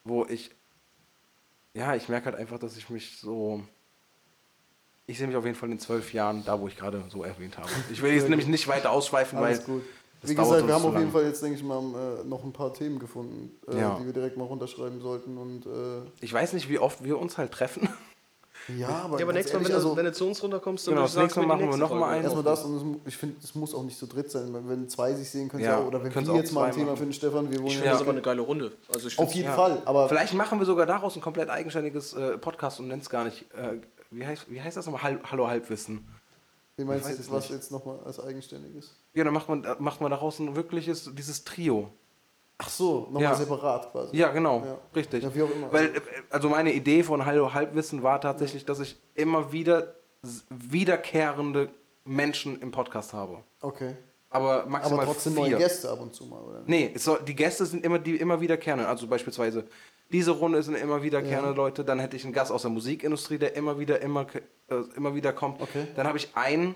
wo 0.08 0.26
ich, 0.26 0.52
ja, 1.74 1.96
ich 1.96 2.10
merke 2.10 2.26
halt 2.28 2.36
einfach, 2.36 2.60
dass 2.60 2.78
ich 2.78 2.90
mich 2.90 3.18
so, 3.18 3.62
ich 5.06 5.18
sehe 5.18 5.28
mich 5.28 5.36
auf 5.36 5.46
jeden 5.46 5.56
Fall 5.58 5.72
in 5.72 5.80
zwölf 5.80 6.14
Jahren 6.14 6.44
da, 6.46 6.60
wo 6.60 6.68
ich 6.68 6.76
gerade 6.78 7.04
so 7.10 7.24
erwähnt 7.24 7.58
habe. 7.58 7.70
Ich 7.92 8.02
will 8.02 8.12
jetzt 8.16 8.30
nämlich 8.30 8.48
nicht 8.48 8.68
weiter 8.68 8.92
ausschweifen, 8.92 9.40
weil 9.40 9.54
alles 9.54 9.66
gut. 9.66 9.84
das 10.22 10.32
Wie 10.32 10.36
gesagt, 10.36 10.68
wir 10.68 10.74
haben 10.74 10.86
auf 10.86 10.98
jeden. 10.98 11.12
Fall 11.12 11.26
jetzt, 11.26 11.42
denke 11.44 11.58
ich 11.58 11.64
mal, 11.64 11.80
äh, 11.80 12.24
noch 12.28 12.44
ein 12.44 12.54
paar 12.54 12.74
Themen 12.74 13.00
gefunden, 13.00 13.52
äh, 13.68 13.80
Ja. 13.80 13.98
die 14.00 14.06
wir 14.06 14.14
direkt 14.14 14.38
mal 14.38 14.46
runterschreiben 14.46 15.00
sollten. 15.00 15.38
Und 15.38 15.66
äh, 15.66 16.10
Ich 16.22 16.34
weiß 16.34 16.54
nicht, 16.54 16.68
wie 16.70 16.80
oft 16.80 17.04
wir 17.04 17.20
uns 17.20 17.38
halt 17.38 17.52
treffen. 17.52 17.88
Ja, 18.78 18.88
aber, 18.90 19.18
Ja, 19.20 19.26
aber 19.26 19.34
nächstes 19.34 19.54
Mal, 19.60 19.66
wenn, 19.66 19.74
also, 19.74 19.90
du, 19.92 19.96
wenn 19.98 20.06
du 20.06 20.14
zu 20.14 20.26
uns 20.28 20.42
runterkommst, 20.44 20.88
dann 20.88 20.94
Genau, 20.96 21.06
das 21.06 21.16
nächste 21.16 21.40
Mal 21.40 21.46
machen 21.48 21.60
wir 21.60 21.66
nächste 21.68 21.80
noch 21.82 21.90
mal 21.92 21.98
Folge. 22.00 22.14
einen. 22.16 22.24
Erstmal 22.24 22.44
das 22.44 22.64
und 22.64 23.02
ich 23.06 23.16
finde, 23.18 23.36
es 23.44 23.56
muss 23.56 23.74
auch 23.74 23.84
nicht 23.84 23.98
zu 23.98 24.06
dritt 24.08 24.30
sein. 24.32 24.54
Wenn, 24.54 24.68
wenn 24.70 24.90
zwei 24.90 25.14
sich 25.14 25.30
sehen 25.30 25.50
können, 25.50 25.64
Ja, 25.64 25.80
ja, 25.80 25.86
oder 25.86 26.04
wenn 26.04 26.14
wir 26.14 26.36
jetzt 26.36 26.52
mal 26.52 26.66
ein 26.66 26.72
Thema 26.74 26.86
machen. 26.88 26.98
finden, 26.98 27.14
Stefan, 27.14 27.52
wir 27.52 27.60
wollen 27.60 27.68
Ich 27.68 27.74
ja, 27.76 27.80
finde 27.80 27.92
das 27.94 28.02
aber 28.02 28.12
eine 28.12 28.22
geile 28.22 28.42
Runde. 28.42 28.72
Also 28.94 29.08
ich 29.08 29.18
auf 29.20 29.32
jeden 29.34 29.48
Ja. 29.48 29.56
Fall. 29.56 29.82
Aber 29.86 30.10
Vielleicht 30.10 30.34
machen 30.34 30.60
wir 30.60 30.66
sogar 30.66 30.86
daraus 30.86 31.16
ein 31.16 31.22
komplett 31.22 31.50
eigenständiges 31.50 32.14
äh, 32.14 32.38
Podcast 32.38 32.80
und 32.80 32.88
nennen 32.88 33.02
es 33.02 33.10
gar 33.10 33.24
nicht, 33.24 33.46
äh, 33.54 33.80
wie, 34.12 34.26
heißt, 34.26 34.50
wie 34.50 34.62
heißt 34.62 34.76
das 34.78 34.86
nochmal? 34.86 35.04
Hall 35.04 35.20
Hallo 35.32 35.48
Halbwissen. 35.48 36.08
wie 36.76 36.84
meinst 36.84 37.08
du 37.10 37.32
was 37.32 37.44
nicht. 37.46 37.52
jetzt 37.52 37.72
nochmal 37.72 38.00
als 38.06 38.20
eigenständiges? 38.20 38.94
Ja, 39.14 39.24
dann 39.24 39.34
macht 39.34 39.50
man, 39.50 39.64
äh, 39.64 39.76
macht 39.80 40.02
man 40.02 40.12
daraus 40.12 40.40
ein 40.40 40.56
wirkliches, 40.56 41.10
dieses 41.14 41.44
Trio. 41.44 41.90
Ach 42.60 42.70
so, 42.70 43.02
nochmal 43.12 43.22
Ja. 43.24 43.36
separat 43.36 43.92
quasi. 43.92 44.18
Ja, 44.18 44.30
genau, 44.32 44.64
Ja. 44.66 44.78
richtig. 44.96 45.24
Ja, 45.24 45.34
wie 45.36 45.44
auch 45.44 45.52
immer. 45.52 45.72
Weil, 45.72 45.86
äh, 45.96 46.02
also 46.32 46.50
meine 46.50 46.74
Idee 46.74 47.04
von 47.04 47.26
Hallo 47.26 47.54
Halbwissen 47.54 48.02
war 48.02 48.20
tatsächlich, 48.20 48.66
dass 48.66 48.80
ich 48.80 48.98
immer 49.14 49.52
wieder 49.52 49.94
wiederkehrende 50.50 51.70
Menschen 52.06 52.60
im 52.62 52.72
Podcast 52.72 53.14
habe. 53.14 53.44
Okay. 53.62 53.96
Aber 54.30 54.66
maximal 54.66 55.00
Aber 55.06 55.14
trotzdem 55.14 55.34
vier. 55.34 55.42
neue 55.44 55.58
Gäste 55.58 55.90
ab 55.90 56.02
und 56.02 56.14
zu 56.14 56.26
mal, 56.26 56.42
oder? 56.42 56.64
Nee, 56.66 56.92
soll, 56.98 57.20
die 57.26 57.36
Gäste 57.36 57.66
sind 57.66 57.86
immer 57.86 57.98
die 58.00 58.18
immer 58.18 58.42
wiederkehrende. 58.42 58.88
Also 58.88 59.08
beispielsweise 59.08 59.66
diese 60.12 60.32
Runde 60.32 60.62
sind 60.64 60.76
immer 60.76 61.02
wiederkehrende 61.02 61.52
Ja. 61.52 61.56
Leute. 61.56 61.86
Dann 61.86 62.00
hätte 62.00 62.16
ich 62.18 62.24
einen 62.26 62.34
Gast 62.34 62.52
aus 62.52 62.64
der 62.64 62.72
Musikindustrie, 62.72 63.38
der 63.38 63.56
immer 63.56 63.80
wieder 63.80 64.02
immer 64.02 64.26
äh, 64.70 64.76
immer 64.98 65.16
wieder 65.16 65.32
kommt. 65.32 65.62
Okay. 65.62 65.88
Dann 65.96 66.08
habe 66.08 66.18
ich 66.18 66.30
einen 66.36 66.76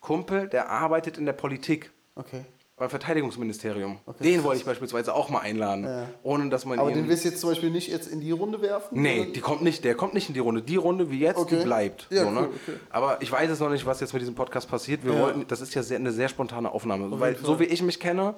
Kumpel, 0.00 0.48
der 0.48 0.70
arbeitet 0.70 1.18
in 1.18 1.26
der 1.26 1.32
Politik 1.34 1.90
Okay. 2.16 2.44
Beim 2.78 2.90
Verteidigungsministerium. 2.90 3.98
Okay, 4.06 4.22
den 4.24 4.34
krass. 4.36 4.44
wollte 4.44 4.60
ich 4.60 4.66
beispielsweise 4.66 5.14
auch 5.14 5.28
mal 5.28 5.40
einladen, 5.40 5.84
Ja. 5.84 6.06
ohne 6.22 6.48
dass 6.48 6.64
man 6.64 6.78
Aber 6.78 6.90
den 6.92 7.08
willst 7.08 7.24
du 7.24 7.28
jetzt 7.30 7.40
zum 7.40 7.50
Beispiel 7.50 7.70
nicht 7.70 7.88
jetzt 7.88 8.06
in 8.06 8.20
die 8.20 8.30
Runde 8.30 8.60
werfen? 8.62 9.00
Nee, 9.00 9.26
die 9.34 9.40
kommt 9.40 9.62
nicht, 9.62 9.84
der 9.84 9.94
kommt 9.94 10.14
nicht 10.14 10.28
in 10.28 10.34
die 10.34 10.40
Runde. 10.40 10.62
Die 10.62 10.76
Runde 10.76 11.10
wie 11.10 11.18
jetzt, 11.20 11.38
Okay. 11.38 11.58
die 11.58 11.64
bleibt. 11.64 12.06
Ja, 12.10 12.24
so, 12.24 12.30
ne? 12.30 12.40
cool, 12.40 12.46
okay. 12.66 12.78
Aber 12.90 13.20
ich 13.20 13.30
weiß 13.32 13.50
es 13.50 13.60
noch 13.60 13.70
nicht, 13.70 13.84
was 13.86 14.00
jetzt 14.00 14.12
mit 14.12 14.22
diesem 14.22 14.34
Podcast 14.34 14.70
passiert. 14.70 15.04
Wir 15.04 15.14
Ja. 15.14 15.20
wollten, 15.20 15.46
das 15.48 15.60
ist 15.60 15.74
ja 15.74 15.82
sehr, 15.82 15.98
eine 15.98 16.12
sehr 16.12 16.28
spontane 16.28 16.70
Aufnahme. 16.70 17.12
Auf 17.12 17.20
Weil 17.20 17.36
so 17.36 17.58
wie 17.60 17.64
ich 17.64 17.82
mich 17.82 17.98
kenne, 18.00 18.34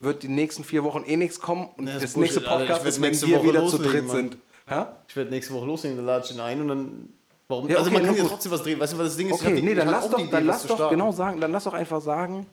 wird 0.00 0.22
die 0.22 0.28
nächsten 0.28 0.64
vier 0.64 0.84
Wochen 0.84 1.04
eh 1.06 1.16
nichts 1.16 1.40
kommen. 1.40 1.68
Und 1.76 1.84
Nee, 1.84 1.92
das 1.94 2.02
das, 2.02 2.16
nächste 2.16 2.40
Podcast 2.40 2.86
ist, 2.86 3.00
wenn 3.00 3.20
wir 3.20 3.38
Woche 3.38 3.48
wieder 3.48 3.66
zu 3.66 3.78
dritt 3.78 4.06
Mann. 4.06 4.16
sind. 4.16 4.38
Hä? 4.66 4.84
Ich 5.08 5.16
werde 5.16 5.30
nächste 5.30 5.54
Woche 5.54 5.66
loslegen, 5.66 5.96
dann 5.96 6.06
lade 6.06 6.24
ich 6.24 6.34
ihn 6.34 6.40
ein 6.40 6.60
und 6.60 6.68
dann. 6.68 7.08
Warum? 7.48 7.68
Ja, 7.68 7.78
also 7.78 7.90
okay, 7.90 7.98
man 7.98 8.06
kann 8.06 8.16
ja 8.16 8.24
trotzdem 8.24 8.52
was 8.52 8.62
drehen. 8.62 8.80
Weißt 8.80 8.92
du, 8.94 8.98
was 8.98 9.06
das 9.08 9.16
Ding 9.16 9.28
ist? 9.28 9.34
Okay, 9.34 9.60
nee, 9.60 9.72
ich 9.72 9.76
dann 9.76 9.88
lass 9.88 10.08
doch, 10.08 10.18
Idee, 10.18 10.28
dann 10.30 10.46
lass 10.46 10.66
genau 10.66 11.12
sagen, 11.12 11.40
dann 11.40 11.52
lass 11.52 11.64
doch 11.64 11.74
einfach 11.74 12.00
sagen, 12.00 12.46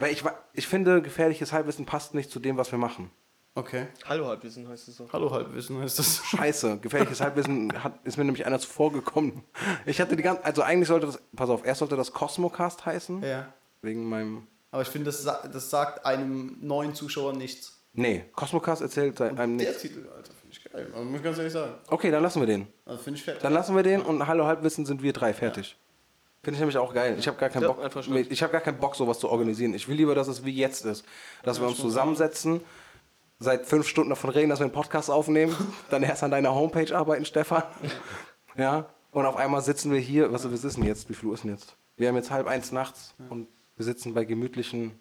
weil 0.00 0.12
ich, 0.12 0.24
wa- 0.24 0.34
ich 0.52 0.66
finde, 0.66 1.00
gefährliches 1.02 1.52
Halbwissen 1.52 1.86
passt 1.86 2.14
nicht 2.14 2.30
zu 2.30 2.40
dem, 2.40 2.56
was 2.56 2.72
wir 2.72 2.78
machen. 2.78 3.10
Okay. 3.54 3.88
Hallo 4.04 4.26
Halbwissen 4.26 4.68
heißt 4.68 4.88
es 4.88 4.96
doch. 4.98 5.12
Hallo 5.12 5.30
Halbwissen 5.30 5.80
heißt 5.80 5.98
das. 5.98 6.24
Scheiße, 6.24 6.78
gefährliches 6.78 7.20
Halbwissen 7.20 7.72
hat, 7.82 7.94
ist 8.04 8.16
mir 8.16 8.24
nämlich 8.24 8.46
einer 8.46 8.58
zuvor 8.58 8.92
gekommen. 8.92 9.42
Ich 9.86 10.00
hatte 10.00 10.16
die 10.16 10.22
ganze, 10.22 10.44
also 10.44 10.62
eigentlich 10.62 10.88
sollte 10.88 11.06
das, 11.06 11.20
pass 11.36 11.50
auf, 11.50 11.64
erst 11.66 11.80
sollte 11.80 11.96
das 11.96 12.12
Cosmocast 12.12 12.86
heißen, 12.86 13.22
Ja. 13.22 13.52
wegen 13.82 14.08
meinem, 14.08 14.46
Aber 14.70 14.82
ich 14.82 14.88
finde, 14.88 15.06
das, 15.06 15.24
das 15.24 15.70
sagt 15.70 16.06
einem 16.06 16.56
neuen 16.60 16.94
Zuschauer 16.94 17.32
nichts. 17.32 17.82
nee, 17.92 18.24
Cosmocast 18.36 18.82
erzählt 18.82 19.20
einem 19.20 19.36
Der 19.58 19.66
nichts. 19.68 19.82
Titel, 19.82 20.08
Alter, 20.16 20.32
finde 20.32 20.52
ich 20.56 20.64
geil. 20.72 20.86
Also, 20.92 21.04
muss 21.04 21.16
ich 21.18 21.24
ganz 21.24 21.38
ehrlich 21.38 21.52
sagen. 21.52 21.74
Okay, 21.88 22.10
dann 22.12 22.22
lassen 22.22 22.40
wir 22.40 22.46
den. 22.46 22.68
Also 22.86 23.02
finde 23.02 23.18
ich 23.18 23.24
fett. 23.24 23.42
Dann 23.42 23.52
lassen 23.52 23.74
wir 23.74 23.82
den 23.82 24.00
und 24.00 24.26
Hallo 24.28 24.46
Halbwissen 24.46 24.86
sind 24.86 25.02
wir 25.02 25.12
drei 25.12 25.34
fertig. 25.34 25.76
Finde 26.42 26.54
ich 26.56 26.60
nämlich 26.60 26.78
auch 26.78 26.94
geil. 26.94 27.16
Ich 27.18 27.28
habe 27.28 27.36
gar 27.38 27.50
keinen 27.50 27.62
Ja, 27.62 27.72
Bock, 27.72 28.06
ich 28.30 28.42
habe 28.42 28.52
gar 28.52 28.62
keinen 28.62 28.78
Bock, 28.78 28.96
sowas 28.96 29.18
zu 29.18 29.28
organisieren. 29.28 29.74
Ich 29.74 29.88
will 29.88 29.96
lieber, 29.96 30.14
dass 30.14 30.26
es 30.28 30.44
wie 30.44 30.52
jetzt 30.54 30.86
ist, 30.86 31.04
dass 31.42 31.60
wir 31.60 31.66
uns 31.68 31.76
zusammensetzen, 31.76 32.62
seit 33.38 33.66
fünf 33.66 33.86
Stunden 33.86 34.10
davon 34.10 34.30
reden, 34.30 34.48
dass 34.48 34.58
wir 34.60 34.64
einen 34.64 34.72
Podcast 34.72 35.10
aufnehmen, 35.10 35.54
dann 35.90 36.02
erst 36.02 36.22
an 36.22 36.30
deiner 36.30 36.54
Homepage 36.54 36.96
arbeiten, 36.96 37.24
Stefan. 37.26 37.62
Ja. 38.56 38.88
Und 39.12 39.26
auf 39.26 39.36
einmal 39.36 39.60
sitzen 39.60 39.92
wir 39.92 39.98
hier. 39.98 40.32
Was, 40.32 40.50
was 40.50 40.64
ist 40.64 40.76
denn 40.76 40.84
jetzt? 40.84 41.08
Wie 41.10 41.14
viel 41.14 41.28
Uhr 41.28 41.34
ist 41.34 41.44
denn 41.44 41.50
jetzt? 41.50 41.76
Wir 41.96 42.08
haben 42.08 42.16
jetzt 42.16 42.30
halb 42.30 42.46
eins 42.46 42.72
nachts 42.72 43.14
und 43.28 43.46
wir 43.76 43.84
sitzen 43.84 44.14
bei 44.14 44.24
gemütlichen. 44.24 44.92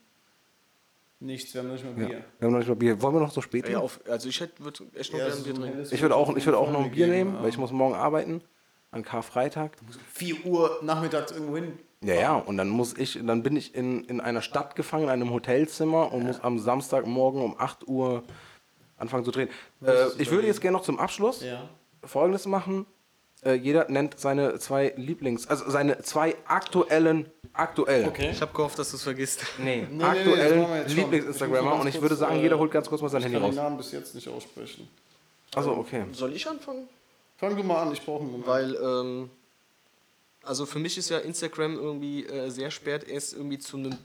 Nichts, 1.21 1.53
wir 1.53 1.61
haben 1.61 1.71
nicht 1.71 1.83
mal 1.83 2.01
Ja, 2.01 2.07
Bier. 2.07 2.25
wir 2.39 2.45
haben 2.45 2.51
noch 2.53 2.59
nicht 2.59 2.69
mal 2.69 2.75
Bier. 2.75 3.01
Wollen 3.01 3.13
wir 3.15 3.19
noch 3.21 3.31
so 3.31 3.41
spät? 3.41 3.67
Ja, 3.69 3.79
auf, 3.79 3.99
also 4.09 4.27
ich 4.29 4.39
hätte 4.39 4.63
würde 4.63 4.85
echt 4.95 5.11
noch 5.11 5.19
Ja, 5.19 5.25
gerne 5.25 5.37
so 5.37 5.43
Bier 5.43 5.53
trinken. 5.53 5.87
Ich 5.91 6.01
würde 6.01 6.15
auch, 6.15 6.35
ich 6.35 6.45
würde 6.45 6.57
auch 6.57 6.71
noch 6.71 6.83
ein 6.83 6.91
Bier 6.91 7.07
nehmen, 7.07 7.37
weil 7.41 7.49
ich 7.49 7.57
muss 7.57 7.71
morgen 7.71 7.93
arbeiten. 7.93 8.41
An 8.91 9.03
Karfreitag. 9.03 9.71
4 10.13 10.45
Uhr 10.45 10.79
nachmittags 10.81 11.31
irgendwo 11.31 11.55
hin. 11.57 11.77
Ja, 12.01 12.13
ja, 12.15 12.35
und 12.35 12.57
dann 12.57 12.69
muss 12.69 12.97
ich, 12.97 13.19
dann 13.23 13.43
bin 13.43 13.55
ich 13.57 13.75
in, 13.75 14.03
in 14.05 14.21
einer 14.21 14.41
Stadt 14.41 14.75
gefangen, 14.75 15.03
in 15.03 15.09
einem 15.09 15.31
Hotelzimmer 15.31 16.11
und 16.13 16.23
muss 16.23 16.39
am 16.39 16.57
Samstagmorgen 16.57 17.41
um 17.41 17.55
8 17.59 17.87
Uhr 17.87 18.23
anfangen 18.97 19.25
zu 19.25 19.31
drehen. 19.31 19.49
Äh, 19.85 20.07
ich 20.17 20.31
würde 20.31 20.47
jetzt 20.47 20.61
gerne 20.61 20.77
noch 20.77 20.83
zum 20.83 20.97
Abschluss 20.99 21.43
Ja. 21.43 21.69
Folgendes 22.03 22.45
machen. 22.45 22.85
Äh, 23.43 23.53
jeder 23.53 23.89
nennt 23.89 24.19
seine 24.19 24.57
zwei 24.59 24.93
Lieblings-, 24.97 25.47
also 25.47 25.69
seine 25.69 25.99
zwei 25.99 26.35
aktuellen, 26.47 27.29
aktuell, 27.53 28.05
Okay. 28.07 28.29
Ich 28.31 28.41
habe 28.41 28.53
gehofft, 28.53 28.79
dass 28.79 28.89
du 28.91 28.97
es 28.97 29.03
vergisst. 29.03 29.43
nee, 29.59 29.85
nee, 29.89 30.03
schon. 30.03 30.33
Ich 30.39 30.55
muss 30.55 30.93
Lieblings-Instagrammer 30.95 31.75
und 31.79 31.87
ich 31.87 31.93
kurz, 31.95 32.01
würde 32.01 32.15
sagen, 32.15 32.37
äh, 32.37 32.41
jeder 32.41 32.57
holt 32.57 32.71
ganz 32.71 32.89
kurz 32.89 33.01
mal 33.01 33.09
sein 33.09 33.19
Ich 33.21 33.25
Handy 33.25 33.39
kann 33.39 33.49
den 33.51 33.57
raus. 33.57 33.63
Namen 33.63 33.77
bis 33.77 33.91
jetzt 33.91 34.15
nicht 34.15 34.27
aussprechen. 34.27 34.87
Also 35.55 35.71
okay. 35.73 36.05
Soll 36.11 36.33
ich 36.33 36.47
anfangen? 36.49 36.87
Fang 37.39 37.55
du 37.55 37.63
mal 37.63 37.83
an, 37.83 37.93
ich 37.93 38.01
brauche 38.01 38.21
einen 38.21 38.31
Moment. 38.31 38.47
Weil, 38.47 38.75
ähm, 38.75 39.29
also 40.43 40.65
für 40.65 40.79
mich 40.79 40.97
ist 40.97 41.09
ja 41.09 41.19
Instagram 41.19 41.75
irgendwie 41.75 42.25
äh, 42.25 42.49
sehr 42.49 42.69
spät 42.69 43.07
erst 43.07 43.33
irgendwie 43.33 43.59
zu 43.59 43.77
einem 43.77 43.97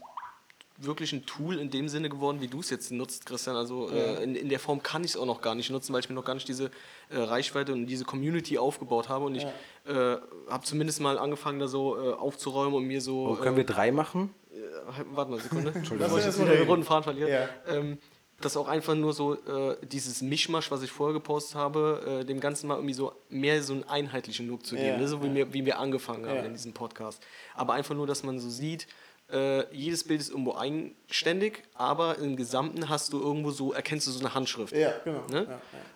wirklichen 0.76 1.24
Tool 1.24 1.58
in 1.58 1.70
dem 1.70 1.88
Sinne 1.88 2.08
geworden, 2.08 2.40
wie 2.40 2.48
du 2.48 2.60
es 2.60 2.70
jetzt 2.70 2.90
nutzt, 2.90 3.26
Christian. 3.26 3.56
Also 3.56 3.88
äh, 3.90 4.22
in, 4.22 4.34
in 4.34 4.48
der 4.48 4.58
Form 4.58 4.82
kann 4.82 5.04
ich 5.04 5.12
es 5.12 5.16
auch 5.16 5.26
noch 5.26 5.40
gar 5.40 5.54
nicht 5.54 5.70
nutzen, 5.70 5.92
weil 5.92 6.00
ich 6.00 6.08
mir 6.08 6.14
noch 6.14 6.24
gar 6.24 6.34
nicht 6.34 6.48
diese 6.48 6.70
äh, 7.10 7.18
Reichweite 7.18 7.72
und 7.72 7.86
diese 7.86 8.04
Community 8.04 8.58
aufgebaut 8.58 9.08
habe. 9.08 9.24
Und 9.24 9.36
ich 9.36 9.44
äh, 9.44 10.16
habe 10.48 10.64
zumindest 10.64 11.00
mal 11.00 11.18
angefangen, 11.18 11.60
da 11.60 11.68
so 11.68 11.96
äh, 11.96 12.12
aufzuräumen 12.14 12.74
und 12.74 12.84
mir 12.86 13.00
so. 13.00 13.28
Oh, 13.28 13.34
können 13.36 13.56
wir 13.56 13.64
drei 13.64 13.92
machen? 13.92 14.34
äh, 14.54 15.04
warte 15.12 15.30
mal 15.30 15.36
eine 15.36 15.42
Sekunde. 15.42 15.70
Entschuldigung, 15.74 15.98
Lass 15.98 16.08
bevor 16.08 16.18
ich 16.18 16.24
jetzt 16.26 16.38
mal 16.38 16.46
wieder 16.46 16.56
den 16.56 16.68
roten 16.68 16.84
Faden 16.84 17.04
verliere. 17.04 17.30
Ja. 17.30 17.48
Ähm, 17.68 17.98
dass 18.44 18.56
auch 18.56 18.68
einfach 18.68 18.94
nur 18.94 19.12
so 19.12 19.34
äh, 19.34 19.76
dieses 19.86 20.22
Mischmasch, 20.22 20.70
was 20.70 20.82
ich 20.82 20.90
vorher 20.90 21.14
gepostet 21.14 21.56
habe, 21.56 22.20
äh, 22.20 22.24
dem 22.24 22.40
Ganzen 22.40 22.66
mal 22.68 22.76
irgendwie 22.76 22.94
so 22.94 23.12
mehr 23.28 23.62
so 23.62 23.72
einen 23.74 23.84
einheitlichen 23.84 24.48
Look 24.48 24.64
zu 24.66 24.74
geben, 24.76 24.86
Ja, 24.88 24.96
ne? 24.98 25.08
so 25.08 25.22
wie, 25.22 25.34
wir, 25.34 25.52
wie 25.52 25.64
wir 25.64 25.78
angefangen 25.78 26.26
haben 26.26 26.36
Ja. 26.36 26.44
in 26.44 26.52
diesem 26.52 26.72
Podcast. 26.72 27.22
Aber 27.54 27.72
einfach 27.74 27.94
nur, 27.94 28.06
dass 28.06 28.22
man 28.22 28.38
so 28.38 28.48
sieht, 28.50 28.86
äh, 29.32 29.74
jedes 29.74 30.04
Bild 30.04 30.20
ist 30.20 30.30
irgendwo 30.30 30.54
eigenständig, 30.54 31.62
aber 31.74 32.18
im 32.18 32.36
Gesamten 32.36 32.88
hast 32.88 33.12
du 33.12 33.20
irgendwo 33.20 33.50
so, 33.50 33.72
erkennst 33.72 34.06
du 34.06 34.10
so 34.10 34.20
eine 34.20 34.34
Handschrift. 34.34 34.74
ja, 34.76 34.92
genau. 35.04 35.22
Ne? 35.30 35.46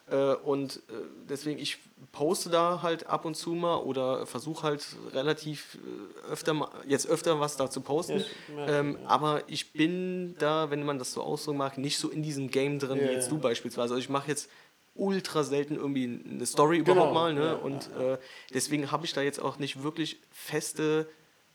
Ja, 0.09 0.16
ja. 0.16 0.32
Äh, 0.32 0.36
und 0.36 0.76
äh, 0.88 0.92
deswegen, 1.28 1.59
ich 1.61 1.78
poste 2.12 2.50
da 2.50 2.82
halt 2.82 3.06
ab 3.06 3.24
und 3.24 3.34
zu 3.36 3.50
mal 3.50 3.76
oder 3.76 4.26
versuche 4.26 4.62
halt 4.64 4.84
relativ 5.12 5.78
äh, 6.26 6.30
öfter 6.32 6.54
mal, 6.54 6.68
jetzt 6.86 7.06
öfter 7.06 7.38
was 7.40 7.56
da 7.56 7.70
zu 7.70 7.80
posten. 7.80 8.24
Ja, 8.56 8.66
ähm, 8.80 8.98
Aber 9.06 9.42
ich 9.48 9.72
bin 9.72 10.34
da, 10.38 10.70
wenn 10.70 10.84
man 10.84 10.98
das 10.98 11.12
so 11.12 11.22
ausdrücken 11.22 11.59
mag, 11.59 11.78
nicht 11.78 11.98
so 11.98 12.09
in 12.09 12.22
diesem 12.22 12.50
Game 12.50 12.78
drin 12.78 12.98
Ja, 13.00 13.09
wie 13.09 13.12
jetzt 13.14 13.26
ja. 13.26 13.30
du 13.36 13.38
beispielsweise. 13.38 13.94
Also 13.94 14.02
ich 14.02 14.09
mache 14.09 14.28
jetzt 14.28 14.50
ultra 14.94 15.44
selten 15.44 15.76
irgendwie 15.76 16.22
eine 16.28 16.44
Story 16.46 16.78
Genau, 16.78 16.92
überhaupt 16.92 17.14
mal. 17.14 17.32
Ne? 17.34 17.40
ja, 17.46 17.52
und 17.54 17.90
Äh, 17.96 18.18
deswegen 18.52 18.90
habe 18.90 19.04
ich 19.06 19.12
da 19.12 19.22
jetzt 19.22 19.40
auch 19.40 19.59
nicht 19.59 19.82
wirklich 19.82 20.18
feste 20.32 21.09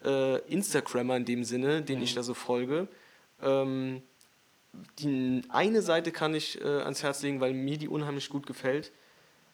äh, 0.06 0.40
Instagrammer 0.52 1.18
in 1.18 1.26
dem 1.26 1.44
Sinne, 1.44 1.82
den 1.82 1.98
Mhm. 1.98 2.04
ich 2.04 2.14
da 2.16 2.24
so 2.24 2.34
folge. 2.34 2.88
Ähm, 3.42 4.02
die 5.00 5.42
eine 5.50 5.82
Seite 5.82 6.12
kann 6.12 6.34
ich 6.34 6.60
äh, 6.62 6.64
ans 6.64 7.04
Herz 7.04 7.22
legen, 7.22 7.40
weil 7.42 7.54
mir 7.54 7.78
die 7.78 7.88
unheimlich 7.88 8.30
gut 8.30 8.46
gefällt. 8.48 8.92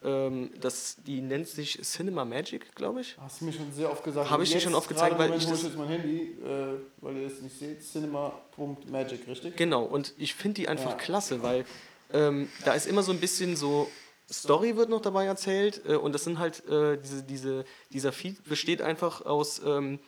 Ähm, 0.02 0.52
das, 0.62 0.96
die 1.06 1.20
nennt 1.22 1.48
sich 1.48 1.78
Cinema 1.82 2.24
Magic, 2.24 2.74
glaube 2.74 3.02
ich. 3.02 3.18
Hast 3.20 3.42
du 3.42 3.46
mir 3.46 3.52
schon 3.54 3.70
sehr 3.74 3.92
oft 3.92 4.02
gesagt. 4.04 4.30
Habe 4.30 4.44
ich 4.44 4.52
dir 4.52 4.62
schon 4.62 4.74
oft 4.76 4.88
gezeigt, 4.88 5.18
weil 5.18 5.28
Moment 5.28 5.44
ich 5.44 5.50
das- 5.50 5.64
jetzt 5.64 5.78
mein 5.78 5.90
Handy, 5.90 6.38
äh, 6.42 6.80
weil 7.02 7.18
ihr 7.18 7.28
es 7.28 7.42
nicht 7.42 7.60
seht. 7.60 7.82
Cinema.magic, 7.84 9.28
richtig? 9.28 9.58
Genau, 9.58 9.84
und 9.84 10.14
ich 10.18 10.34
finde 10.36 10.56
die 10.56 10.68
einfach 10.70 10.92
Ja. 10.92 10.98
klasse, 10.98 11.44
weil 11.44 11.66
ähm, 12.12 12.50
da 12.66 12.74
ist 12.74 12.88
immer 12.88 13.04
so 13.04 13.12
ein 13.12 13.20
bisschen 13.20 13.56
so, 13.56 13.90
Story 14.32 14.76
wird 14.78 14.90
noch 14.90 15.02
dabei 15.02 15.26
erzählt 15.26 15.82
äh, 15.88 15.96
und 15.96 16.14
das 16.14 16.24
sind 16.24 16.40
halt, 16.40 16.66
äh, 16.68 16.98
diese, 16.98 17.24
diese, 17.24 17.66
dieser 17.92 18.12
Feed 18.12 18.44
besteht 18.46 18.82
einfach 18.82 19.26
aus 19.26 19.62
ähm, 19.66 20.00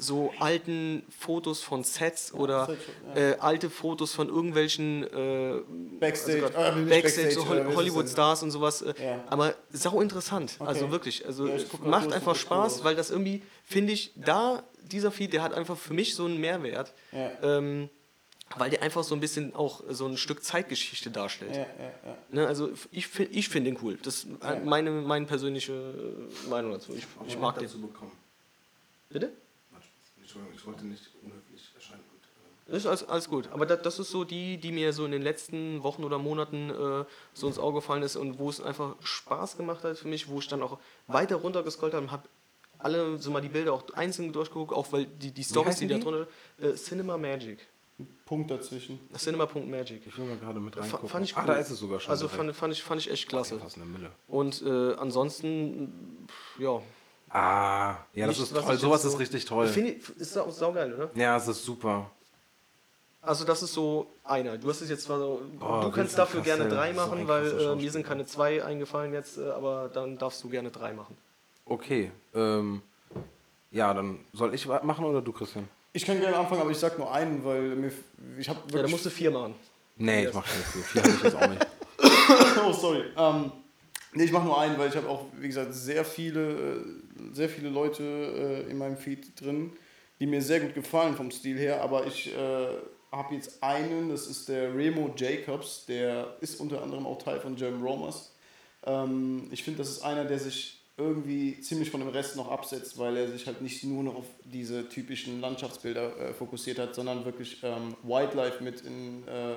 so 0.00 0.32
alten 0.40 1.02
Fotos 1.16 1.62
von 1.62 1.84
Sets 1.84 2.32
oder 2.34 2.76
äh, 3.14 3.34
alte 3.38 3.70
Fotos 3.70 4.12
von 4.14 4.28
irgendwelchen 4.28 5.04
äh, 5.04 5.60
Backstage, 6.00 6.46
also 6.56 6.58
äh, 6.58 6.82
nicht 6.82 6.90
Backstage, 6.90 7.30
so 7.32 7.44
Backstage, 7.44 7.48
Hol 7.48 7.58
äh, 7.58 7.64
wie 7.66 7.70
ist 7.70 7.76
Hollywood 7.76 8.04
das 8.04 8.10
denn? 8.10 8.14
Stars 8.14 8.42
und 8.42 8.50
sowas. 8.50 8.82
Äh, 8.82 8.94
Ja. 9.02 9.24
Aber 9.28 9.54
sau 9.70 10.00
interessant. 10.00 10.56
Okay. 10.58 10.68
Also 10.68 10.90
wirklich. 10.90 11.26
Also 11.26 11.46
Ja, 11.46 11.56
macht 11.84 12.12
einfach 12.12 12.34
Spaß, 12.34 12.82
weil 12.84 12.96
das 12.96 13.10
irgendwie, 13.10 13.42
finde 13.64 13.92
ich, 13.92 14.12
da, 14.16 14.62
dieser 14.82 15.10
Feed, 15.10 15.32
der 15.32 15.42
hat 15.42 15.54
einfach 15.54 15.76
für 15.76 15.94
mich 15.94 16.14
so 16.14 16.24
einen 16.24 16.38
Mehrwert. 16.40 16.92
Ja. 17.12 17.30
Ähm, 17.42 17.88
weil 18.56 18.70
der 18.70 18.82
einfach 18.82 19.04
so 19.04 19.14
ein 19.14 19.20
bisschen 19.20 19.54
auch 19.54 19.84
so 19.90 20.06
ein 20.06 20.16
Stück 20.16 20.42
Zeitgeschichte 20.42 21.10
darstellt. 21.10 21.54
Ja, 21.54 21.60
ja, 21.60 21.92
ja. 22.04 22.16
Ne, 22.30 22.46
also 22.48 22.70
ich, 22.90 23.08
ich 23.30 23.48
finde 23.48 23.70
den 23.70 23.78
cool. 23.82 23.96
Das 24.02 24.24
ist 24.24 24.26
meine, 24.64 24.90
meine 24.90 25.26
persönliche 25.26 25.72
äh, 25.72 26.48
Meinung 26.48 26.72
dazu. 26.72 26.92
Ich, 26.96 27.06
ich 27.28 27.38
mag 27.38 27.58
den. 27.58 27.68
bekommen. 27.80 28.10
Bitte? 29.08 29.32
Entschuldigung, 30.30 30.54
ich 30.56 30.66
wollte 30.66 30.86
nicht 30.86 31.10
unhöflich 31.24 31.72
erscheinen. 31.74 32.04
Das 32.66 32.76
ist 32.78 32.86
alles, 32.86 33.08
alles 33.08 33.28
gut. 33.28 33.48
Aber 33.50 33.66
das, 33.66 33.82
das 33.82 33.98
ist 33.98 34.10
so 34.10 34.22
die, 34.22 34.56
die 34.58 34.70
mir 34.70 34.92
so 34.92 35.04
in 35.04 35.10
den 35.10 35.22
letzten 35.22 35.82
Wochen 35.82 36.04
oder 36.04 36.18
Monaten 36.18 36.70
äh, 36.70 37.04
so 37.34 37.48
ins 37.48 37.58
Auge 37.58 37.80
gefallen 37.80 38.04
ist 38.04 38.14
und 38.14 38.38
wo 38.38 38.48
es 38.48 38.60
einfach 38.60 38.94
Spaß 39.02 39.56
gemacht 39.56 39.82
hat 39.82 39.98
für 39.98 40.06
mich, 40.06 40.28
wo 40.28 40.38
ich 40.38 40.46
dann 40.46 40.62
auch 40.62 40.78
weiter 41.08 41.36
runtergescrollt 41.36 41.94
habe 41.94 42.04
und 42.04 42.12
habe 42.12 42.28
alle 42.78 43.18
so 43.18 43.32
mal 43.32 43.40
die 43.40 43.48
Bilder 43.48 43.72
auch 43.72 43.82
einzeln 43.94 44.32
durchgeguckt, 44.32 44.72
auch 44.72 44.92
weil 44.92 45.06
die, 45.06 45.32
die 45.32 45.42
Stories, 45.42 45.78
die 45.78 45.86
heißen 45.86 45.88
da 45.88 45.94
die? 45.96 46.02
drunter. 46.02 46.26
Äh, 46.60 46.74
Cinema 46.74 47.18
Magic. 47.18 47.58
Punkt 48.24 48.50
dazwischen. 48.50 49.00
Cinema.magic. 49.16 50.06
Ich 50.06 50.16
will 50.16 50.24
mal 50.26 50.36
gerade 50.38 50.60
mit 50.60 50.76
reingucken. 50.76 51.08
Fand 51.08 51.24
ich 51.26 51.36
Ah, 51.36 51.40
cool. 51.40 51.46
da 51.48 51.54
ist 51.54 51.70
es 51.70 51.80
sogar 51.80 51.98
schon. 52.00 52.10
Also 52.12 52.28
fand, 52.28 52.54
fand, 52.54 52.72
ich, 52.72 52.82
fand 52.82 53.00
ich 53.00 53.10
echt 53.10 53.28
klasse. 53.28 53.60
Mille. 53.84 54.10
Und 54.28 54.62
äh, 54.62 54.94
ansonsten, 54.94 56.26
pff, 56.28 56.60
ja. 56.60 56.80
Ah, 57.32 57.94
ja, 58.12 58.26
das 58.26 58.38
Nichts, 58.38 58.52
ist 58.52 58.60
toll. 58.64 58.76
Sowas 58.76 59.00
jetzt 59.00 59.04
ist 59.06 59.12
so- 59.12 59.18
richtig 59.18 59.44
toll. 59.44 59.66
Finde 59.68 59.90
ich, 59.92 60.08
ist 60.16 60.36
auch 60.36 60.50
saugeil, 60.50 60.92
oder? 60.92 61.10
Ja, 61.14 61.36
es 61.36 61.46
ist 61.46 61.64
super. 61.64 62.10
Also 63.22 63.44
das 63.44 63.62
ist 63.62 63.74
so 63.74 64.06
einer. 64.24 64.56
Du 64.58 64.68
hast 64.68 64.80
es 64.80 64.88
jetzt 64.88 65.04
zwar 65.04 65.18
so, 65.18 65.42
Oh, 65.60 65.80
du 65.82 65.90
kannst 65.90 66.18
dafür 66.18 66.40
gerne 66.40 66.64
Cassel, 66.64 66.76
drei 66.76 66.94
so 66.94 67.00
machen, 67.00 67.28
weil 67.28 67.60
äh, 67.60 67.74
mir 67.76 67.90
sind 67.90 68.04
keine 68.06 68.24
zwei 68.26 68.64
eingefallen 68.64 69.12
jetzt, 69.12 69.36
äh, 69.38 69.50
aber 69.50 69.90
dann 69.92 70.16
darfst 70.18 70.42
du 70.42 70.48
gerne 70.48 70.70
drei 70.70 70.92
machen. 70.92 71.16
Okay. 71.66 72.10
Ähm, 72.34 72.82
ja, 73.70 73.92
dann 73.94 74.24
soll 74.32 74.54
ich 74.54 74.66
machen 74.66 75.04
oder 75.04 75.20
du, 75.20 75.32
Christian? 75.32 75.68
Ich 75.92 76.04
kann 76.06 76.18
gerne 76.18 76.36
anfangen, 76.36 76.62
aber 76.62 76.70
ich 76.70 76.78
sag 76.78 76.98
nur 76.98 77.12
einen, 77.12 77.44
weil 77.44 77.62
mir, 77.76 77.92
ich 78.38 78.48
habe 78.48 78.58
Ja, 78.72 78.82
dann 78.82 78.90
musst 78.90 79.04
du 79.04 79.10
vier 79.10 79.30
machen. 79.30 79.54
Nee, 79.96 80.26
ich 80.26 80.34
mach 80.34 80.46
nicht 80.46 80.72
so. 80.72 80.78
Vier 80.80 81.02
habe 81.02 81.12
ich 81.12 81.22
jetzt 81.22 81.36
auch 81.36 81.48
nicht. 81.48 81.66
oh, 82.66 82.72
sorry. 82.72 83.04
Ähm, 83.16 83.52
nee, 84.12 84.24
ich 84.24 84.32
mache 84.32 84.46
nur 84.46 84.60
einen, 84.60 84.78
weil 84.78 84.88
ich 84.88 84.96
habe 84.96 85.08
auch, 85.08 85.26
wie 85.38 85.46
gesagt, 85.46 85.74
sehr 85.74 86.04
viele, 86.04 86.50
äh, 86.50 87.34
sehr 87.34 87.48
viele 87.48 87.68
Leute 87.68 88.02
äh, 88.02 88.70
in 88.70 88.78
meinem 88.78 88.96
Feed 88.96 89.40
drin, 89.40 89.72
die 90.18 90.26
mir 90.26 90.42
sehr 90.42 90.60
gut 90.60 90.74
gefallen 90.74 91.14
vom 91.16 91.30
Stil 91.30 91.58
her. 91.58 91.82
Aber 91.82 92.06
ich 92.06 92.34
äh, 92.34 92.68
habe 93.12 93.34
jetzt 93.34 93.62
einen, 93.62 94.08
das 94.10 94.26
ist 94.26 94.48
der 94.48 94.74
Remo 94.74 95.12
Jacobs, 95.16 95.86
der 95.86 96.36
ist 96.40 96.60
unter 96.60 96.82
anderem 96.82 97.06
auch 97.06 97.22
Teil 97.22 97.40
von 97.40 97.56
German 97.56 97.82
Romers. 97.82 98.32
Ähm, 98.84 99.48
ich 99.50 99.62
finde, 99.64 99.78
das 99.78 99.90
ist 99.90 100.02
einer, 100.02 100.24
der 100.24 100.38
sich 100.38 100.80
irgendwie 100.96 101.58
ziemlich 101.60 101.90
von 101.90 102.00
dem 102.00 102.10
Rest 102.10 102.36
noch 102.36 102.50
absetzt, 102.50 102.98
weil 102.98 103.16
er 103.16 103.28
sich 103.28 103.46
halt 103.46 103.62
nicht 103.62 103.82
nur 103.84 104.02
noch 104.02 104.16
auf 104.16 104.26
diese 104.44 104.88
typischen 104.88 105.40
Landschaftsbilder 105.40 106.18
äh, 106.18 106.34
fokussiert 106.34 106.78
hat, 106.78 106.94
sondern 106.94 107.24
wirklich 107.24 107.62
ähm, 107.62 107.96
Wildlife 108.02 108.62
mit 108.62 108.82
in 108.82 109.26
äh, 109.26 109.54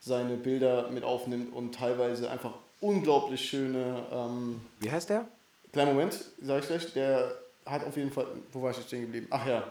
seine 0.00 0.36
Bilder 0.36 0.90
mit 0.90 1.04
aufnimmt 1.04 1.52
und 1.52 1.74
teilweise 1.74 2.30
einfach 2.30 2.54
unglaublich 2.80 3.48
schöne. 3.48 4.04
Ähm, 4.12 4.60
Wie 4.80 4.90
heißt 4.90 5.10
der? 5.10 5.26
kleinen 5.72 5.94
Moment, 5.94 6.18
sage 6.42 6.60
ich 6.60 6.66
gleich, 6.66 6.92
der 6.94 7.32
hat 7.66 7.86
auf 7.86 7.96
jeden 7.96 8.10
Fall. 8.10 8.26
Wo 8.52 8.62
war 8.62 8.70
ich 8.72 8.78
jetzt 8.78 8.88
stehen 8.88 9.02
geblieben? 9.02 9.26
Ach 9.30 9.46
ja. 9.46 9.64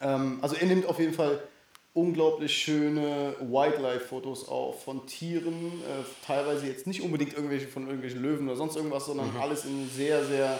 Ähm, 0.00 0.38
also 0.42 0.56
er 0.56 0.66
nimmt 0.66 0.86
auf 0.86 0.98
jeden 0.98 1.14
Fall 1.14 1.40
unglaublich 1.94 2.52
schöne 2.56 3.34
Wildlife-Fotos 3.40 4.48
auch 4.48 4.76
von 4.80 5.06
Tieren. 5.06 5.80
Äh, 5.82 6.04
teilweise 6.26 6.66
jetzt 6.66 6.86
nicht 6.86 7.00
unbedingt 7.02 7.34
irgendwelche 7.34 7.68
von 7.68 7.84
irgendwelchen 7.84 8.20
Löwen 8.20 8.48
oder 8.48 8.56
sonst 8.56 8.76
irgendwas, 8.76 9.06
sondern 9.06 9.32
Mhm. 9.32 9.40
alles 9.40 9.64
in 9.64 9.88
sehr, 9.88 10.24
sehr 10.24 10.58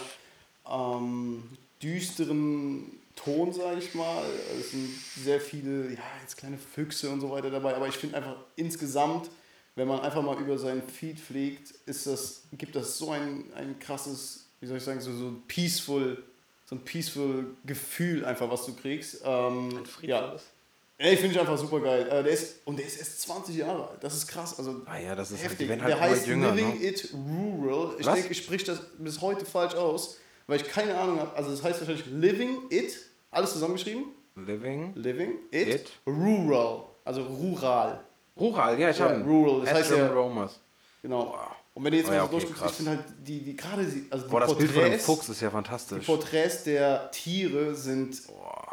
ähm, 0.70 1.42
düsteren 1.82 2.90
Ton, 3.16 3.52
sage 3.52 3.78
ich 3.80 3.94
mal. 3.94 4.22
Es 4.58 4.70
sind 4.70 4.88
sehr 5.22 5.40
viele, 5.40 5.90
ja, 5.92 5.98
jetzt 6.22 6.36
kleine 6.36 6.56
Füchse 6.58 7.10
und 7.10 7.20
so 7.20 7.30
weiter 7.30 7.50
dabei. 7.50 7.74
Aber 7.74 7.88
ich 7.88 7.96
finde 7.96 8.16
einfach 8.16 8.36
insgesamt, 8.56 9.28
wenn 9.76 9.88
man 9.88 10.00
einfach 10.00 10.22
mal 10.22 10.38
über 10.40 10.58
seinen 10.58 10.82
Feed 10.82 11.18
fliegt, 11.18 11.70
ist 11.86 12.06
das, 12.06 12.42
gibt 12.52 12.76
das 12.76 12.96
so 12.98 13.10
ein, 13.10 13.44
ein 13.54 13.78
krasses, 13.78 14.46
wie 14.60 14.66
soll 14.66 14.76
ich 14.76 14.82
sagen, 14.84 15.00
so, 15.00 15.12
so 15.16 15.26
ein 15.26 15.42
peaceful, 15.48 16.22
so 16.66 16.76
ein 16.76 16.80
peaceful 16.84 17.56
Gefühl 17.66 18.24
einfach, 18.24 18.50
was 18.50 18.66
du 18.66 18.74
kriegst. 18.74 19.22
Ähm, 19.24 19.70
ja, 19.70 19.84
Friedvolles. 19.84 20.42
Ey, 20.96 21.16
finde 21.16 21.34
ich 21.34 21.40
einfach 21.40 21.58
super 21.58 21.80
geil. 21.80 22.06
Äh, 22.08 22.22
der 22.22 22.32
ist, 22.32 22.58
und 22.64 22.78
der 22.78 22.86
ist 22.86 22.98
erst 22.98 23.22
20 23.22 23.56
Jahre 23.56 23.88
alt. 23.88 23.98
Das 24.04 24.14
ist 24.14 24.28
krass. 24.28 24.56
Also 24.56 24.82
Ah 24.86 24.96
ja, 24.96 25.16
das 25.16 25.32
ist 25.32 25.40
halt, 25.42 25.50
heftig. 25.50 25.68
halt 25.68 25.82
der 25.88 25.98
heißt 26.00 26.26
jünger, 26.28 26.52
Living 26.52 26.78
ne? 26.78 26.86
It 26.86 27.12
Rural. 27.12 27.96
Ich 27.98 28.06
Was? 28.06 28.14
denke, 28.14 28.30
ich 28.30 28.38
spreche 28.38 28.66
das 28.66 28.80
bis 28.98 29.20
heute 29.20 29.44
falsch 29.44 29.74
aus, 29.74 30.18
weil 30.46 30.60
ich 30.60 30.68
keine 30.68 30.96
Ahnung 30.96 31.18
habe. 31.18 31.34
Also 31.36 31.50
das 31.50 31.64
heißt 31.64 31.80
wahrscheinlich 31.80 32.06
Living 32.06 32.58
It, 32.70 32.96
alles 33.32 33.52
zusammengeschrieben. 33.52 34.04
Living. 34.36 34.92
Living 34.94 35.32
It, 35.50 35.68
It. 35.68 35.90
Rural. 36.06 36.84
Also 37.04 37.22
rural. 37.24 38.00
Rural, 38.38 38.78
ja, 38.78 38.90
ich 38.90 38.98
Ja, 38.98 39.08
habe 39.10 39.22
rural, 39.24 39.64
das 39.64 39.74
heißt 39.74 39.90
ja- 39.92 40.08
Romers. 40.12 40.60
Genau. 41.02 41.38
Und 41.74 41.84
wenn 41.84 41.90
du 41.90 41.98
jetzt 41.98 42.06
Oh 42.06 42.10
mal 42.10 42.16
ja, 42.16 42.20
so 42.22 42.26
okay, 42.26 42.32
durchguckst, 42.36 42.62
krass. 42.62 42.70
ich 42.70 42.76
finde 42.76 42.90
halt 42.92 43.00
die, 43.26 43.40
die 43.40 43.56
gerade 43.56 43.84
die, 43.84 44.06
also 44.10 44.24
die 44.26 44.30
Boah, 44.30 44.40
das 44.40 44.56
Bild 44.56 44.70
von 44.70 44.80
dem 44.80 44.82
Porträts, 44.90 45.04
Fuchs 45.06 45.28
ist 45.28 45.40
ja 45.40 45.48
die 45.48 45.52
fantastisch. 45.54 46.06
Porträts 46.06 46.62
der 46.64 47.10
Tiere 47.10 47.74
sind 47.74 48.22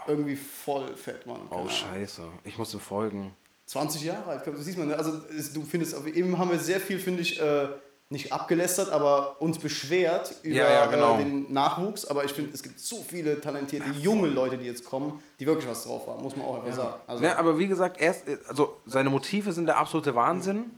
irgendwie 0.07 0.35
voll 0.35 0.95
fett, 0.95 1.25
Mann. 1.25 1.41
Oh, 1.49 1.67
scheiße. 1.67 2.21
Ich 2.43 2.57
muss 2.57 2.73
ihm 2.73 2.79
folgen. 2.79 3.33
20 3.65 4.03
Jahre 4.03 4.25
alt, 4.29 4.45
du 4.45 4.55
siehst 4.61 4.77
mal, 4.77 4.85
ne? 4.85 4.95
also 4.97 5.13
du 5.53 5.61
findest, 5.63 5.95
eben 6.07 6.37
haben 6.37 6.51
wir 6.51 6.59
sehr 6.59 6.79
viel, 6.79 6.99
finde 6.99 7.21
ich, 7.21 7.39
äh, 7.41 7.69
nicht 8.11 8.33
abgelästert, 8.33 8.89
aber 8.89 9.41
uns 9.41 9.57
beschwert 9.57 10.35
über 10.43 10.55
Ja, 10.55 10.69
ja, 10.69 10.85
genau. 10.87 11.15
äh, 11.15 11.23
den 11.23 11.51
Nachwuchs. 11.53 12.05
Aber 12.05 12.25
ich 12.25 12.31
finde, 12.33 12.51
es 12.53 12.61
gibt 12.61 12.79
so 12.79 13.01
viele 13.07 13.39
talentierte 13.41 13.89
junge 13.91 14.27
Leute, 14.27 14.57
die 14.57 14.65
jetzt 14.65 14.85
kommen, 14.85 15.21
die 15.39 15.45
wirklich 15.47 15.67
was 15.67 15.83
drauf 15.85 16.07
haben, 16.07 16.21
muss 16.21 16.35
man 16.35 16.45
auch 16.45 16.63
einfach 16.63 16.75
sagen. 16.75 16.93
Also, 17.07 17.23
Ja, 17.23 17.37
aber 17.37 17.57
wie 17.57 17.67
gesagt, 17.67 17.99
erst, 18.01 18.23
also 18.47 18.77
seine 18.85 19.09
Motive 19.09 19.53
sind 19.53 19.65
der 19.65 19.77
absolute 19.77 20.13
Wahnsinn. 20.13 20.71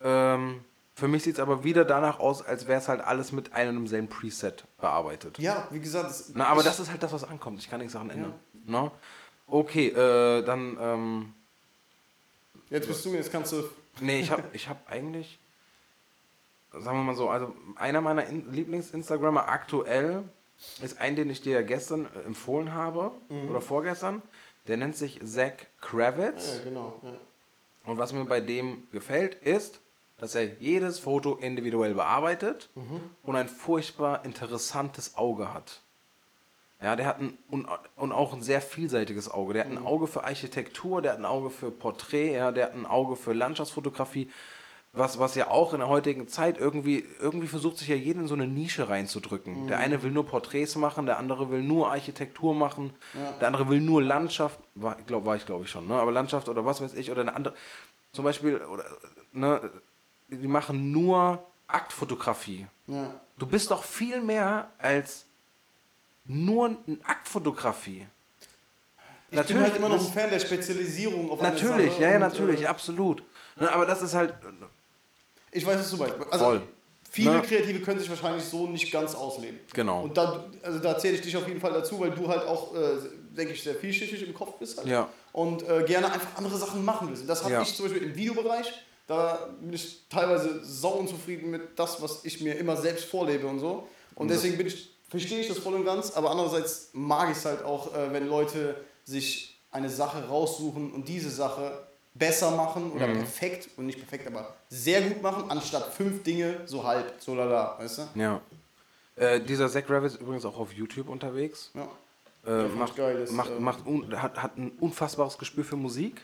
Ähm, 0.00 0.60
für 0.94 1.08
mich 1.08 1.22
sieht 1.22 1.34
es 1.34 1.40
aber 1.40 1.64
wieder 1.64 1.84
danach 1.84 2.18
aus, 2.18 2.42
als 2.42 2.66
wäre 2.66 2.80
es 2.80 2.88
halt 2.88 3.00
alles 3.00 3.32
mit 3.32 3.52
einem 3.52 3.70
und 3.76 3.82
demselben 3.84 4.08
Preset 4.08 4.64
bearbeitet. 4.80 5.38
ja, 5.38 5.66
wie 5.70 5.80
gesagt, 5.80 6.10
es- 6.10 6.32
Na, 6.34 6.46
aber 6.48 6.62
das 6.62 6.78
ist 6.80 6.90
halt 6.90 7.02
das, 7.02 7.12
was 7.12 7.24
ankommt. 7.24 7.58
Ich 7.60 7.70
kann 7.70 7.78
nichts 7.78 7.92
daran 7.94 8.10
ändern. 8.10 8.34
Ne? 8.66 8.90
Okay, 9.46 9.88
äh, 9.88 10.42
dann, 10.42 10.76
ähm, 10.80 11.34
Jetzt 12.70 12.86
bist 12.86 13.04
du, 13.04 13.14
jetzt 13.14 13.32
kannst 13.32 13.52
du. 13.52 13.64
nee, 14.00 14.20
ich 14.20 14.30
habe 14.30 14.42
ich 14.52 14.68
hab 14.68 14.90
eigentlich, 14.90 15.38
sagen 16.72 16.98
wir 16.98 17.04
mal 17.04 17.14
so, 17.14 17.28
also 17.28 17.54
einer 17.76 18.00
meiner 18.00 18.26
In 18.26 18.52
Lieblings-Instagrammer 18.52 19.48
aktuell 19.48 20.24
ist 20.82 21.00
ein, 21.00 21.16
den 21.16 21.30
ich 21.30 21.40
dir 21.40 21.54
ja 21.54 21.62
gestern 21.62 22.06
äh, 22.06 22.20
empfohlen 22.26 22.72
habe, 22.72 23.12
oder 23.48 23.60
vorgestern. 23.60 24.22
Der 24.66 24.76
nennt 24.76 24.96
sich 24.96 25.20
Zach 25.24 25.52
Kravitz. 25.80 26.58
Ja, 26.58 26.64
genau. 26.64 27.00
Ja. 27.02 27.12
Und 27.84 27.98
was 27.98 28.12
mir 28.12 28.24
bei 28.26 28.40
dem 28.40 28.86
gefällt, 28.92 29.34
ist, 29.36 29.80
dass 30.18 30.34
er 30.34 30.44
jedes 30.60 30.98
Foto 30.98 31.36
individuell 31.36 31.94
bearbeitet 31.94 32.68
und 33.22 33.36
ein 33.36 33.48
furchtbar 33.48 34.24
interessantes 34.24 35.16
Auge 35.16 35.54
hat. 35.54 35.80
Ja, 36.82 36.96
der 36.96 37.06
hat 37.06 37.20
ein 37.20 37.38
und, 37.48 37.66
und 37.96 38.12
auch 38.12 38.32
ein 38.32 38.42
sehr 38.42 38.60
vielseitiges 38.60 39.30
Auge. 39.30 39.54
Der 39.54 39.64
hat 39.64 39.70
ein 39.70 39.78
Auge 39.78 40.06
für 40.06 40.24
Architektur, 40.24 41.02
der 41.02 41.12
hat 41.12 41.18
ein 41.18 41.24
Auge 41.24 41.50
für 41.50 41.70
Porträt, 41.70 42.34
ja, 42.34 42.52
der 42.52 42.66
hat 42.66 42.74
ein 42.74 42.86
Auge 42.86 43.16
für 43.16 43.32
Landschaftsfotografie. 43.32 44.30
Was, 44.98 45.18
was 45.18 45.34
ja 45.36 45.48
auch 45.48 45.72
in 45.74 45.78
der 45.78 45.88
heutigen 45.88 46.26
Zeit 46.28 46.58
irgendwie, 46.58 47.04
irgendwie 47.20 47.46
versucht 47.46 47.78
sich 47.78 47.88
ja 47.88 47.94
jeder 47.94 48.20
in 48.20 48.26
so 48.26 48.34
eine 48.34 48.48
Nische 48.48 48.88
reinzudrücken. 48.88 49.68
Der 49.68 49.78
eine 49.78 50.02
will 50.02 50.10
nur 50.10 50.26
Porträts 50.26 50.74
machen, 50.76 51.06
der 51.06 51.18
andere 51.18 51.50
will 51.50 51.62
nur 51.62 51.90
Architektur 51.90 52.54
machen, 52.54 52.92
der 53.40 53.46
andere 53.46 53.68
will 53.68 53.80
nur 53.80 54.02
Landschaft, 54.02 54.58
war, 54.74 54.96
glaub, 55.06 55.24
war 55.24 55.36
ich 55.36 55.46
glaube 55.46 55.64
ich 55.64 55.70
schon, 55.70 55.86
ne? 55.86 55.94
aber 55.94 56.10
Landschaft 56.10 56.48
oder 56.48 56.64
was 56.64 56.80
weiß 56.80 56.94
ich, 56.94 57.10
oder 57.10 57.20
eine 57.22 57.36
andere, 57.36 57.54
zum 58.12 58.24
Beispiel, 58.24 58.56
oder, 58.56 58.84
ne, 59.32 59.70
die 60.28 60.48
machen 60.48 60.90
nur 60.92 61.44
Aktfotografie. 61.68 62.66
Ja. 62.86 63.20
Du 63.38 63.46
bist 63.46 63.70
doch 63.70 63.84
viel 63.84 64.20
mehr 64.20 64.70
als 64.78 65.26
nur 66.24 66.66
eine 66.66 66.98
Aktfotografie. 67.04 68.06
Ich 69.30 69.46
bin 69.46 69.60
halt 69.60 69.76
immer 69.76 69.90
noch 69.90 70.00
ein 70.00 70.12
Fan 70.12 70.30
der 70.30 70.40
Spezialisierung 70.40 71.30
auf 71.30 71.40
Natürlich, 71.42 71.98
ja, 71.98 72.10
ja, 72.10 72.18
natürlich, 72.18 72.62
äh, 72.62 72.66
absolut. 72.66 73.22
Ne, 73.56 73.70
aber 73.70 73.84
das 73.84 74.00
ist 74.02 74.14
halt, 74.14 74.34
Ich 75.58 75.66
weiß, 75.66 75.78
was 75.80 75.90
du 75.90 75.96
meinst. 75.96 76.14
Also, 76.30 76.44
Voll. 76.44 76.62
Viele 77.10 77.32
Ne? 77.32 77.42
Kreative 77.42 77.80
können 77.80 77.98
sich 77.98 78.08
wahrscheinlich 78.10 78.44
so 78.44 78.66
nicht 78.66 78.92
ganz 78.92 79.14
ausleben. 79.14 79.58
Genau. 79.72 80.02
Und 80.02 80.16
da, 80.16 80.44
also 80.62 80.78
da 80.78 80.98
zähle 80.98 81.14
ich 81.14 81.22
dich 81.22 81.34
auf 81.38 81.48
jeden 81.48 81.58
Fall 81.60 81.72
dazu, 81.72 81.98
weil 81.98 82.10
du 82.10 82.28
halt 82.28 82.42
auch, 82.46 82.74
äh, 82.74 82.78
denke 83.34 83.54
ich, 83.54 83.62
sehr 83.62 83.74
vielschichtig 83.74 84.22
im 84.26 84.34
Kopf 84.34 84.58
bist. 84.58 84.76
Halt. 84.76 84.86
Ja. 84.88 85.08
Und 85.32 85.66
äh, 85.66 85.84
gerne 85.84 86.12
einfach 86.12 86.36
andere 86.36 86.56
Sachen 86.58 86.84
machen 86.84 87.08
willst. 87.08 87.22
Und 87.22 87.28
das 87.28 87.42
habe 87.42 87.54
Ja. 87.54 87.62
ich 87.62 87.74
zum 87.74 87.86
Beispiel 87.88 88.02
im 88.08 88.14
Videobereich. 88.14 88.72
Da 89.06 89.48
bin 89.60 89.72
ich 89.72 90.02
teilweise 90.10 90.60
sau 90.62 90.90
unzufrieden 90.90 91.50
mit 91.50 91.78
das, 91.78 92.02
was 92.02 92.26
ich 92.26 92.42
mir 92.42 92.56
immer 92.56 92.76
selbst 92.76 93.06
vorlebe 93.06 93.46
und 93.46 93.58
so. 93.58 93.88
Und 94.14 94.28
deswegen 94.28 94.58
bin 94.58 94.66
ich, 94.66 94.90
verstehe 95.08 95.40
ich 95.40 95.48
das 95.48 95.56
voll 95.58 95.74
und 95.74 95.86
ganz, 95.86 96.10
aber 96.10 96.30
andererseits 96.30 96.90
mag 96.92 97.30
ich 97.30 97.38
es 97.38 97.44
halt 97.46 97.64
auch, 97.64 97.94
äh, 97.96 98.12
wenn 98.12 98.28
Leute 98.28 98.76
sich 99.04 99.58
eine 99.70 99.88
Sache 99.88 100.28
raussuchen 100.28 100.92
und 100.92 101.08
diese 101.08 101.30
Sache 101.30 101.87
besser 102.14 102.50
machen 102.50 102.92
oder 102.92 103.06
perfekt 103.06 103.68
und 103.76 103.86
nicht 103.86 103.98
perfekt, 103.98 104.26
aber 104.26 104.54
sehr 104.68 105.02
gut 105.02 105.22
machen, 105.22 105.50
anstatt 105.50 105.92
fünf 105.94 106.22
Dinge 106.22 106.62
so 106.66 106.84
halb, 106.84 107.14
so 107.18 107.34
lala, 107.34 107.78
weißt 107.78 107.98
du? 107.98 108.20
ja. 108.20 108.40
Äh, 109.16 109.40
dieser 109.40 109.68
Zach 109.68 109.82
Ravis 109.88 110.14
ist 110.14 110.20
übrigens 110.20 110.44
auch 110.44 110.58
auf 110.58 110.72
YouTube 110.72 111.08
unterwegs. 111.08 111.72
Ja. 111.74 111.88
Äh, 112.46 112.68
macht, 112.68 112.94
geil, 112.96 113.18
das, 113.20 113.32
macht, 113.32 113.50
äh, 113.50 113.58
macht 113.58 113.84
un, 113.84 114.22
hat, 114.22 114.40
hat 114.40 114.56
ein 114.56 114.70
unfassbares 114.78 115.38
Gespür 115.38 115.64
für 115.64 115.76
Musik. 115.76 116.20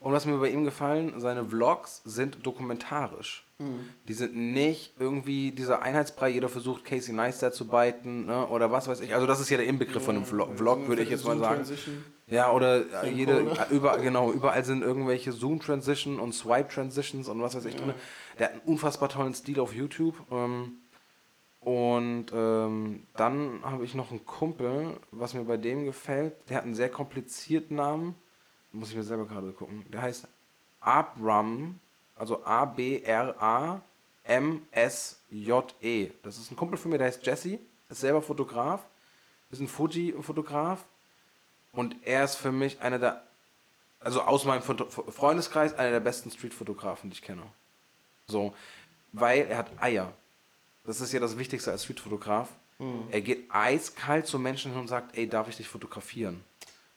Und 0.00 0.12
was 0.12 0.26
mir 0.26 0.36
bei 0.38 0.50
ihm 0.50 0.64
gefallen, 0.64 1.14
seine 1.18 1.44
Vlogs 1.44 2.02
sind 2.04 2.44
dokumentarisch. 2.44 3.44
Mhm. 3.58 3.88
Die 4.06 4.12
sind 4.12 4.36
nicht 4.36 4.92
irgendwie 4.98 5.50
dieser 5.50 5.82
Einheitsbrei, 5.82 6.28
jeder 6.28 6.48
versucht 6.48 6.84
Casey 6.84 7.14
Neistat 7.14 7.54
zu 7.54 7.66
biten 7.66 8.26
ne, 8.26 8.46
oder 8.48 8.70
was 8.70 8.88
weiß 8.88 9.00
ich. 9.00 9.14
Also 9.14 9.26
das 9.26 9.40
ist 9.40 9.48
ja 9.48 9.56
der 9.56 9.66
Inbegriff 9.66 10.04
von 10.04 10.16
einem 10.16 10.26
Vlog, 10.26 10.56
Vlog 10.56 10.86
würde 10.88 11.02
ich 11.02 11.10
jetzt 11.10 11.24
mal 11.24 11.38
sagen. 11.38 11.56
Transition. 11.56 12.04
Ja, 12.28 12.50
oder 12.50 13.04
äh, 13.04 13.10
jede, 13.10 13.44
Cola. 13.44 13.62
äh, 13.64 13.74
überall, 13.74 14.00
genau, 14.00 14.32
überall 14.32 14.64
sind 14.64 14.82
irgendwelche 14.82 15.30
Zoom-Transition 15.30 16.18
und 16.18 16.32
Swipe-Transitions 16.32 17.28
und 17.28 17.40
was 17.40 17.54
weiß 17.54 17.64
ich 17.66 17.76
drin. 17.76 17.94
Der 18.38 18.46
hat 18.46 18.54
einen 18.54 18.62
unfassbar 18.62 19.08
tollen 19.08 19.32
Stil 19.34 19.60
auf 19.60 19.72
YouTube. 19.72 20.16
Ähm, 20.32 20.78
und 21.60 22.26
ähm, 22.32 23.06
dann 23.14 23.60
habe 23.64 23.84
ich 23.84 23.94
noch 23.94 24.10
einen 24.10 24.24
Kumpel, 24.24 24.98
was 25.12 25.34
mir 25.34 25.44
bei 25.44 25.56
dem 25.56 25.84
gefällt. 25.84 26.34
Der 26.48 26.56
hat 26.58 26.64
einen 26.64 26.74
sehr 26.74 26.90
komplizierten 26.90 27.76
Namen. 27.76 28.16
Muss 28.72 28.90
ich 28.90 28.96
mir 28.96 29.04
selber 29.04 29.26
gerade 29.26 29.52
gucken. 29.52 29.84
Der 29.92 30.02
heißt 30.02 30.26
Abram, 30.80 31.78
also 32.16 32.44
A-B-R-A-M-S-J-E. 32.44 33.80
Das 36.22 36.38
ist 36.38 36.50
ein 36.50 36.56
Kumpel 36.56 36.76
von 36.78 36.90
mir, 36.90 36.98
der 36.98 37.06
heißt 37.06 37.24
Jesse. 37.24 37.58
Ist 37.88 38.00
selber 38.00 38.20
Fotograf. 38.22 38.84
Ist 39.50 39.60
ein 39.60 39.68
Fuji-Fotograf. 39.68 40.84
Und 41.76 41.94
er 42.04 42.24
ist 42.24 42.34
für 42.36 42.50
mich 42.52 42.80
einer 42.80 42.98
der, 42.98 43.22
also 44.00 44.22
aus 44.22 44.44
meinem 44.44 44.62
Freundeskreis, 44.62 45.74
einer 45.74 45.90
der 45.90 46.00
besten 46.00 46.30
Street-Fotografen, 46.30 47.10
die 47.10 47.14
ich 47.14 47.22
kenne. 47.22 47.42
So, 48.26 48.52
weil 49.12 49.46
er 49.48 49.58
hat 49.58 49.70
Eier. 49.80 50.12
Das 50.84 51.00
ist 51.00 51.12
ja 51.12 51.20
das 51.20 51.38
Wichtigste 51.38 51.70
als 51.70 51.84
Streetfotograf. 51.84 52.48
Er 53.10 53.20
geht 53.22 53.46
eiskalt 53.50 54.26
zu 54.26 54.38
Menschen 54.38 54.72
hin 54.72 54.80
und 54.80 54.88
sagt, 54.88 55.16
ey, 55.16 55.26
darf 55.28 55.48
ich 55.48 55.56
dich 55.56 55.66
fotografieren? 55.68 56.44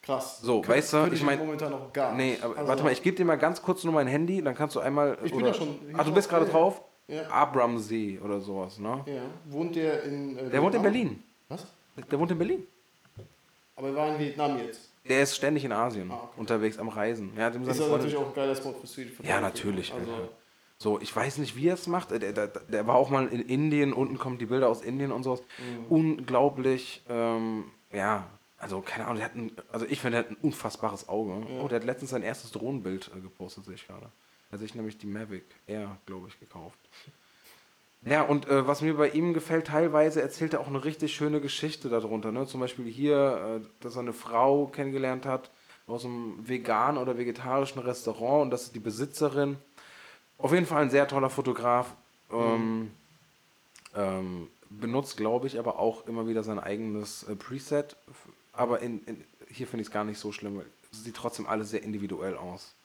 Krass. 0.01 0.39
So, 0.41 0.61
Könnte- 0.61 0.69
weißt 0.77 0.93
du, 0.93 1.05
ich 1.13 1.23
mein- 1.23 1.39
momentan 1.39 1.71
noch 1.71 1.93
gar 1.93 2.13
Nee, 2.15 2.31
nicht. 2.31 2.43
aber 2.43 2.55
Also, 2.57 2.67
warte 2.67 2.83
mal, 2.83 2.91
ich 2.91 3.01
gebe 3.01 3.15
dir 3.15 3.25
mal 3.25 3.37
ganz 3.37 3.61
kurz 3.61 3.83
nur 3.83 3.93
mein 3.93 4.07
Handy, 4.07 4.41
dann 4.41 4.55
kannst 4.55 4.75
du 4.75 4.79
einmal. 4.81 5.17
Ich 5.23 5.31
bin 5.31 5.41
oder, 5.41 5.47
ja 5.49 5.53
schon- 5.53 5.79
Ach, 5.97 6.03
du 6.05 6.13
bist 6.13 6.29
gerade 6.29 6.45
ja. 6.45 6.51
drauf? 6.51 6.81
Ja. 7.07 7.27
Abramsee 7.29 8.19
oder 8.19 8.39
sowas, 8.41 8.77
ne? 8.77 9.03
Ja. 9.07 9.21
Wohnt 9.45 9.75
der 9.75 10.03
in. 10.03 10.37
Äh, 10.37 10.49
Der 10.49 10.61
wohnt 10.61 10.75
in? 10.75 10.81
Berlin. 10.81 11.23
Was? 11.47 11.65
Der 12.11 12.19
wohnt 12.19 12.31
in 12.31 12.37
Berlin. 12.37 12.67
Aber 13.79 13.87
er 13.87 13.95
war 13.95 14.13
in 14.13 14.19
Vietnam 14.19 14.59
jetzt. 14.59 14.91
Der 15.07 15.23
ist 15.23 15.35
ständig 15.35 15.63
in 15.63 15.71
Asien 15.71 16.11
Ah, 16.11 16.23
okay. 16.25 16.33
unterwegs 16.39 16.77
am 16.77 16.89
Reisen. 16.89 17.31
Ja, 17.35 17.49
dem 17.49 17.63
Ist 17.63 17.79
das 17.79 17.89
natürlich 17.89 18.17
auch 18.17 18.27
ein 18.27 18.33
geiler 18.35 18.55
Spot 18.55 18.73
für 18.73 18.85
Street. 18.85 19.13
Ja, 19.23 19.39
natürlich. 19.39 19.93
Also. 19.93 20.29
So, 20.77 20.99
ich 20.99 21.13
weiß 21.15 21.37
nicht, 21.39 21.55
wie 21.55 21.67
er 21.67 21.73
es 21.75 21.87
macht. 21.87 22.11
Der, 22.11 22.19
der, 22.19 22.47
der 22.47 22.87
war 22.87 22.95
auch 22.95 23.09
mal 23.09 23.27
in 23.27 23.41
Indien, 23.41 23.93
unten 23.93 24.17
kommen 24.17 24.37
die 24.37 24.45
Bilder 24.45 24.69
aus 24.69 24.81
Indien 24.81 25.11
und 25.11 25.23
sowas. 25.23 25.41
Mhm. 25.57 25.85
Unglaublich, 25.89 27.01
ähm, 27.09 27.65
ja, 27.91 28.27
also 28.57 28.81
keine 28.81 29.05
Ahnung, 29.05 29.17
der 29.17 29.25
hat 29.25 29.35
ein, 29.35 29.51
also 29.71 29.85
ich 29.89 29.99
finde, 30.01 30.17
der 30.17 30.25
hat 30.25 30.31
ein 30.31 30.37
unfassbares 30.41 31.07
Auge. 31.09 31.45
Oh, 31.61 31.67
der 31.67 31.77
hat 31.79 31.85
letztens 31.85 32.11
sein 32.11 32.21
erstes 32.23 32.51
Drohnenbild 32.51 33.09
äh, 33.15 33.19
gepostet, 33.21 33.65
sehe 33.65 33.75
ich 33.75 33.87
gerade. 33.87 34.05
Er 34.49 34.53
hat 34.53 34.59
sich 34.59 34.75
nämlich 34.75 34.97
die 34.97 35.07
Mavic 35.07 35.45
Air, 35.67 35.97
glaube 36.05 36.27
ich, 36.27 36.39
gekauft. 36.39 36.79
Ja, 38.05 38.21
und 38.21 38.47
äh, 38.47 38.65
was 38.65 38.81
mir 38.81 38.95
bei 38.95 39.09
ihm 39.09 39.33
gefällt, 39.33 39.67
teilweise 39.67 40.21
erzählt 40.21 40.53
er 40.53 40.61
auch 40.61 40.67
eine 40.67 40.85
richtig 40.85 41.13
schöne 41.13 41.41
Geschichte 41.41 41.89
darunter. 41.89 42.31
Ne? 42.31 42.47
Zum 42.47 42.61
Beispiel 42.61 42.85
hier, 42.85 43.61
äh, 43.61 43.67
dass 43.81 43.95
er 43.95 44.01
eine 44.01 44.13
Frau 44.13 44.67
kennengelernt 44.67 45.25
hat 45.25 45.51
aus 45.85 46.05
einem 46.05 46.35
veganen 46.47 47.01
oder 47.01 47.17
vegetarischen 47.17 47.81
Restaurant 47.81 48.43
und 48.43 48.49
das 48.51 48.63
ist 48.63 48.75
die 48.75 48.79
Besitzerin. 48.79 49.57
Auf 50.37 50.53
jeden 50.53 50.65
Fall 50.65 50.83
ein 50.83 50.89
sehr 50.89 51.07
toller 51.07 51.29
Fotograf. 51.29 51.93
Ähm, 52.31 52.91
ähm, 53.95 54.47
benutzt, 54.69 55.17
glaube 55.17 55.47
ich, 55.47 55.57
aber 55.57 55.79
auch 55.79 56.07
immer 56.07 56.27
wieder 56.27 56.43
sein 56.43 56.59
eigenes 56.59 57.23
äh, 57.23 57.35
Preset. 57.35 57.95
Aber 58.53 58.81
in, 58.81 59.03
in, 59.05 59.23
hier 59.49 59.67
finde 59.67 59.81
ich 59.81 59.87
es 59.87 59.93
gar 59.93 60.03
nicht 60.03 60.19
so 60.19 60.31
schlimm. 60.31 60.61
sieht 60.91 61.15
trotzdem 61.15 61.47
alles 61.47 61.71
sehr 61.71 61.83
individuell 61.83 62.37
aus. 62.37 62.75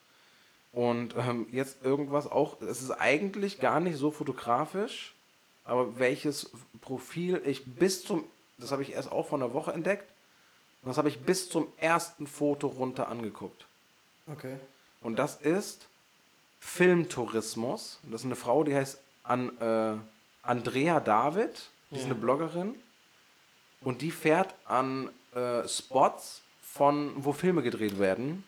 Und 0.75 1.15
ähm, 1.15 1.47
jetzt 1.51 1.85
irgendwas 1.85 2.29
auch, 2.29 2.61
es 2.61 2.81
ist 2.81 2.91
eigentlich 2.91 3.61
gar 3.61 3.79
nicht 3.79 3.95
so 3.97 4.11
fotografisch, 4.11 5.15
aber 5.63 5.97
welches 5.97 6.51
Profil 6.81 7.41
ich 7.45 7.63
bis 7.63 8.03
zum, 8.03 8.25
das 8.57 8.73
habe 8.73 8.81
ich 8.81 8.91
erst 8.91 9.09
auch 9.09 9.25
vor 9.25 9.39
einer 9.39 9.53
Woche 9.53 9.71
entdeckt, 9.71 10.11
und 10.81 10.89
das 10.89 10.97
habe 10.97 11.07
ich 11.07 11.21
bis 11.21 11.49
zum 11.49 11.67
ersten 11.77 12.27
Foto 12.27 12.67
runter 12.67 13.07
angeguckt. 13.07 13.65
Okay. 14.27 14.57
Und 14.99 15.17
das 15.17 15.37
ist 15.37 15.87
Filmtourismus. 16.59 17.99
Das 18.03 18.21
ist 18.21 18.25
eine 18.25 18.35
Frau, 18.35 18.65
die 18.65 18.75
heißt 18.75 18.99
An, 19.23 19.57
äh, 19.61 19.95
Andrea 20.43 20.99
David. 20.99 21.69
Die 21.89 21.95
ist 21.95 22.05
eine 22.05 22.15
Bloggerin. 22.15 22.75
Und 23.79 24.01
die 24.01 24.11
fährt 24.11 24.53
an 24.65 25.09
äh, 25.33 25.65
Spots, 25.69 26.41
von, 26.61 27.13
wo 27.15 27.31
Filme 27.31 27.63
gedreht 27.63 27.97
werden. 27.97 28.43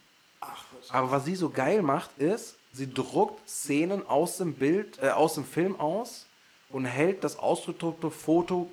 Aber 0.90 1.12
was 1.12 1.26
sie 1.26 1.36
so 1.36 1.50
geil 1.50 1.82
macht, 1.82 2.18
ist, 2.18 2.56
sie 2.74 2.92
druckt 2.94 3.48
Szenen 3.50 4.06
aus 4.08 4.38
dem 4.38 4.54
Bild, 4.54 5.00
äh, 5.02 5.10
aus 5.10 5.34
dem 5.36 5.46
Film 5.46 5.80
aus 5.80 6.26
und 6.70 6.86
hält 6.86 7.24
das 7.24 7.38
ausgedruckte 7.40 8.12
Foto 8.12 8.72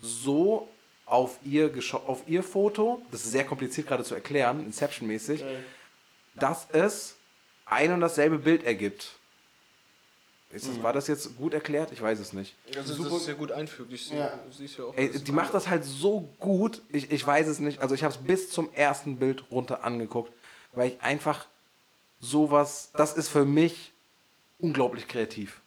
so 0.00 0.68
auf 1.06 1.38
ihr, 1.44 1.72
auf 2.06 2.22
ihr 2.26 2.42
Foto, 2.42 3.02
das 3.10 3.24
ist 3.24 3.32
sehr 3.32 3.44
kompliziert 3.44 3.88
gerade 3.88 4.04
zu 4.04 4.14
erklären, 4.14 4.64
Inception-mäßig, 4.64 5.44
dass 6.34 6.68
es 6.72 7.16
ein 7.66 7.92
und 7.92 8.00
dasselbe 8.00 8.38
Bild 8.38 8.64
ergibt. 8.64 9.16
Ist 10.52 10.66
das, 10.66 10.82
war 10.82 10.92
das 10.92 11.06
jetzt 11.06 11.36
gut 11.36 11.54
erklärt? 11.54 11.92
Ich 11.92 12.02
weiß 12.02 12.18
es 12.18 12.32
nicht. 12.32 12.56
Also 12.76 13.04
das 13.04 13.22
ist 13.22 13.28
ja 13.28 13.34
gut 13.34 13.52
einfügt. 13.52 13.92
Ich 13.92 14.10
Ja. 14.10 14.36
sehe 14.50 14.66
es 14.66 14.76
ja 14.76 14.84
auch. 14.84 14.96
Ey, 14.96 15.10
die 15.10 15.30
macht 15.30 15.54
das 15.54 15.68
halt 15.68 15.84
so 15.84 16.28
gut, 16.40 16.82
ich, 16.88 17.12
ich 17.12 17.24
weiß 17.24 17.46
es 17.46 17.60
nicht. 17.60 17.80
Also 17.80 17.94
ich 17.94 18.02
habe 18.02 18.12
es 18.12 18.20
bis 18.20 18.50
zum 18.50 18.72
ersten 18.72 19.18
Bild 19.18 19.44
runter 19.52 19.84
angeguckt, 19.84 20.32
weil 20.72 20.90
ich 20.92 21.02
einfach 21.02 21.46
sowas, 22.20 22.90
das 22.96 23.14
ist 23.16 23.28
für 23.28 23.44
mich 23.44 23.92
unglaublich 24.58 25.08
kreativ. 25.08 25.60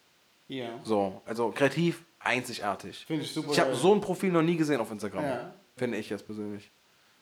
Ja. 0.48 0.80
So, 0.84 1.22
also 1.26 1.50
kreativ, 1.52 2.04
einzigartig. 2.20 3.06
Finde 3.06 3.24
ich 3.24 3.32
super 3.34 3.52
Ich 3.52 3.60
habe 3.60 3.76
so 3.76 3.94
ein 3.94 4.02
Profil 4.02 4.32
noch 4.32 4.42
nie 4.42 4.56
gesehen 4.58 4.80
auf 4.80 4.92
Instagram. 4.92 5.24
Ja. 5.24 5.54
Finde 5.78 5.98
ich 5.98 6.10
jetzt 6.10 6.26
persönlich. 6.26 6.70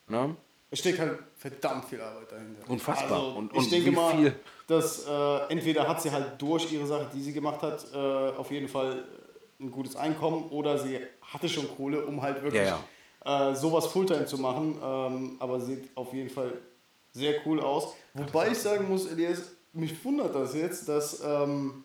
Ne? 0.08 0.36
Es 0.70 0.80
steckt 0.80 1.00
halt 1.00 1.20
verdammt 1.38 1.86
viel 1.86 2.02
Arbeit 2.02 2.32
dahinter. 2.32 2.70
Unfassbar. 2.70 3.12
Also, 3.20 3.38
Und- 3.38 3.52
ich 3.54 3.58
und 3.60 3.72
denke 3.72 3.92
wie 3.92 3.96
mal, 3.96 4.12
viel? 4.18 4.36
dass 4.68 5.06
äh, 5.08 5.38
entweder 5.50 5.88
hat 5.88 6.02
sie 6.02 6.12
halt 6.12 6.42
durch 6.42 6.72
ihre 6.72 6.86
Sache, 6.88 7.10
die 7.14 7.22
sie 7.22 7.34
gemacht 7.34 7.62
hat, 7.62 7.86
äh, 7.94 7.98
auf 7.98 8.52
jeden 8.52 8.68
Fall 8.68 9.04
ein 9.60 9.72
gutes 9.72 9.96
Einkommen 9.96 10.50
oder 10.50 10.78
sie 10.78 11.00
hatte 11.22 11.48
schon 11.48 11.68
Kohle, 11.76 12.06
um 12.06 12.22
halt 12.22 12.42
wirklich 12.42 12.64
Ja, 12.68 12.84
Äh, 13.52 13.54
sowas 13.56 13.86
Fulltime 13.88 14.26
zu 14.26 14.38
machen. 14.40 14.78
Ähm, 14.84 15.36
aber 15.40 15.60
sieht 15.62 15.90
auf 15.96 16.12
jeden 16.14 16.30
Fall 16.30 16.54
sehr 17.14 17.36
cool 17.46 17.60
aus. 17.60 17.94
Wobei 18.14 18.52
ich 18.52 18.58
sagen 18.58 18.88
muss, 18.90 19.06
Elias, 19.08 19.42
mich 19.74 20.04
wundert 20.04 20.36
das 20.36 20.54
jetzt, 20.54 20.88
dass 20.90 21.22
ähm, 21.24 21.84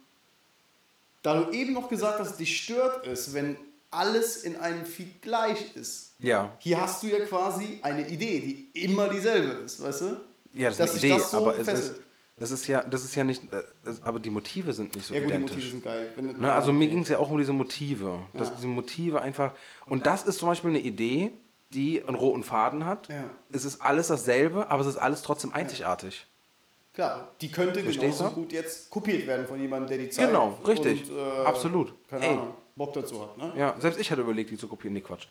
da 1.22 1.40
du 1.42 1.50
eben 1.52 1.72
noch 1.72 1.88
gesagt 1.88 2.18
hast, 2.20 2.38
dich 2.38 2.56
stört 2.62 3.06
es, 3.06 3.32
wenn 3.34 3.56
alles 3.90 4.38
in 4.44 4.56
einem 4.56 4.84
Feed 4.84 5.22
gleich 5.22 5.74
ist. 5.76 6.12
Ja. 6.18 6.52
Hier 6.58 6.80
hast 6.80 7.02
du 7.02 7.06
ja 7.08 7.20
quasi 7.24 7.78
eine 7.82 8.08
Idee, 8.08 8.68
die 8.74 8.82
immer 8.84 9.08
dieselbe 9.08 9.48
ist, 9.64 9.82
weißt 9.82 10.00
du? 10.02 10.16
Ja, 10.54 10.68
das 10.68 10.78
Dass 10.78 10.94
ist 10.94 11.04
eine 11.04 11.12
Idee, 11.14 11.20
das 11.20 11.30
so 11.30 11.36
aber 11.38 11.58
es 11.58 11.68
ist, 11.68 11.94
das 12.38 12.50
ist 12.50 12.66
ja, 12.66 12.82
das 12.82 13.04
ist 13.04 13.14
ja 13.14 13.24
nicht, 13.24 13.42
äh, 13.52 13.62
aber 14.02 14.18
die 14.18 14.30
Motive 14.30 14.72
sind 14.72 14.94
nicht 14.94 15.06
so 15.06 15.14
Ja 15.14 15.20
gut, 15.20 15.30
die 15.30 15.34
identisch. 15.34 15.56
Motive 15.56 15.70
sind 15.70 15.84
geil. 15.84 16.12
Wenn, 16.16 16.36
Ne, 16.38 16.52
also 16.52 16.72
mir 16.72 16.88
ging 16.88 17.00
es 17.02 17.08
ja 17.08 17.18
auch 17.18 17.30
um 17.30 17.38
diese 17.38 17.52
Motive. 17.52 18.20
Dass 18.34 18.48
Ja. 18.48 18.54
diese 18.56 18.66
Motive 18.68 19.22
einfach. 19.22 19.52
Und 19.86 20.06
das 20.06 20.26
ist 20.26 20.38
zum 20.38 20.48
Beispiel 20.48 20.70
eine 20.70 20.80
Idee, 20.80 21.32
die 21.70 22.02
einen 22.04 22.16
roten 22.16 22.42
Faden 22.44 22.84
hat. 22.84 23.08
Ja. 23.08 23.24
Es 23.52 23.64
ist 23.64 23.80
alles 23.82 24.08
dasselbe, 24.08 24.70
aber 24.70 24.80
es 24.82 24.86
ist 24.88 24.96
alles 24.96 25.22
trotzdem 25.22 25.52
einzigartig. 25.52 26.26
Klar, 26.94 27.28
die 27.42 27.50
könnte 27.50 27.80
Verstehst 27.82 28.18
genauso 28.18 28.34
du? 28.34 28.40
gut 28.42 28.52
jetzt 28.52 28.88
kopiert 28.90 29.26
werden 29.26 29.46
von 29.46 29.60
jemandem, 29.60 29.88
der 29.88 29.98
die 29.98 30.08
Zeit 30.08 30.28
Genau, 30.28 30.58
richtig. 30.66 31.10
und, 31.10 31.16
äh, 31.18 31.44
Absolut. 31.44 31.92
Keine 32.08 32.24
Ey. 32.24 32.32
Ahnung, 32.32 32.54
Bock 32.74 32.94
dazu 32.94 33.20
hat, 33.20 33.36
ne? 33.36 33.52
Ja, 33.56 33.74
selbst 33.78 34.00
ich 34.00 34.10
hatte 34.10 34.22
überlegt, 34.22 34.50
die 34.50 34.56
zu 34.56 34.66
kopieren. 34.66 34.94
Nee, 34.94 35.02
Quatsch. 35.02 35.26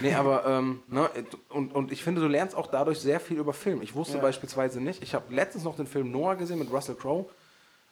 Nee, 0.00 0.14
aber, 0.14 0.46
ähm, 0.46 0.82
ne, 0.88 1.10
und, 1.50 1.74
und 1.74 1.92
ich 1.92 2.02
finde, 2.02 2.22
du 2.22 2.26
lernst 2.28 2.54
auch 2.54 2.68
dadurch 2.68 3.00
sehr 3.00 3.20
viel 3.20 3.36
über 3.38 3.52
Film. 3.52 3.82
Ich 3.82 3.94
wusste 3.94 4.16
Ja. 4.16 4.22
beispielsweise 4.22 4.80
nicht, 4.80 5.02
ich 5.02 5.14
habe 5.14 5.34
letztens 5.34 5.64
noch 5.64 5.76
den 5.76 5.86
Film 5.86 6.10
Noah 6.10 6.36
gesehen 6.36 6.58
mit 6.58 6.72
Russell 6.72 6.94
Crowe. 6.94 7.26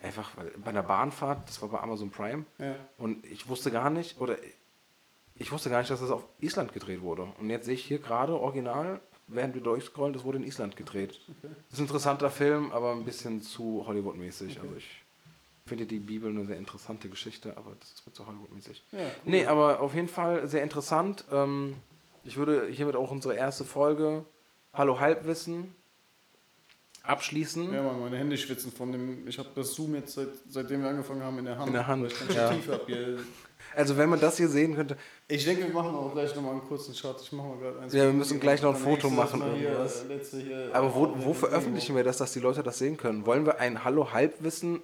Einfach 0.01 0.31
bei 0.65 0.71
einer 0.71 0.83
Bahnfahrt, 0.85 1.47
das 1.49 1.61
war 1.61 1.69
bei 1.71 1.81
Amazon 1.81 2.09
Prime. 2.11 2.45
Ja. 2.59 2.77
Und 2.99 3.27
ich 3.27 3.49
wusste 3.49 3.71
gar 3.71 3.91
nicht, 3.91 4.21
oder 4.21 4.37
ich 5.39 5.53
wusste 5.53 5.71
gar 5.71 5.79
nicht, 5.79 5.91
dass 5.91 6.01
das 6.01 6.11
auf 6.11 6.25
Island 6.41 6.73
gedreht 6.73 7.01
wurde. 7.01 7.29
Und 7.39 7.51
jetzt 7.51 7.67
sehe 7.67 7.75
ich 7.75 7.85
hier 7.85 7.99
gerade 7.99 8.39
original, 8.39 9.01
während 9.29 9.55
wir 9.55 9.63
durchscrollen, 9.63 10.13
das 10.13 10.25
wurde 10.25 10.39
in 10.39 10.45
Island 10.45 10.77
gedreht. 10.77 11.21
Das 11.43 11.75
ist 11.75 11.79
ein 11.79 11.83
interessanter 11.83 12.31
Film, 12.31 12.73
aber 12.73 12.93
ein 12.93 13.05
bisschen 13.05 13.43
zu 13.43 13.85
Hollywood-mäßig. 13.87 14.61
Also 14.61 14.75
ich 14.77 14.89
finde 15.67 15.87
die 15.87 15.99
Bibel 15.99 16.31
eine 16.31 16.45
sehr 16.47 16.57
interessante 16.57 17.09
Geschichte, 17.09 17.57
aber 17.57 17.73
das 17.79 17.91
ist 17.91 18.07
mir 18.07 18.13
zu 18.13 18.27
Hollywood-mäßig. 18.27 18.83
Ja, 18.93 18.99
cool. 18.99 19.07
Nee, 19.25 19.47
aber 19.47 19.81
auf 19.81 19.95
jeden 19.95 20.09
Fall 20.09 20.49
sehr 20.49 20.63
interessant. 20.63 21.25
Ähm, 21.31 21.77
ich 22.25 22.37
würde 22.37 22.67
hiermit 22.69 22.97
auch 22.97 23.11
unsere 23.11 23.35
erste 23.35 23.65
Folge 23.65 24.25
Hallo 24.73 24.99
Halbwissen 24.99 25.75
abschließen. 27.03 27.73
Ja, 27.73 27.83
Mann, 27.83 28.01
meine 28.01 28.19
Hände 28.19 28.37
schwitzen 28.37 28.71
von 28.71 28.93
dem. 28.93 29.27
Ich 29.27 29.39
habe 29.39 29.49
das 29.55 29.73
Zoom 29.75 29.95
jetzt, 29.95 30.15
seit, 30.15 30.29
seitdem 30.49 30.83
wir 30.83 30.91
angefangen 30.91 31.23
haben, 31.23 31.39
in 31.39 31.47
der 31.47 31.59
Hand. 31.59 31.69
In 31.69 31.73
der 31.73 31.87
Hand, 31.87 32.03
Weil 32.03 32.11
ich 32.11 32.19
kein 32.19 32.29
ja. 32.29 32.47
Stativ 32.47 32.69
hab 32.71 32.87
hier. 32.87 33.19
Also 33.75 33.97
wenn 33.97 34.09
man 34.09 34.21
das 34.21 34.37
hier 34.37 34.49
sehen 34.49 34.75
könnte, 34.75 34.97
Ich 35.29 35.45
denke, 35.45 35.67
wir 35.67 35.73
machen 35.75 35.95
auch 35.95 36.13
gleich 36.13 36.35
nochmal 36.35 36.53
einen 36.53 36.63
kurzen 36.67 36.95
Shot. 36.95 37.21
Ich 37.21 37.33
mache 37.33 37.49
mal 37.49 37.59
gerade 37.59 37.81
eins. 37.81 37.93
Ja, 37.93 38.05
wir 38.05 38.13
müssen 38.13 38.41
gleich 38.41 38.63
noch 38.63 38.75
ein 38.75 38.81
Foto 38.81 39.11
machen, 39.11 39.43
Hier, 39.55 39.89
hier, 40.33 40.71
aber 40.73 40.95
wo, 40.95 41.07
äh, 41.07 41.11
wo 41.25 41.35
veröffentlichen 41.35 41.95
wir 41.97 42.05
das, 42.05 42.19
dass 42.19 42.33
die 42.33 42.41
Leute 42.41 42.63
das 42.63 42.79
sehen 42.79 42.97
können? 42.97 43.27
Wollen 43.27 43.47
wir 43.47 43.59
ein 43.61 43.85
Hallo 43.85 44.13
Halbwissen? 44.13 44.83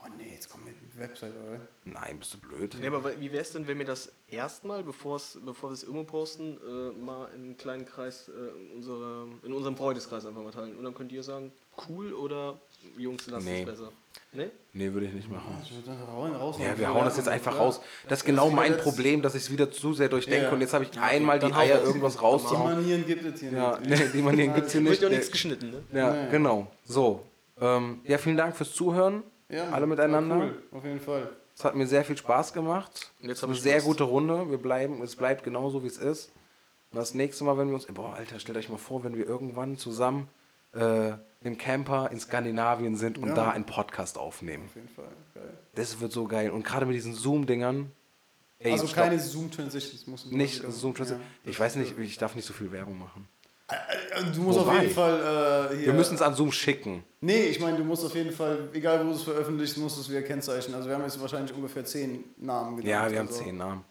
Oh 0.00 0.06
nee, 0.18 0.32
jetzt 0.34 0.50
kommen 0.50 0.64
wir 0.66 0.72
mit 0.72 0.98
Website, 0.98 1.32
oder? 1.32 1.60
Nein, 1.84 2.18
bist 2.18 2.34
du 2.34 2.38
blöd. 2.38 2.76
Nee, 2.80 2.86
aber 2.88 3.18
wie 3.20 3.32
wäre 3.32 3.42
es 3.42 3.52
denn, 3.52 3.66
wenn 3.66 3.78
wir 3.78 3.84
das 3.86 4.12
erstmal, 4.28 4.82
bevor 4.82 5.20
bevor 5.44 5.70
wir 5.70 5.74
es 5.74 5.82
irgendwo 5.82 6.04
posten, 6.04 6.58
äh, 6.66 6.92
mal 7.04 7.28
in 7.34 7.42
einen 7.44 7.56
kleinen 7.56 7.84
Kreis, 7.86 8.28
äh, 8.28 8.74
unsere, 8.76 9.26
in 9.42 9.52
unserem 9.52 9.76
Freundeskreis 9.76 10.24
einfach 10.26 10.42
mal 10.42 10.50
teilen? 10.50 10.76
Und 10.76 10.84
dann 10.84 10.94
könnt 10.94 11.12
ihr 11.12 11.22
sagen, 11.22 11.52
cool 11.88 12.12
oder 12.12 12.58
Jungs, 12.96 13.26
lasst 13.26 13.46
Nee. 13.46 13.60
es 13.62 13.66
besser. 13.66 13.92
Ne? 14.32 14.50
Nee, 14.72 14.92
würde 14.92 15.06
ich 15.06 15.12
nicht 15.12 15.30
machen. 15.30 15.56
Ja, 16.58 16.76
wir 16.78 16.92
hauen 16.92 17.04
das 17.04 17.16
jetzt 17.16 17.28
einfach 17.28 17.52
Ja. 17.54 17.58
raus. 17.60 17.80
Das 18.08 18.20
ist 18.20 18.24
genau 18.24 18.48
ist 18.48 18.54
mein 18.54 18.76
Problem, 18.76 19.22
dass 19.22 19.34
ich 19.36 19.42
es 19.44 19.50
wieder 19.52 19.70
zu 19.70 19.94
sehr 19.94 20.08
durchdenke 20.08 20.46
Ja. 20.46 20.52
und 20.52 20.60
jetzt 20.60 20.74
habe 20.74 20.84
ich 20.84 20.98
einmal 20.98 21.38
die 21.38 21.52
Eier 21.52 21.82
irgendwas 21.82 22.14
Die 22.14 22.18
rauszuhauen. 22.18 22.74
Manieren 22.74 23.06
gibt 23.06 23.24
es 23.24 23.40
hier 23.40 23.52
Ja, 23.52 23.78
nicht. 23.78 23.90
nee, 23.90 24.08
die 24.12 24.22
Manieren 24.22 24.54
gibt 24.54 24.66
es 24.66 24.72
hier 24.72 24.80
Wird 24.82 24.90
nicht. 24.90 25.02
ja 25.02 25.06
auch 25.06 25.10
Nee. 25.10 25.16
nichts 25.18 25.30
geschnitten, 25.30 25.70
ne? 25.70 25.82
Ja, 25.92 26.12
Nee. 26.12 26.30
genau. 26.32 26.66
So. 26.84 27.22
Ähm, 27.60 28.00
ja, 28.04 28.18
vielen 28.18 28.36
Dank 28.36 28.56
fürs 28.56 28.72
Zuhören. 28.72 29.22
Ja, 29.48 29.68
Alle 29.70 29.86
miteinander. 29.86 30.36
Cool, 30.36 30.62
auf 30.72 30.84
jeden 30.84 31.00
Fall. 31.00 31.28
Es 31.56 31.62
hat 31.64 31.76
mir 31.76 31.86
sehr 31.86 32.04
viel 32.04 32.16
Spaß 32.16 32.52
gemacht. 32.52 33.12
Und 33.22 33.28
jetzt 33.28 33.36
Es 33.36 33.38
ist 33.38 33.42
hab 33.44 33.50
eine 33.50 33.58
sehr 33.58 33.80
gute 33.82 34.02
Runde. 34.04 34.50
Wir 34.50 34.58
bleiben, 34.58 35.00
es 35.02 35.14
bleibt 35.14 35.44
genauso, 35.44 35.84
wie 35.84 35.86
es 35.86 35.98
ist. 35.98 36.32
Und 36.90 36.98
das 36.98 37.14
nächste 37.14 37.44
Mal, 37.44 37.56
wenn 37.58 37.68
wir 37.68 37.74
uns. 37.74 37.86
Boah, 37.86 38.14
Alter, 38.14 38.40
stellt 38.40 38.58
euch 38.58 38.68
mal 38.68 38.78
vor, 38.78 39.04
wenn 39.04 39.16
wir 39.16 39.26
irgendwann 39.28 39.76
zusammen 39.76 40.28
äh, 40.74 41.12
im 41.44 41.58
Camper 41.58 42.10
in 42.10 42.18
Skandinavien 42.20 42.96
sind 42.96 43.18
und 43.18 43.28
Ja. 43.28 43.34
da 43.34 43.50
einen 43.50 43.64
Podcast 43.66 44.18
aufnehmen. 44.18 44.64
Auf 44.66 44.74
jeden 44.76 44.88
Fall. 44.88 45.08
Geil. 45.34 45.58
Das 45.74 46.00
wird 46.00 46.12
so 46.12 46.26
geil. 46.26 46.50
Und 46.50 46.64
gerade 46.64 46.86
mit 46.86 46.94
diesen 46.96 47.14
Zoom-Dingern. 47.14 47.90
Also 48.64 48.86
stopp. 48.86 49.04
keine 49.04 49.18
Zoom-Transitions 49.20 50.26
Nicht 50.30 50.60
wieder- 50.60 50.70
Zoom 50.72 50.94
ja. 50.96 51.04
Ich 51.44 51.58
weiß 51.60 51.76
nicht, 51.76 51.98
ich 51.98 52.16
darf 52.16 52.34
nicht 52.34 52.46
so 52.46 52.54
viel 52.54 52.72
Werbung 52.72 52.98
machen. 52.98 53.28
Du 54.34 54.42
musst 54.42 54.58
Wobei. 54.58 54.76
auf 54.76 54.82
jeden 54.82 54.94
Fall 54.94 55.70
äh, 55.72 55.76
hier. 55.76 55.86
Wir 55.86 55.92
müssen 55.94 56.14
es 56.14 56.22
an 56.22 56.34
Zoom 56.34 56.52
schicken. 56.52 57.02
Nee, 57.20 57.44
ich 57.44 57.60
meine, 57.60 57.76
du 57.78 57.84
musst 57.84 58.04
auf 58.04 58.14
jeden 58.14 58.30
Fall, 58.32 58.68
egal 58.72 59.00
wo 59.04 59.10
du 59.10 59.16
es 59.16 59.22
veröffentlichst, 59.22 59.78
musst 59.78 59.96
du 59.96 60.02
es 60.02 60.10
wieder 60.10 60.22
kennzeichnen. 60.22 60.74
Also 60.76 60.88
wir 60.88 60.94
haben 60.94 61.02
jetzt 61.02 61.20
wahrscheinlich 61.20 61.54
ungefähr 61.54 61.84
zehn 61.84 62.24
Namen 62.36 62.76
genannt. 62.76 62.86
Ja, 62.86 63.10
wir 63.10 63.18
haben 63.18 63.28
also 63.28 63.42
zehn 63.42 63.56
Namen. 63.56 63.84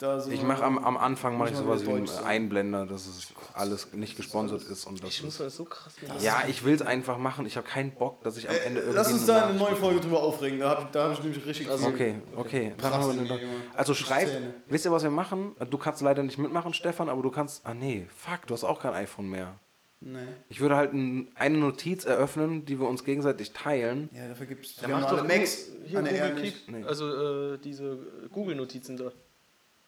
Da 0.00 0.18
sind 0.18 0.32
Ich 0.32 0.42
mache 0.42 0.64
am, 0.64 0.78
am 0.78 0.96
Anfang 0.96 1.36
mache 1.36 1.50
ich 1.50 1.56
sowas 1.56 1.84
wie 1.86 1.90
einen. 1.90 2.08
Einblender, 2.24 2.86
dass 2.86 3.06
es 3.06 3.32
alles 3.54 3.92
nicht 3.92 4.16
gesponsert 4.16 4.62
ist 4.62 4.86
und 4.86 5.02
das 5.02 5.10
Ich 5.10 5.22
muss 5.22 5.38
das 5.38 5.54
so 5.56 5.64
krass 5.64 5.92
machen. 6.06 6.22
Ja, 6.22 6.42
ich 6.48 6.64
will 6.64 6.74
es 6.74 6.82
einfach 6.82 7.18
machen. 7.18 7.44
Ich 7.46 7.56
habe 7.56 7.66
keinen 7.66 7.92
Bock, 7.92 8.22
dass 8.22 8.36
ich 8.38 8.48
am 8.48 8.54
Ende 8.66 8.80
irgendwie. 8.80 8.96
Lass 8.96 9.12
uns 9.12 9.28
eine 9.28 9.38
da 9.40 9.44
Nachricht 9.46 9.60
neuen 9.60 9.76
Folge 9.76 10.00
drüber 10.00 10.22
aufregen. 10.22 10.58
Da 10.60 10.70
habe 10.70 10.88
da 10.90 11.04
hab 11.04 11.12
ich 11.12 11.22
nämlich 11.22 11.44
richtig 11.44 11.68
Also, 11.70 11.86
Okay, 11.88 12.14
okay. 12.36 12.72
Eine- 12.82 13.50
Also 13.76 13.94
zähne. 13.94 14.54
wisst 14.68 14.84
ihr, 14.86 14.92
was 14.92 15.02
wir 15.02 15.10
machen? 15.10 15.54
Du 15.70 15.76
kannst 15.78 16.00
leider 16.02 16.22
nicht 16.22 16.38
mitmachen, 16.38 16.72
Stefan, 16.74 17.08
aber 17.08 17.22
du 17.22 17.30
kannst. 17.30 17.66
Ah 17.66 17.74
nee, 17.74 18.06
fuck, 18.16 18.46
du 18.46 18.54
hast 18.54 18.64
auch 18.64 18.80
kein 18.80 18.94
iPhone 18.94 19.28
mehr. 19.28 19.54
Nee. 20.02 20.18
Ich 20.48 20.60
würde 20.60 20.76
halt 20.76 20.94
ein, 20.94 21.28
eine 21.34 21.58
Notiz 21.58 22.06
eröffnen, 22.06 22.64
die 22.64 22.80
wir 22.80 22.88
uns 22.88 23.04
gegenseitig 23.04 23.52
teilen. 23.52 24.08
Ja, 24.14 24.28
dafür 24.28 24.46
gibt 24.46 24.64
es. 24.64 24.76
Ja, 24.80 24.88
Wir 24.88 24.94
haben 24.94 25.02
mach 25.02 25.10
doch 25.10 25.28
Macs. 25.28 25.68
hier 25.84 26.00
Google. 26.00 26.34
Keep, 26.40 26.54
Nee. 26.68 26.84
also 26.84 27.52
äh, 27.54 27.58
diese 27.58 27.98
Google-Notizen 28.32 28.96
da. 28.96 29.12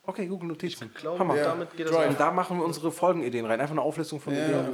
Okay, 0.04 0.26
Google 0.26 0.48
Notizen. 0.48 0.90
Ich 0.92 1.00
glaube, 1.00 1.18
Hammer. 1.20 1.36
damit 1.36 1.76
geht 1.76 1.88
das. 1.88 1.94
Und 1.94 2.18
da 2.18 2.32
machen 2.32 2.58
wir 2.58 2.64
unsere 2.64 2.90
Folgenideen 2.90 3.46
rein. 3.46 3.60
Einfach 3.60 3.74
eine 3.74 3.82
Auflistung 3.82 4.20
von 4.20 4.34
Ja, 4.34 4.46
Ideen. 4.48 4.66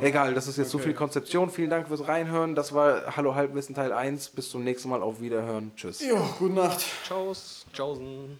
Egal, 0.00 0.34
das 0.34 0.46
ist 0.46 0.56
jetzt 0.56 0.70
so 0.70 0.78
viel 0.78 0.94
Konzeption. 0.94 1.50
Vielen 1.50 1.70
Dank 1.70 1.88
fürs 1.88 2.06
Reinhören. 2.06 2.54
Das 2.54 2.72
war 2.72 3.16
Hallo 3.16 3.34
Halbwissen 3.34 3.74
Teil 3.74 3.92
1. 3.92 4.28
Bis 4.30 4.50
zum 4.50 4.62
nächsten 4.62 4.88
Mal. 4.88 5.02
Auf 5.02 5.20
Wiederhören. 5.20 5.72
Tschüss. 5.74 6.00
Jo, 6.00 6.16
gute 6.38 6.54
Nacht. 6.54 6.84
Ciao, 7.04 7.32
Tschaußen. 7.72 8.38